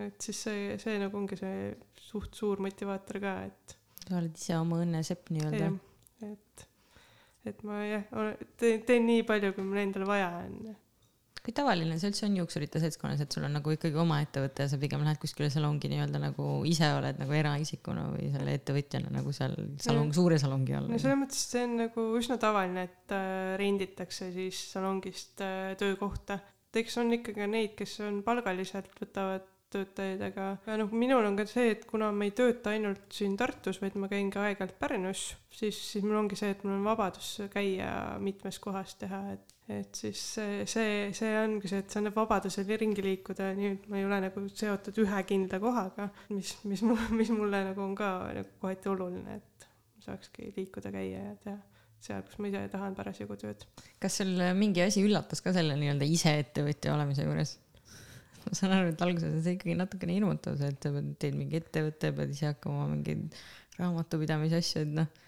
et 0.05 0.28
siis 0.28 0.43
see, 0.45 0.76
see 0.82 1.01
nagu 1.01 1.16
ongi 1.16 1.40
see 1.40 1.70
suht 1.97 2.36
suur 2.36 2.61
motivaator 2.61 3.22
ka, 3.24 3.34
et. 3.49 3.76
sa 4.05 4.18
oled 4.20 4.36
ise 4.36 4.61
oma 4.61 4.84
õnne 4.84 5.01
sepp 5.09 5.32
nii-öelda. 5.32 5.72
et, 6.28 6.68
et 7.49 7.64
ma 7.64 7.80
jah, 7.88 8.05
teen, 8.61 8.84
teen 8.84 9.09
nii 9.09 9.24
palju, 9.32 9.57
kui 9.57 9.64
mul 9.64 9.80
endal 9.86 10.05
vaja 10.12 10.28
on 10.43 10.76
kui 11.43 11.55
tavaline 11.57 11.97
see 11.99 12.11
üldse 12.12 12.26
on 12.28 12.36
juuksurite 12.38 12.80
seltskonnas, 12.82 13.22
et 13.24 13.34
sul 13.34 13.47
on 13.49 13.57
nagu 13.57 13.74
ikkagi 13.74 13.99
oma 13.99 14.20
ettevõte 14.22 14.62
ja 14.62 14.70
sa 14.70 14.78
pigem 14.78 15.03
lähed 15.03 15.18
kuskile 15.22 15.49
salongi 15.51 15.90
nii-öelda 15.90 16.20
nagu 16.22 16.49
ise 16.70 16.86
oled 16.95 17.18
nagu 17.18 17.34
eraisikuna 17.34 18.05
või 18.12 18.28
selle 18.34 18.55
ettevõtjana 18.61 19.11
nagu 19.16 19.34
seal 19.34 19.57
salong, 19.82 20.12
suure 20.14 20.38
salongi 20.38 20.76
all? 20.78 20.90
no 20.93 21.01
selles 21.03 21.18
mõttes 21.18 21.43
see 21.51 21.64
on 21.66 21.78
nagu 21.82 22.07
üsna 22.20 22.38
tavaline, 22.43 22.86
et 22.86 23.14
äh, 23.16 23.55
renditakse 23.59 24.30
siis 24.34 24.61
salongist 24.70 25.43
äh, 25.43 25.72
töökohta. 25.80 26.38
eks 26.78 27.01
on 27.03 27.11
ikkagi 27.18 27.49
neid, 27.51 27.74
kes 27.78 27.99
on 28.07 28.22
palgaliselt, 28.26 28.95
võtavad 29.01 29.49
töötajaid, 29.72 30.22
aga, 30.28 30.47
aga 30.62 30.76
noh, 30.82 30.93
minul 30.95 31.26
on 31.26 31.36
ka 31.38 31.47
see, 31.49 31.72
et 31.74 31.86
kuna 31.88 32.11
ma 32.14 32.26
ei 32.28 32.34
tööta 32.36 32.74
ainult 32.74 33.09
siin 33.14 33.34
Tartus, 33.40 33.80
vaid 33.82 33.97
ma 34.01 34.09
käin 34.11 34.30
ka 34.32 34.45
aeg-ajalt 34.47 34.76
Pärnus, 34.80 35.24
siis, 35.51 35.78
siis 35.90 36.05
mul 36.05 36.20
ongi 36.20 36.38
see, 36.38 36.53
et 36.55 36.62
mul 36.66 36.76
on 36.76 36.86
vabadus 36.86 37.34
käia 37.53 37.90
mitmes 38.22 38.61
kohas 38.62 38.95
teha, 39.01 39.22
et 39.34 39.51
et 39.70 39.94
siis 39.94 40.20
see, 40.34 40.62
see, 40.66 41.32
ongi 41.38 41.70
see, 41.70 41.82
et 41.84 41.90
see 41.92 42.00
annab 42.00 42.16
vabaduse 42.18 42.64
ringi 42.66 43.04
liikuda, 43.04 43.52
nii 43.58 43.72
et 43.76 43.90
ma 43.92 44.00
ei 44.00 44.06
ole 44.08 44.18
nagu 44.24 44.46
seotud 44.50 44.98
ühe 45.04 45.24
kindla 45.28 45.60
kohaga, 45.62 46.08
mis, 46.34 46.56
mis, 46.68 46.82
mis 47.18 47.30
mulle 47.34 47.62
nagu 47.70 47.84
on 47.84 47.94
ka 47.98 48.14
nagu 48.40 48.56
kohati 48.62 48.90
oluline, 48.92 49.38
et 49.38 49.68
saakski 50.02 50.50
liikuda, 50.56 50.90
käia 50.94 51.28
ja 51.28 51.36
teha 51.44 51.60
seal, 52.02 52.22
kus 52.26 52.38
ma 52.42 52.50
ise 52.50 52.64
tahan 52.72 52.96
parasjagu 52.98 53.36
tööd. 53.38 53.62
kas 54.02 54.18
sul 54.20 54.32
mingi 54.58 54.82
asi 54.82 55.04
üllatas 55.06 55.42
ka 55.44 55.52
selle 55.54 55.76
nii-öelda 55.78 56.08
iseettevõtja 56.16 56.96
olemise 56.96 57.26
juures? 57.26 57.56
ma 58.44 58.58
saan 58.58 58.74
aru, 58.76 58.92
et 58.92 59.04
alguses 59.06 59.30
on 59.30 59.42
see 59.44 59.56
ikkagi 59.56 59.76
natukene 59.78 60.16
hirmutav, 60.16 60.58
see, 60.58 60.72
et 60.74 60.82
sa 60.82 60.90
pead, 60.94 61.12
teed 61.22 61.38
mingi 61.38 61.60
ettevõtte, 61.60 62.10
pead 62.16 62.34
ise 62.34 62.50
hakkama 62.50 62.88
mingeid 62.90 63.38
raamatupidamise 63.78 64.58
asju, 64.62 64.86
et 64.86 64.96
noh. 64.98 65.21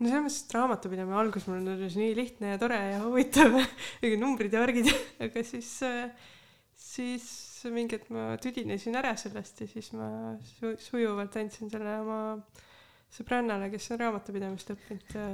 No 0.00 0.10
selles 0.10 0.24
mõttes, 0.24 0.42
et 0.44 0.54
raamatupidamine 0.56 1.18
alguses 1.20 1.48
mulle 1.50 1.64
tundus 1.68 1.96
nii 2.00 2.14
lihtne 2.18 2.52
ja 2.54 2.60
tore 2.60 2.78
ja 2.78 3.00
huvitav 3.04 3.58
numbrid 4.24 4.54
ja 4.54 4.62
värgid. 4.64 4.90
Aga 5.24 5.44
siis, 5.46 5.70
siis 6.80 7.26
mingi 7.72 7.98
hetk 7.98 8.10
ma 8.14 8.34
tüdinesin 8.42 8.98
ära 9.00 9.14
sellest 9.20 9.64
ja 9.64 9.70
siis 9.70 9.92
ma 9.96 10.08
su 10.56 10.74
sujuvalt 10.82 11.38
andsin 11.40 11.72
selle 11.72 11.98
oma 12.02 12.20
sõbrannale, 13.14 13.70
kes 13.72 13.92
on 13.94 14.00
raamatupidamist 14.02 14.74
õppinud 14.74 15.14
ja 15.14 15.26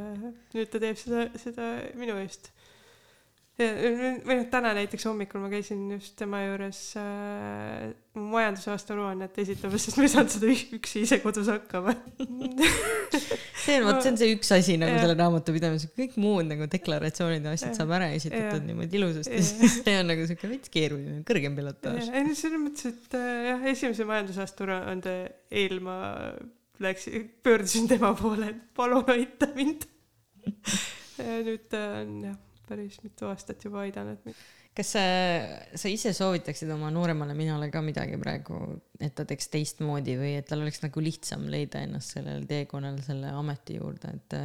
nüüd 0.55 0.71
ta 0.71 0.83
teeb 0.83 0.99
seda, 1.01 1.27
seda 1.41 1.71
minu 1.99 2.19
eest 2.21 2.53
või 3.61 4.37
noh, 4.39 4.47
täna 4.51 4.73
näiteks 4.77 5.05
hommikul 5.09 5.43
ma 5.43 5.51
käisin 5.53 5.83
just 5.93 6.15
tema 6.19 6.41
juures 6.45 6.79
äh, 7.01 7.91
majandusaasta 8.17 8.95
aruannet 8.95 9.37
esitamas, 9.43 9.85
sest 9.85 9.99
ma 10.01 10.07
ei 10.07 10.13
saanud 10.13 10.33
seda 10.33 10.51
üksi 10.79 11.03
ise 11.05 11.19
kodus 11.23 11.51
hakkama 11.53 11.95
see 13.65 13.77
on, 13.81 13.89
vot 13.89 14.01
see 14.01 14.13
on 14.13 14.19
see 14.23 14.33
üks 14.37 14.53
asi 14.57 14.79
nagu 14.81 14.97
ja. 14.97 15.03
selle 15.05 15.17
raamatupidamisega, 15.21 15.95
kõik 15.99 16.17
muud 16.23 16.49
nagu 16.49 16.69
deklaratsioonid 16.73 17.49
ja 17.49 17.55
asjad 17.59 17.75
ja. 17.75 17.79
saab 17.83 17.95
ära 17.99 18.11
esitatud 18.17 18.67
niimoodi 18.69 19.01
ilusasti, 19.01 19.45
siis 19.51 19.79
see 19.83 19.97
on 20.01 20.13
nagu 20.15 20.29
siuke 20.31 20.53
veits 20.55 20.73
keeruline, 20.73 21.21
kõrgem 21.29 21.59
pilotaaž. 21.59 22.13
ei 22.15 22.27
no 22.27 22.37
selles 22.39 22.65
mõttes, 22.65 22.93
et 22.95 23.19
äh, 23.21 23.31
jah, 23.51 23.65
esimese 23.75 24.09
majandusaasta 24.09 24.69
aruande 24.69 25.17
eel 25.63 25.81
ma 25.85 25.99
läksin, 26.81 27.29
pöördusin 27.45 27.91
tema 27.91 28.15
poole, 28.17 28.55
et 28.55 28.69
palun 28.77 29.05
aita 29.13 29.53
mind 29.57 29.85
nüüd 31.45 31.67
ta 31.69 31.83
on 32.01 32.15
jah 32.31 32.47
päris 32.71 33.01
mitu 33.05 33.29
aastat 33.31 33.65
juba 33.67 33.83
aidanud 33.85 34.23
mind. 34.27 34.39
kas 34.77 34.93
sa, 34.95 35.03
sa 35.83 35.91
ise 35.91 36.13
soovitaksid 36.17 36.71
oma 36.71 36.93
nooremale 36.95 37.35
minale 37.39 37.71
ka 37.75 37.83
midagi 37.85 38.19
praegu, 38.23 38.61
et 39.03 39.15
ta 39.19 39.27
teeks 39.29 39.51
teistmoodi 39.53 40.15
või 40.21 40.37
et 40.39 40.49
tal 40.49 40.63
oleks 40.63 40.83
nagu 40.85 41.05
lihtsam 41.05 41.49
leida 41.53 41.83
ennast 41.87 42.17
sellel 42.17 42.47
teekonnal 42.51 43.01
selle 43.05 43.35
ameti 43.35 43.81
juurde, 43.81 44.15
et, 44.21 44.39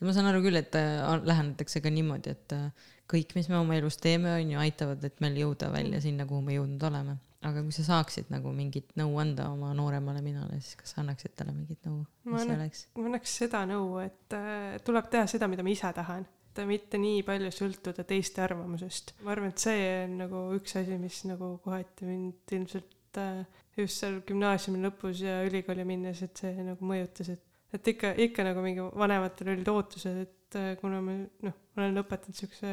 et 0.00 0.08
ma 0.08 0.16
saan 0.16 0.30
aru 0.32 0.42
küll, 0.46 0.58
et 0.60 0.80
äh, 0.80 1.04
lähenetakse 1.28 1.84
ka 1.84 1.92
niimoodi, 1.92 2.34
et 2.36 2.56
äh, 2.56 2.90
kõik, 3.12 3.36
mis 3.38 3.52
me 3.52 3.60
oma 3.60 3.76
elus 3.78 4.00
teeme, 4.02 4.32
on 4.40 4.56
ju, 4.56 4.64
aitavad, 4.64 5.04
et 5.06 5.22
meil 5.24 5.38
jõuda 5.44 5.70
välja 5.74 6.02
sinna, 6.02 6.26
kuhu 6.28 6.42
me 6.48 6.56
jõudnud 6.56 6.90
oleme 6.90 7.20
aga 7.46 7.62
kui 7.62 7.74
sa 7.74 7.84
saaksid 7.86 8.30
nagu 8.32 8.50
mingit 8.54 8.94
nõu 8.98 9.18
anda 9.22 9.50
oma 9.52 9.72
nooremale 9.76 10.22
minale, 10.24 10.58
siis 10.62 10.78
kas 10.80 10.94
sa 10.94 11.02
annaksid 11.02 11.36
talle 11.38 11.54
mingit 11.54 11.84
nõu, 11.86 12.00
see 12.24 12.54
oleks? 12.56 12.86
ma 12.96 13.10
annaks 13.10 13.36
seda 13.42 13.62
nõu, 13.68 13.98
et 14.02 14.36
äh, 14.36 14.78
tuleb 14.86 15.10
teha 15.12 15.28
seda, 15.30 15.48
mida 15.50 15.66
ma 15.66 15.72
ise 15.72 15.92
tahan 15.96 16.26
et 16.62 16.68
mitte 16.68 17.00
nii 17.00 17.22
palju 17.26 17.52
sõltuda 17.54 18.04
teiste 18.08 18.42
arvamusest. 18.44 19.14
ma 19.24 19.34
arvan, 19.34 19.52
et 19.54 19.62
see 19.62 19.86
on 20.04 20.18
nagu 20.22 20.42
üks 20.56 20.76
asi, 20.80 20.98
mis 21.00 21.22
nagu 21.28 21.56
kohati 21.64 22.08
mind 22.08 22.56
ilmselt 22.58 23.20
äh, 23.22 23.42
just 23.76 24.02
seal 24.02 24.20
gümnaasiumi 24.26 24.82
lõpus 24.84 25.22
ja 25.24 25.40
ülikooli 25.46 25.86
minnes, 25.88 26.22
et 26.24 26.44
see 26.44 26.54
nagu 26.66 26.88
mõjutas, 26.88 27.32
et, 27.34 27.42
et 27.76 27.92
ikka, 27.94 28.14
ikka 28.28 28.46
nagu 28.46 28.64
mingi 28.64 28.84
vanematel 28.96 29.52
olid 29.54 29.72
ootused, 29.72 30.22
et 30.26 30.60
äh, 30.60 30.72
kuna 30.80 31.02
ma 31.04 31.18
noh, 31.46 31.58
olen 31.76 32.00
lõpetanud 32.00 32.40
siukse 32.40 32.72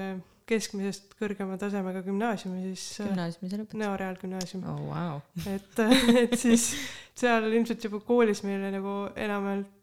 keskmisest 0.50 1.14
kõrgema 1.20 1.56
tasemega 1.60 2.02
gümnaasiumi, 2.04 2.66
siis 2.72 3.04
äh, 3.04 3.12
gümnaasiumi 3.12 3.52
sa 3.52 3.62
lõpetasid? 3.62 3.80
Nõo 3.84 3.94
Reaalgümnaasium 4.02 4.66
oh,. 4.68 4.82
Wow. 4.90 5.22
et, 5.52 5.80
et 6.26 6.36
siis 6.40 6.72
seal 7.20 7.48
ilmselt 7.52 7.88
juba 7.88 8.02
koolis 8.04 8.44
meile 8.48 8.72
nagu 8.74 8.98
enamjaolt 9.16 9.80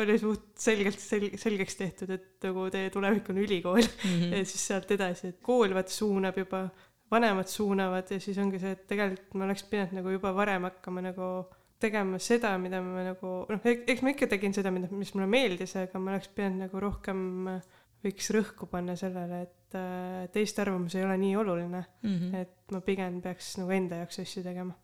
oli 0.00 0.16
suht 0.20 0.48
selgelt 0.60 1.00
selg-, 1.02 1.36
selgeks 1.40 1.78
tehtud, 1.78 2.12
et 2.16 2.46
nagu 2.46 2.66
teie 2.72 2.90
tulevik 2.94 3.30
on 3.32 3.40
ülikool 3.42 3.82
mm 3.82 4.10
-hmm. 4.10 4.34
ja 4.38 4.44
siis 4.44 4.66
sealt 4.72 4.90
edasi, 4.90 5.32
et 5.34 5.40
kool 5.42 5.74
vaat 5.74 5.92
suunab 5.92 6.38
juba, 6.38 6.68
vanemad 7.10 7.48
suunavad 7.50 8.10
ja 8.10 8.20
siis 8.20 8.38
ongi 8.38 8.58
see, 8.58 8.72
et 8.72 8.86
tegelikult 8.86 9.34
ma 9.34 9.48
oleks 9.48 9.64
pidanud 9.70 9.98
nagu 10.00 10.16
juba 10.16 10.34
varem 10.34 10.68
hakkama 10.68 11.04
nagu 11.08 11.30
tegema 11.80 12.18
seda, 12.18 12.56
mida 12.58 12.80
ma 12.82 13.04
nagu 13.04 13.32
noh, 13.48 13.60
eks 13.64 14.02
ma 14.02 14.14
ikka 14.14 14.26
tegin 14.26 14.54
seda, 14.56 14.70
mida, 14.70 14.88
mis 14.90 15.12
mulle 15.14 15.26
meeldis, 15.26 15.76
aga 15.76 15.98
ma 15.98 16.14
oleks 16.14 16.28
pidanud 16.28 16.66
nagu 16.66 16.80
rohkem 16.80 17.20
võiks 18.04 18.30
rõhku 18.32 18.68
panna 18.70 18.96
sellele, 18.96 19.42
et 19.42 20.32
teiste 20.32 20.62
arvamus 20.62 20.94
ei 20.94 21.04
ole 21.04 21.16
nii 21.20 21.36
oluline 21.36 21.84
mm. 22.02 22.16
-hmm. 22.16 22.34
et 22.40 22.72
ma 22.72 22.80
pigem 22.80 23.20
peaks 23.20 23.56
nagu 23.58 23.70
enda 23.70 24.02
jaoks 24.02 24.20
asju 24.22 24.42
tegema 24.42 24.74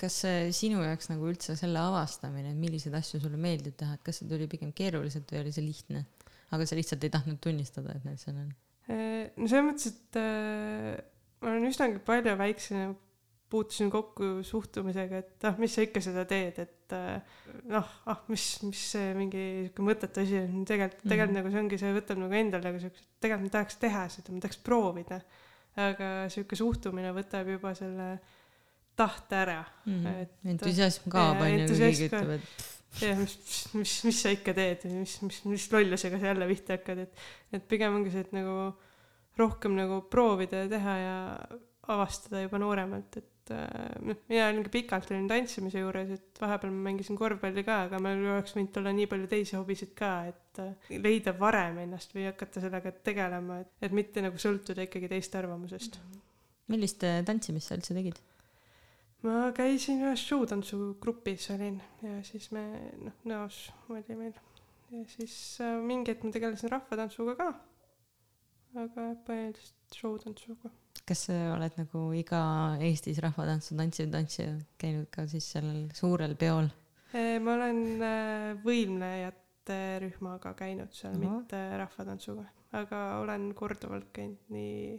kas 0.00 0.16
sinu 0.56 0.82
jaoks 0.84 1.10
nagu 1.10 1.28
üldse 1.28 1.56
selle 1.58 1.80
avastamine, 1.82 2.52
et 2.54 2.60
milliseid 2.60 2.94
asju 2.96 3.20
sulle 3.22 3.40
meeldib 3.40 3.76
teha, 3.80 3.98
et 3.98 4.04
kas 4.06 4.20
see 4.20 4.28
tuli 4.30 4.48
pigem 4.50 4.72
keeruliselt 4.76 5.30
või 5.32 5.44
oli 5.44 5.54
see 5.54 5.66
lihtne? 5.66 6.04
aga 6.54 6.66
sa 6.68 6.76
lihtsalt 6.78 7.04
ei 7.04 7.12
tahtnud 7.12 7.40
tunnistada, 7.42 7.96
et 7.96 8.04
need 8.06 8.20
seal 8.20 8.36
on? 8.38 8.52
Äh, 8.86 9.32
no 9.40 9.48
selles 9.50 9.66
mõttes, 9.66 9.88
et 9.90 10.18
äh, 10.20 10.92
ma 11.42 11.50
olen 11.50 11.70
üsnagi 11.70 12.02
palju 12.04 12.36
väiksena 12.38 12.92
puutusin 13.54 13.90
kokku 13.92 14.28
suhtumisega, 14.46 15.20
et 15.22 15.46
ah, 15.48 15.58
mis 15.60 15.74
sa 15.76 15.84
ikka 15.84 16.02
seda 16.02 16.24
teed, 16.28 16.60
et 16.62 16.94
äh, 16.96 17.40
noh, 17.70 17.90
ah, 18.10 18.22
mis, 18.30 18.44
mis 18.66 18.84
see 18.94 19.12
mingi 19.18 19.42
sihuke 19.64 19.88
mõttetu 19.88 20.22
asi 20.24 20.38
on, 20.40 20.62
tegelikult, 20.68 21.02
tegelikult 21.04 21.18
mm 21.18 21.24
-hmm. 21.24 21.40
nagu 21.40 21.52
see 21.54 21.64
ongi, 21.64 21.80
see 21.82 21.96
võtab 21.98 22.22
nagu 22.22 22.38
endale 22.38 22.70
nagu 22.70 22.82
siukse, 22.82 23.04
tegelikult 23.22 23.48
ma 23.48 23.56
tahaks 23.58 23.80
teha 23.82 24.06
seda, 24.16 24.34
ma 24.34 24.46
tahaks 24.46 24.62
proovida. 24.70 25.20
aga 25.74 26.08
sihuke 26.30 26.54
suhtumine 26.54 27.10
võtab 27.14 27.48
juba 27.50 27.72
selle 27.74 28.12
äh, 28.12 28.34
tahte 28.98 29.36
ära 29.40 29.58
mm. 29.86 30.30
entusiasm 30.54 31.10
kaob 31.12 31.42
onju, 31.42 31.66
kui 31.70 31.80
keegi 31.80 32.08
ütleb, 32.08 32.32
et 32.38 32.70
jah, 33.02 33.18
mis, 33.18 33.36
mis, 33.74 33.94
mis 34.06 34.22
sa 34.22 34.32
ikka 34.34 34.54
teed 34.56 34.86
või 34.86 35.02
mis, 35.02 35.18
mis, 35.26 35.42
mis 35.50 35.68
lollusega 35.72 36.20
sa 36.20 36.32
jälle 36.32 36.48
pihta 36.50 36.78
hakkad, 36.78 37.04
et, 37.06 37.22
et 37.58 37.68
pigem 37.70 37.98
ongi 37.98 38.12
see, 38.14 38.24
et 38.26 38.34
nagu 38.36 38.56
rohkem 39.38 39.74
nagu 39.78 40.02
proovida 40.10 40.64
ja 40.64 40.70
teha 40.70 40.98
ja 41.00 41.14
avastada 41.90 42.44
juba 42.44 42.60
nooremalt, 42.62 43.18
et 43.18 43.52
äh, 43.52 43.96
noh, 44.06 44.20
mina 44.30 44.48
olingi 44.48 44.70
pikalt 44.72 45.10
olin 45.12 45.26
tantsimise 45.28 45.82
juures, 45.82 46.12
et 46.16 46.40
vahepeal 46.40 46.72
ma 46.72 46.88
mängisin 46.88 47.18
korvpalli 47.18 47.64
ka, 47.66 47.80
aga 47.88 48.00
meil 48.02 48.22
oleks 48.36 48.54
võinud 48.56 48.78
olla 48.80 48.94
nii 48.96 49.08
palju 49.10 49.30
teisi 49.32 49.58
hobisid 49.58 49.92
ka, 49.98 50.12
et 50.30 50.62
äh, 50.62 50.92
leida 51.02 51.34
varem 51.38 51.82
ennast 51.84 52.14
või 52.16 52.28
hakata 52.30 52.62
sellega 52.64 52.94
tegelema, 53.04 53.60
et, 53.64 53.74
et 53.88 53.96
mitte 53.96 54.24
nagu 54.24 54.40
sõltuda 54.40 54.86
ikkagi 54.86 55.10
teiste 55.12 55.40
arvamusest. 55.42 55.98
millist 56.72 57.04
tantsimist 57.26 57.68
sa 57.68 57.76
üldse 57.76 57.96
tegid? 57.98 58.22
Ma 59.24 59.50
käisin 59.56 60.02
ühes 60.04 60.24
showtantsugrupis 60.28 61.48
olin 61.54 61.78
ja 62.04 62.18
siis 62.26 62.50
me 62.52 62.64
noh, 63.00 63.14
näos 63.28 63.66
oli 63.88 64.16
meil 64.18 64.34
ja 64.92 65.04
siis 65.08 65.36
äh, 65.64 65.76
mingi 65.80 66.12
hetk 66.12 66.26
ma 66.26 66.32
tegelesin 66.34 66.72
rahvatantsuga 66.72 67.36
ka. 67.38 67.50
aga 68.84 69.06
põhiliselt 69.26 69.96
showtantsuga. 69.96 70.72
kas 71.08 71.26
sa 71.28 71.38
oled 71.54 71.78
nagu 71.80 72.06
iga 72.16 72.42
Eestis 72.84 73.20
rahvatantsu 73.24 73.78
tantsiv 73.78 74.12
tantsija 74.12 74.58
käinud 74.80 75.08
ka 75.14 75.26
siis 75.30 75.48
sellel 75.56 75.86
suurel 75.96 76.36
peol? 76.36 76.68
ma 77.14 77.56
olen 77.56 77.82
äh, 78.02 78.52
võimlejate 78.64 79.80
rühmaga 80.04 80.52
käinud 80.58 80.92
seal 80.92 81.16
no., 81.16 81.38
mitte 81.38 81.60
rahvatantsuga, 81.80 82.44
aga 82.76 83.04
olen 83.22 83.52
korduvalt 83.56 84.10
käinud 84.12 84.52
nii 84.52 84.98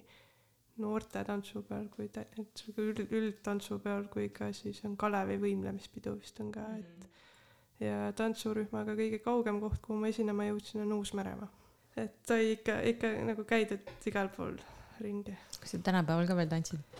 noorte 0.81 1.23
tantsupeol 1.27 1.87
kui 1.93 2.07
tä-, 2.13 2.25
et 2.39 2.63
üld, 2.81 3.01
üldtantsupeol 3.05 4.07
kui 4.13 4.29
ka 4.35 4.51
siis 4.55 4.81
on 4.87 4.97
Kalevi 4.99 5.37
võimlemispidu 5.41 6.15
vist 6.19 6.39
on 6.43 6.51
ka, 6.55 6.65
et 6.79 7.05
mm. 7.05 7.27
ja 7.85 7.99
tantsurühmaga 8.17 8.97
kõige 8.97 9.21
kaugem 9.23 9.61
koht, 9.63 9.81
kuhu 9.85 9.99
ma 10.01 10.11
esinema 10.11 10.49
jõudsin, 10.49 10.83
on 10.85 10.97
Uus-Meremaa. 10.99 11.51
et 12.01 12.17
sai 12.27 12.55
ikka, 12.57 12.79
ikka 12.91 13.13
nagu 13.31 13.47
käidud 13.47 13.93
igal 14.11 14.31
pool 14.35 14.57
ringi. 15.03 15.37
kas 15.61 15.77
sa 15.77 15.83
tänapäeval 15.83 16.27
ka 16.27 16.39
veel 16.41 16.51
tantsid? 16.51 16.99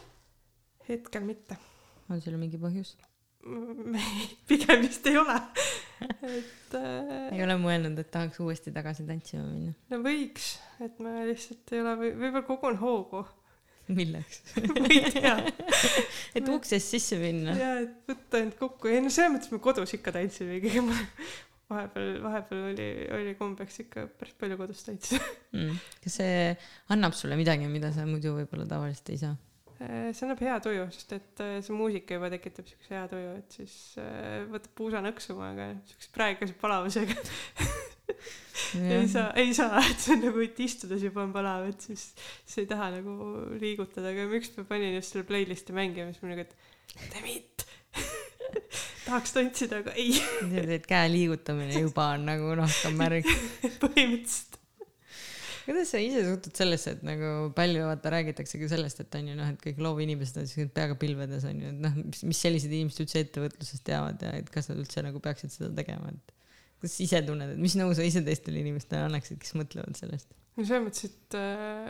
hetkel 0.89 1.27
mitte. 1.27 1.59
on 2.09 2.21
sul 2.21 2.39
mingi 2.39 2.61
põhjus? 2.61 2.95
pigem 4.49 4.87
vist 4.87 5.05
ei 5.05 5.19
ole 5.21 5.35
et 6.25 6.73
äh, 6.73 7.33
ei 7.35 7.43
ole 7.45 7.57
mõelnud, 7.61 7.99
et 8.01 8.11
tahaks 8.11 8.39
uuesti 8.41 8.73
tagasi 8.73 9.05
tantsima 9.07 9.45
minna? 9.49 9.73
no 9.91 9.99
võiks, 10.05 10.55
et 10.81 11.01
ma 11.03 11.25
lihtsalt 11.27 11.73
ei 11.75 11.83
ole 11.83 11.95
või 11.99 12.13
võib-olla 12.15 12.47
kogun 12.47 12.79
hoogu 12.81 13.25
milleks? 13.93 14.41
Ma 14.73 14.85
ei 14.89 15.01
tea. 15.13 15.35
Et 16.35 16.47
uksest 16.51 16.95
sisse 16.95 17.19
minna. 17.21 17.55
Ja 17.57 17.73
et 17.83 17.97
võtta 18.09 18.41
end 18.41 18.55
kokku. 18.59 18.91
Ei 18.91 19.03
no 19.03 19.11
selles 19.13 19.35
mõttes 19.35 19.53
me 19.53 19.61
kodus 19.63 19.95
ikka 19.97 20.15
tantsime 20.15 20.59
ikkagi. 20.59 20.83
Ma 20.85 20.99
vahepeal 21.69 22.19
vahepeal 22.21 22.67
oli 22.69 22.87
oli 23.15 23.33
kombeks 23.39 23.79
ikka 23.85 24.05
päris 24.19 24.35
palju 24.37 24.57
kodus 24.59 24.85
tantsida. 24.85 25.23
Mm. 25.55 25.79
kas 26.03 26.19
see 26.21 26.37
annab 26.93 27.17
sulle 27.17 27.37
midagi 27.39 27.69
mida 27.71 27.89
sa 27.95 28.05
muidu 28.09 28.35
võib-olla 28.37 28.67
tavaliselt 28.69 29.09
ei 29.13 29.21
saa? 29.23 29.33
Äh, 29.75 30.11
see 30.15 30.27
annab 30.27 30.39
hea 30.45 30.55
tuju, 30.63 30.85
sest 30.95 31.15
et 31.17 31.41
äh, 31.43 31.57
see 31.65 31.75
muusika 31.75 32.15
juba 32.15 32.29
tekitab 32.31 32.69
siukse 32.69 32.93
hea 32.95 33.07
tuju, 33.11 33.33
et 33.41 33.57
siis 33.57 33.73
äh, 33.99 34.45
võtab 34.51 34.71
puusa 34.77 35.01
nõksuma, 35.03 35.49
aga 35.51 35.67
siukse 35.89 36.13
praeguse 36.15 36.55
palavusega 36.61 37.17
ei 38.79 39.07
saa, 39.11 39.29
ei 39.39 39.53
saa, 39.55 39.81
et 39.83 39.99
see 39.99 40.15
on 40.15 40.23
nagu, 40.29 40.41
et 40.45 40.59
istudes 40.63 41.03
juba 41.05 41.23
on 41.25 41.33
palav, 41.35 41.67
et 41.69 41.87
siis, 41.89 42.07
siis 42.45 42.63
ei 42.63 42.69
taha 42.69 42.91
nagu 42.97 43.15
liigutada, 43.61 44.11
aga 44.13 44.27
ma 44.29 44.39
ükspäev 44.39 44.67
panin 44.69 44.95
just 44.97 45.13
selle 45.13 45.27
playlist'i 45.27 45.75
mängima, 45.75 46.13
siis 46.13 46.23
ma 46.23 46.33
nagu, 46.33 46.45
et 46.45 46.55
Demit 47.11 47.65
tahaks 49.05 49.35
tantsida, 49.35 49.81
aga 49.83 49.95
ei. 49.99 50.15
et 50.77 50.85
käe 50.89 51.07
liigutamine 51.11 51.81
juba 51.85 52.11
on 52.15 52.27
nagu 52.29 52.53
ka 52.55 52.93
märk 52.95 53.27
põhimõtteliselt. 53.83 54.61
Kuidas 55.65 55.89
sa 55.89 55.97
ise 55.97 56.21
suhtud 56.27 56.53
sellesse, 56.53 56.91
et 56.93 57.05
nagu 57.05 57.49
palju 57.57 57.87
vaata 57.87 58.11
räägitaksegi 58.13 58.67
sellest, 58.69 58.99
et 59.01 59.15
on 59.17 59.31
ju 59.31 59.37
noh, 59.39 59.47
et 59.49 59.63
kõik 59.63 59.79
loovinimesed 59.81 60.37
on 60.37 60.49
siuksed 60.49 60.69
peaga 60.75 60.97
pilvedes 61.01 61.47
on 61.49 61.63
ju, 61.63 61.71
et 61.73 61.79
noh, 61.87 61.95
mis, 62.03 62.21
mis 62.29 62.41
sellised 62.45 62.69
inimesed 62.69 63.01
üldse 63.01 63.23
ettevõtlusest 63.25 63.85
teavad 63.87 64.21
ja 64.21 64.35
et 64.37 64.51
kas 64.53 64.69
nad 64.69 64.83
üldse 64.83 65.01
nagu 65.07 65.21
peaksid 65.25 65.55
seda 65.55 65.71
tegema, 65.79 66.13
et 66.13 66.34
kuidas 66.85 66.97
sa 66.99 67.05
ise 67.05 67.21
tunned, 67.25 67.55
et 67.55 67.61
mis 67.61 67.75
nõu 67.79 67.93
sa 67.97 68.05
ise 68.05 68.21
teistele 68.25 68.61
inimestele 68.61 69.07
annaksid, 69.09 69.39
kes 69.41 69.55
mõtlevad 69.57 69.97
sellest? 69.97 70.29
no 70.55 70.63
selles 70.63 70.85
mõttes, 70.85 71.09
et 71.09 71.37
äh, 71.39 71.89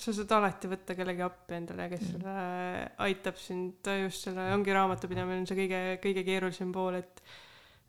sa 0.00 0.14
saad 0.16 0.32
alati 0.38 0.70
võtta 0.70 0.96
kellegi 0.96 1.26
appi 1.26 1.58
endale, 1.58 1.90
kes 1.92 2.06
mm. 2.06 2.14
sulle 2.14 2.34
aitab 3.08 3.38
sind 3.40 3.92
just 4.04 4.28
selle, 4.28 4.48
ongi 4.54 4.74
raamatupidamine 4.76 5.42
on 5.42 5.50
see 5.50 5.58
kõige, 5.58 5.82
kõige 6.04 6.24
keerulisem 6.28 6.72
pool, 6.74 7.00
et 7.02 7.22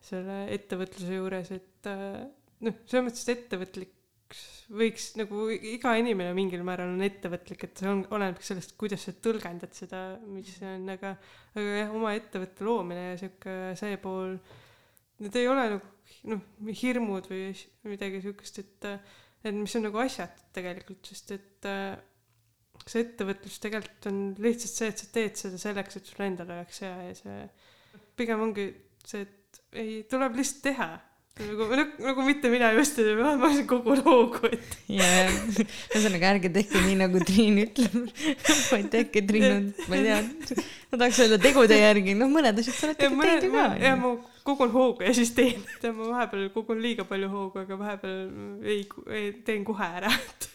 selle 0.01 0.43
ettevõtluse 0.55 1.17
juures, 1.19 1.51
et 1.55 1.89
äh, 1.91 2.21
noh, 2.65 2.83
selles 2.89 3.07
mõttes, 3.07 3.25
et 3.27 3.37
ettevõtlik 3.37 3.97
võiks 4.71 5.09
nagu 5.19 5.49
iga 5.51 5.93
inimene 5.99 6.31
mingil 6.35 6.63
määral 6.67 6.93
on 6.93 7.03
ettevõtlik, 7.03 7.65
et 7.67 7.81
see 7.81 7.89
on, 7.91 8.03
oleneb 8.15 8.39
sellest, 8.43 8.75
kuidas 8.79 9.03
sa 9.07 9.13
tõlgendad 9.23 9.75
seda, 9.75 10.01
mis 10.31 10.53
on, 10.63 10.87
aga, 10.93 11.13
aga 11.55 11.79
jah, 11.81 11.95
oma 11.97 12.13
ettevõtte 12.15 12.67
loomine 12.67 13.09
ja 13.09 13.17
sihuke 13.19 13.55
see 13.79 13.97
pool, 14.03 14.37
need 15.21 15.35
ei 15.37 15.49
ole 15.51 15.65
nagu 15.75 15.91
noh, 16.29 16.45
hirmud 16.81 17.27
või 17.31 17.51
midagi 17.89 18.21
siukest, 18.23 18.61
et, 18.63 18.87
et 19.43 19.55
mis 19.55 19.75
on 19.79 19.87
nagu 19.87 20.01
asjatud 20.03 20.49
tegelikult, 20.55 21.11
sest 21.11 21.35
et 21.37 21.69
see 22.87 23.03
ettevõtlus 23.03 23.59
tegelikult 23.61 24.09
on 24.09 24.23
lihtsalt 24.41 24.73
see, 24.73 24.89
et 24.89 25.03
sa 25.03 25.11
teed 25.13 25.37
seda 25.37 25.61
selleks, 25.61 25.99
et 25.99 26.09
sul 26.09 26.25
endal 26.25 26.49
oleks 26.55 26.81
hea 26.85 26.95
ja 27.09 27.13
see 27.17 27.37
pigem 28.17 28.41
ongi 28.47 28.67
see, 29.05 29.25
et 29.27 29.61
ei, 29.77 30.01
tuleb 30.09 30.37
lihtsalt 30.39 30.63
teha 30.65 30.89
nagu, 31.41 31.67
nagu, 31.71 32.03
nagu 32.05 32.25
mitte 32.25 32.49
mina 32.51 32.71
just, 32.75 32.97
ma 33.17 33.31
olen 33.33 33.61
kogu 33.69 33.95
loogu, 34.01 34.49
et. 34.51 34.75
ja, 34.91 35.07
ja 35.23 35.29
ühesõnaga 35.93 36.33
ärge 36.35 36.51
tehke 36.53 36.81
nii 36.85 36.97
nagu 36.99 37.21
Triin 37.25 37.61
ütleb, 37.63 37.95
vaid 38.71 38.89
tehke 38.93 39.23
Triin, 39.27 39.71
ma 39.87 39.99
ei 39.99 40.09
tea, 40.09 40.59
ma 40.91 40.99
tahaks 40.99 41.21
öelda 41.25 41.39
tegude 41.41 41.79
järgi, 41.79 42.17
noh, 42.19 42.31
mõned 42.31 42.61
asjad 42.61 42.77
sa 42.77 42.89
oled 42.89 42.99
tegelikult 42.99 43.29
teinud 43.29 43.47
ju 43.47 43.55
ka. 43.55 43.67
ja 43.81 43.95
ma 43.99 44.13
kogun 44.47 44.71
hoogu 44.73 45.05
ja 45.07 45.13
siis 45.15 45.33
teen, 45.37 45.63
tead 45.81 45.97
ma 45.97 46.11
vahepeal 46.15 46.49
kogun 46.55 46.81
liiga 46.83 47.05
palju 47.09 47.31
hoogu, 47.31 47.63
aga 47.63 47.79
vahepeal 47.79 48.21
ei, 48.63 48.85
ei, 49.09 49.31
teen 49.47 49.65
kohe 49.67 49.89
ära, 50.01 50.11
et, 50.29 50.49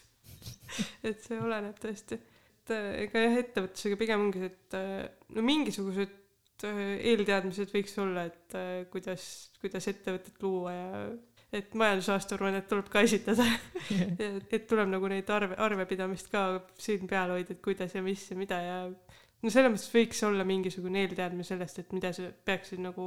et 1.12 1.24
see 1.24 1.40
oleneb 1.40 1.78
tõesti. 1.82 2.20
et 2.62 2.76
ega 2.76 3.26
jah, 3.26 3.40
ettevõtlusega 3.42 3.98
pigem 4.00 4.28
ongi 4.28 4.44
see, 4.44 4.54
et 4.54 5.34
no 5.36 5.44
mingisugused 5.46 6.22
Äh, 6.64 6.96
eelteadmised 7.12 7.72
võiks 7.74 7.96
olla, 8.00 8.26
et 8.30 8.54
äh, 8.56 8.84
kuidas, 8.88 9.24
kuidas 9.60 9.88
ettevõtet 9.90 10.40
luua 10.40 10.72
ja 10.72 11.00
et 11.52 11.74
majandusaasta 11.76 12.36
aruannet 12.36 12.64
tuleb 12.70 12.88
ka 12.92 13.02
esitada. 13.04 13.44
Et 14.54 14.64
tuleb 14.68 14.88
nagu 14.90 15.08
neid 15.08 15.28
arve, 15.30 15.54
arvepidamist 15.62 16.30
ka 16.32 16.62
siin 16.80 17.06
peal 17.08 17.30
hoida, 17.34 17.54
et 17.54 17.60
kuidas 17.64 17.92
ja 17.94 18.02
mis 18.04 18.24
ja 18.30 18.36
mida 18.36 18.58
ja 18.60 18.78
no 18.88 19.52
selles 19.52 19.70
mõttes 19.72 19.92
võiks 19.92 20.22
olla 20.26 20.44
mingisugune 20.48 21.04
eelteadmine 21.04 21.46
sellest, 21.46 21.78
et 21.80 21.92
mida 21.94 22.10
sa 22.16 22.26
peaksid 22.48 22.82
nagu 22.82 23.06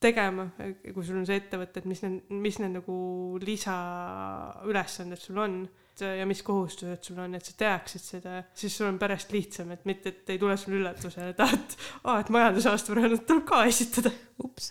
tegema, 0.00 0.50
kui 0.92 1.04
sul 1.04 1.20
on 1.20 1.26
see 1.28 1.38
ettevõte, 1.40 1.80
et 1.80 1.88
mis 1.88 2.02
need, 2.04 2.36
mis 2.44 2.58
need 2.60 2.74
nagu 2.76 2.96
lisaülesanded 3.42 5.20
sul 5.22 5.40
on 5.40 5.58
ja 5.96 6.26
mis 6.28 6.42
kohustused 6.44 7.08
sul 7.08 7.20
on, 7.24 7.34
et 7.38 7.48
sa 7.48 7.54
teaksid 7.56 8.04
seda, 8.04 8.36
siis 8.56 8.76
sul 8.76 8.90
on 8.90 8.98
pärast 9.00 9.32
lihtsam, 9.32 9.72
et 9.72 9.86
mitte, 9.88 10.12
et 10.12 10.34
ei 10.34 10.40
tule 10.40 10.56
sulle 10.60 10.92
aa, 10.92 11.30
et 11.32 11.76
aa, 12.04 12.18
et 12.20 12.32
majandusaasta 12.36 12.92
aruannet 12.92 13.24
tuleb 13.28 13.46
ka 13.48 13.64
esitada. 13.70 14.12
Ups 14.42 14.68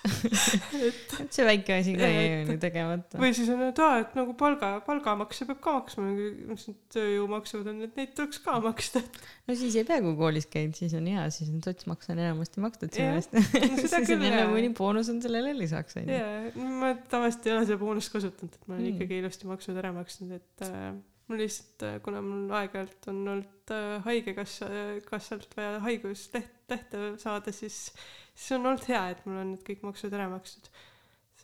see 1.34 1.46
väike 1.48 1.80
asi 1.80 1.96
ka 1.98 2.10
jäi 2.10 2.44
ju 2.46 2.58
tegemata. 2.62 3.20
või 3.22 3.32
siis 3.38 3.50
on, 3.54 3.64
et 3.66 3.80
aa, 3.82 4.02
et 4.04 4.14
nagu 4.18 4.36
palga, 4.38 4.76
palgamakse 4.86 5.48
peab 5.50 5.62
ka 5.64 5.76
maksma, 5.80 6.06
need 6.12 6.66
tööjõumaksud 6.94 7.72
on, 7.72 7.82
et 7.88 7.98
neid 8.00 8.14
tuleks 8.18 8.42
ka 8.46 8.60
maksta. 8.64 9.02
no 9.48 9.58
siis 9.58 9.78
ei 9.80 9.88
pea, 9.88 10.02
kui 10.06 10.14
koolis 10.20 10.50
käid, 10.52 10.76
siis 10.78 10.94
on 10.98 11.10
hea, 11.10 11.26
siis 11.34 11.50
on 11.54 11.64
sotsmaks 11.66 12.14
on 12.14 12.22
enamasti 12.22 12.64
makstud 12.66 12.94
sinu 12.96 13.18
eest. 13.18 13.34
siis 13.82 13.98
on 13.98 14.28
jälle 14.28 14.46
mõni 14.52 14.72
boonus 14.78 15.10
on 15.14 15.24
sellele 15.26 15.56
lisaks 15.58 15.98
onju. 16.02 16.22
jaa, 16.22 16.70
ma 16.84 16.94
tavaliselt 17.10 17.50
ei 17.50 17.58
ole 17.58 17.66
seda 17.66 17.82
boonust 17.82 18.14
kasutanud, 18.14 18.56
et 18.56 18.70
ma 18.70 18.78
olen 18.78 18.86
mm. 18.86 18.96
ikkagi 18.96 19.22
ilusti 19.24 19.50
maksud 19.50 19.82
ära 19.82 19.94
maksnud, 19.96 20.36
et 20.38 20.66
äh, 20.70 20.90
mul 21.30 21.42
lihtsalt, 21.42 21.86
äh, 21.88 21.98
kuna 22.06 22.22
mul 22.26 22.54
aeg-ajalt 22.60 23.10
on 23.12 23.24
olnud 23.34 23.74
äh, 23.74 23.96
haigekassa, 24.06 24.70
kassalt 25.10 25.58
vaja 25.58 25.80
haigusleht, 25.86 26.54
lehte 26.70 27.02
saada, 27.22 27.54
siis, 27.56 27.90
siis 28.36 28.58
on 28.58 28.68
olnud 28.70 28.86
hea, 28.90 29.02
et 29.14 29.24
mul 29.26 29.42
on 29.42 29.54
need 29.54 29.64
kõik 29.68 29.86
maksud 29.88 30.14
ära 30.16 30.28
makstud. 30.32 30.70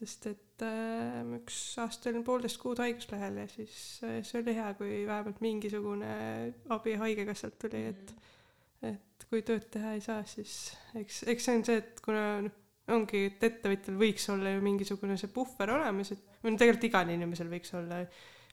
sest 0.01 0.25
et 0.31 0.63
äh, 0.65 1.21
üks 1.37 1.57
aasta 1.81 2.09
olin 2.09 2.23
poolteist 2.25 2.57
kuud 2.61 2.79
haiguslehel 2.81 3.37
ja 3.43 3.47
siis 3.51 3.75
äh, 4.07 4.19
see 4.25 4.41
oli 4.41 4.55
hea, 4.57 4.71
kui 4.79 5.03
vähemalt 5.07 5.41
mingisugune 5.43 6.13
abi 6.73 6.95
haigekassalt 7.01 7.59
tuli, 7.61 7.85
et 7.93 8.15
et 8.81 9.27
kui 9.29 9.43
tööd 9.45 9.67
teha 9.69 9.93
ei 9.93 10.01
saa, 10.01 10.23
siis 10.25 10.73
eks, 10.97 11.21
eks 11.29 11.45
see 11.45 11.59
on 11.59 11.63
see, 11.67 11.77
et 11.83 12.01
kuna 12.01 12.23
noh, 12.47 12.57
ongi, 12.91 13.27
et 13.29 13.43
ettevõtjal 13.45 13.97
võiks 13.99 14.25
olla 14.33 14.55
ju 14.55 14.63
mingisugune 14.65 15.17
see 15.21 15.29
puhver 15.31 15.75
olemas, 15.75 16.11
et 16.15 16.41
või 16.41 16.55
no 16.55 16.61
tegelikult 16.61 16.87
igal 16.89 17.11
inimesel 17.13 17.51
võiks 17.51 17.75
olla 17.77 18.01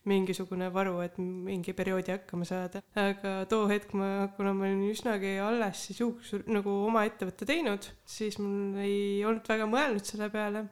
mingisugune 0.05 0.69
varu, 0.75 0.99
et 1.05 1.19
mingi 1.19 1.75
perioodi 1.77 2.15
hakkama 2.15 2.47
saada. 2.49 2.83
aga 2.95 3.45
too 3.51 3.67
hetk 3.71 3.95
ma, 3.99 4.29
kuna 4.37 4.53
ma 4.55 4.69
olin 4.69 4.87
üsnagi 4.93 5.37
alles 5.43 5.87
siis 5.89 6.01
juhus 6.01 6.35
nagu 6.47 6.75
oma 6.87 7.05
ettevõtte 7.09 7.49
teinud, 7.49 7.91
siis 8.07 8.39
mul 8.43 8.79
ei 8.85 9.25
olnud 9.25 9.49
väga 9.49 9.69
mõelnud 9.71 10.07
selle 10.07 10.31
peale. 10.35 10.67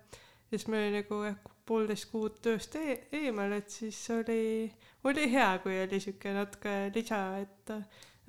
ja 0.51 0.59
siis 0.59 0.69
ma 0.71 0.81
olin 0.81 0.99
nagu 1.01 1.23
jah, 1.27 1.39
poolteist 1.67 2.11
kuud 2.13 2.39
tööst 2.43 2.77
e 2.79 3.01
eemal, 3.21 3.57
et 3.59 3.71
siis 3.71 3.99
oli, 4.15 4.71
oli 5.05 5.31
hea, 5.33 5.49
kui 5.65 5.81
oli 5.83 6.03
sihuke 6.03 6.35
natuke 6.37 6.77
lisa, 6.95 7.23
et 7.43 7.75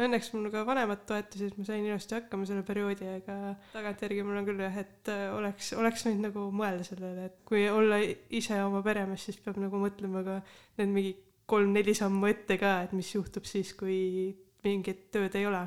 õnneks 0.02 0.30
mul 0.36 0.50
ka 0.54 0.64
vanemad 0.68 1.04
toetasid, 1.10 1.56
ma 1.58 1.66
sain 1.68 1.86
ilusti 1.86 2.18
hakkama 2.18 2.48
selle 2.50 2.64
perioodi, 2.68 3.08
aga 3.20 3.54
tagantjärgi 3.74 4.26
mul 4.26 4.42
on 4.42 4.50
küll 4.50 4.62
jah, 4.62 4.82
et 4.84 5.12
äh, 5.14 5.24
oleks, 5.34 5.72
oleks 5.78 6.06
võinud 6.08 6.28
nagu 6.30 6.48
mõelda 6.56 6.86
sellele, 6.88 7.30
et 7.32 7.40
kui 7.48 7.66
olla 7.72 8.00
ise 8.02 8.60
oma 8.66 8.84
peremees, 8.86 9.26
siis 9.28 9.40
peab 9.44 9.58
nagu 9.62 9.82
mõtlema 9.82 10.22
ka 10.28 10.38
need 10.82 10.94
mingi 10.94 11.16
kolm-neli 11.50 11.96
sammu 11.98 12.30
ette 12.30 12.60
ka, 12.62 12.82
et 12.86 12.94
mis 12.98 13.10
juhtub 13.16 13.48
siis, 13.48 13.74
kui 13.78 13.98
mingit 14.68 15.08
tööd 15.16 15.36
ei 15.40 15.48
ole. 15.50 15.66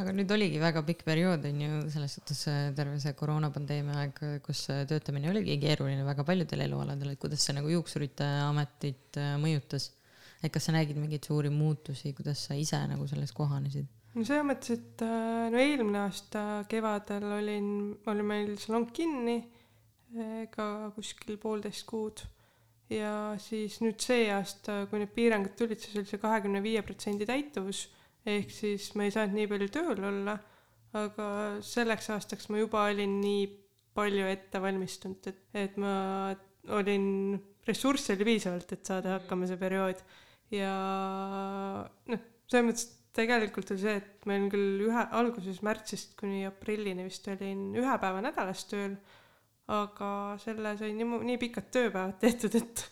Aga 0.00 0.14
nüüd 0.16 0.30
oligi 0.32 0.58
väga 0.58 0.80
pikk 0.86 1.04
periood 1.06 1.44
on 1.46 1.60
ju 1.60 1.82
selles 1.92 2.16
suhtes 2.16 2.40
äh, 2.50 2.70
terve 2.74 2.96
see 3.02 3.12
koroonapandeemia 3.18 4.00
aeg, 4.06 4.22
kus 4.46 4.64
äh, 4.72 4.86
töötamine 4.88 5.28
oligi 5.30 5.58
keeruline 5.60 6.08
väga 6.08 6.24
paljudel 6.26 6.64
elualadel, 6.64 7.12
et 7.12 7.20
kuidas 7.20 7.44
see 7.44 7.54
nagu 7.58 7.68
juuksurite 7.76 8.26
ametit 8.48 9.20
mõjutas 9.42 9.90
et 10.42 10.52
kas 10.54 10.68
sa 10.68 10.74
nägid 10.74 10.98
mingeid 10.98 11.26
suuri 11.26 11.50
muutusi, 11.50 12.12
kuidas 12.16 12.44
sa 12.48 12.56
ise 12.58 12.80
nagu 12.90 13.06
selles 13.10 13.32
kohanesid? 13.34 13.88
no 14.14 14.24
selles 14.26 14.46
mõttes, 14.46 14.78
et 14.78 15.04
äh, 15.04 15.46
no 15.52 15.60
eelmine 15.60 16.02
aasta 16.06 16.42
kevadel 16.70 17.28
olin, 17.38 17.70
oli 18.10 18.26
meil 18.26 18.56
salong 18.60 18.88
kinni 18.94 19.38
äh, 19.42 20.44
ka 20.52 20.90
kuskil 20.96 21.38
poolteist 21.42 21.86
kuud. 21.88 22.24
Ja 22.88 23.36
siis 23.42 23.82
nüüd 23.84 24.00
see 24.00 24.30
aasta, 24.32 24.86
kui 24.88 25.02
need 25.02 25.12
piirangud 25.12 25.52
tulid, 25.58 25.80
siis 25.82 25.98
oli 26.00 26.08
see 26.08 26.20
kahekümne 26.22 26.62
viie 26.64 26.80
protsendi 26.86 27.26
täituvus. 27.28 27.84
Ehk 28.28 28.48
siis 28.52 28.88
ma 28.96 29.04
ei 29.04 29.12
saanud 29.12 29.36
nii 29.36 29.48
palju 29.50 29.68
tööl 29.74 30.06
olla, 30.08 30.38
aga 30.96 31.26
selleks 31.64 32.08
aastaks 32.14 32.48
ma 32.48 32.62
juba 32.62 32.86
olin 32.88 33.18
nii 33.20 33.44
palju 33.98 34.24
ette 34.30 34.60
valmistunud, 34.62 35.28
et, 35.28 35.42
et 35.66 35.76
ma 35.80 35.92
olin, 36.78 37.36
ressursse 37.68 38.14
oli 38.14 38.26
piisavalt, 38.28 38.72
et 38.72 38.88
saada 38.88 39.18
hakkama 39.18 39.48
see 39.50 39.60
periood 39.60 40.00
ja 40.54 40.72
noh, 42.08 42.24
selles 42.48 42.66
mõttes 42.68 42.88
tegelikult 43.18 43.72
oli 43.74 43.82
see, 43.82 43.98
et 44.00 44.26
ma 44.28 44.36
olin 44.36 44.48
küll 44.52 44.86
ühe, 44.88 45.04
alguses 45.20 45.60
märtsist 45.66 46.14
kuni 46.18 46.44
aprillini 46.48 47.06
vist 47.08 47.26
olin 47.32 47.70
ühe 47.78 47.98
päeva 48.00 48.22
nädalas 48.24 48.64
tööl, 48.70 48.96
aga 49.68 50.10
selle 50.42 50.76
sai 50.80 50.94
nii, 50.96 51.22
nii 51.28 51.38
pikad 51.42 51.70
tööpäevad 51.74 52.20
tehtud, 52.22 52.58
et 52.60 52.88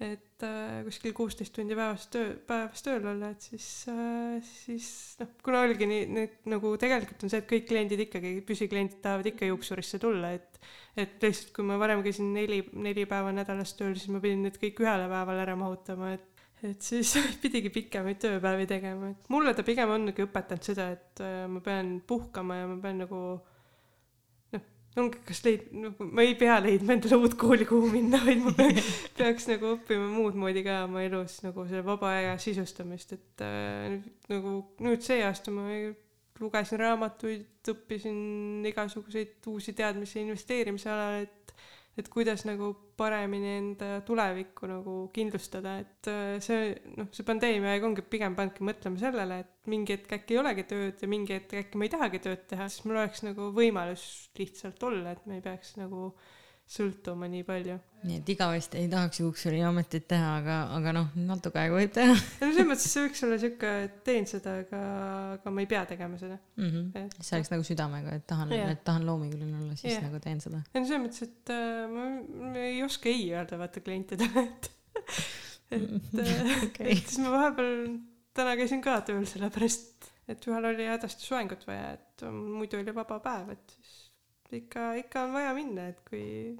et 0.00 0.44
äh, 0.46 0.78
kuskil 0.86 1.12
kuusteist 1.12 1.52
tundi 1.52 1.76
päevas 1.76 2.06
töö, 2.08 2.30
päevas 2.48 2.80
tööl 2.80 3.04
olla, 3.04 3.34
et 3.34 3.44
siis 3.44 3.66
äh,, 3.92 4.38
siis 4.64 4.86
noh, 5.20 5.28
kuna 5.44 5.60
oligi 5.66 5.84
nii, 5.88 6.06
nii, 6.16 6.30
nagu 6.54 6.72
tegelikult 6.80 7.26
on 7.26 7.32
see, 7.32 7.42
et 7.42 7.50
kõik 7.50 7.66
kliendid 7.68 8.06
ikkagi, 8.06 8.30
püsikliendid 8.48 9.02
tahavad 9.04 9.28
ikka 9.28 9.50
juuksurisse 9.50 10.00
tulla, 10.00 10.32
et 10.38 10.48
et 10.98 11.20
lihtsalt, 11.22 11.52
kui 11.56 11.64
ma 11.68 11.76
varem 11.80 12.00
käisin 12.04 12.32
neli, 12.34 12.62
neli 12.72 13.04
päeva 13.08 13.30
nädalas 13.32 13.76
tööl, 13.76 13.92
siis 13.96 14.08
ma 14.12 14.22
pidin 14.24 14.42
need 14.46 14.56
kõik 14.60 14.80
ühele 14.82 15.06
päevale 15.12 15.44
ära 15.44 15.54
mahutama, 15.60 16.14
et 16.16 16.29
et 16.66 16.82
siis 16.84 17.14
pidigi 17.42 17.72
pikemaid 17.72 18.20
tööpäevi 18.22 18.66
tegema, 18.70 19.12
et 19.14 19.30
mulle 19.32 19.54
ta 19.56 19.64
pigem 19.66 19.92
ongi 19.94 20.26
õpetanud 20.26 20.66
seda, 20.66 20.90
et 20.96 21.24
äh, 21.24 21.46
ma 21.50 21.62
pean 21.64 21.98
puhkama 22.06 22.60
ja 22.60 22.68
ma 22.70 22.76
pean 22.82 23.02
nagu 23.04 23.22
ongi, 24.98 25.20
kas 25.26 25.42
leid-, 25.46 25.70
nagu 25.76 26.06
ma 26.10 26.24
ei 26.26 26.34
pea 26.38 26.58
leidma 26.62 26.96
endale 26.96 27.18
uut 27.20 27.36
kooli, 27.40 27.66
kuhu 27.68 27.90
minna, 27.92 28.20
vaid 28.26 28.42
ma 28.44 28.52
peaks, 28.56 28.90
peaks 29.18 29.48
nagu 29.50 29.74
õppima 29.76 30.08
muud 30.12 30.38
moodi 30.38 30.64
ka 30.66 30.84
oma 30.88 31.04
elus 31.06 31.40
nagu 31.46 31.66
selle 31.68 31.84
vaba 31.86 32.14
aja 32.18 32.36
sisustamist, 32.42 33.14
et 33.16 33.44
äh, 33.46 33.98
nagu 34.32 34.54
nüüd 34.82 35.04
see 35.06 35.22
aasta 35.26 35.54
ma 35.54 35.68
lugesin 36.40 36.80
raamatuid, 36.80 37.48
õppisin 37.68 38.64
igasuguseid 38.70 39.44
uusi 39.50 39.74
teadmisi 39.76 40.22
investeerimise 40.24 40.88
alal, 40.88 41.26
et 41.26 41.39
et 41.98 42.08
kuidas 42.12 42.44
nagu 42.46 42.70
paremini 43.00 43.54
enda 43.58 43.88
tulevikku 44.06 44.68
nagu 44.70 44.96
kindlustada, 45.14 45.78
et 45.82 46.10
äh, 46.10 46.36
see 46.44 46.74
noh, 46.96 47.08
see 47.14 47.26
pandeemia 47.26 47.74
aeg 47.74 47.86
ongi 47.88 48.04
pigem 48.06 48.36
pannudki 48.38 48.66
mõtlema 48.66 49.00
sellele, 49.02 49.40
et 49.44 49.70
mingi 49.72 49.96
hetk 49.96 50.18
äkki 50.20 50.36
ei 50.36 50.42
olegi 50.42 50.66
tööd 50.70 51.02
ja 51.02 51.10
mingi 51.10 51.36
hetk 51.36 51.56
äkki 51.64 51.80
ma 51.80 51.88
ei 51.88 51.94
tahagi 51.96 52.22
tööd 52.26 52.44
teha, 52.52 52.68
siis 52.70 52.86
mul 52.86 53.00
oleks 53.00 53.24
nagu 53.26 53.50
võimalus 53.56 54.04
lihtsalt 54.38 54.86
olla, 54.90 55.16
et 55.16 55.26
ma 55.26 55.38
ei 55.38 55.44
peaks 55.44 55.74
nagu 55.80 56.10
äh, 56.12 56.39
sõltuma 56.70 57.26
nii 57.30 57.42
palju. 57.46 57.76
nii 58.06 58.20
et 58.20 58.28
igavesti 58.32 58.78
ei 58.78 58.88
tahaks 58.90 59.20
juuksuriametit 59.20 60.06
teha, 60.08 60.28
aga, 60.38 60.56
aga 60.76 60.92
noh, 60.96 61.08
natuke 61.18 61.58
aega 61.60 61.76
võib 61.76 61.92
teha. 61.96 62.14
no 62.40 62.50
selles 62.52 62.68
mõttes 62.68 62.92
see 62.94 63.04
võiks 63.04 63.24
olla 63.26 63.38
sihuke, 63.42 63.72
et 63.86 63.96
teen 64.06 64.28
seda, 64.30 64.54
aga, 64.62 64.82
aga 65.34 65.52
ma 65.54 65.64
ei 65.64 65.70
pea 65.70 65.82
tegema 65.90 66.20
seda 66.20 66.36
mm. 66.38 66.68
-hmm. 66.68 67.02
Et... 67.02 67.16
see 67.18 67.38
oleks 67.38 67.52
nagu 67.52 67.66
südamega, 67.66 68.14
et 68.20 68.26
tahan, 68.30 68.54
et 68.60 68.84
tahan 68.86 69.06
loominguline 69.08 69.62
olla, 69.62 69.76
siis 69.76 69.96
yeah. 69.96 70.06
nagu 70.06 70.22
teen 70.22 70.42
seda. 70.44 70.62
ei 70.70 70.80
no 70.82 70.90
selles 70.92 71.04
mõttes, 71.06 71.26
et 71.26 71.54
äh, 71.56 71.80
ma, 71.90 72.08
ma 72.52 72.66
ei 72.68 72.82
oska 72.86 73.10
ei 73.10 73.26
öelda 73.34 73.58
vaata 73.60 73.82
klientidele, 73.84 74.46
et 74.46 74.70
et 75.76 76.22
äh, 76.22 76.54
okay. 76.68 76.86
et 76.86 77.02
siis 77.02 77.18
ma 77.24 77.34
vahepeal 77.34 77.98
täna 78.36 78.54
käisin 78.60 78.84
ka 78.84 79.00
tööl 79.10 79.26
sellepärast, 79.26 80.12
et 80.30 80.46
ühel 80.46 80.70
oli 80.70 80.86
hädasti 80.86 81.26
soengut 81.26 81.66
vaja, 81.66 81.96
et 81.98 82.24
muidu 82.30 82.78
oli 82.78 82.94
vaba 82.94 83.18
päev, 83.24 83.56
et 83.58 83.74
siis 83.74 83.99
ikka, 84.56 84.92
ikka 85.00 85.26
on 85.26 85.34
vaja 85.36 85.52
minna, 85.56 85.88
et 85.92 86.00
kui, 86.08 86.56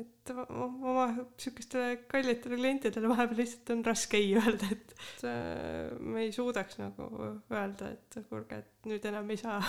et 0.00 0.32
oma 0.34 1.06
sihukestele 1.40 2.04
kallitele 2.10 2.58
klientidele 2.60 3.10
vahepeal 3.12 3.42
lihtsalt 3.42 3.74
on 3.76 3.84
raske 3.86 4.20
ei 4.20 4.34
öelda, 4.40 4.70
et, 4.76 4.94
äh, 5.30 5.94
me 6.00 6.26
ei 6.26 6.32
suudaks 6.34 6.80
nagu 6.82 7.08
öelda, 7.52 7.94
et 7.94 8.20
kuulge, 8.28 8.62
et 8.64 8.90
nüüd 8.90 9.10
enam 9.10 9.30
ei 9.30 9.40
saa 9.40 9.60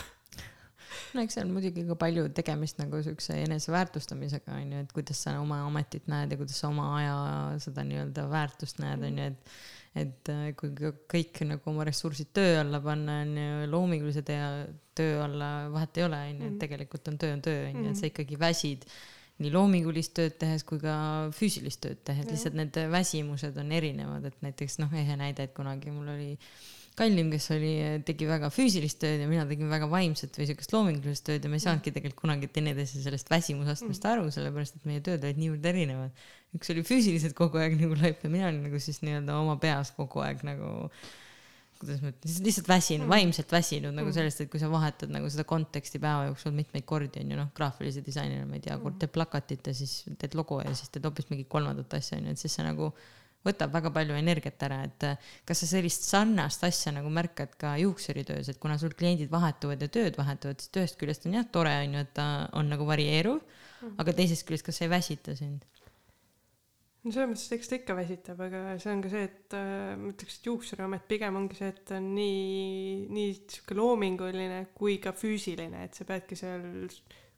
no 1.14 1.24
eks 1.24 1.38
seal 1.38 1.48
on 1.48 1.56
muidugi 1.58 1.86
ka 1.88 1.98
palju 2.00 2.28
tegemist 2.38 2.82
nagu 2.82 3.02
siukse 3.06 3.38
eneseväärtustamisega 3.46 4.60
onju, 4.60 4.84
et 4.86 4.92
kuidas 4.96 5.24
sa 5.26 5.38
oma 5.42 5.62
ametit 5.68 6.10
näed 6.12 6.34
ja 6.34 6.42
kuidas 6.42 6.60
sa 6.62 6.70
oma 6.74 6.92
aja 7.00 7.16
seda 7.64 7.86
nii-öelda 7.88 8.28
väärtust 8.32 8.84
näed 8.84 9.10
onju, 9.10 9.32
et 9.32 9.58
et 9.96 10.30
äh, 10.32 10.48
kui 10.60 10.74
kõik 11.08 11.40
nagu 11.48 11.72
oma 11.72 11.86
ressursid 11.88 12.34
töö 12.36 12.60
alla 12.60 12.82
panna, 12.84 13.22
on 13.24 13.38
ju, 13.40 13.68
loomingulise 13.72 14.26
töö, 14.28 14.66
töö 14.98 15.22
alla 15.24 15.52
vahet 15.72 16.00
ei 16.00 16.04
ole, 16.04 16.20
on 16.32 16.34
ju, 16.34 16.48
et 16.50 16.50
mm. 16.50 16.62
tegelikult 16.66 17.12
on 17.12 17.20
töö 17.22 17.36
on 17.38 17.44
töö, 17.46 17.62
on 17.70 17.78
ju, 17.80 17.92
et 17.94 18.00
sa 18.00 18.04
mm. 18.04 18.10
ikkagi 18.12 18.40
väsid 18.42 18.84
nii 19.44 19.52
loomingulist 19.52 20.14
tööd 20.16 20.38
tehes 20.40 20.64
kui 20.68 20.80
ka 20.80 20.96
füüsilist 21.36 21.82
tööd 21.84 22.04
tehes, 22.08 22.28
lihtsalt 22.30 22.56
need 22.56 22.78
väsimused 22.92 23.58
on 23.60 23.72
erinevad, 23.76 24.28
et 24.30 24.44
näiteks 24.44 24.80
noh, 24.84 24.92
ehe 24.96 25.18
näide, 25.20 25.48
et 25.48 25.56
kunagi 25.56 25.92
mul 25.96 26.12
oli 26.14 26.30
kallim, 27.00 27.30
kes 27.34 27.50
oli, 27.56 27.72
tegi 28.08 28.28
väga 28.30 28.50
füüsilist 28.54 29.02
tööd 29.02 29.24
ja 29.24 29.28
mina 29.30 29.44
tegin 29.50 29.72
väga 29.72 29.90
vaimset 29.92 30.38
või 30.40 30.48
siukest 30.50 30.72
loomingulist 30.76 31.26
tööd 31.28 31.44
ja 31.44 31.52
me 31.52 31.60
ei 31.60 31.66
saanudki 31.66 31.92
tegelikult 31.96 32.22
kunagi 32.24 32.50
teineteise 32.56 33.04
sellest 33.04 33.30
väsimusastmest 33.32 34.06
mm. 34.06 34.14
aru, 34.14 34.32
sellepärast 34.32 34.80
et 34.80 34.88
meie 34.88 35.04
tööd 35.04 35.28
olid 35.28 35.42
niivõrd 35.42 35.68
erinevad. 35.74 36.26
üks 36.56 36.72
oli 36.72 36.86
füüsiliselt 36.88 37.36
kogu 37.38 37.60
aeg 37.60 37.76
nagu 37.82 38.00
laip 38.00 38.24
ja 38.24 38.32
mina 38.32 38.48
olin 38.48 38.64
nagu 38.70 38.80
siis 38.80 39.02
nii-öelda 39.04 39.36
oma 39.42 39.58
peas 39.62 39.92
kogu 39.98 40.24
aeg 40.24 40.46
nagu 40.48 40.72
kuidas 41.82 42.00
ma 42.00 42.14
ütlen, 42.14 42.38
lihtsalt 42.46 42.70
väsinud 42.72 43.04
mm., 43.04 43.12
vaimselt 43.12 43.52
väsinud 43.52 43.92
nagu 43.92 44.08
mm. 44.08 44.16
sellest, 44.16 44.46
et 44.46 44.52
kui 44.52 44.62
sa 44.62 44.70
vahetad 44.72 45.12
nagu 45.12 45.28
seda 45.32 45.44
konteksti 45.48 46.00
päeva 46.00 46.30
jooksul 46.30 46.56
mitmeid 46.56 46.88
kordi 46.88 47.20
on 47.22 47.34
ju 47.34 47.40
noh, 47.42 47.52
graafilise 47.58 48.04
disainina, 48.06 48.48
ma 48.48 48.56
ei 48.56 48.64
tea, 48.64 48.78
kord 48.80 48.96
teed 49.02 49.12
plakatit 49.16 49.68
ja 49.68 49.76
siis 49.76 49.98
teed 50.22 50.38
logo 50.40 50.62
ja 50.64 50.72
siis 50.72 50.94
teed 50.94 51.06
hoopis 51.08 51.28
mingit 51.34 51.52
kolmandat 51.52 52.00
asja 52.00 52.22
on 52.22 52.30
ju, 52.30 52.38
et 52.38 52.42
siis 52.42 52.56
see 52.56 52.66
nagu 52.66 52.94
võtab 53.46 53.74
väga 53.76 53.92
palju 53.96 54.18
energiat 54.18 54.66
ära, 54.68 54.82
et 54.88 55.08
äh, 55.08 55.30
kas 55.48 55.64
sa 55.64 55.70
sellist 55.76 56.08
sarnast 56.08 56.66
asja 56.68 56.94
nagu 56.96 57.12
märkad 57.14 57.56
ka 57.62 57.76
juuksuritöös, 57.82 58.50
et 58.52 58.60
kuna 58.62 58.80
sul 58.82 58.96
kliendid 58.98 59.32
vahetuvad 59.34 59.82
ja 59.82 59.92
tööd 59.92 60.18
vahetuvad, 60.20 60.62
siis 60.62 60.74
ühest 60.82 61.00
küljest 61.02 61.30
on 61.30 61.38
jah 61.40 61.48
tore 61.52 61.74
on 61.84 61.98
ju, 61.98 62.04
et 62.06 62.14
ta 62.18 62.28
on 62.58 62.70
nagu 62.74 62.88
varieeruv 62.88 63.40
mm, 63.40 63.64
-hmm. 63.82 63.96
aga 64.04 64.18
teisest 64.20 64.48
küljest, 64.48 64.66
kas 64.66 64.82
see 64.82 64.90
ei 64.90 64.96
väsita 64.98 65.36
sind? 65.36 65.66
no 67.06 67.14
selles 67.14 67.30
mõttes, 67.30 67.52
eks 67.54 67.70
ta 67.70 67.78
ikka 67.78 67.96
väsitab, 68.00 68.40
aga 68.48 68.62
see 68.82 68.94
on 68.94 69.04
ka 69.04 69.12
see, 69.14 69.28
et 69.30 69.58
äh, 69.58 69.94
ma 70.00 70.10
ütleks, 70.10 70.40
et 70.40 70.50
juuksuriamet 70.50 71.06
pigem 71.10 71.38
ongi 71.38 71.60
see, 71.60 71.70
et 71.70 71.84
ta 71.86 72.00
on 72.00 72.10
nii, 72.16 73.06
nii 73.14 73.36
sihuke 73.44 73.78
loominguline 73.78 74.66
kui 74.74 74.98
ka 75.04 75.14
füüsiline, 75.14 75.86
et 75.86 75.94
sa 75.94 76.08
peadki 76.08 76.38
seal 76.40 76.90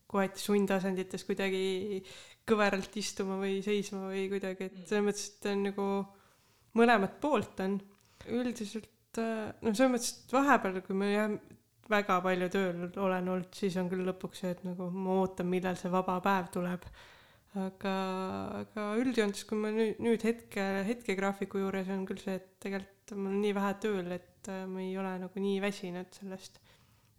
kohati 0.07 0.39
sundtasandites 0.39 1.27
kuidagi 1.27 1.99
kõveralt 2.47 2.95
istuma 2.99 3.37
või 3.41 3.59
seisma 3.65 4.07
või 4.11 4.27
kuidagi, 4.31 4.69
et 4.69 4.79
selles 4.87 5.05
mõttes, 5.05 5.27
et 5.33 5.49
on 5.51 5.65
nagu 5.67 5.87
mõlemat 6.77 7.19
poolt 7.21 7.61
on. 7.65 7.77
üldiselt 8.27 9.19
äh, 9.21 9.51
no 9.61 9.73
selles 9.73 9.93
mõttes, 9.93 10.13
et 10.23 10.35
vahepeal, 10.35 10.81
kui 10.85 10.97
ma 10.97 11.11
jah 11.11 11.35
väga 11.91 12.17
palju 12.23 12.49
tööl 12.51 12.81
olen 12.99 13.29
olnud, 13.33 13.51
siis 13.55 13.77
on 13.79 13.91
küll 13.91 14.07
lõpuks 14.07 14.43
see, 14.43 14.55
et 14.55 14.63
nagu 14.67 14.89
ma 14.91 15.21
ootan, 15.21 15.47
millal 15.51 15.77
see 15.79 15.91
vaba 15.91 16.17
päev 16.23 16.49
tuleb. 16.55 16.87
aga, 17.57 17.93
aga 18.59 18.83
üldjoontes, 19.01 19.45
kui 19.49 19.57
ma 19.57 19.71
nüüd, 19.73 20.01
nüüd 20.03 20.23
hetke, 20.27 20.63
hetkegraafiku 20.85 21.63
juures 21.63 21.87
on 21.89 22.03
küll 22.05 22.19
see, 22.21 22.35
et 22.37 22.49
tegelikult 22.61 23.15
ma 23.17 23.31
olen 23.31 23.39
nii 23.41 23.53
vähe 23.57 23.75
tööl, 23.81 24.11
et 24.13 24.51
äh, 24.51 24.65
ma 24.69 24.83
ei 24.83 24.97
ole 24.99 25.13
nagu 25.23 25.43
nii 25.45 25.61
väsinud 25.63 26.19
sellest. 26.19 26.59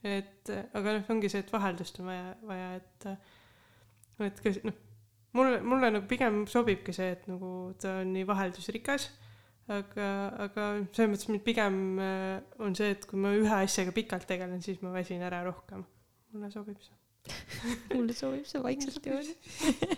et 0.06 0.52
aga 0.52 0.98
noh, 0.98 1.08
ongi 1.10 1.32
see, 1.32 1.42
et 1.42 1.52
vaheldust 1.52 1.98
on 2.02 2.12
vaja, 2.12 2.28
vaja, 2.46 2.68
et 2.78 3.08
et 4.28 4.44
kas 4.44 4.60
noh 4.66 4.84
mulle, 5.36 5.60
mulle 5.64 5.90
nagu 5.94 6.06
pigem 6.10 6.44
sobibki 6.50 6.94
see, 6.96 7.14
et 7.16 7.26
nagu 7.30 7.72
ta 7.80 7.98
on 8.02 8.12
nii 8.14 8.26
vaheldusrikas, 8.28 9.08
aga, 9.72 10.08
aga 10.46 10.68
selles 10.96 11.12
mõttes 11.12 11.30
mind 11.32 11.44
pigem 11.46 11.80
äh, 12.02 12.38
on 12.64 12.76
see, 12.78 12.92
et 12.96 13.04
kui 13.08 13.20
ma 13.20 13.34
ühe 13.36 13.60
asjaga 13.62 13.94
pikalt 13.96 14.28
tegelen, 14.30 14.62
siis 14.64 14.80
ma 14.84 14.94
väsin 14.94 15.24
ära 15.24 15.42
rohkem. 15.46 15.84
mulle 16.32 16.50
sobib 16.52 16.80
see 16.84 16.96
mulle 17.96 18.14
sobib 18.16 18.44
see 18.48 18.60
vaikselt 18.64 19.04
niimoodi 19.04 19.32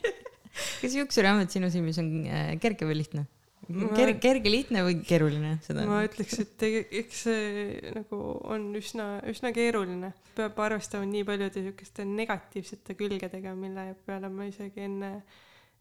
kas 0.80 0.94
juuksuraamat 0.94 1.50
sinu 1.50 1.70
silmis 1.70 1.98
on 2.02 2.10
äh, 2.26 2.54
kerge 2.62 2.86
või 2.88 3.00
lihtne? 3.00 3.26
Ker-, 3.70 4.14
kerge, 4.22 4.50
lihtne 4.50 4.82
või 4.86 4.96
keeruline 5.06 5.52
seda? 5.64 5.84
ma 5.88 6.00
ütleks, 6.06 6.38
et 6.42 6.64
eks 6.66 7.22
see 7.26 7.92
nagu 7.96 8.18
on 8.50 8.70
üsna, 8.78 9.12
üsna 9.30 9.52
keeruline. 9.56 10.12
peab 10.36 10.58
arvestama 10.64 11.06
nii 11.08 11.26
paljude 11.28 11.62
niisuguste 11.62 12.06
negatiivsete 12.08 12.96
külgedega, 12.98 13.54
mille 13.58 13.90
peale 14.06 14.30
ma 14.32 14.48
isegi 14.48 14.86
enne, 14.86 15.12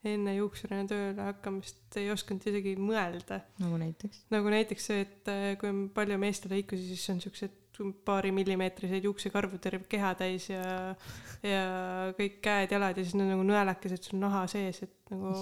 enne 0.08 0.36
juuksurina 0.38 0.86
tööle 0.90 1.30
hakkamist 1.32 2.00
ei 2.02 2.12
osanud 2.14 2.50
isegi 2.52 2.76
mõelda. 2.80 3.42
nagu 3.64 3.82
näiteks? 3.82 4.26
nagu 4.36 4.54
näiteks 4.54 4.92
see, 4.92 5.08
et 5.08 5.34
äh, 5.34 5.48
kui 5.62 5.72
on 5.72 5.88
palju 5.96 6.20
meestelõikusi, 6.22 6.92
siis 6.92 7.10
on 7.14 7.22
niisugused 7.22 7.59
paari 8.06 8.32
millimeetriseid 8.36 9.08
juuksekarvu 9.08 9.60
terve 9.64 9.86
keha 9.90 10.14
täis 10.20 10.50
ja, 10.52 10.94
ja 11.46 11.64
kõik 12.18 12.40
käed-jalad 12.46 13.00
ja 13.00 13.06
siis 13.06 13.18
need 13.18 13.32
nagu 13.32 13.46
nõelakesed 13.48 14.10
sul 14.10 14.22
naha 14.22 14.46
sees, 14.52 14.84
et 14.86 15.14
nagu 15.14 15.34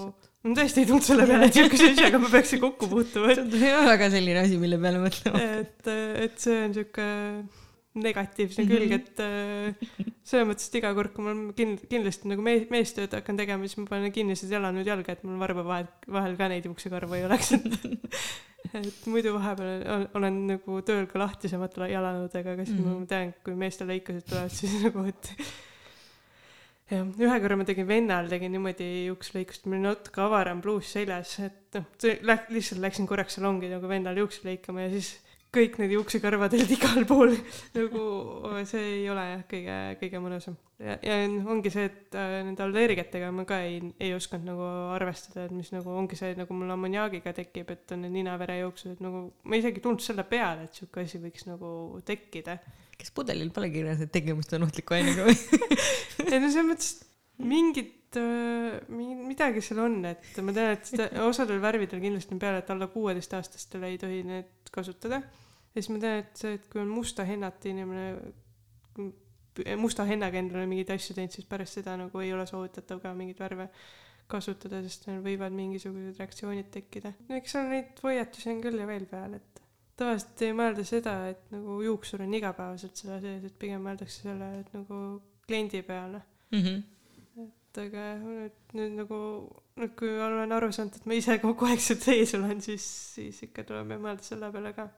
ma 0.48 0.58
tõesti 0.58 0.84
ei 0.84 0.90
tulnud 0.90 1.06
selle 1.06 1.28
peale, 1.28 1.48
et 1.48 1.58
niisuguse 1.58 1.92
asjaga 1.92 2.20
ma 2.22 2.32
peaksin 2.32 2.62
kokku 2.62 2.90
puutuma. 2.90 3.34
see 3.36 3.72
ole 3.74 3.86
väga 3.92 4.10
selline 4.14 4.44
asi, 4.44 4.60
mille 4.60 4.80
peale 4.82 5.02
mõtlema. 5.02 5.46
et, 5.62 5.94
et 6.24 6.44
see 6.44 6.60
on 6.64 6.76
niisugune 6.76 7.64
negatiivne 8.02 8.64
külg, 8.68 8.92
et 8.94 9.22
äh, 9.22 9.88
selles 10.26 10.46
mõttes, 10.48 10.68
et 10.68 10.76
iga 10.80 10.92
kord, 10.96 11.12
kui 11.14 11.24
ma 11.24 11.34
kind-, 11.56 11.82
kindlasti 11.90 12.30
nagu 12.30 12.44
mees, 12.44 12.66
meestööd 12.72 13.14
hakkan 13.16 13.38
tegema, 13.40 13.66
siis 13.66 13.80
ma 13.80 13.88
panen 13.90 14.14
kinnised 14.14 14.52
jalad 14.52 14.76
nüüd 14.76 14.88
jalga, 14.88 15.16
et 15.16 15.24
mul 15.26 15.40
varba 15.40 15.64
vahel, 15.66 15.88
vahel 16.18 16.36
ka 16.38 16.50
neid 16.52 16.68
juuksekarvu 16.68 17.18
ei 17.18 17.26
oleks, 17.28 17.54
et 18.66 19.06
muidu 19.08 19.32
vahepeal 19.36 20.08
olen 20.18 20.42
nagu 20.52 20.80
tööl 20.86 21.06
ka 21.10 21.22
lahtisemate 21.22 21.88
jalanõudega, 21.92 22.56
aga 22.56 22.66
siis 22.66 22.78
mm 22.78 22.84
-hmm. 22.84 23.00
ma 23.00 23.10
tean, 23.12 23.32
kui 23.44 23.56
meeste 23.58 23.86
lõikused 23.88 24.28
tulevad, 24.28 24.54
siis 24.54 24.76
nagu, 24.84 25.04
et 25.08 25.32
jah, 26.90 27.06
ühe 27.06 27.38
korra 27.44 27.56
ma 27.60 27.68
tegin 27.68 27.88
vennal, 27.88 28.28
tegin 28.28 28.52
niimoodi 28.52 28.90
juukselõikust, 29.08 29.66
mul 29.66 29.78
oli 29.78 29.86
natuke 29.88 30.24
avaram 30.24 30.60
pluus 30.64 30.92
seljas, 30.92 31.38
et 31.44 31.78
noh, 31.78 31.88
lihtsalt 32.50 32.82
läksin 32.82 33.06
korraks 33.06 33.38
salongi 33.38 33.70
nagu 33.72 33.88
vennal 33.88 34.16
juukse 34.16 34.44
lõikama 34.48 34.86
ja 34.86 34.92
siis 34.96 35.16
kõik 35.54 35.78
need 35.80 35.94
juuksekarvadelt 35.96 36.72
igal 36.74 37.04
pool. 37.08 37.34
Nagu 37.76 38.02
see 38.68 38.82
ei 38.98 39.04
ole 39.10 39.24
jah 39.30 39.44
kõige 39.48 39.76
kõige 40.02 40.20
mõnusam. 40.22 40.56
Ja, 40.78 40.94
ja 41.02 41.16
ongi 41.50 41.72
see 41.74 41.88
et 41.88 42.14
äh, 42.18 42.36
nende 42.46 42.62
allergiatega 42.62 43.32
ma 43.34 43.42
ka 43.48 43.58
ei 43.66 43.80
ei 43.98 44.12
osanud 44.14 44.46
nagu 44.46 44.68
arvestada 44.94 45.48
et 45.48 45.54
mis 45.56 45.72
nagu 45.74 45.90
ongi 45.90 46.18
see 46.20 46.36
nagu 46.38 46.54
mul 46.54 46.70
ammoniaagiga 46.70 47.32
tekib 47.34 47.72
et 47.74 47.96
on 47.96 48.04
need 48.04 48.14
nina-verejooksud 48.20 48.94
et 48.94 49.02
nagu 49.02 49.24
ma 49.42 49.58
isegi 49.58 49.80
ei 49.80 49.86
tulnud 49.88 50.04
selle 50.04 50.22
peale 50.28 50.68
et 50.68 50.78
sihuke 50.78 51.02
asi 51.02 51.18
võiks 51.22 51.48
nagu 51.50 51.72
tekkida. 52.06 52.60
Kas 52.98 53.10
pudelil 53.14 53.50
pole 53.54 53.72
kirjas 53.74 54.04
et 54.04 54.14
tegemist 54.14 54.54
on 54.54 54.68
ohtliku 54.68 54.98
ainega 54.98 55.26
või? 55.26 55.36
Ei 56.28 56.38
no 56.42 56.50
selles 56.50 56.66
mõttes 56.66 56.94
mingit 57.38 57.97
äh, 58.16 58.78
midagi 58.88 59.60
seal 59.64 59.82
on 59.84 60.00
et 60.08 60.40
ma 60.44 60.54
tean 60.56 60.74
et 60.76 60.88
seda 60.88 61.08
osadel 61.28 61.60
värvidel 61.62 62.00
kindlasti 62.00 62.36
on 62.36 62.42
peal 62.42 62.60
et 62.60 62.70
alla 62.72 62.88
kuueteistaastastele 62.92 63.92
ei 63.92 63.98
tohi 64.00 64.22
need 64.26 64.72
kasutada. 64.72 65.20
Ja 65.74 65.82
siis 65.82 65.92
ma 65.92 66.00
tean 66.02 66.22
et 66.22 66.40
see 66.40 66.56
et 66.56 66.68
kui 66.72 66.80
on 66.82 66.90
musta 66.92 67.26
hennat 67.28 67.66
inimene 67.68 68.08
musta 69.78 70.06
hennaga 70.08 70.38
endale 70.38 70.66
mingeid 70.70 70.92
asju 70.94 71.16
teinud 71.16 71.34
siis 71.34 71.48
pärast 71.48 71.78
seda 71.80 71.96
nagu 71.98 72.20
ei 72.22 72.32
ole 72.32 72.46
soovitatav 72.46 73.00
ka 73.02 73.14
mingeid 73.18 73.40
värve 73.42 73.68
kasutada 74.28 74.80
sest 74.84 75.08
neil 75.08 75.22
võivad 75.24 75.54
mingisugused 75.56 76.18
reaktsioonid 76.20 76.68
tekkida. 76.72 77.14
No 77.28 77.38
eks 77.38 77.56
seal 77.56 77.70
neid 77.72 78.02
hoiatusi 78.04 78.52
on 78.52 78.60
küll 78.64 78.80
ja 78.80 78.88
veel 78.88 79.06
peal 79.10 79.38
et 79.38 79.62
tavaliselt 79.98 80.44
ei 80.46 80.54
mõelda 80.56 80.84
seda 80.86 81.14
et 81.32 81.48
nagu 81.54 81.80
juuksur 81.84 82.22
on 82.24 82.36
igapäevaselt 82.38 83.00
selle 83.00 83.18
sees 83.24 83.48
et 83.48 83.56
pigem 83.58 83.82
mõeldakse 83.84 84.28
selle 84.28 84.52
et 84.60 84.70
nagu 84.76 85.00
kliendi 85.48 85.82
peale. 85.82 86.22
Mm 86.52 86.62
-hmm 86.62 86.86
et 87.78 87.84
aga 87.86 88.06
nüüd, 88.22 88.56
nüüd 88.74 88.96
nagu 88.98 89.18
nüüd, 89.78 89.92
kui 89.98 90.10
olen 90.10 90.54
aru 90.54 90.70
saanud, 90.74 90.96
et 90.98 91.06
ma 91.06 91.18
ise 91.18 91.38
kogu 91.42 91.68
aeg 91.68 91.82
seal 91.82 92.00
sees 92.02 92.34
olen, 92.38 92.62
siis, 92.64 92.86
siis 93.14 93.38
ikka 93.46 93.64
tuleb 93.68 93.94
ju 93.94 94.00
mõelda 94.02 94.26
selle 94.26 94.50
peale 94.54 94.72
ka. 94.76 94.88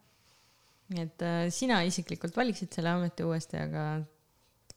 et 0.96 1.26
äh, 1.26 1.42
sina 1.54 1.82
isiklikult 1.86 2.36
valiksid 2.36 2.72
selle 2.74 2.94
ameti 2.94 3.26
uuesti, 3.26 3.60
aga 3.60 3.84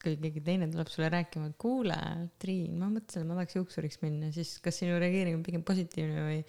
kui 0.04 0.18
keegi 0.20 0.44
teine 0.44 0.68
tuleb 0.68 0.90
sulle 0.92 1.08
rääkima, 1.14 1.48
et 1.48 1.58
kuule, 1.62 1.96
Triin, 2.44 2.76
ma 2.76 2.90
mõtlesin, 2.92 3.24
et 3.24 3.30
ma 3.30 3.38
tahaks 3.40 3.56
juuksuriks 3.56 4.02
minna, 4.04 4.34
siis 4.36 4.58
kas 4.64 4.82
sinu 4.82 4.98
reageering 5.00 5.40
on 5.40 5.46
pigem 5.46 5.64
positiivne 5.64 6.26
või 6.28 6.42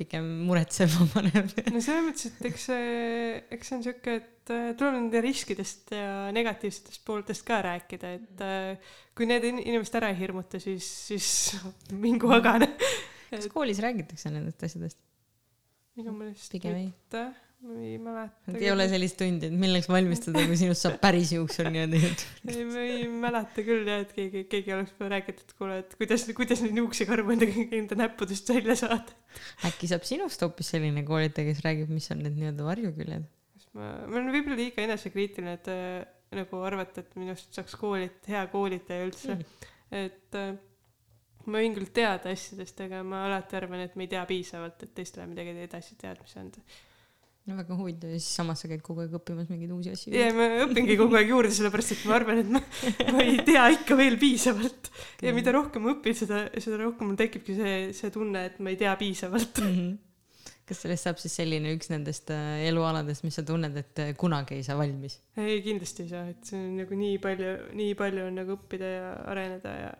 pigem 0.00 0.26
muretsev 0.48 0.94
panev 1.14 1.52
no 1.70 1.82
selles 1.82 2.06
mõttes, 2.06 2.30
et 2.30 2.48
eks 2.50 2.66
see, 2.70 3.34
eks 3.56 3.70
see 3.70 3.76
on 3.78 3.84
sihuke, 3.86 4.16
et 4.22 4.54
äh, 4.54 4.70
tuleb 4.78 4.96
nende 4.96 5.22
riskidest 5.24 5.92
ja 5.96 6.30
negatiivsetest 6.34 7.04
pooltest 7.06 7.44
ka 7.48 7.60
rääkida, 7.66 8.14
et 8.20 8.42
äh, 8.46 8.96
kui 9.16 9.28
need 9.28 9.46
inimesed 9.52 10.00
ära 10.00 10.12
ei 10.12 10.18
hirmuta, 10.22 10.62
siis, 10.62 10.88
siis 11.10 11.30
mingu 12.06 12.32
agane. 12.36 12.72
kas 13.30 13.46
koolis 13.52 13.82
räägitakse 13.84 14.32
nendest 14.32 14.66
asjadest? 14.66 14.98
minu 15.98 16.14
meelest 16.16 16.52
pigem 16.54 16.90
ei 17.68 17.98
mäleta. 17.98 18.52
ei 18.56 18.70
ole 18.72 18.86
sellist 18.88 19.18
tundi, 19.20 19.48
et 19.50 19.56
milleks 19.56 19.88
valmistada, 19.90 20.42
kui 20.48 20.56
sinust 20.56 20.86
saab 20.86 20.96
päris 21.02 21.32
juuksur 21.34 21.68
niimoodi 21.68 22.00
ei, 22.00 22.64
ma 22.64 22.84
ei 22.84 23.02
mäleta 23.10 23.64
küll 23.66 23.88
jah, 23.88 24.04
et 24.06 24.14
keegi, 24.16 24.44
keegi 24.52 24.74
oleks 24.76 24.94
rääkinud, 25.12 25.42
et 25.44 25.52
kuule, 25.58 25.76
et 25.82 25.92
kuidas, 26.00 26.24
kuidas 26.36 26.64
neid 26.64 26.80
juuksekarvu 26.80 27.36
enda, 27.36 27.50
enda 27.82 28.00
näppudest 28.00 28.48
välja 28.54 28.78
saada. 28.80 29.18
äkki 29.68 29.90
saab 29.92 30.08
sinust 30.08 30.40
hoopis 30.46 30.72
selline 30.74 31.04
koolitaja, 31.08 31.50
kes 31.50 31.62
räägib, 31.66 31.92
mis 31.92 32.08
on 32.14 32.24
need 32.24 32.40
nii-öelda 32.40 32.66
varjuküljed? 32.70 33.28
ma, 33.76 33.92
ma 34.06 34.16
olen 34.16 34.32
võib-olla 34.32 34.60
liiga 34.64 34.84
enesekriitiline, 34.86 35.58
et 35.60 35.70
äh, 35.74 36.00
nagu 36.40 36.64
arvata, 36.64 37.04
et 37.04 37.14
minust 37.20 37.52
saaks 37.56 37.76
koolit-, 37.78 38.24
hea 38.30 38.46
koolitaja 38.52 39.06
üldse 39.10 39.36
mm., 39.36 39.72
et 40.00 40.38
äh, 40.40 40.54
ma 41.44 41.60
võin 41.60 41.76
küll 41.76 41.92
teada 41.92 42.32
asjadest, 42.32 42.80
aga 42.86 43.04
ma 43.04 43.26
alati 43.28 43.60
arvan, 43.60 43.84
et 43.84 44.00
ma 44.00 44.06
ei 44.06 44.14
tea 44.16 44.24
piisavalt, 44.28 44.86
et 44.86 44.96
teistele 44.96 45.28
midagi 45.28 45.58
edasi 45.68 46.00
teadmisi 46.00 46.40
anda 46.40 46.70
no 47.50 47.58
väga 47.58 47.76
huvitav 47.78 48.12
ja 48.12 48.18
siis 48.20 48.36
samas 48.40 48.62
sa 48.62 48.70
käid 48.70 48.82
kogu 48.86 49.04
aeg 49.04 49.14
õppimas 49.20 49.48
mingeid 49.52 49.72
uusi 49.74 49.94
asju. 49.94 50.12
ja 50.16 50.28
ma 50.36 50.48
õpingi 50.66 50.96
kogu 51.00 51.18
aeg 51.18 51.32
juurde, 51.32 51.52
sellepärast 51.56 51.96
et 51.96 52.04
ma 52.08 52.18
arvan, 52.18 52.42
et 52.44 52.52
ma, 52.56 52.62
ma 53.14 53.24
ei 53.24 53.40
tea 53.46 53.64
ikka 53.76 53.98
veel 53.98 54.18
piisavalt 54.20 54.92
okay.. 54.92 55.28
ja 55.28 55.34
mida 55.36 55.54
rohkem 55.56 55.84
ma 55.86 55.94
õpin, 55.96 56.16
seda, 56.16 56.44
seda 56.62 56.78
rohkem 56.84 57.10
mul 57.10 57.18
tekibki 57.20 57.56
see, 57.58 57.74
see 57.96 58.14
tunne, 58.14 58.46
et 58.52 58.62
ma 58.62 58.72
ei 58.72 58.78
tea 58.80 58.94
piisavalt 59.00 59.64
mm. 59.64 59.74
-hmm 59.74 59.98
kas 60.70 60.84
sellest 60.84 61.06
saab 61.06 61.18
siis 61.18 61.32
selline 61.34 61.72
üks 61.74 61.88
nendest 61.90 62.30
äh, 62.30 62.60
elualadest, 62.68 63.24
mis 63.26 63.34
sa 63.34 63.42
tunned, 63.42 63.74
et 63.74 64.02
äh, 64.04 64.12
kunagi 64.14 64.54
ei 64.54 64.62
saa 64.62 64.76
valmis? 64.78 65.18
ei, 65.34 65.58
kindlasti 65.64 66.04
ei 66.06 66.12
saa, 66.12 66.28
et 66.30 66.46
see 66.46 66.60
on 66.60 66.76
nagu 66.78 66.98
nii 67.00 67.16
palju, 67.22 67.54
nii 67.74 67.96
palju 67.98 68.26
on 68.28 68.38
nagu 68.38 68.54
õppida 68.54 68.92
ja 68.92 69.08
areneda 69.32 69.72
ja 69.80 69.90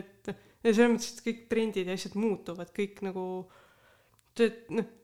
et 0.00 0.32
ja 0.32 0.72
selles 0.74 0.90
mõttes, 0.96 1.12
et 1.14 1.22
kõik 1.28 1.44
trendid 1.52 1.90
ja 1.90 1.96
asjad 1.98 2.16
muutuvad, 2.18 2.72
kõik 2.74 3.04
nagu 3.06 3.24
et 4.40 4.66
noh 4.74 4.96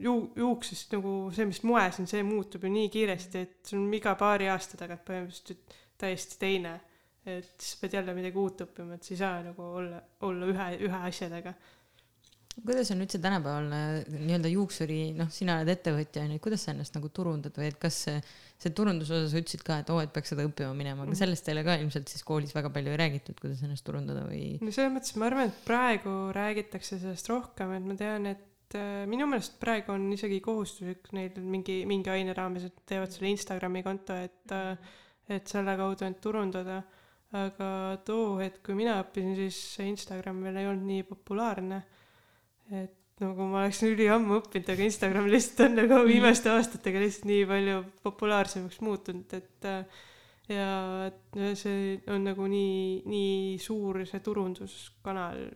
ju-, 0.00 0.30
juuksest 0.36 0.94
nagu 0.96 1.16
see, 1.34 1.46
mis 1.48 1.60
moes 1.68 2.00
on, 2.00 2.08
see 2.10 2.22
muutub 2.26 2.64
ju 2.64 2.72
nii 2.72 2.88
kiiresti, 2.92 3.44
et 3.44 3.72
sul 3.72 3.82
on 3.82 3.92
iga 3.98 4.14
paari 4.18 4.48
aasta 4.52 4.80
tagant 4.80 5.04
põhimõtteliselt 5.08 5.76
täiesti 6.02 6.40
teine. 6.40 6.80
et 7.22 7.52
siis 7.54 7.76
pead 7.78 7.92
jälle 7.94 8.16
midagi 8.16 8.38
uut 8.40 8.64
õppima, 8.64 8.96
et 8.96 9.06
sa 9.06 9.12
ei 9.12 9.18
saa 9.20 9.36
nagu 9.44 9.62
olla, 9.78 10.00
olla 10.26 10.48
ühe, 10.50 10.64
ühe 10.88 11.02
asja 11.06 11.28
taga. 11.30 11.52
kuidas 12.56 12.90
on 12.90 13.04
üldse 13.04 13.20
tänapäeval 13.22 13.68
nii-öelda 14.10 14.50
juuksuri, 14.50 14.96
noh, 15.16 15.30
sina 15.30 15.60
oled 15.60 15.70
ettevõtja 15.76 16.24
onju, 16.26 16.40
kuidas 16.42 16.66
sa 16.66 16.74
ennast 16.74 16.98
nagu 16.98 17.12
turundad 17.14 17.54
või 17.56 17.70
et 17.70 17.78
kas 17.80 18.00
see, 18.08 18.16
see 18.64 18.74
turunduse 18.74 19.14
osas 19.14 19.30
sa 19.32 19.40
ütlesid 19.40 19.62
ka, 19.68 19.78
et 19.84 19.92
oo, 19.94 20.00
et 20.02 20.12
peaks 20.12 20.34
seda 20.34 20.48
õppima 20.48 20.74
minema, 20.74 21.04
aga 21.04 21.12
mhm. 21.12 21.20
sellest 21.22 21.46
teile 21.46 21.62
ka 21.68 21.78
ilmselt 21.78 22.10
siis 22.10 22.26
koolis 22.26 22.56
väga 22.56 22.72
palju 22.74 22.90
ei 22.90 23.00
räägitud, 23.04 23.38
kuidas 23.38 23.62
ennast 23.62 23.86
turundada 23.86 24.26
või? 24.26 24.56
no 24.58 24.74
selles 24.74 24.96
mõttes 24.96 25.14
ma 25.14 25.30
arvan, 25.30 25.52
et 25.52 25.62
praegu 25.68 26.16
räägitakse 26.34 26.98
sellest 26.98 27.30
rohkem, 27.30 27.76
et 27.78 27.86
ma 27.86 27.98
tean, 28.02 28.32
et 28.34 28.48
et 28.72 28.78
äh, 28.80 29.04
minu 29.08 29.26
meelest 29.28 29.58
praegu 29.60 29.92
on 29.92 30.08
isegi 30.14 30.40
kohustuslik 30.44 31.10
neil 31.16 31.36
mingi, 31.44 31.82
mingi 31.88 32.12
aine 32.12 32.32
raames, 32.36 32.64
et 32.68 32.82
teevad 32.88 33.12
selle 33.12 33.32
Instagrami 33.32 33.82
konto, 33.84 34.16
et, 34.16 34.54
äh, 34.56 34.96
et 35.36 35.48
selle 35.48 35.76
kaudu 35.76 36.08
end 36.08 36.20
turundada. 36.24 36.82
aga 37.32 37.96
too 38.04 38.34
hetk, 38.42 38.58
kui 38.60 38.74
mina 38.76 38.98
õppisin, 39.00 39.30
siis 39.38 39.56
see 39.78 39.86
Instagram 39.88 40.42
veel 40.44 40.58
ei 40.60 40.66
olnud 40.68 40.84
nii 40.84 41.04
populaarne. 41.08 41.78
et 42.70 43.22
nagu 43.22 43.46
ma 43.48 43.62
oleksin 43.62 43.94
üliammu 43.94 44.36
õppinud, 44.40 44.68
aga 44.68 44.84
Instagram 44.84 45.30
lihtsalt 45.32 45.62
on 45.64 45.78
nagu 45.80 46.00
viimaste 46.04 46.52
aastatega 46.52 47.00
lihtsalt 47.00 47.28
nii 47.30 47.46
palju 47.48 47.78
populaarsemaks 48.04 48.80
muutunud, 48.84 49.32
et 49.32 49.68
äh, 49.68 50.02
ja 50.52 51.10
see 51.56 52.00
on 52.12 52.28
nagu 52.28 52.48
nii, 52.52 53.02
nii 53.08 53.58
suur 53.62 54.02
see 54.08 54.20
turunduskanal 54.20 55.46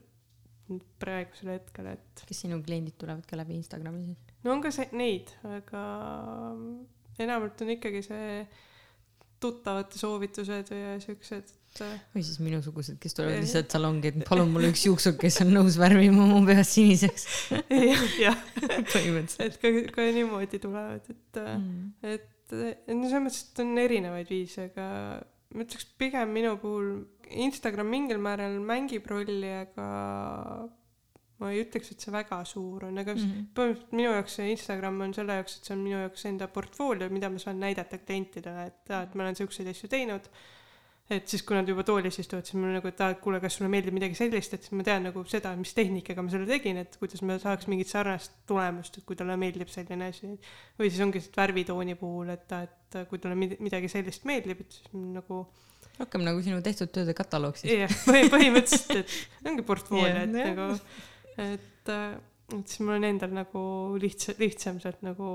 praegusel 1.01 1.52
hetkel, 1.55 1.90
et. 1.94 2.22
kas 2.28 2.44
sinu 2.44 2.60
kliendid 2.64 2.97
tulevad 3.01 3.26
ka 3.28 3.38
läbi 3.38 3.59
Instagrami 3.59 4.05
siis? 4.09 4.38
no 4.44 4.55
on 4.55 4.62
ka 4.64 4.72
see, 4.74 4.88
neid, 4.97 5.32
aga 5.47 5.82
enamalt 7.22 7.62
on 7.64 7.74
ikkagi 7.76 8.02
see 8.06 8.40
tuttavate 9.43 9.98
soovitused 10.01 10.72
ja 10.72 10.94
siuksed, 11.02 11.51
et. 11.76 11.82
või 12.14 12.24
siis 12.24 12.38
minusugused, 12.40 12.97
kes 13.02 13.16
tulevad 13.16 13.43
lihtsalt 13.44 13.74
salongi, 13.76 14.12
et 14.12 14.24
palun 14.28 14.51
mulle 14.52 14.70
üks 14.72 14.86
juuksur, 14.88 15.16
kes 15.20 15.43
on 15.44 15.52
nõus 15.55 15.76
värvima 15.80 16.24
mu 16.30 16.40
pead 16.48 16.64
siniseks 16.66 17.28
jah, 17.52 18.06
jah. 18.22 18.40
põhimõtteliselt. 18.94 19.44
et 19.47 19.60
ka, 19.60 19.74
ka 19.98 20.09
niimoodi 20.16 20.62
tulevad, 20.62 21.12
et 21.12 21.43
mm., 21.43 21.93
et 22.14 22.56
no 22.94 23.09
selles 23.10 23.24
mõttes, 23.24 23.43
et 23.51 23.64
on 23.64 23.82
erinevaid 23.82 24.28
viise, 24.30 24.68
aga 24.70 24.86
ma 25.56 25.64
ütleks 25.66 25.88
pigem 26.01 26.32
minu 26.34 26.56
puhul 26.62 26.90
Instagram 27.30 27.88
mingil 27.90 28.18
määral 28.22 28.58
mängib 28.62 29.06
rolli, 29.10 29.50
aga 29.64 29.86
ma 31.40 31.52
ei 31.52 31.62
ütleks, 31.66 31.92
et 31.92 32.02
see 32.04 32.12
väga 32.14 32.40
suur 32.48 32.86
on, 32.88 32.98
aga 33.02 33.14
mm 33.14 33.22
-hmm. 33.22 33.46
põhimõtteliselt 33.56 33.96
minu 33.98 34.12
jaoks 34.14 34.36
see 34.38 34.50
Instagram 34.54 35.00
on 35.04 35.14
selle 35.14 35.38
jaoks, 35.38 35.56
et 35.56 35.68
see 35.68 35.74
on 35.76 35.82
minu 35.84 35.98
jaoks 36.00 36.28
enda 36.30 36.48
portfoolio, 36.48 37.08
mida 37.12 37.30
ma 37.30 37.42
saan 37.42 37.60
näidata 37.60 37.98
klientidele, 37.98 38.66
et 38.70 38.92
aa, 38.92 39.02
et 39.02 39.14
ma 39.14 39.26
olen 39.26 39.36
siukseid 39.36 39.68
asju 39.72 39.88
teinud. 39.88 40.30
et 41.06 41.28
siis, 41.28 41.42
kui 41.46 41.54
nad 41.54 41.68
juba 41.68 41.84
toolis 41.86 42.16
istuvad, 42.18 42.42
siis 42.42 42.56
mul 42.58 42.72
nagu, 42.74 42.88
et 42.88 43.00
aa, 43.00 43.12
et 43.14 43.20
kuule, 43.22 43.38
kas 43.38 43.54
sulle 43.54 43.68
meeldib 43.70 43.94
midagi 43.94 44.16
sellist, 44.18 44.54
et 44.54 44.64
siis 44.64 44.72
ma 44.74 44.82
tean 44.82 45.04
nagu 45.06 45.22
seda, 45.30 45.52
mis 45.56 45.70
tehnikaga 45.74 46.22
ma 46.22 46.32
selle 46.32 46.48
tegin, 46.48 46.80
et 46.82 46.96
kuidas 46.98 47.22
ma 47.22 47.36
saaks 47.38 47.68
mingit 47.70 47.86
sarnast 47.86 48.32
tulemust, 48.46 48.98
et 48.98 49.04
kui 49.06 49.14
talle 49.14 49.36
meeldib 49.38 49.70
selline 49.70 50.08
asi. 50.08 50.32
või 50.80 50.90
siis 50.90 51.04
ongi 51.06 51.22
värvitooni 51.36 51.94
puhul, 52.00 52.32
et 52.34 52.52
aa, 52.52 52.62
et 52.66 52.98
kui 53.12 53.22
talle 53.22 53.36
midagi 53.36 53.88
sellist 53.92 54.26
meeldib, 54.26 54.64
et 54.66 54.80
siis 54.80 54.90
nagu 54.94 55.44
rohkem 56.01 56.24
nagu 56.27 56.43
sinu 56.44 56.62
tehtud 56.64 56.93
tööde 56.94 57.14
kataloog 57.16 57.59
siis. 57.59 57.73
jah, 57.85 57.98
põhimõtteliselt, 58.35 59.02
et 59.02 59.51
ongi 59.51 59.66
portfoolio 59.66 60.09
yeah,, 60.09 60.24
et 60.24 60.35
yeah. 60.36 60.51
nagu, 60.52 60.97
et, 61.47 61.93
äh, 61.93 62.16
et 62.52 62.73
siis 62.73 62.82
mul 62.85 62.97
on 62.98 63.09
endal 63.09 63.35
nagu 63.36 63.62
lihtsa, 64.02 64.36
lihtsam 64.40 64.81
sealt 64.82 65.02
nagu 65.06 65.27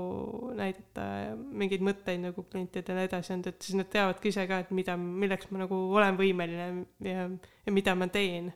näidata 0.58 1.06
mingeid 1.36 1.84
mõtteid 1.84 2.22
nagu 2.24 2.46
klientidele 2.48 3.06
edasi 3.08 3.34
anda, 3.36 3.52
et 3.52 3.66
siis 3.68 3.78
nad 3.78 3.90
teavadki 3.92 4.32
ise 4.32 4.46
ka, 4.50 4.62
et 4.64 4.74
mida, 4.74 4.96
milleks 4.96 5.50
ma 5.52 5.64
nagu 5.64 5.84
olen 5.98 6.18
võimeline 6.20 6.86
ja, 7.06 7.28
ja 7.66 7.74
mida 7.74 7.96
ma 7.98 8.10
teen 8.12 8.52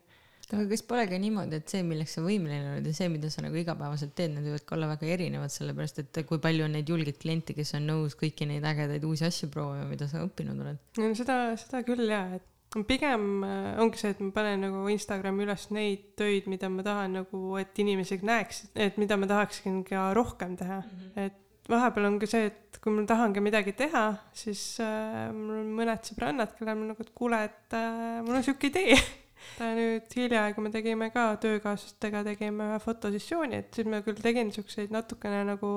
aga 0.52 0.64
kas 0.70 0.82
pole 0.86 1.06
ka 1.10 1.18
niimoodi, 1.18 1.58
et 1.58 1.72
see, 1.72 1.82
milleks 1.86 2.16
sa 2.18 2.22
võimeline 2.22 2.74
oled 2.74 2.86
ja 2.86 2.94
see, 2.94 3.08
mida 3.10 3.30
sa 3.32 3.42
nagu 3.42 3.58
igapäevaselt 3.58 4.12
teed, 4.18 4.34
need 4.34 4.46
võivad 4.46 4.66
ka 4.66 4.76
olla 4.76 4.90
väga 4.92 5.08
erinevad, 5.16 5.54
sellepärast 5.54 6.02
et 6.04 6.20
kui 6.28 6.42
palju 6.42 6.66
on 6.68 6.76
neid 6.78 6.92
julgeid 6.92 7.18
kliente, 7.22 7.56
kes 7.56 7.74
on 7.78 7.88
nõus 7.90 8.14
kõiki 8.18 8.46
neid 8.46 8.66
ägedaid 8.66 9.06
uusi 9.08 9.26
asju 9.26 9.50
proovima, 9.54 9.88
mida 9.90 10.06
sa 10.10 10.22
õppinud 10.26 10.60
oled? 10.62 10.84
no 11.02 11.08
seda, 11.18 11.40
seda 11.58 11.82
küll 11.86 12.06
jaa, 12.12 12.38
et 12.38 12.84
pigem 12.86 13.42
äh, 13.46 13.72
ongi 13.82 14.00
see, 14.00 14.12
et 14.14 14.22
ma 14.22 14.30
panen 14.36 14.62
nagu 14.66 14.84
Instagrami 14.92 15.46
üles 15.46 15.66
neid 15.74 16.12
töid, 16.18 16.46
mida 16.50 16.70
ma 16.70 16.84
tahan 16.86 17.18
nagu, 17.22 17.42
et 17.60 17.82
inimesed 17.82 18.24
näeksid, 18.26 18.70
et 18.86 19.02
mida 19.02 19.18
ma 19.18 19.28
tahaksin 19.30 19.82
ka 19.86 20.10
rohkem 20.16 20.56
teha 20.60 20.82
mm, 20.82 20.96
-hmm. 21.02 21.26
et 21.26 21.70
vahepeal 21.70 22.06
on 22.06 22.18
ka 22.22 22.30
see, 22.30 22.46
et 22.52 22.78
kui 22.82 22.94
ma 22.94 23.06
tahangi 23.06 23.42
midagi 23.42 23.72
teha, 23.72 24.06
siis 24.32 24.78
äh, 24.80 25.32
mul 25.34 25.62
on 25.62 25.70
mõned 25.80 26.06
sõbrannad, 26.06 26.54
kellel 26.58 26.78
ma 26.78 26.90
nagu, 26.92 27.02
et 27.02 27.14
kuule, 27.14 27.44
et 27.44 27.78
äh, 27.78 28.20
mul 28.26 28.38
on 28.38 28.46
sihuke 28.46 28.70
idee 28.70 28.98
nüüd 29.60 30.16
hiljaaegu 30.16 30.64
me 30.64 30.72
tegime 30.74 31.10
ka 31.14 31.28
töökaaslastega 31.42 32.24
tegime 32.30 32.70
ühe 32.72 32.80
fotosessiooni, 32.82 33.62
et 33.62 33.76
siis 33.76 33.88
ma 33.90 34.00
küll 34.06 34.18
tegin 34.22 34.52
siukseid 34.54 34.94
natukene 34.94 35.44
nagu 35.50 35.70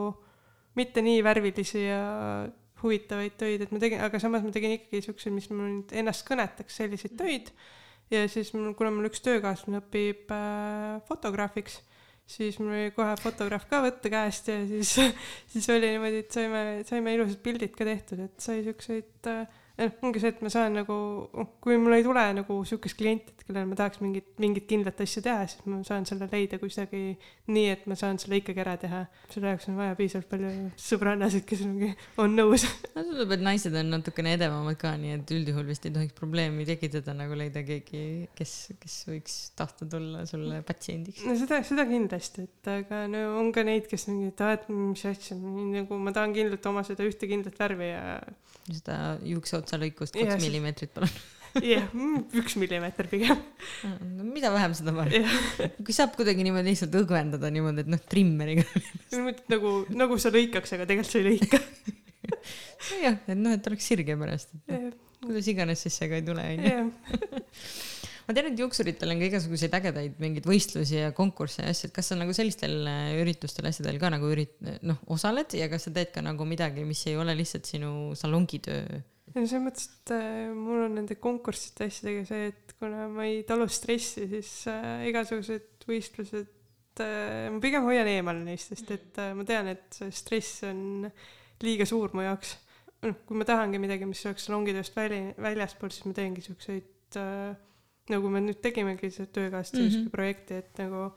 mitte 0.80 1.04
nii 1.04 1.22
värvilisi 1.26 1.84
ja 1.84 2.02
huvitavaid 2.84 3.36
töid, 3.40 3.64
et 3.64 3.74
ma 3.76 3.82
tegin, 3.82 4.02
aga 4.06 4.22
samas 4.22 4.46
ma 4.46 4.54
tegin 4.56 4.78
ikkagi 4.78 5.04
siukseid, 5.10 5.36
mis 5.36 5.50
mul 5.52 5.68
nüüd 5.68 5.94
ennast 6.00 6.26
kõnetaks, 6.28 6.80
selliseid 6.80 7.18
töid. 7.20 7.52
ja 8.10 8.24
siis 8.32 8.54
mul, 8.56 8.72
kuna 8.78 8.92
mul 8.94 9.10
üks 9.10 9.22
töökaaslane 9.26 9.84
õpib 9.84 10.32
äh, 10.34 10.98
fotograafiks, 11.10 11.80
siis 12.30 12.58
mul 12.62 12.74
oli 12.74 12.94
kohe 12.96 13.14
fotograaf 13.22 13.68
ka 13.70 13.84
võtta 13.86 14.10
käest 14.14 14.50
ja 14.50 14.58
siis, 14.70 14.96
siis 15.52 15.70
oli 15.74 15.92
niimoodi, 15.94 16.24
et 16.24 16.38
saime, 16.40 16.64
saime 16.88 17.16
ilusad 17.18 17.42
pildid 17.46 17.76
ka 17.76 17.88
tehtud, 17.88 18.24
et 18.30 18.46
sai 18.48 18.64
siukseid 18.66 19.30
äh, 19.30 19.59
noh, 19.80 19.96
ongi 20.06 20.22
see, 20.22 20.34
et 20.34 20.42
ma 20.44 20.52
saan 20.52 20.76
nagu, 20.78 20.96
kui 21.64 21.78
mul 21.80 21.96
ei 21.96 22.04
tule 22.06 22.24
nagu 22.36 22.60
sihukest 22.68 22.98
klienti, 23.00 23.34
et 23.34 23.46
kellel 23.48 23.68
ma 23.70 23.78
tahaks 23.80 24.02
mingit, 24.04 24.28
mingit 24.42 24.68
kindlat 24.70 25.00
asja 25.04 25.24
teha, 25.26 25.46
siis 25.50 25.64
ma 25.70 25.80
saan 25.88 26.08
selle 26.10 26.28
leida 26.32 26.60
kuidagi 26.62 27.02
nii, 27.50 27.66
et 27.74 27.86
ma 27.90 27.98
saan 28.00 28.20
selle 28.22 28.40
ikkagi 28.42 28.64
ära 28.64 28.76
teha. 28.82 29.02
selle 29.32 29.54
jaoks 29.54 29.70
on 29.72 29.80
vaja 29.80 29.96
piisavalt 29.98 30.30
palju 30.32 30.52
sõbrannasid, 30.90 31.46
kes 31.50 31.64
ongi, 31.66 31.92
on 32.22 32.36
nõus. 32.38 32.66
no 32.96 33.06
tundub, 33.06 33.34
et 33.36 33.46
naised 33.46 33.78
on 33.82 33.94
natukene 33.96 34.36
edevamad 34.38 34.80
ka, 34.82 34.94
nii 35.02 35.16
et 35.18 35.34
üldjuhul 35.36 35.70
vist 35.70 35.88
ei 35.88 35.96
tohiks 35.96 36.18
probleemi 36.18 36.68
tekitada, 36.70 37.16
nagu 37.18 37.38
leida 37.40 37.64
keegi, 37.66 38.04
kes, 38.38 38.56
kes 38.82 39.00
võiks 39.10 39.40
tahta 39.60 39.88
tulla 39.90 40.26
sulle 40.30 40.62
patsiendiks. 40.68 41.24
no 41.28 41.38
seda, 41.40 41.62
seda 41.68 41.88
kindlasti, 41.90 42.48
et 42.50 42.72
aga 42.76 43.06
no 43.12 43.26
on 43.40 43.54
ka 43.56 43.66
neid, 43.68 43.88
kes 43.90 44.10
mingi, 44.12 44.34
et 44.34 44.46
aa, 44.46 44.60
et 44.60 44.70
mis 44.74 45.06
asja, 45.10 45.40
nagu 45.40 46.02
ma 46.04 46.14
tahan 46.16 46.36
kindlalt 46.36 46.70
oma 46.70 46.86
seda 46.88 47.08
ühte 47.08 47.30
kindlat 47.30 47.58
värvi 47.60 47.92
ja 47.94 48.04
seda 48.70 48.98
juukseotsa 49.26 49.69
lõikust 49.78 50.16
kaks 50.16 50.34
yes. 50.34 50.42
millimeetrit, 50.42 50.92
palun. 50.96 51.12
jah, 51.66 51.86
mm, 51.94 52.26
üks 52.42 52.58
millimeeter 52.62 53.10
pigem. 53.12 53.40
no 53.84 54.26
mida 54.26 54.52
vähem, 54.54 54.76
seda 54.78 54.94
parem. 54.96 55.28
kui 55.86 55.96
saab 55.96 56.16
kuidagi 56.18 56.46
niimoodi 56.46 56.72
lihtsalt 56.72 56.98
õgvendada 57.02 57.52
niimoodi, 57.54 57.86
et 57.86 57.94
noh, 57.94 58.02
trimmeriga. 58.10 58.66
nagu, 59.54 59.76
nagu 59.94 60.20
sa 60.22 60.34
lõikaks, 60.34 60.78
aga 60.78 60.90
tegelikult 60.90 61.14
sa 61.14 61.22
ei 61.22 61.30
lõika. 61.30 61.62
jah, 63.06 63.22
et 63.28 63.38
noh, 63.38 63.54
et 63.54 63.72
oleks 63.72 63.92
sirge 63.92 64.18
pärast, 64.20 64.58
et 64.58 64.90
noh, 64.90 64.98
kuidas 65.26 65.52
iganes 65.52 65.86
siis 65.86 66.00
see 66.00 66.10
ka 66.10 66.22
ei 66.22 66.26
tule, 66.26 66.50
onju 66.56 66.90
ma 68.30 68.36
tean, 68.38 68.52
et 68.52 68.60
juuksuritel 68.62 69.10
on 69.10 69.18
ka 69.18 69.26
igasuguseid 69.26 69.74
ägedaid 69.74 70.20
mingeid 70.22 70.46
võistlusi 70.46 71.00
ja 71.00 71.10
konkursse 71.18 71.64
ja 71.64 71.74
asju, 71.74 71.90
et 71.90 71.96
kas 71.96 72.12
sa 72.12 72.18
nagu 72.20 72.34
sellistel 72.38 72.76
äh, 72.86 73.16
üritustel, 73.24 73.66
asjadel 73.72 73.98
ka 74.02 74.12
nagu 74.14 74.30
ürit-, 74.30 74.60
noh, 74.86 75.00
osaled 75.10 75.56
ja 75.58 75.66
kas 75.72 75.88
sa 75.88 75.94
teed 75.96 76.14
ka 76.14 76.22
nagu 76.22 76.46
midagi, 76.46 76.86
mis 76.86 77.02
ei 77.10 77.18
ole 77.18 77.34
lihtsalt 77.40 77.66
sinu 77.66 78.12
salongitöö? 78.20 79.02
No 79.34 79.44
selles 79.44 79.66
mõttes, 79.66 79.90
et 79.90 80.14
äh, 80.16 80.52
mul 80.56 80.86
on 80.88 80.96
nende 81.00 81.18
konkursside 81.22 81.90
asjadega 81.90 82.24
see, 82.30 82.48
et 82.54 82.76
kuna 82.80 83.08
ma 83.12 83.28
ei 83.28 83.44
talu 83.48 83.68
stressi, 83.72 84.28
siis 84.32 84.54
äh, 84.72 85.06
igasugused 85.10 85.86
võistlused 85.90 87.04
äh,, 87.04 87.50
ma 87.54 87.62
pigem 87.64 87.86
hoian 87.88 88.10
eemale 88.10 88.44
neist, 88.46 88.74
sest 88.74 88.96
et 88.96 89.22
ma 89.38 89.46
tean, 89.48 89.72
et 89.74 90.02
see 90.02 90.12
stress 90.16 90.64
on 90.70 91.08
liiga 91.64 91.88
suur 91.90 92.14
mu 92.16 92.26
jaoks. 92.26 92.58
noh, 93.06 93.20
kui 93.26 93.40
ma 93.40 93.48
tahangi 93.48 93.80
midagi, 93.80 94.08
mis 94.08 94.26
oleks 94.28 94.48
salongitööst 94.50 94.96
väli, 94.98 95.22
väljaspool, 95.40 95.92
siis 95.94 96.08
ma 96.10 96.16
teengi 96.18 96.44
siukseid 96.44 97.18
nagu 98.10 98.30
me 98.34 98.42
nüüd 98.44 98.60
tegimegi 98.64 99.12
see 99.14 99.30
töökaaslase 99.34 99.86
mm 99.86 100.06
-hmm. 100.06 100.10
projekti, 100.14 100.60
et 100.64 100.82
nagu 100.82 101.12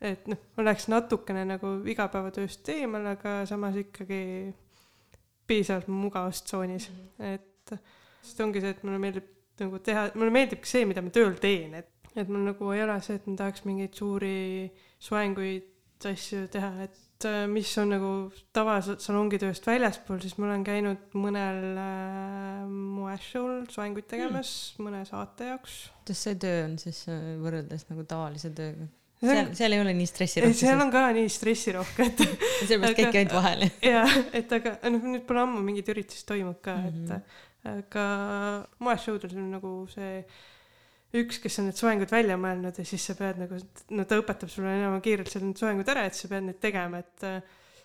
et 0.00 0.26
noh, 0.32 0.38
oleks 0.62 0.88
natukene 0.88 1.44
nagu 1.44 1.74
igapäevatööst 1.92 2.68
eemal, 2.72 3.06
aga 3.06 3.44
samas 3.46 3.76
ikkagi 3.76 4.54
piisavalt 5.50 5.88
mugavustsoonis 5.88 6.90
mm, 6.90 6.96
-hmm. 6.96 7.24
et 7.34 7.49
sest 8.22 8.40
ongi 8.44 8.62
see, 8.62 8.74
et 8.76 8.82
mulle 8.86 9.00
meeldib 9.02 9.28
nagu 9.60 9.80
teha, 9.84 10.08
mulle 10.16 10.34
meeldibki 10.34 10.68
see, 10.68 10.86
mida 10.88 11.04
ma 11.04 11.12
tööl 11.14 11.36
teen, 11.40 11.76
et, 11.80 11.90
et 12.14 12.28
mul 12.28 12.46
nagu 12.48 12.72
ei 12.74 12.84
ole 12.84 12.96
see, 13.04 13.18
et 13.20 13.28
ma 13.28 13.36
tahaks 13.42 13.66
mingeid 13.68 13.96
suuri 13.98 14.38
soenguid 15.00 15.68
asju 16.08 16.46
teha, 16.52 16.70
et 16.86 17.26
äh, 17.28 17.42
mis 17.50 17.70
on 17.80 17.90
nagu 17.92 18.12
tavasalongitööst 18.56 19.66
väljaspool, 19.68 20.20
siis 20.22 20.38
ma 20.38 20.48
olen 20.48 20.64
käinud 20.64 21.18
mõnel 21.18 21.60
äh, 21.80 22.62
moeshow'l 22.70 23.66
soenguid 23.72 24.08
tegemas 24.08 24.54
mm. 24.78 24.86
mõne 24.86 25.02
saate 25.08 25.50
jaoks. 25.52 25.82
kuidas 26.00 26.24
see 26.24 26.40
töö 26.40 26.64
on 26.68 26.78
siis 26.80 27.02
äh, 27.12 27.34
võrreldes 27.42 27.84
nagu 27.92 28.06
tavalise 28.08 28.52
tööga? 28.56 28.88
seal, 29.20 29.52
seal 29.58 29.76
ei 29.76 29.82
ole 29.82 29.92
nii 29.98 30.08
stressirohke. 30.08 30.56
seal 30.62 30.80
on 30.80 30.92
ka 30.94 31.04
nii 31.16 31.28
stressirohke, 31.32 32.08
et 32.08 32.24
sellepärast 32.70 32.96
käidki 33.02 33.22
ainult 33.22 33.36
vahel. 33.36 33.68
jah, 33.84 34.18
et 34.40 34.56
aga 34.56 34.78
noh, 34.88 35.06
nüüd 35.16 35.28
pole 35.28 35.44
ammu 35.44 35.60
mingit 35.66 35.92
üritust 35.92 36.24
toimub 36.30 36.60
ka 36.64 36.78
mm, 36.78 36.88
-hmm. 36.88 36.88
et 36.88 37.14
mhm. 37.18 37.38
Aga 37.68 38.06
moeshow'del 38.80 39.36
on 39.36 39.50
nagu 39.56 39.74
see 39.92 40.24
üks, 41.20 41.40
kes 41.42 41.58
on 41.60 41.68
need 41.68 41.78
soengud 41.78 42.12
välja 42.12 42.36
mõelnud 42.40 42.76
ja 42.78 42.86
siis 42.86 43.04
sa 43.10 43.16
pead 43.18 43.40
nagu, 43.42 43.58
no 43.96 44.06
ta 44.08 44.18
õpetab 44.20 44.50
sulle 44.52 44.76
enam 44.78 45.00
kiirelt 45.04 45.30
seal 45.32 45.46
need 45.48 45.58
soengud 45.58 45.88
ära, 45.90 46.06
et 46.06 46.16
sa 46.16 46.30
pead 46.30 46.46
neid 46.46 46.60
tegema, 46.62 47.00
et 47.02 47.24
äh, 47.26 47.40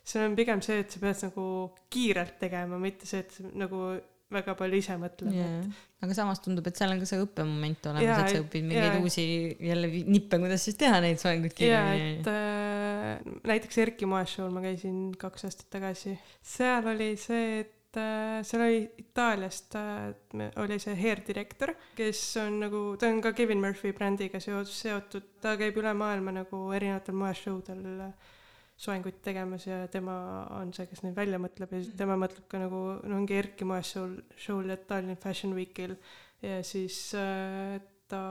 see 0.06 0.22
on 0.24 0.36
pigem 0.38 0.62
see, 0.66 0.84
et 0.84 0.94
sa 0.94 1.02
pead 1.02 1.24
nagu 1.28 1.48
kiirelt 1.94 2.38
tegema, 2.42 2.78
mitte 2.82 3.10
see, 3.10 3.24
et 3.26 3.56
nagu 3.58 3.96
väga 4.36 4.56
palju 4.58 4.80
ise 4.82 4.96
mõtlema 5.00 5.34
yeah.. 5.36 5.84
aga 6.06 6.18
samas 6.18 6.42
tundub, 6.42 6.66
et 6.70 6.78
seal 6.78 6.94
on 6.94 7.02
ka 7.02 7.08
see 7.10 7.22
õppemoment 7.22 7.90
olemas, 7.92 8.24
et 8.24 8.34
sa 8.34 8.42
õpid 8.42 8.66
mingeid 8.66 8.88
yeah. 8.88 9.04
uusi 9.04 9.26
jälle 9.70 9.90
nippe, 10.10 10.40
kuidas 10.42 10.66
siis 10.66 10.78
teha 10.82 10.98
neid 11.04 11.22
soenguid 11.22 11.54
kiiremini. 11.58 12.12
et 12.20 12.30
äh, 12.32 13.40
näiteks 13.52 13.82
Erki 13.86 14.10
moeshow'l 14.10 14.54
ma 14.54 14.66
käisin 14.66 15.14
kaks 15.22 15.50
aastat 15.50 15.70
tagasi, 15.78 16.16
seal 16.46 16.94
oli 16.94 17.14
see, 17.22 17.66
et 17.66 17.75
et 17.96 18.02
äh, 18.02 18.44
seal 18.44 18.64
oli 18.66 18.80
Itaaliast 19.00 19.76
äh, 19.80 20.50
oli 20.62 20.78
see 20.80 20.96
hair 21.00 21.22
direktor, 21.28 21.74
kes 21.96 22.22
on 22.44 22.60
nagu, 22.66 22.82
ta 23.00 23.08
on 23.08 23.22
ka 23.24 23.32
Kevin 23.34 23.62
Murphy 23.64 23.94
brändiga 23.96 24.40
seotud, 24.42 25.30
ta 25.42 25.56
käib 25.60 25.78
üle 25.80 25.94
maailma 25.96 26.34
nagu 26.36 26.62
erinevatel 26.76 27.16
moeshowdel 27.16 27.86
äh, 28.10 28.34
soenguid 28.76 29.22
tegemas 29.24 29.68
ja 29.70 29.86
tema 29.88 30.18
on 30.58 30.74
see, 30.76 30.88
kes 30.90 31.06
neid 31.06 31.16
välja 31.16 31.40
mõtleb. 31.40 31.72
Ja 31.72 31.98
tema 31.98 32.18
mõtleb 32.20 32.48
ka 32.52 32.60
nagu, 32.60 32.82
no 33.08 33.20
ongi 33.22 33.38
Erki 33.40 33.68
moeshow'l, 33.68 34.18
show'l 34.36 34.74
ja 34.74 34.80
Tallinn 34.90 35.20
Fashion 35.22 35.56
Weekil. 35.56 35.96
Ja 36.44 36.60
siis 36.68 36.98
äh, 37.16 37.80
ta, 38.12 38.22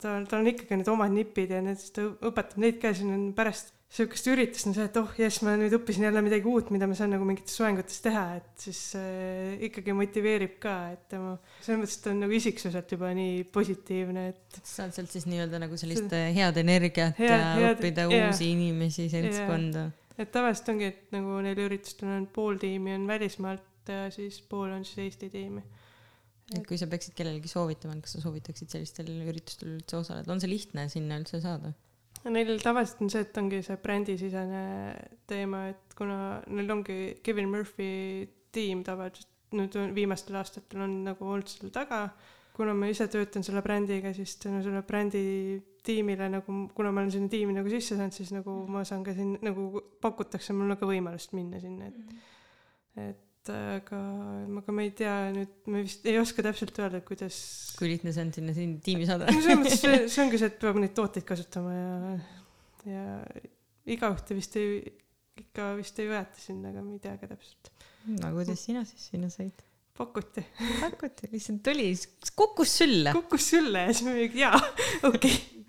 ta, 0.00 0.16
tal 0.28 0.40
on 0.40 0.50
ikkagi 0.52 0.80
need 0.80 0.90
omad 0.90 1.14
nipid 1.14 1.54
ja 1.54 1.62
need, 1.64 1.78
siis 1.80 1.94
ta 1.96 2.08
õpetab 2.08 2.60
neid 2.62 2.82
ka, 2.82 2.92
siis 2.96 3.08
on 3.10 3.30
pärast 3.36 3.72
sihukest 3.92 4.28
üritust 4.32 4.68
on 4.70 4.74
see, 4.76 4.86
et 4.88 4.94
oh 4.96 5.10
jess, 5.20 5.42
ma 5.44 5.52
nüüd 5.60 5.74
õppisin 5.76 6.06
jälle 6.06 6.22
midagi 6.24 6.48
uut, 6.48 6.70
mida 6.72 6.86
ma 6.88 6.96
saan 6.96 7.12
nagu 7.12 7.26
mingites 7.28 7.58
soengutes 7.58 7.98
teha, 8.04 8.22
et 8.38 8.64
siis 8.64 8.80
äh, 8.96 9.58
ikkagi 9.68 9.92
motiveerib 9.96 10.54
ka, 10.62 10.76
et 10.94 11.02
tema 11.12 11.34
selles 11.58 11.82
mõttes, 11.82 11.98
ta 12.00 12.12
on 12.14 12.22
nagu 12.24 12.36
isiksuselt 12.38 12.94
juba 12.96 13.10
nii 13.16 13.42
positiivne, 13.52 14.24
et. 14.32 14.62
saad 14.64 14.96
sealt 14.96 15.12
siis 15.12 15.28
nii-öelda 15.28 15.60
nagu 15.66 15.76
sellist 15.80 16.08
see, 16.08 16.30
head 16.38 16.62
energiat 16.62 17.20
hea, 17.20 17.34
ja 17.34 17.50
head, 17.58 17.74
õppida 17.74 18.08
yeah, 18.08 18.30
uusi 18.30 18.48
inimesi, 18.54 19.10
seltskonda. 19.12 19.90
Et 20.16 20.32
tavaliselt 20.32 20.72
ongi, 20.72 20.88
et 20.88 21.12
nagu 21.12 21.36
neil 21.44 21.60
üritustel 21.66 22.14
on 22.16 22.26
pool 22.32 22.56
tiimi 22.60 22.96
on 22.96 23.04
välismaalt 23.10 23.92
ja 23.92 24.06
siis 24.14 24.40
pool 24.48 24.72
on 24.72 24.88
siis 24.88 25.04
Eesti 25.04 25.28
tiimi 25.32 25.60
et 26.58 26.66
kui 26.68 26.80
sa 26.80 26.88
peaksid 26.90 27.16
kellelegi 27.18 27.50
soovitama, 27.50 27.96
kas 28.04 28.16
sa 28.16 28.24
soovitaksid 28.24 28.72
sellistel 28.72 29.10
üritustel 29.24 29.76
üldse 29.76 29.98
osaleda, 30.00 30.32
on 30.32 30.42
see 30.42 30.50
lihtne 30.50 30.86
sinna 30.92 31.18
üldse 31.22 31.42
saada? 31.44 31.72
Neil 32.22 32.54
tavaliselt 32.62 33.00
on 33.02 33.10
see, 33.10 33.24
et 33.24 33.38
ongi 33.40 33.62
see 33.66 33.78
brändisisene 33.82 34.64
teema, 35.30 35.64
et 35.72 35.96
kuna 35.98 36.18
neil 36.46 36.70
ongi 36.70 36.98
Kevin 37.26 37.50
Murphy 37.50 37.88
tiim 38.54 38.84
tavaliselt 38.86 39.30
nüüd 39.56 39.74
viimastel 39.96 40.38
aastatel 40.40 40.84
on 40.86 40.94
nagu 41.08 41.26
olnud 41.28 41.50
seal 41.50 41.72
taga, 41.74 42.06
kuna 42.56 42.74
ma 42.76 42.88
ise 42.92 43.08
töötan 43.10 43.44
selle 43.44 43.62
brändiga, 43.64 44.12
siis 44.16 44.36
tänu 44.40 44.62
selle 44.64 44.84
brändi 44.86 45.24
tiimile 45.84 46.28
nagu, 46.30 46.56
kuna 46.76 46.92
ma 46.92 47.02
olen 47.02 47.12
sinna 47.14 47.32
tiimi 47.32 47.56
nagu 47.56 47.72
sisse 47.72 47.98
saanud, 47.98 48.14
siis 48.14 48.30
nagu 48.34 48.54
ma 48.70 48.84
saan 48.88 49.02
ka 49.06 49.16
siin 49.16 49.34
nagu 49.42 49.82
pakutakse 50.04 50.54
mulle 50.56 50.78
ka 50.80 50.88
võimalust 50.88 51.34
minna 51.36 51.60
sinna, 51.62 51.90
et 51.90 51.98
mhm. 51.98 52.24
et 53.08 53.28
aga, 53.50 53.98
aga 54.60 54.74
ma 54.74 54.84
ei 54.84 54.92
tea 54.96 55.14
nüüd, 55.34 55.54
ma 55.72 55.82
vist 55.82 56.06
ei 56.08 56.18
oska 56.20 56.44
täpselt 56.46 56.78
öelda, 56.82 57.00
kuidas. 57.06 57.36
kui 57.78 57.90
lihtne 57.90 58.14
see 58.14 58.26
on 58.26 58.32
sinna 58.36 58.54
siin 58.56 58.76
tiimi 58.84 59.08
saada 59.08 59.28
no 59.30 59.38
selles 59.38 59.60
mõttes 59.62 59.82
see, 59.82 60.02
see 60.12 60.24
ongi 60.24 60.40
see, 60.42 60.52
et 60.52 60.60
peab 60.62 60.78
neid 60.82 60.94
tooteid 60.98 61.26
kasutama 61.28 61.74
ja, 61.74 62.12
ja 62.92 63.06
igaühte 63.96 64.38
vist 64.38 64.58
ei, 64.60 64.80
ikka 65.42 65.72
vist 65.80 65.98
ei 66.02 66.10
võeta 66.12 66.42
sinna, 66.42 66.70
aga 66.70 66.84
ma 66.86 66.94
ei 66.96 67.02
tea 67.02 67.16
ka 67.20 67.30
täpselt. 67.32 67.72
no 68.18 68.34
kuidas 68.36 68.66
sina 68.68 68.84
siis 68.88 69.08
sinna 69.14 69.32
said? 69.32 69.64
pakuti. 69.98 70.44
pakuti, 70.80 71.32
lihtsalt 71.32 71.64
tuli, 71.66 71.90
kukkus 72.38 72.78
sülle. 72.82 73.16
kukkus 73.16 73.50
sülle 73.54 73.88
ja 73.88 73.96
siis 73.96 74.06
ma 74.06 74.14
mingi 74.18 74.44
jaa, 74.44 74.62
okei 75.10 75.34
okay 75.34 75.61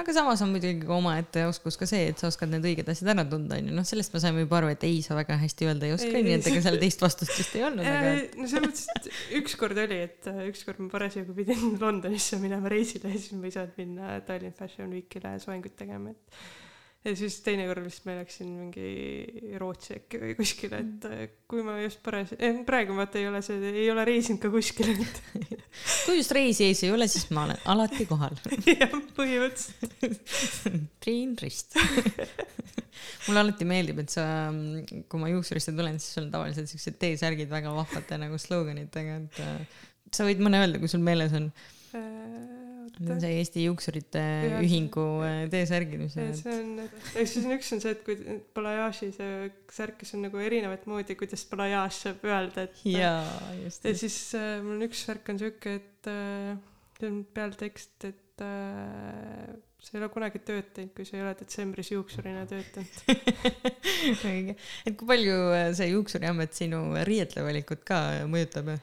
aga 0.00 0.14
samas 0.16 0.42
on 0.44 0.52
muidugi 0.54 0.88
omaette 0.90 1.44
oskus 1.48 1.78
ka 1.80 1.88
see, 1.88 2.08
et 2.12 2.20
sa 2.20 2.30
oskad 2.30 2.50
need 2.52 2.66
õiged 2.70 2.88
asjad 2.90 3.12
ära 3.14 3.24
tunda, 3.28 3.58
onju. 3.60 3.74
noh, 3.76 3.86
sellest 3.88 4.14
me 4.14 4.22
saime 4.22 4.44
juba 4.44 4.60
aru, 4.60 4.72
et 4.74 4.86
ei, 4.88 4.98
sa 5.04 5.16
väga 5.18 5.38
hästi 5.42 5.70
öelda 5.70 5.88
ei 5.88 5.94
oska, 5.96 6.10
nii 6.14 6.36
et 6.38 6.50
ega 6.50 6.64
seal 6.66 6.80
teist 6.82 7.04
vastust 7.04 7.36
vist 7.38 7.54
ei 7.58 7.66
olnud. 7.68 7.86
aga 7.88 8.16
no 8.40 8.50
selles 8.50 8.66
mõttes, 8.66 8.88
et 8.98 9.38
ükskord 9.40 9.80
oli, 9.84 10.00
et 10.08 10.30
äh, 10.30 10.42
ükskord 10.50 10.82
ma 10.82 10.90
parasjagu 10.92 11.36
pidin 11.36 11.78
Londonisse 11.82 12.40
minema 12.42 12.72
reisile 12.72 13.14
ja 13.14 13.20
siis 13.20 13.38
ma 13.38 13.48
ei 13.48 13.56
saanud 13.56 13.80
minna 13.80 14.18
Tallinn 14.26 14.56
Fashion 14.58 14.92
Weekile 14.94 15.36
soengut 15.42 15.76
tegema, 15.78 16.14
et 16.14 16.44
ja 17.04 17.12
siis 17.18 17.36
teinekord 17.44 17.84
vist 17.84 18.06
ma 18.08 18.16
läksin 18.16 18.48
mingi 18.56 19.56
Rootsi 19.60 19.98
äkki 19.98 20.20
või 20.22 20.36
kuskile, 20.38 20.80
et 20.80 21.06
äh, 21.10 21.24
kui 21.50 21.64
ma 21.66 21.76
just 21.82 22.00
parajasti 22.04 22.38
eh,, 22.40 22.62
praegu 22.66 22.96
vaata 22.96 23.20
ei 23.20 23.28
ole 23.28 23.42
see, 23.44 23.58
ei 23.74 23.90
ole 23.92 24.06
reisinud 24.08 24.40
ka 24.40 24.50
kuskile, 24.52 24.94
et 24.96 25.20
kui 26.06 26.16
just 26.16 26.32
reisi 26.36 26.68
ees 26.70 26.80
ei 26.86 26.94
ole, 26.94 27.08
siis 27.10 27.28
ma 27.36 27.44
olen 27.48 27.60
alati 27.74 28.08
kohal. 28.08 28.36
Jah, 28.70 28.96
põhimõtteliselt. 29.18 30.34
Triin 31.04 31.36
Rist. 31.42 31.76
Mulle 33.28 33.42
alati 33.42 33.68
meeldib, 33.68 34.00
et 34.04 34.12
sa, 34.12 34.24
kui 35.10 35.20
ma 35.20 35.28
juuksurisse 35.32 35.76
tulen, 35.76 36.00
siis 36.00 36.16
sul 36.16 36.26
on 36.26 36.32
tavaliselt 36.32 36.72
siuksed 36.72 36.96
T-särgid 37.00 37.52
väga 37.52 37.72
vahvate 37.76 38.20
nagu 38.20 38.40
sloganitega, 38.40 39.20
et 39.26 39.44
äh, 39.44 39.80
sa 40.14 40.24
võid 40.24 40.40
mõne 40.44 40.64
öelda, 40.64 40.80
kui 40.80 40.88
sul 40.88 41.04
meeles 41.04 41.36
on. 41.36 41.50
Äh, 41.92 42.63
Need 42.94 43.10
on 43.10 43.20
see 43.22 43.38
Eesti 43.40 43.64
Juuksurite 43.64 44.22
ja, 44.22 44.58
Ühingu 44.62 45.04
äh, 45.26 45.40
T-särgid, 45.50 45.98
mis 45.98 46.14
see 46.14 46.52
on, 46.52 46.84
ehk 46.84 47.30
siis 47.30 47.48
üks 47.50 47.72
on 47.74 47.82
see, 47.82 47.94
et 47.96 48.04
kui 48.06 48.38
Balayashi 48.54 49.10
see 49.16 49.48
särk, 49.74 49.98
kes 50.02 50.14
on 50.14 50.22
nagu 50.28 50.38
erinevat 50.42 50.86
moodi, 50.90 51.16
kuidas 51.18 51.42
Balayash 51.50 52.04
saab 52.04 52.22
öelda, 52.28 52.68
et 52.68 52.84
jaa, 52.86 53.24
just. 53.64 53.88
ja 53.88 53.96
siis 53.98 54.18
äh, 54.38 54.60
mul 54.62 54.78
on 54.78 54.86
üks 54.86 55.02
särk 55.08 55.32
on 55.32 55.42
siuke, 55.42 55.76
et 55.80 56.10
äh, 56.12 56.54
see 57.00 57.10
on 57.10 57.20
peal 57.34 57.58
tekst, 57.58 57.96
et 58.06 58.46
äh, 58.46 59.50
sa 59.84 59.96
ei 59.96 60.00
ole 60.00 60.12
kunagi 60.14 60.40
tööd 60.46 60.70
teinud, 60.76 60.94
kui 60.96 61.04
sa 61.08 61.18
ei 61.18 61.26
ole 61.26 61.34
detsembris 61.40 61.90
juuksurina 61.92 62.46
töötanud 62.48 63.04
õige, 64.30 64.54
et 64.86 64.94
kui 64.94 65.10
palju 65.10 65.38
äh, 65.50 65.68
see 65.76 65.90
juuksuriamet 65.90 66.56
sinu 66.62 66.86
riietevalikut 67.10 67.82
ka 67.90 68.00
mõjutab? 68.30 68.76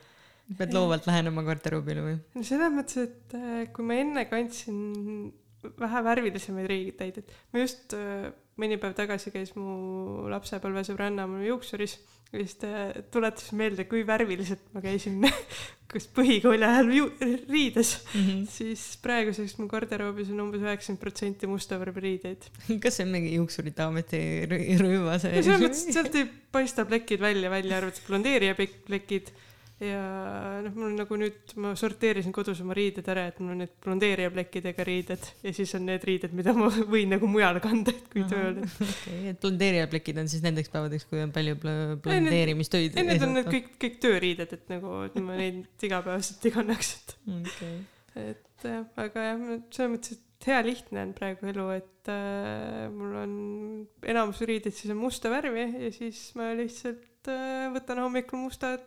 Pead 0.58 0.74
loovalt 0.76 1.08
lähenema 1.10 1.44
garderoobile 1.48 2.06
või? 2.06 2.18
no 2.36 2.46
selles 2.48 2.74
mõttes, 2.76 3.10
et 3.10 3.36
äh, 3.38 3.66
kui 3.74 3.88
ma 3.88 4.00
enne 4.02 4.26
kandsin 4.30 5.32
vähe 5.62 6.06
värvilisemaid 6.06 6.70
riideid, 6.72 7.22
et 7.22 7.36
ma 7.54 7.62
just 7.62 7.94
äh, 7.98 8.32
mõni 8.62 8.80
päev 8.82 8.96
tagasi 8.98 9.34
käis 9.34 9.54
mu 9.58 10.28
lapsepõlvesõbranna 10.32 11.28
mul 11.30 11.46
juuksuris 11.48 12.00
ja 12.32 12.40
siis 12.40 12.58
ta 12.62 12.72
tuletas 13.12 13.52
meelde, 13.58 13.86
kui 13.90 14.06
värviliselt 14.08 14.72
ma 14.76 14.84
käisin 14.84 15.20
kas 15.92 16.08
põhikooli 16.16 16.64
ajal 16.64 16.92
ju, 16.96 17.08
riides 17.50 17.94
mm, 18.00 18.22
-hmm. 18.22 18.44
siis 18.52 18.86
praeguseks 19.04 19.58
mu 19.60 19.68
garderoobis 19.72 20.32
on 20.32 20.46
umbes 20.46 20.64
üheksakümmend 20.64 21.02
protsenti 21.02 21.50
musta 21.52 21.80
värvi 21.82 22.06
riideid. 22.08 22.48
kas 22.84 23.00
see 23.00 23.06
on 23.06 23.12
mingi 23.18 23.36
juuksurite 23.36 23.84
ameti 23.84 24.22
rõivas? 24.48 25.28
no 25.28 25.44
selles 25.44 25.64
mõttes, 25.66 25.86
et 25.88 26.00
sealt 26.00 26.16
ei 26.16 26.28
paista 26.52 26.86
plekid 26.88 27.24
välja, 27.24 27.52
välja 27.52 27.82
arvatud 27.82 28.08
blondeerija 28.08 28.56
plekid 28.56 29.34
ja 29.82 30.02
noh, 30.62 30.74
mul 30.78 30.94
nagu 30.94 31.18
nüüd 31.18 31.54
ma 31.62 31.72
sorteerisin 31.80 32.34
kodus 32.36 32.62
oma 32.62 32.76
riided 32.78 33.08
ära, 33.12 33.26
et 33.32 33.40
mul 33.42 33.56
on 33.56 33.62
need 33.64 33.74
blondeerija 33.82 34.32
plekkidega 34.34 34.86
riided 34.86 35.30
ja 35.42 35.54
siis 35.58 35.74
on 35.78 35.88
need 35.90 36.06
riided, 36.08 36.36
mida 36.38 36.54
ma 36.58 36.70
võin 36.94 37.10
nagu 37.16 37.30
mujal 37.30 37.58
kanda, 37.64 37.94
et 37.96 38.10
kui 38.12 38.26
tööl. 38.30 38.62
okei, 38.62 39.22
et 39.34 39.42
blondeerija 39.42 39.88
plekid 39.92 40.22
on 40.22 40.30
siis 40.32 40.44
nendeks 40.46 40.70
päevadeks, 40.74 41.08
kui 41.10 41.24
on 41.24 41.34
palju 41.34 41.58
blondeerimistöid. 41.62 42.98
ei, 42.98 43.08
need 43.10 43.26
on 43.26 43.34
need 43.40 43.50
kõik, 43.50 43.72
kõik 43.82 43.98
tööriided, 44.06 44.54
et 44.60 44.70
nagu, 44.74 45.00
et 45.10 45.18
ma 45.24 45.40
neid 45.40 45.66
igapäevaselt 45.90 46.46
ei 46.46 46.56
kannaks, 46.60 46.94
et 47.00 47.16
okay.. 47.40 47.80
et 48.28 48.70
aga 49.02 49.26
jah, 49.32 49.42
selles 49.74 49.94
mõttes, 49.96 50.22
et 50.22 50.50
hea 50.52 50.62
lihtne 50.66 51.08
on 51.08 51.18
praegu 51.18 51.50
elu, 51.50 51.68
et 51.80 52.14
äh, 52.14 52.86
mul 52.94 53.18
on 53.24 53.34
enamus 54.14 54.46
riideid 54.46 54.78
siis 54.78 54.94
on 54.94 55.02
musta 55.02 55.34
värvi 55.34 55.68
ja 55.88 55.92
siis 55.94 56.24
ma 56.38 56.54
lihtsalt 56.58 57.30
äh, 57.34 57.68
võtan 57.74 58.02
hommikul 58.06 58.46
mustad 58.46 58.86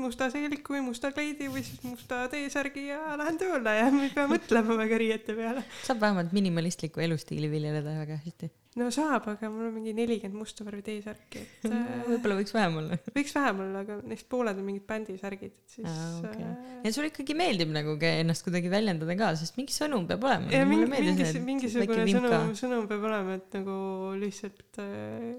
musta 0.00 0.28
seeliku 0.32 0.76
või 0.76 0.82
musta 0.90 1.10
kleidi 1.14 1.48
või 1.52 1.62
siis 1.64 1.80
musta 1.86 2.26
T-särgi 2.32 2.86
ja 2.90 3.16
lähen 3.18 3.38
tööle 3.40 3.72
ja 3.78 3.88
ma 3.92 4.04
ei 4.04 4.12
pea 4.12 4.26
mõtlema 4.28 4.76
väga 4.82 5.00
riiete 5.00 5.36
peale. 5.36 5.64
saab 5.86 6.02
vähemalt 6.02 6.34
minimalistlikku 6.36 7.00
elustiili 7.04 7.48
viljeleda 7.52 7.94
väga 8.02 8.18
hästi. 8.20 8.50
no 8.76 8.90
saab, 8.92 9.30
aga 9.32 9.48
mul 9.52 9.70
on 9.70 9.74
mingi 9.78 9.94
nelikümmend 9.96 10.36
musta 10.42 10.66
värvi 10.66 10.84
T-särki, 10.84 11.44
et 11.44 11.68
äh, 11.70 11.88
võib-olla 12.10 12.36
võiks 12.42 12.52
vähem 12.56 12.76
olla. 12.82 12.98
võiks 13.16 13.32
vähem 13.38 13.62
olla, 13.64 13.84
aga 13.86 13.98
neist 14.12 14.28
pooled 14.32 14.60
on 14.60 14.68
mingid 14.68 14.84
bändisärgid, 14.90 15.56
et 15.56 15.78
siis 15.78 15.88
ah,. 15.88 16.18
Okay. 16.20 16.44
Äh... 16.44 16.76
ja 16.84 16.92
sulle 16.92 17.12
ikkagi 17.12 17.38
meeldib 17.38 17.72
nagu 17.72 17.96
ennast 18.10 18.44
kuidagi 18.44 18.72
väljendada 18.72 19.16
ka, 19.16 19.32
sest 19.40 19.56
mingi 19.60 19.76
sõnum 19.76 20.04
peab 20.10 20.28
olema. 20.28 20.52
ja 20.52 20.68
mingi, 20.68 20.90
mingi, 20.92 21.30
mingisugune 21.48 22.04
sõnum, 22.12 22.52
sõnum 22.58 22.90
peab 22.90 23.08
olema, 23.08 23.40
et 23.40 23.56
nagu 23.56 23.78
lihtsalt 24.20 24.82
äh,, 24.84 25.32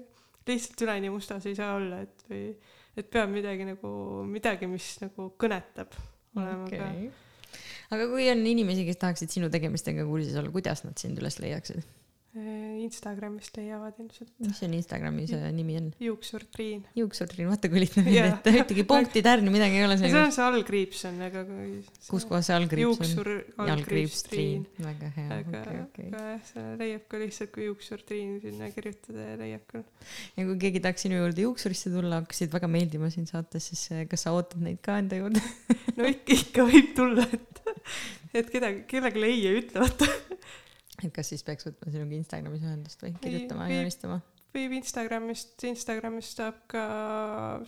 lihtsalt 0.50 0.82
üleni 0.88 1.14
mustas 1.14 1.46
ei 1.46 1.54
saa 1.54 1.76
olla, 1.78 2.02
et 2.08 2.26
või 2.26 2.42
et 2.98 3.08
peab 3.12 3.30
midagi 3.32 3.66
nagu, 3.68 3.92
midagi, 4.28 4.68
mis 4.70 4.90
nagu 5.02 5.30
kõnetab 5.40 5.94
olema 6.38 6.66
okay. 6.66 6.80
ka. 6.82 7.58
aga 7.96 8.08
kui 8.10 8.28
on 8.32 8.44
inimesi, 8.46 8.86
kes 8.88 9.00
tahaksid 9.02 9.32
sinu 9.34 9.52
tegemistega 9.52 10.06
kursis 10.08 10.36
olla, 10.38 10.52
kuidas 10.54 10.84
nad 10.86 10.98
sind 11.00 11.20
üles 11.22 11.38
leiaksid? 11.42 11.86
Äh, 12.38 12.82
Instagramist 12.84 13.56
leiavad 13.58 13.96
ilmselt. 13.98 14.30
mis 14.44 14.58
on 14.62 14.74
Instagrami 14.76 15.24
see 15.26 15.48
nimi 15.56 15.74
on? 15.78 15.86
juuksurtriin. 16.02 16.84
juuksurtriin, 16.94 17.48
vaata 17.50 17.70
kui 17.72 17.80
lihtne 17.82 18.04
yeah. 18.12 18.28
ette, 18.30 18.52
ühtegi 18.54 18.84
punkti, 18.86 19.22
tärni, 19.26 19.50
midagi 19.50 19.80
ei 19.80 19.86
ole 19.86 19.96
seal. 19.98 20.12
see 20.12 20.20
on 20.28 20.34
see 20.36 20.44
allkriips 20.44 21.00
on, 21.08 21.18
aga 21.26 21.42
kui. 21.48 21.72
kus 22.06 22.26
kohas 22.28 22.50
see 22.50 22.58
allkriips 22.58 23.00
on? 23.00 23.08
juuksur, 23.08 23.32
allkriips, 23.64 24.22
triin. 24.28 24.62
väga 24.84 25.10
hea. 25.16 25.40
okay,, 25.40 25.80
okay. 25.86 26.06
aga 26.12 26.22
jah, 26.28 26.46
see 26.52 26.68
leiab 26.84 27.08
ka 27.10 27.22
lihtsalt, 27.24 27.52
kui 27.56 27.66
juuksurtriin 27.66 28.38
sinna 28.44 28.70
kirjutada 28.76 29.26
ja 29.32 29.34
leiab 29.42 29.66
küll. 29.72 29.84
ja 30.38 30.46
kui 30.52 30.58
keegi 30.66 30.84
tahaks 30.86 31.08
sinu 31.08 31.18
juurde 31.18 31.46
juuksurisse 31.48 31.94
tulla, 31.96 32.22
hakkasid 32.22 32.54
väga 32.54 32.70
meeldima 32.76 33.10
sind 33.14 33.32
saates, 33.32 33.72
siis 33.72 33.86
eh, 33.96 34.06
kas 34.10 34.28
sa 34.28 34.36
ootad 34.36 34.62
neid 34.62 34.78
ka 34.84 35.00
enda 35.02 35.18
juurde 35.18 35.42
no 35.98 36.06
ikka, 36.14 36.38
ikka 36.38 36.70
võib 36.70 36.94
tulla, 37.02 37.26
et, 37.34 37.62
et 38.44 38.58
kedagi, 38.58 38.84
kellelegi 38.94 39.48
ei 39.50 39.62
ütle, 39.64 39.88
vaata 39.88 40.12
et 41.06 41.14
kas 41.14 41.30
siis 41.32 41.44
peaks 41.46 41.68
võtma 41.68 41.92
sinuga 41.94 42.18
Instagramis 42.18 42.66
ühendust 42.66 43.04
või 43.04 43.14
kirjutama 43.22 43.68
ja 43.70 43.80
joonistama? 43.80 44.18
võib 44.58 44.74
Instagramist, 44.78 45.52
Instagramist 45.68 46.40
saab 46.40 46.62
ka 46.72 46.82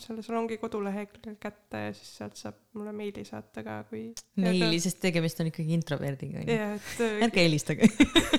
selle 0.01 0.25
salongi 0.25 0.57
kodulehekülge 0.61 1.37
kätte 1.43 1.83
ja 1.87 1.93
siis 1.97 2.15
sealt 2.21 2.41
saab 2.41 2.57
mulle 2.77 2.95
meili 2.97 3.25
saata 3.29 3.65
ka, 3.67 3.77
kui. 3.91 4.09
meili, 4.41 4.81
sest 4.83 5.01
tegemist 5.03 5.43
on 5.43 5.51
ikkagi 5.51 5.77
introverdiga 5.77 6.41
onju. 6.43 6.57
Äh, 6.57 7.21
ärge 7.27 7.45
helistage 7.45 7.91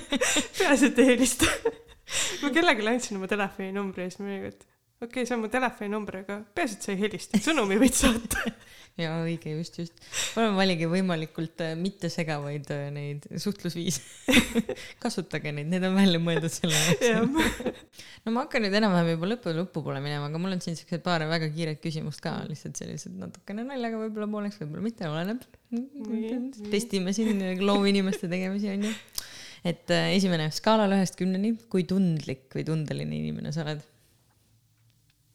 peaasi, 0.58 0.90
et 0.90 1.00
ei 1.02 1.12
helista 1.14 1.48
ma 2.42 2.52
kellelegi 2.52 2.88
andsin 2.92 3.20
oma 3.20 3.30
telefoninumbri 3.30 4.08
ja 4.08 4.12
siis 4.12 4.22
ma 4.22 4.30
olin, 4.32 4.50
et 4.50 4.66
okei 5.02 5.22
okay,, 5.22 5.26
see 5.26 5.36
on 5.36 5.42
mu 5.42 5.50
telefoninumber, 5.50 6.20
aga 6.22 6.38
peaasi, 6.54 6.78
et 6.78 6.86
sa 6.86 6.94
ei 6.94 7.00
helista, 7.00 7.40
sõnumi 7.42 7.78
võid 7.80 7.96
saata 7.98 8.44
ja 9.02 9.14
õige, 9.24 9.54
just, 9.56 9.78
just. 9.80 10.02
palun 10.36 10.54
valige 10.58 10.86
võimalikult 10.90 11.62
äh, 11.64 11.72
mittesegavaid 11.80 12.70
äh, 12.74 12.84
neid 12.94 13.26
suhtlusviise 13.40 14.36
kasutage 15.02 15.52
neid, 15.54 15.70
need 15.72 15.86
on 15.88 15.96
välja 15.96 16.20
mõeldud 16.22 16.52
selle 16.52 16.78
jaoks 17.00 17.62
no 18.24 18.34
ma 18.34 18.44
hakkan 18.44 18.66
nüüd 18.66 18.76
enam-vähem 18.78 19.14
juba 19.14 19.32
lõpu, 19.32 19.54
lõpu 19.56 19.84
poole 19.88 20.02
minema, 20.04 20.28
aga 20.30 20.42
mul 20.42 20.54
on 20.54 20.62
siin 20.64 20.78
siuksed 20.78 21.02
paar 21.04 21.24
väga 21.30 21.50
kiiret 21.54 21.82
küsimust 21.82 22.22
ka, 22.24 22.36
lihtsalt 22.48 22.78
sellised 22.78 23.16
natukene 23.18 23.66
naljaga 23.66 24.00
võib-olla 24.04 24.30
pooleks, 24.36 24.60
võib-olla 24.62 24.86
mitte, 24.86 25.08
oleneb. 25.10 25.42
testime 26.70 27.16
siin 27.16 27.42
loovinimeste 27.64 28.30
tegemisi, 28.30 28.70
onju. 28.76 28.92
et 29.72 29.94
äh, 29.94 30.12
esimene 30.18 30.52
skaalal 30.54 30.94
ühest 30.98 31.18
kümneni, 31.18 31.56
kui 31.72 31.88
tundlik 31.88 32.52
või 32.54 32.68
tundeline 32.68 33.18
inimene 33.18 33.56
sa 33.56 33.64
oled? 33.66 33.88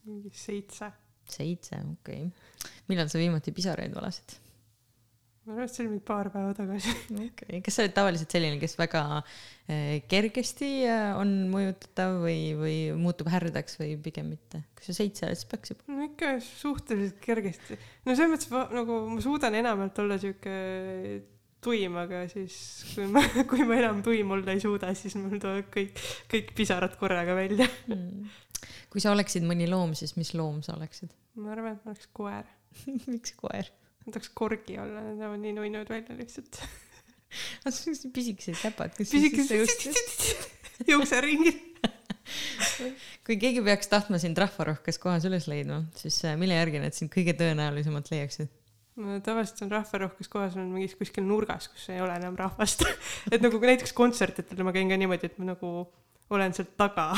Mingi 0.08 0.32
seitse 0.34 0.94
seitse, 1.32 1.78
okei 2.00 2.28
okay.. 2.28 2.76
millal 2.88 3.10
sa 3.12 3.20
viimati 3.22 3.54
pisaraid 3.56 3.96
valasid? 3.96 4.38
ma 5.48 5.56
arvan, 5.56 5.68
et 5.70 5.72
see 5.72 5.86
oli 5.86 5.94
mingi 5.94 6.04
paar 6.08 6.28
päeva 6.32 6.52
tagasi. 6.56 6.92
okei 7.14 7.30
okay., 7.30 7.62
kas 7.64 7.78
sa 7.78 7.86
oled 7.86 7.96
tavaliselt 7.96 8.34
selline, 8.36 8.60
kes 8.60 8.76
väga 8.80 9.04
eh, 9.72 10.02
kergesti 10.12 10.72
eh, 10.88 11.08
on 11.16 11.32
mõjutatav 11.54 12.20
või, 12.26 12.42
või 12.60 12.76
muutub 13.00 13.32
härdaks 13.32 13.80
või 13.80 13.96
pigem 14.04 14.34
mitte? 14.34 14.66
kui 14.76 14.90
sa 14.90 14.98
seitse 14.98 15.28
oled, 15.28 15.40
siis 15.40 15.52
peaks 15.54 15.74
juba. 15.74 15.88
no 15.94 16.10
ikka 16.10 16.36
suhteliselt 16.44 17.24
kergesti. 17.24 17.80
no 18.04 18.18
selles 18.18 18.36
mõttes 18.36 18.76
nagu 18.76 19.02
ma 19.14 19.24
suudan 19.24 19.56
enamalt 19.62 20.04
olla 20.04 20.20
sihuke 20.20 20.58
tuim, 21.64 21.96
aga 22.00 22.26
siis 22.32 22.58
kui 22.94 23.08
ma, 23.12 23.24
kui 23.50 23.64
ma 23.68 23.80
enam 23.80 24.04
tuim 24.06 24.36
olla 24.36 24.52
ei 24.54 24.60
suuda, 24.64 24.92
siis 25.00 25.16
mul 25.20 25.40
tulevad 25.40 25.72
kõik, 25.74 26.04
kõik 26.32 26.52
pisarad 26.60 27.00
korraga 27.00 27.40
välja 27.40 27.68
mm 27.88 28.44
kui 28.94 29.04
sa 29.04 29.14
oleksid 29.16 29.46
mõni 29.48 29.70
loom, 29.70 29.96
siis 29.98 30.16
mis 30.20 30.34
loom 30.38 30.62
sa 30.66 30.78
oleksid? 30.78 31.14
ma 31.38 31.54
arvan, 31.56 31.78
et 31.78 31.86
ma 31.86 31.94
oleks 31.94 32.10
koer 32.18 32.50
miks 33.14 33.36
koer? 33.40 33.72
ma 34.06 34.16
tahaks 34.16 34.34
korgi 34.38 34.80
olla, 34.82 35.04
need 35.06 35.22
näevad 35.22 35.44
nii 35.44 35.56
nunnud 35.60 35.94
välja 35.94 36.18
lihtsalt 36.18 36.62
aga 37.64 37.74
sul 37.76 37.96
on 37.96 38.14
pisikesed 38.16 38.60
käpad, 38.62 38.94
kas 38.98 39.12
pisikesed 39.12 40.88
juukseringid 40.88 41.66
kui 43.28 43.38
keegi 43.40 43.64
peaks 43.66 43.90
tahtma 43.92 44.20
sind 44.22 44.40
rahvarohkes 44.40 45.00
kohas 45.02 45.26
üles 45.30 45.48
leidma, 45.52 45.84
siis 46.00 46.20
äh, 46.28 46.38
mille 46.40 46.58
järgi 46.58 46.82
nad 46.84 46.96
sind 46.96 47.12
kõige 47.14 47.36
tõenäolisemalt 47.40 48.12
leiaksid? 48.14 48.52
no 48.98 49.20
tavaliselt 49.26 49.64
on 49.66 49.74
rahvarohkes 49.76 50.32
kohas 50.32 50.58
on 50.58 50.72
mingis 50.74 50.96
kuskil 51.00 51.26
nurgas, 51.28 51.70
kus 51.72 51.88
ei 51.94 52.02
ole 52.04 52.16
enam 52.18 52.38
rahvast 52.40 52.84
et 53.34 53.44
nagu 53.44 53.62
näiteks 53.62 53.96
kontsertidel 53.98 54.66
ma 54.68 54.76
käin 54.76 54.92
ka 54.92 55.00
niimoodi, 55.00 55.32
et 55.32 55.40
ma 55.42 55.52
nagu 55.54 55.74
olen 56.34 56.56
seal 56.56 56.68
taga 56.80 57.12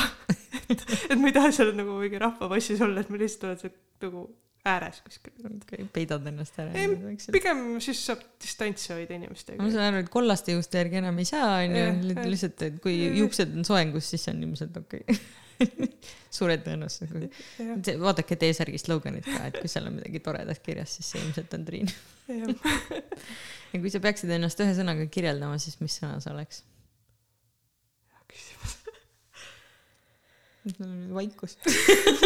et, 0.69 0.83
et 1.09 1.17
ma 1.17 1.31
ei 1.31 1.35
taha 1.35 1.51
seal 1.55 1.73
nagu 1.77 1.97
mingi 2.01 2.21
rahvamassis 2.21 2.83
olla, 2.85 3.01
et 3.03 3.09
ma 3.09 3.21
lihtsalt 3.21 3.49
olen 3.49 3.59
seal 3.63 3.75
nagu 4.05 4.27
ääres 4.69 5.01
kuskil. 5.05 5.33
okei, 5.47 5.85
peidad 5.93 6.25
ennast 6.29 6.57
ära. 6.59 6.85
pigem 7.31 7.61
siis 7.83 8.01
saab 8.09 8.23
distantsi 8.41 8.91
hoida 8.93 9.15
inimestega 9.15 9.61
ma. 9.61 9.69
saan 9.73 9.93
aru, 9.93 10.03
et 10.03 10.11
kollaste 10.13 10.55
juuste 10.55 10.81
järgi 10.81 10.99
enam 11.01 11.19
ei 11.21 11.27
saa, 11.29 11.51
onju 11.63 12.15
lihtsalt, 12.19 12.65
et 12.67 12.79
kui 12.83 12.97
Jah. 12.97 13.19
juuksed 13.23 13.55
on 13.55 13.67
soengus, 13.67 14.09
siis 14.13 14.27
on 14.31 14.41
ilmselt 14.43 14.79
okei 14.81 15.05
okay. 15.05 15.21
suure 16.37 16.55
tõenäosusega. 16.63 17.29
see, 17.57 17.95
vaadake 17.99 18.37
T-särgi 18.39 18.79
sloganit 18.81 19.27
ka, 19.27 19.47
et 19.49 19.59
kui 19.59 19.71
seal 19.71 19.89
on 19.89 19.97
midagi 19.97 20.21
toredat 20.23 20.61
kirjas, 20.63 20.97
siis 20.99 21.13
see 21.13 21.23
ilmselt 21.23 21.55
on 21.57 21.65
Triin. 21.67 21.91
ja 23.73 23.81
kui 23.81 23.91
sa 23.91 24.03
peaksid 24.03 24.31
ennast 24.35 24.59
ühe 24.63 24.75
sõnaga 24.77 25.07
kirjeldama, 25.11 25.59
siis 25.61 25.79
mis 25.83 25.99
sõna 25.99 26.19
see 26.23 26.31
oleks? 26.35 26.63
Vaikus. 31.13 31.55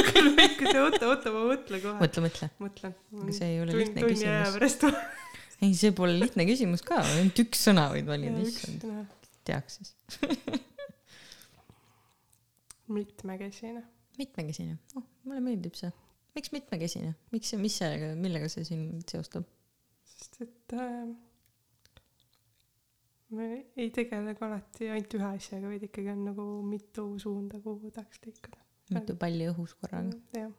oota, 0.83 1.07
oota, 1.07 1.31
ma 1.33 1.43
mõtlen 1.51 1.81
kohe. 1.83 1.97
mõtle, 1.99 2.23
mõtle. 2.25 2.49
mõtlen. 2.63 2.95
Aga 3.21 3.35
see 3.37 3.49
ei 3.53 3.59
ole 3.61 3.77
lihtne 3.77 4.05
tunni 4.05 4.27
aja 4.27 4.45
küsimus. 4.49 4.57
pärast. 4.57 4.85
ei, 5.61 5.73
see 5.77 5.93
pole 5.95 6.15
lihtne 6.17 6.47
küsimus 6.49 6.85
ka, 6.85 7.01
ainult 7.15 7.41
üks 7.45 7.65
sõna 7.69 7.87
võid 7.93 8.09
valida, 8.09 8.41
issand, 8.43 8.87
teaks 9.47 9.79
siis. 9.79 9.93
mitmekesine. 12.99 13.83
mitmekesine, 14.21 14.79
oh, 14.97 15.05
mulle 15.27 15.43
meeldib 15.45 15.77
see. 15.79 15.93
miks 16.37 16.53
mitmekesine, 16.55 17.13
miks 17.35 17.53
see, 17.53 17.61
mis 17.61 17.77
sellega, 17.79 18.13
millega 18.19 18.49
see 18.51 18.65
sind 18.67 19.05
seostab? 19.09 19.45
sest 20.13 20.41
et 20.45 20.75
äh, 20.77 21.05
me 23.37 23.49
ei 23.79 23.89
tegele 23.95 24.35
ka 24.37 24.47
alati 24.49 24.89
ainult 24.93 25.15
ühe 25.17 25.29
asjaga, 25.29 25.71
vaid 25.71 25.87
ikkagi 25.89 26.13
on 26.13 26.23
nagu 26.29 26.47
mitu 26.67 27.07
suunda, 27.21 27.59
kuhu 27.63 27.91
tahaks 27.95 28.21
liikuda. 28.25 28.59
mitu 28.97 29.17
palli 29.19 29.49
õhus 29.51 29.75
korraga. 29.79 30.15
jah, 30.37 30.51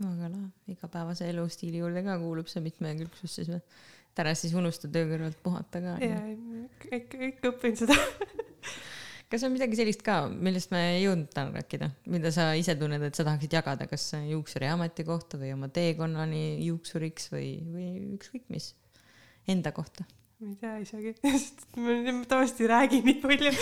väga 0.00 0.30
lahe, 0.30 0.48
igapäevase 0.74 1.28
elustiili 1.32 1.82
juurde 1.82 2.04
ka 2.06 2.18
kuulub 2.22 2.50
see 2.50 2.64
mitmekülgsus 2.64 3.38
siis 3.40 3.52
või? 3.52 3.62
et 4.14 4.22
ära 4.22 4.34
siis 4.38 4.54
unusta 4.54 4.90
töö 4.90 5.08
kõrvalt 5.10 5.38
puhata 5.42 5.82
ka. 5.82 5.96
ja 6.02 6.20
ikka, 6.98 7.22
ikka 7.30 7.54
õpin 7.54 7.78
seda. 7.78 7.98
kas 9.34 9.44
on 9.46 9.54
midagi 9.54 9.78
sellist 9.78 10.04
ka, 10.06 10.24
millest 10.30 10.70
me 10.74 10.80
ei 10.94 11.04
jõudnud 11.04 11.30
täna 11.34 11.54
rääkida, 11.58 11.90
mida 12.12 12.30
sa 12.34 12.52
ise 12.58 12.76
tunned, 12.78 13.02
et 13.02 13.18
sa 13.18 13.26
tahaksid 13.26 13.56
jagada, 13.56 13.88
kas 13.90 14.06
juuksuri 14.28 14.68
ametikohta 14.70 15.40
või 15.40 15.54
oma 15.56 15.70
teekonnani 15.74 16.44
juuksuriks 16.68 17.32
või, 17.32 17.48
või 17.66 17.88
ükskõik 18.18 18.46
mis, 18.54 18.72
enda 19.50 19.74
kohta? 19.74 20.06
Ma 20.44 20.52
ei 20.52 20.58
tea 20.60 20.76
isegi, 20.82 21.14
sest 21.24 21.66
ma 21.80 21.96
tavaliselt 22.28 22.62
ei 22.64 22.70
räägi 22.70 23.00
nii 23.06 23.18
palju, 23.22 23.52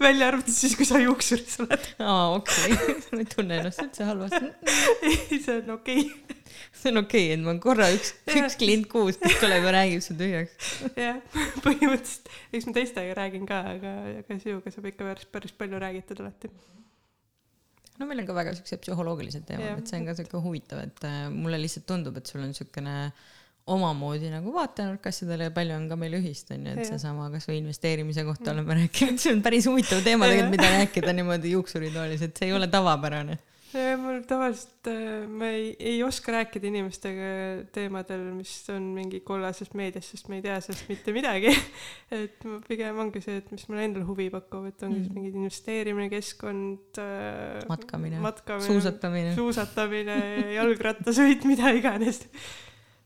välja 0.00 0.30
arvatud 0.30 0.56
siis, 0.56 0.76
kui 0.78 0.88
sa 0.88 1.00
juuksuris 1.02 1.60
oled. 1.64 1.88
aa, 2.00 2.34
okei 2.38 2.74
okay., 2.76 2.98
ma 3.12 3.22
ei 3.22 3.30
tunne 3.34 3.60
ennast 3.60 3.84
üldse 3.84 4.08
halvasti. 4.08 4.52
ei, 5.10 5.40
see 5.40 5.58
on 5.58 5.74
okei 5.76 6.06
see 6.80 6.92
on 6.92 7.02
okei 7.02 7.26
okay,, 7.28 7.36
et 7.36 7.44
ma 7.44 7.54
korra 7.62 7.88
üks, 7.94 8.12
üks 8.32 8.56
klient 8.60 8.88
kuus, 8.90 9.18
kes 9.20 9.38
tuleb 9.42 9.66
ja 9.68 9.74
räägib 9.76 10.04
su 10.04 10.16
tühjaks. 10.18 10.70
jah, 10.98 11.20
põhimõtteliselt, 11.64 12.30
eks 12.56 12.68
ma 12.68 12.76
teistega 12.78 13.16
räägin 13.20 13.48
ka, 13.48 13.62
aga, 13.74 13.94
aga 14.22 14.38
sinuga 14.42 14.72
saab 14.74 14.88
ikka 14.92 15.08
päris, 15.08 15.28
päris 15.36 15.56
palju 15.60 15.82
räägitud 15.82 16.22
alati. 16.24 16.52
no 18.00 18.08
meil 18.08 18.22
on 18.22 18.30
ka 18.30 18.38
väga 18.38 18.56
siuksed 18.58 18.84
psühholoogilised 18.86 19.44
teemad 19.48 19.82
et 19.82 19.92
see 19.92 20.00
on 20.00 20.08
ka 20.08 20.16
siuke 20.18 20.40
huvitav, 20.46 20.82
et 20.88 21.04
äh, 21.08 21.26
mulle 21.34 21.60
lihtsalt 21.60 21.88
tundub, 21.90 22.16
et 22.20 22.32
sul 22.32 22.44
on 22.46 22.56
siukene 22.56 22.96
omamoodi 23.66 24.30
nagu 24.32 24.52
vaatenurk 24.54 25.06
asjadele 25.06 25.50
ja 25.50 25.50
palju 25.54 25.76
on 25.76 25.88
ka 25.90 25.96
meil 26.00 26.16
ühist, 26.18 26.48
onju, 26.54 26.72
et 26.72 26.82
Jah. 26.84 26.88
seesama 26.94 27.28
kasvõi 27.34 27.60
investeerimise 27.60 28.24
kohta 28.26 28.54
oleme 28.54 28.74
rääkinud, 28.84 29.20
see 29.20 29.34
on 29.36 29.42
päris 29.44 29.68
huvitav 29.70 30.02
teema 30.06 30.26
tegelikult, 30.30 30.56
mida 30.56 30.72
rääkida 30.78 31.12
niimoodi 31.14 31.52
juuksuritoolis, 31.54 32.22
et 32.26 32.36
see 32.36 32.48
ei 32.50 32.56
ole 32.56 32.66
tavapärane. 32.72 33.38
mul 34.02 34.24
tavaliselt, 34.26 34.88
ma 35.30 35.46
ei, 35.54 35.76
ei 35.78 36.02
oska 36.02 36.32
rääkida 36.34 36.66
inimestega 36.66 37.28
teemadel, 37.70 38.24
mis 38.34 38.50
on 38.74 38.88
mingi 38.96 39.20
kollases 39.22 39.70
meedias, 39.78 40.08
sest 40.10 40.26
ma 40.26 40.40
ei 40.40 40.42
tea 40.42 40.56
sellest 40.64 40.88
mitte 40.90 41.14
midagi. 41.14 41.52
et 42.22 42.42
ma 42.50 42.58
pigem 42.66 42.98
ongi 42.98 43.22
see, 43.22 43.36
et 43.38 43.52
mis 43.54 43.68
mulle 43.70 43.84
endale 43.86 44.08
huvi 44.08 44.26
pakub, 44.34 44.66
et 44.72 44.82
ongi 44.82 45.04
Mm. 45.06 45.14
mingid 45.14 45.38
investeerimine, 45.38 46.10
keskkond, 46.10 46.98
matkamine, 47.70 48.18
matkamine, 48.18 48.66
suusatamine. 48.66 49.34
suusatamine, 49.38 50.18
jalgrattasõit, 50.58 51.46
mida 51.46 51.70
iganes. 51.78 52.24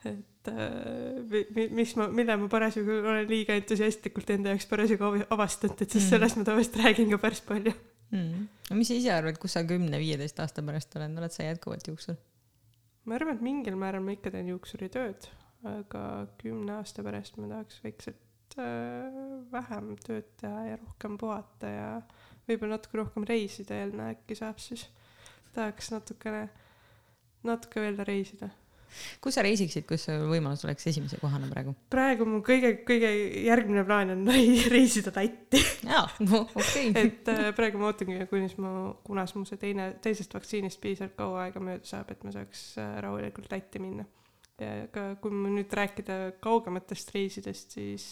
et 0.04 0.24
äh, 0.48 1.22
mi- 1.30 1.46
mi- 1.56 1.68
mis 1.80 1.94
ma, 1.96 2.08
mille 2.08 2.36
ma 2.36 2.48
parasjagu 2.52 2.90
olen 3.00 3.28
liiga 3.30 3.54
entusiastlikult 3.58 4.30
enda 4.36 4.52
jaoks 4.54 4.66
parasjagu 4.70 5.04
av- 5.04 5.26
avastanud, 5.38 5.80
et 5.82 5.90
siis 5.90 6.04
Mm. 6.04 6.10
sellest 6.10 6.36
ma 6.40 6.44
tavaliselt 6.44 6.76
räägin 6.84 7.10
ka 7.10 7.18
päris 7.18 7.40
palju. 7.40 7.72
Mm. 8.12 8.48
no 8.70 8.76
mis 8.76 8.88
sa 8.88 8.94
ise 8.94 9.10
arvad, 9.10 9.38
kus 9.42 9.52
sa 9.56 9.62
kümne-viieteist 9.66 10.38
aasta 10.40 10.62
pärast 10.62 10.94
oled, 10.96 11.16
oled 11.18 11.32
sa 11.32 11.42
jätkuvalt 11.48 11.88
juuksur? 11.88 12.16
ma 13.04 13.14
arvan, 13.16 13.34
et 13.36 13.42
mingil 13.42 13.74
määral 13.76 14.02
ma 14.04 14.12
ikka 14.12 14.30
teen 14.30 14.48
juuksuritööd, 14.48 15.26
aga 15.64 16.02
kümne 16.40 16.72
aasta 16.78 17.02
pärast 17.02 17.36
ma 17.40 17.48
tahaks 17.48 17.80
vaikselt 17.84 18.54
äh, 18.58 19.10
vähem 19.52 19.96
tööd 20.04 20.28
teha 20.40 20.66
ja 20.68 20.76
rohkem 20.76 21.16
puhata 21.18 21.66
ja 21.72 21.88
võib-olla 22.48 22.76
natuke 22.78 22.98
rohkem 23.00 23.24
reisida 23.28 23.74
jälle 23.80 24.10
äkki 24.14 24.36
saab 24.38 24.58
siis. 24.62 24.86
tahaks 25.54 25.90
natukene, 25.90 26.48
natuke 27.46 27.80
veel 27.80 27.98
reisida. 28.04 28.48
Kus 29.24 29.36
sa 29.38 29.44
reisiksid, 29.46 29.86
kus 29.88 30.06
võimalus 30.28 30.64
oleks 30.66 30.86
esimese 30.90 31.18
kohana 31.22 31.48
praegu? 31.50 31.74
praegu 31.92 32.26
mu 32.28 32.40
kõige, 32.46 32.74
kõige 32.88 33.10
järgmine 33.44 33.84
plaan 33.88 34.14
on 34.16 34.24
rei- 34.30 34.64
reisida 34.72 35.12
Lätti, 35.16 35.60
jaa, 35.88 36.04
okei. 36.44 36.90
et 36.94 37.30
äh, 37.32 37.50
praegu 37.56 37.80
ma 37.80 37.90
ootangi, 37.92 38.18
kunis 38.30 38.56
mu, 38.60 38.94
kunas 39.06 39.34
mu 39.38 39.44
see 39.48 39.60
teine, 39.60 39.92
teisest 40.04 40.34
vaktsiinist 40.36 40.80
piisavalt 40.82 41.16
kaua 41.18 41.46
aega 41.46 41.62
mööda 41.64 41.88
saab, 41.88 42.10
et 42.14 42.24
ma 42.26 42.34
saaks 42.34 42.66
äh, 42.82 42.96
rahulikult 43.04 43.50
Lätti 43.52 43.82
minna. 43.82 44.06
ja 44.60 44.86
ka 44.94 45.14
kui 45.22 45.34
nüüd 45.34 45.72
rääkida 45.74 46.18
kaugematest 46.44 47.10
reisidest, 47.14 47.74
siis 47.78 48.04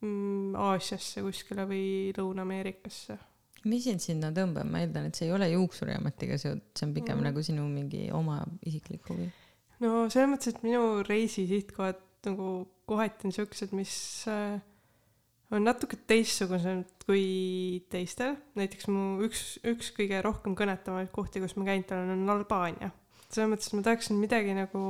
mm, 0.00 0.54
Aasiasse 0.56 1.22
kuskile 1.24 1.66
või 1.68 1.86
Lõuna-Ameerikasse. 2.16 3.18
Mis 3.66 3.86
sind 3.88 4.02
sinna 4.04 4.30
tõmbab, 4.34 4.68
ma 4.70 4.84
eeldan, 4.84 5.08
et 5.08 5.18
see 5.18 5.28
ei 5.28 5.34
ole 5.34 5.48
juuksuriametiga 5.52 6.38
seotud, 6.40 6.70
see 6.76 6.86
on 6.88 6.94
pigem 6.96 7.18
Mm. 7.18 7.28
nagu 7.30 7.42
sinu 7.42 7.66
mingi 7.68 8.06
oma 8.14 8.40
isiklik 8.66 9.08
huvi. 9.10 9.28
no 9.80 10.06
selles 10.12 10.30
mõttes, 10.30 10.54
et 10.54 10.62
minu 10.62 11.02
reisi 11.06 11.46
sihtkohad 11.50 12.00
nagu 12.26 12.66
kohati 12.86 13.28
on 13.28 13.34
siuksed, 13.34 13.72
mis 13.76 13.94
äh, 14.30 14.60
on 15.54 15.66
natuke 15.66 15.98
teistsugused 16.08 17.06
kui 17.06 17.82
teistel. 17.92 18.36
näiteks 18.58 18.88
mu 18.90 19.22
üks, 19.26 19.58
üks 19.66 19.92
kõige 19.96 20.20
rohkem 20.24 20.56
kõnetavamaid 20.58 21.12
kohti, 21.14 21.42
kus 21.42 21.56
ma 21.58 21.68
käinud 21.68 21.92
olen, 21.94 22.14
on 22.16 22.34
Albaania. 22.36 22.90
selles 23.30 23.50
mõttes, 23.50 23.70
et 23.70 23.78
ma 23.78 23.86
tahaksin 23.86 24.20
midagi 24.20 24.54
nagu, 24.56 24.82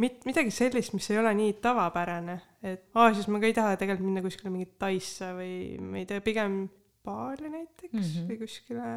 mit-, 0.00 0.24
midagi 0.28 0.52
sellist, 0.54 0.94
mis 0.96 1.08
ei 1.10 1.20
ole 1.20 1.32
nii 1.36 1.56
tavapärane, 1.64 2.40
et 2.62 2.88
Aasias 2.94 3.28
ma 3.28 3.40
ka 3.40 3.48
ei 3.48 3.56
taha 3.56 3.76
tegelikult 3.80 4.08
minna 4.08 4.24
kuskile 4.24 4.52
mingit 4.52 4.76
Taisse 4.80 5.32
või 5.36 5.54
ma 5.80 6.00
ei 6.00 6.08
tea, 6.08 6.20
pigem 6.24 6.62
Bali 7.04 7.48
näiteks 7.48 7.92
mm. 7.92 8.00
-hmm. 8.00 8.28
või 8.28 8.38
kuskile 8.42 8.88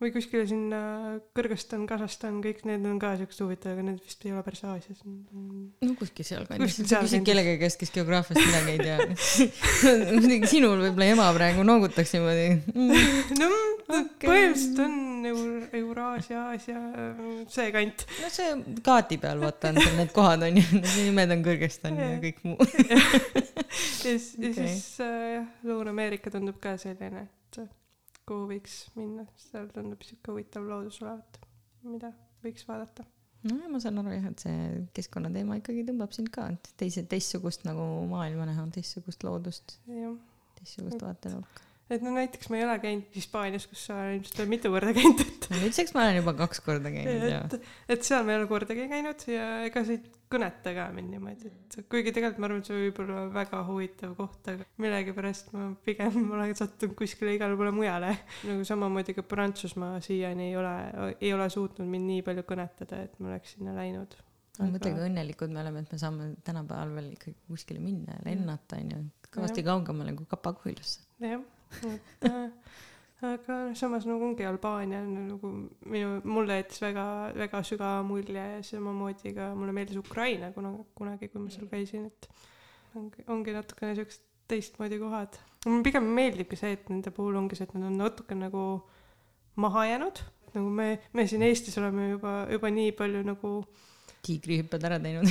või 0.00 0.12
kuskile 0.14 0.46
sinna 0.48 0.80
Kõrgõzstan, 1.36 1.84
Kasahstan, 1.88 2.38
kõik 2.44 2.62
need 2.68 2.84
on 2.88 2.96
ka 3.02 3.12
siuksed 3.20 3.42
huvitavad, 3.44 3.76
aga 3.76 3.86
need 3.90 4.04
vist 4.04 4.24
ei 4.24 4.32
ole 4.32 4.42
päris 4.46 4.62
Aasias. 4.64 5.02
no 5.04 5.96
kuskil 6.00 6.26
sealkandis, 6.26 6.78
sa 6.88 7.02
küsid 7.04 7.26
kellegi 7.26 7.56
käest, 7.60 7.80
kes 7.80 7.92
geograafiast 7.94 8.40
midagi 8.40 8.76
ei 8.76 8.80
tea. 8.80 8.98
muidugi 10.14 10.50
sinul 10.50 10.80
võib-olla 10.86 11.10
ema 11.12 11.28
praegu 11.36 11.66
noogutaks 11.66 12.14
niimoodi 12.16 12.48
no 13.40 13.50
okay. 13.98 14.26
põhimõtteliselt 14.26 14.82
on 14.86 14.96
Eur-, 15.30 15.68
Euraasia, 15.82 16.44
Aasia, 16.54 16.80
see 17.52 17.68
kant. 17.74 18.06
no 18.22 18.30
see 18.32 18.78
kaardi 18.86 19.20
peal 19.20 19.42
vaata 19.42 19.74
on 19.74 19.82
seal 19.82 19.98
need 20.00 20.14
kohad 20.16 20.46
on 20.48 20.60
ju, 20.62 20.80
nimed 20.80 21.36
on 21.36 21.44
Kõrgõzstan 21.44 22.00
ja 22.00 22.08
kõik 22.24 22.40
muu. 22.46 22.56
ja 22.92 23.02
siis 24.00 24.32
ja 24.38 24.48
Okei. 24.48 24.56
siis 24.56 24.86
äh, 25.04 25.20
jah, 25.36 25.52
Lõuna-Ameerika 25.68 26.32
tundub 26.32 26.60
ka 26.62 26.76
selline, 26.80 27.26
et 27.28 27.60
kuhu 28.30 28.48
võiks 28.50 28.82
minna, 28.98 29.26
seal 29.50 29.70
tundub 29.74 30.04
siuke 30.06 30.32
huvitav 30.32 30.66
loodus 30.68 31.00
olevat, 31.02 31.40
mida 31.86 32.12
võiks 32.44 32.66
vaadata. 32.68 33.06
nojah, 33.46 33.70
ma 33.72 33.80
saan 33.82 33.98
aru 34.02 34.14
jah, 34.14 34.28
et 34.30 34.44
see 34.44 34.84
keskkonnateema 34.96 35.58
ikkagi 35.60 35.86
tõmbab 35.88 36.14
sind 36.16 36.30
ka, 36.34 36.50
et 36.54 36.70
teise, 36.80 37.04
teistsugust 37.10 37.66
nagu 37.68 37.86
maailma 38.10 38.46
näha, 38.50 38.68
teistsugust 38.76 39.26
loodust, 39.26 39.78
teistsugust 40.60 41.02
vaatenurka. 41.06 41.69
Et 41.90 42.06
no 42.06 42.14
näiteks 42.14 42.50
ma 42.52 42.60
ei 42.60 42.64
ole 42.68 42.78
käinud 42.82 43.18
Hispaanias, 43.18 43.66
kus 43.70 43.88
sa 43.90 43.98
ilmselt 44.14 44.40
oled 44.42 44.54
mitu 44.54 44.72
korda 44.72 44.94
käinud, 44.96 45.26
et 45.26 45.50
nüüdseks 45.56 45.96
ma 45.96 46.06
olen 46.06 46.20
juba 46.20 46.36
kaks 46.44 46.64
korda 46.66 46.92
käinud 46.94 47.28
ja 47.28 47.42
et, 47.48 47.68
et 47.96 48.06
seal 48.06 48.24
ma 48.26 48.34
ei 48.34 48.40
ole 48.40 48.48
kordagi 48.50 48.88
käinud 48.90 49.28
ja 49.30 49.50
ega 49.66 49.84
see 49.86 49.98
ei 49.98 50.18
kõneta 50.30 50.72
ka 50.76 50.86
mind 50.94 51.10
niimoodi, 51.10 51.50
et 51.50 51.76
kuigi 51.90 52.12
tegelikult 52.14 52.38
ma 52.38 52.46
arvan, 52.46 52.62
et 52.62 52.68
see 52.68 52.78
võib 52.78 52.98
olla 53.02 53.22
väga 53.34 53.60
huvitav 53.66 54.14
koht, 54.18 54.50
aga 54.52 54.66
millegipärast 54.82 55.50
ma 55.56 55.66
pigem 55.86 56.18
olen 56.36 56.54
sattunud 56.58 56.94
kuskile 56.98 57.34
igale 57.34 57.58
poole 57.58 57.72
mujale. 57.74 58.12
nagu 58.46 58.66
samamoodi 58.68 59.16
ka 59.16 59.26
Prantsusmaa 59.26 59.98
siiani 60.04 60.50
ei 60.52 60.58
ole, 60.60 60.74
ei 61.18 61.32
ole 61.34 61.48
suutnud 61.50 61.90
mind 61.90 62.12
nii 62.12 62.26
palju 62.26 62.46
kõnetada, 62.46 63.02
et 63.08 63.16
ma 63.18 63.32
oleks 63.32 63.56
sinna 63.56 63.74
läinud. 63.74 64.14
no 64.60 64.70
mõtle, 64.70 64.94
kui 64.94 65.06
õnnelikud 65.08 65.54
me 65.54 65.64
oleme, 65.64 65.82
et 65.82 65.94
me 65.96 66.02
saame 66.02 66.32
tänapäeval 66.46 66.94
veel 67.00 67.14
ikkagi 67.16 67.38
kuskile 67.50 67.82
minna 67.82 68.20
ja 68.20 68.28
lennata 68.30 68.78
onju, 68.78 69.02
kõvasti 69.34 69.66
kaugemale 69.66 70.14
kui 70.14 70.30
Kapa-Kohilasse. 70.30 71.08
jah, 71.26 71.42
et 71.86 72.28
äh, 72.28 72.48
aga 73.30 73.58
samas 73.76 74.06
nagu 74.08 74.24
ongi 74.30 74.46
Albaania 74.48 75.02
on 75.04 75.12
nagu 75.28 75.50
minu, 75.92 76.14
mulle 76.24 76.60
jättis 76.60 76.80
väga, 76.82 77.04
väga 77.36 77.60
sügava 77.66 78.00
mulje 78.06 78.46
ja 78.54 78.62
samamoodi 78.64 79.34
ka 79.36 79.50
mulle 79.58 79.74
meeldis 79.76 80.00
Ukraina 80.00 80.52
kunagi, 80.56 80.86
kunagi, 80.96 81.28
kui 81.28 81.42
ma 81.44 81.52
seal 81.52 81.68
käisin, 81.70 82.08
et 82.08 82.30
ongi, 82.96 83.26
ongi 83.28 83.54
natukene 83.56 83.94
siuksed 83.98 84.26
teistmoodi 84.50 84.98
kohad. 84.98 85.38
mulle 85.66 85.84
pigem 85.86 86.08
meeldibki 86.16 86.58
see, 86.58 86.72
et 86.78 86.88
nende 86.90 87.12
puhul 87.14 87.36
ongi 87.38 87.58
see, 87.58 87.68
et 87.68 87.76
nad 87.76 87.90
on 87.90 88.00
natuke 88.00 88.38
nagu 88.38 88.64
maha 89.60 89.84
jäänud, 89.90 90.24
nagu 90.54 90.72
me, 90.80 90.90
me 91.12 91.26
siin 91.28 91.44
Eestis 91.46 91.76
oleme 91.78 92.10
juba, 92.14 92.34
juba 92.50 92.72
nii 92.72 92.96
palju 92.96 93.22
nagu 93.26 93.52
tiigrihüpped 94.24 94.84
ära 94.84 94.98
teinud. 95.00 95.28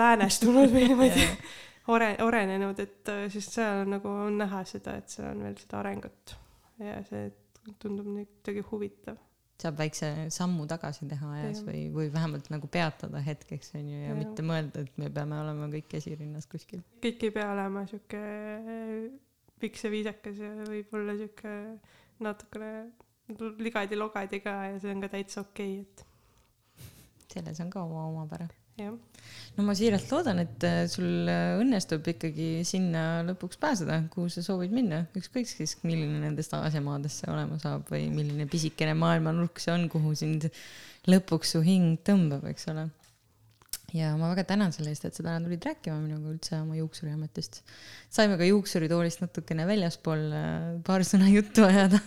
Läänestunud 0.00 0.72
või 0.72 0.88
niimoodi 0.90 1.28
ore-, 1.92 2.16
arenenud, 2.22 2.80
et 2.82 3.12
äh, 3.12 3.26
siis 3.32 3.48
seal 3.54 3.84
on 3.84 3.94
nagu 3.96 4.10
on 4.26 4.40
näha 4.40 4.62
seda, 4.68 4.96
et 5.00 5.12
seal 5.12 5.30
on 5.32 5.44
veel 5.46 5.56
seda 5.60 5.80
arengut 5.82 6.36
ja 6.82 6.98
see 7.08 7.30
tundub 7.82 8.08
kuidagi 8.08 8.64
huvitav. 8.70 9.20
saab 9.56 9.78
väikse 9.80 10.10
sammu 10.34 10.66
tagasi 10.68 11.06
teha 11.08 11.30
ajas 11.38 11.62
ja. 11.62 11.66
või, 11.68 11.84
või 11.94 12.10
vähemalt 12.12 12.50
nagu 12.52 12.68
peatada 12.68 13.22
hetkeks 13.24 13.72
onju 13.78 14.02
ja, 14.02 14.10
ja 14.10 14.18
mitte 14.18 14.44
mõelda, 14.44 14.84
et 14.84 14.98
me 15.00 15.08
peame 15.12 15.38
olema 15.40 15.70
kõik 15.72 15.96
esirinnas 15.96 16.48
kuskil. 16.50 16.82
kõik 17.04 17.24
ei 17.28 17.32
pea 17.38 17.48
olema 17.54 17.86
sihuke 17.88 18.20
piks 19.62 19.86
ja 19.86 19.92
viisakas 19.94 20.42
ja 20.42 20.52
võib-olla 20.68 21.16
sihuke 21.16 21.54
natukene 22.26 22.70
ligadi-logadi 23.64 24.42
ka 24.44 24.58
ja 24.70 24.76
see 24.82 24.92
on 24.92 25.02
ka 25.02 25.10
täitsa 25.16 25.42
okei 25.42 25.80
okay,, 25.80 25.88
et. 25.88 27.26
selles 27.32 27.64
on 27.64 27.72
ka 27.72 27.82
oma 27.88 28.06
omapära 28.12 28.50
jah 28.76 28.96
no 29.56 29.64
ma 29.66 29.74
siiralt 29.76 30.10
loodan, 30.12 30.42
et 30.44 30.66
äh, 30.66 30.82
sul 30.90 31.28
äh, 31.30 31.56
õnnestub 31.60 32.04
ikkagi 32.12 32.48
sinna 32.68 33.22
lõpuks 33.26 33.60
pääseda, 33.60 34.02
kuhu 34.12 34.28
sa 34.32 34.44
soovid 34.44 34.74
minna, 34.76 35.04
ükskõik 35.16 35.48
siis, 35.50 35.78
milline 35.86 36.20
nendest 36.22 36.54
Aasia 36.56 36.82
maadest 36.84 37.22
see 37.22 37.32
olema 37.32 37.58
saab 37.62 37.88
või 37.92 38.06
milline 38.12 38.48
pisikene 38.50 38.96
maailmanurk 38.98 39.62
see 39.62 39.72
on, 39.74 39.88
kuhu 39.92 40.12
sind 40.18 40.50
lõpuks 41.08 41.56
su 41.56 41.64
hing 41.64 41.98
tõmbab, 42.06 42.44
eks 42.50 42.68
ole. 42.74 42.88
ja 43.96 44.10
ma 44.18 44.28
väga 44.34 44.44
tänan 44.50 44.74
selle 44.74 44.92
eest, 44.92 45.06
et 45.08 45.16
sa 45.16 45.24
täna 45.24 45.40
tulid 45.46 45.64
rääkima 45.64 45.96
minuga 46.02 46.34
üldse 46.34 46.58
oma 46.60 46.76
juuksuriametist. 46.76 47.62
saime 48.12 48.36
ka 48.36 48.44
juuksuritoolist 48.50 49.24
natukene 49.24 49.64
väljaspool 49.72 50.28
äh, 50.36 50.70
paar 50.84 51.06
sõna 51.06 51.32
juttu 51.32 51.64
ajada. 51.64 52.02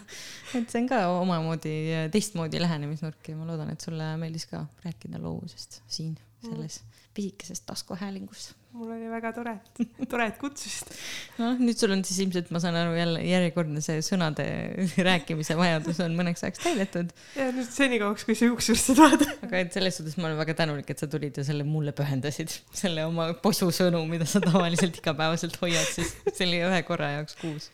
et 0.54 0.70
see 0.70 0.84
on 0.84 0.94
ka 0.94 1.04
omamoodi 1.18 1.76
teistmoodi 2.14 2.62
lähenemisnurk 2.62 3.34
ja 3.34 3.42
ma 3.42 3.50
loodan, 3.50 3.74
et 3.74 3.82
sulle 3.82 4.14
meeldis 4.22 4.46
ka 4.54 4.68
rääkida 4.86 5.18
loovusest 5.24 5.82
siin 5.90 6.18
selles 6.44 6.82
pisikeses 7.14 7.62
taskuhäälingus. 7.68 8.56
mul 8.72 8.92
oli 8.94 9.08
väga 9.10 9.32
tore, 9.34 9.56
tore, 10.12 10.28
et 10.30 10.36
kutsusid. 10.38 10.92
noh, 11.40 11.58
nüüd 11.58 11.78
sul 11.80 11.92
on 11.96 12.04
siis 12.06 12.20
ilmselt, 12.22 12.52
ma 12.54 12.62
saan 12.62 12.78
aru, 12.78 12.94
jälle 12.96 13.24
järjekordne 13.26 13.82
see 13.84 14.04
sõnade 14.06 14.46
rääkimise 15.10 15.58
vajadus 15.58 16.00
on 16.06 16.14
mõneks 16.20 16.46
ajaks 16.46 16.62
täidetud. 16.64 17.12
ja 17.36 17.50
nüüd 17.56 17.72
senikauaks, 17.74 18.28
kui 18.28 18.38
sa 18.38 18.52
juuksurisse 18.52 18.96
tuled. 19.00 19.26
aga 19.48 19.64
et 19.64 19.74
selles 19.76 20.00
suhtes 20.00 20.20
ma 20.20 20.30
olen 20.30 20.40
väga 20.44 20.56
tänulik, 20.62 20.94
et 20.94 21.02
sa 21.02 21.10
tulid 21.12 21.42
ja 21.42 21.48
selle 21.48 21.66
mulle 21.68 21.96
pühendasid, 21.98 22.54
selle 22.84 23.08
oma 23.10 23.32
posusõnu, 23.44 24.06
mida 24.12 24.30
sa 24.30 24.44
tavaliselt 24.46 25.02
igapäevaselt 25.02 25.60
hoiad 25.64 25.90
siis 25.98 26.16
selle 26.38 26.64
ühe 26.70 26.82
korra 26.88 27.16
jaoks 27.18 27.40
kuus 27.42 27.72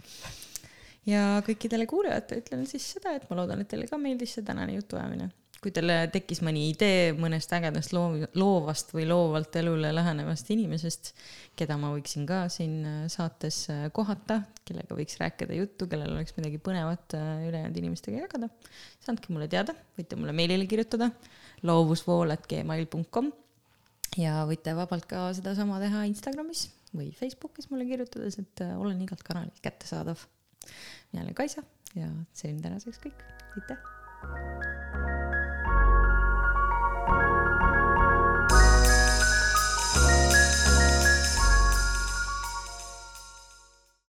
ja 1.05 1.41
kõikidele 1.45 1.85
kuulajatele 1.89 2.41
ütlen 2.41 2.63
siis 2.69 2.87
seda, 2.95 3.13
et 3.19 3.27
ma 3.29 3.43
loodan, 3.43 3.61
et 3.61 3.69
teile 3.69 3.85
ka 3.91 3.99
meeldis 4.01 4.39
see 4.39 4.47
tänane 4.47 4.79
jutuajamine 4.79 5.29
kui 5.65 5.73
teil 5.73 5.89
tekkis 6.13 6.43
mõni 6.45 6.67
idee 6.69 7.13
mõnest 7.17 7.49
ägedast 7.57 7.93
loov, 7.95 8.19
loovast 8.37 8.91
või 8.93 9.07
loovalt 9.09 9.55
elule 9.57 9.89
lähenevast 9.95 10.51
inimesest, 10.53 11.09
keda 11.57 11.79
ma 11.81 11.89
võiksin 11.95 12.27
ka 12.29 12.43
siin 12.53 12.75
äh, 12.85 12.99
saates 13.09 13.63
äh, 13.73 13.87
kohata, 13.95 14.43
kellega 14.67 14.93
võiks 14.93 15.17
rääkida 15.17 15.57
juttu, 15.57 15.87
kellel 15.89 16.13
oleks 16.13 16.37
midagi 16.37 16.61
põnevat 16.61 17.17
äh, 17.17 17.47
ülejäänud 17.47 17.81
inimestega 17.81 18.21
jagada, 18.27 18.51
siis 18.99 19.09
andke 19.09 19.33
mulle 19.33 19.49
teada, 19.49 19.73
võite 19.97 20.19
mulle 20.21 20.37
meilile 20.37 20.69
kirjutada 20.69 21.09
loovusvool.gmail.com 21.65 23.33
ja 24.21 24.43
võite 24.45 24.77
vabalt 24.77 25.09
ka 25.09 25.31
sedasama 25.33 25.81
teha 25.81 26.05
Instagramis 26.11 26.67
või 26.93 27.09
Facebookis 27.17 27.71
mulle 27.73 27.89
kirjutades, 27.89 28.37
et 28.37 28.67
olen 28.77 29.01
igalt 29.01 29.25
kanalilt 29.25 29.57
kättesaadav. 29.65 30.27
mina 31.09 31.25
olen 31.25 31.33
Kaisa 31.33 31.65
ja 31.97 32.11
see 32.37 32.53
on 32.53 32.61
tänaseks 32.61 33.01
kõik, 33.07 33.25
aitäh! 33.57 35.33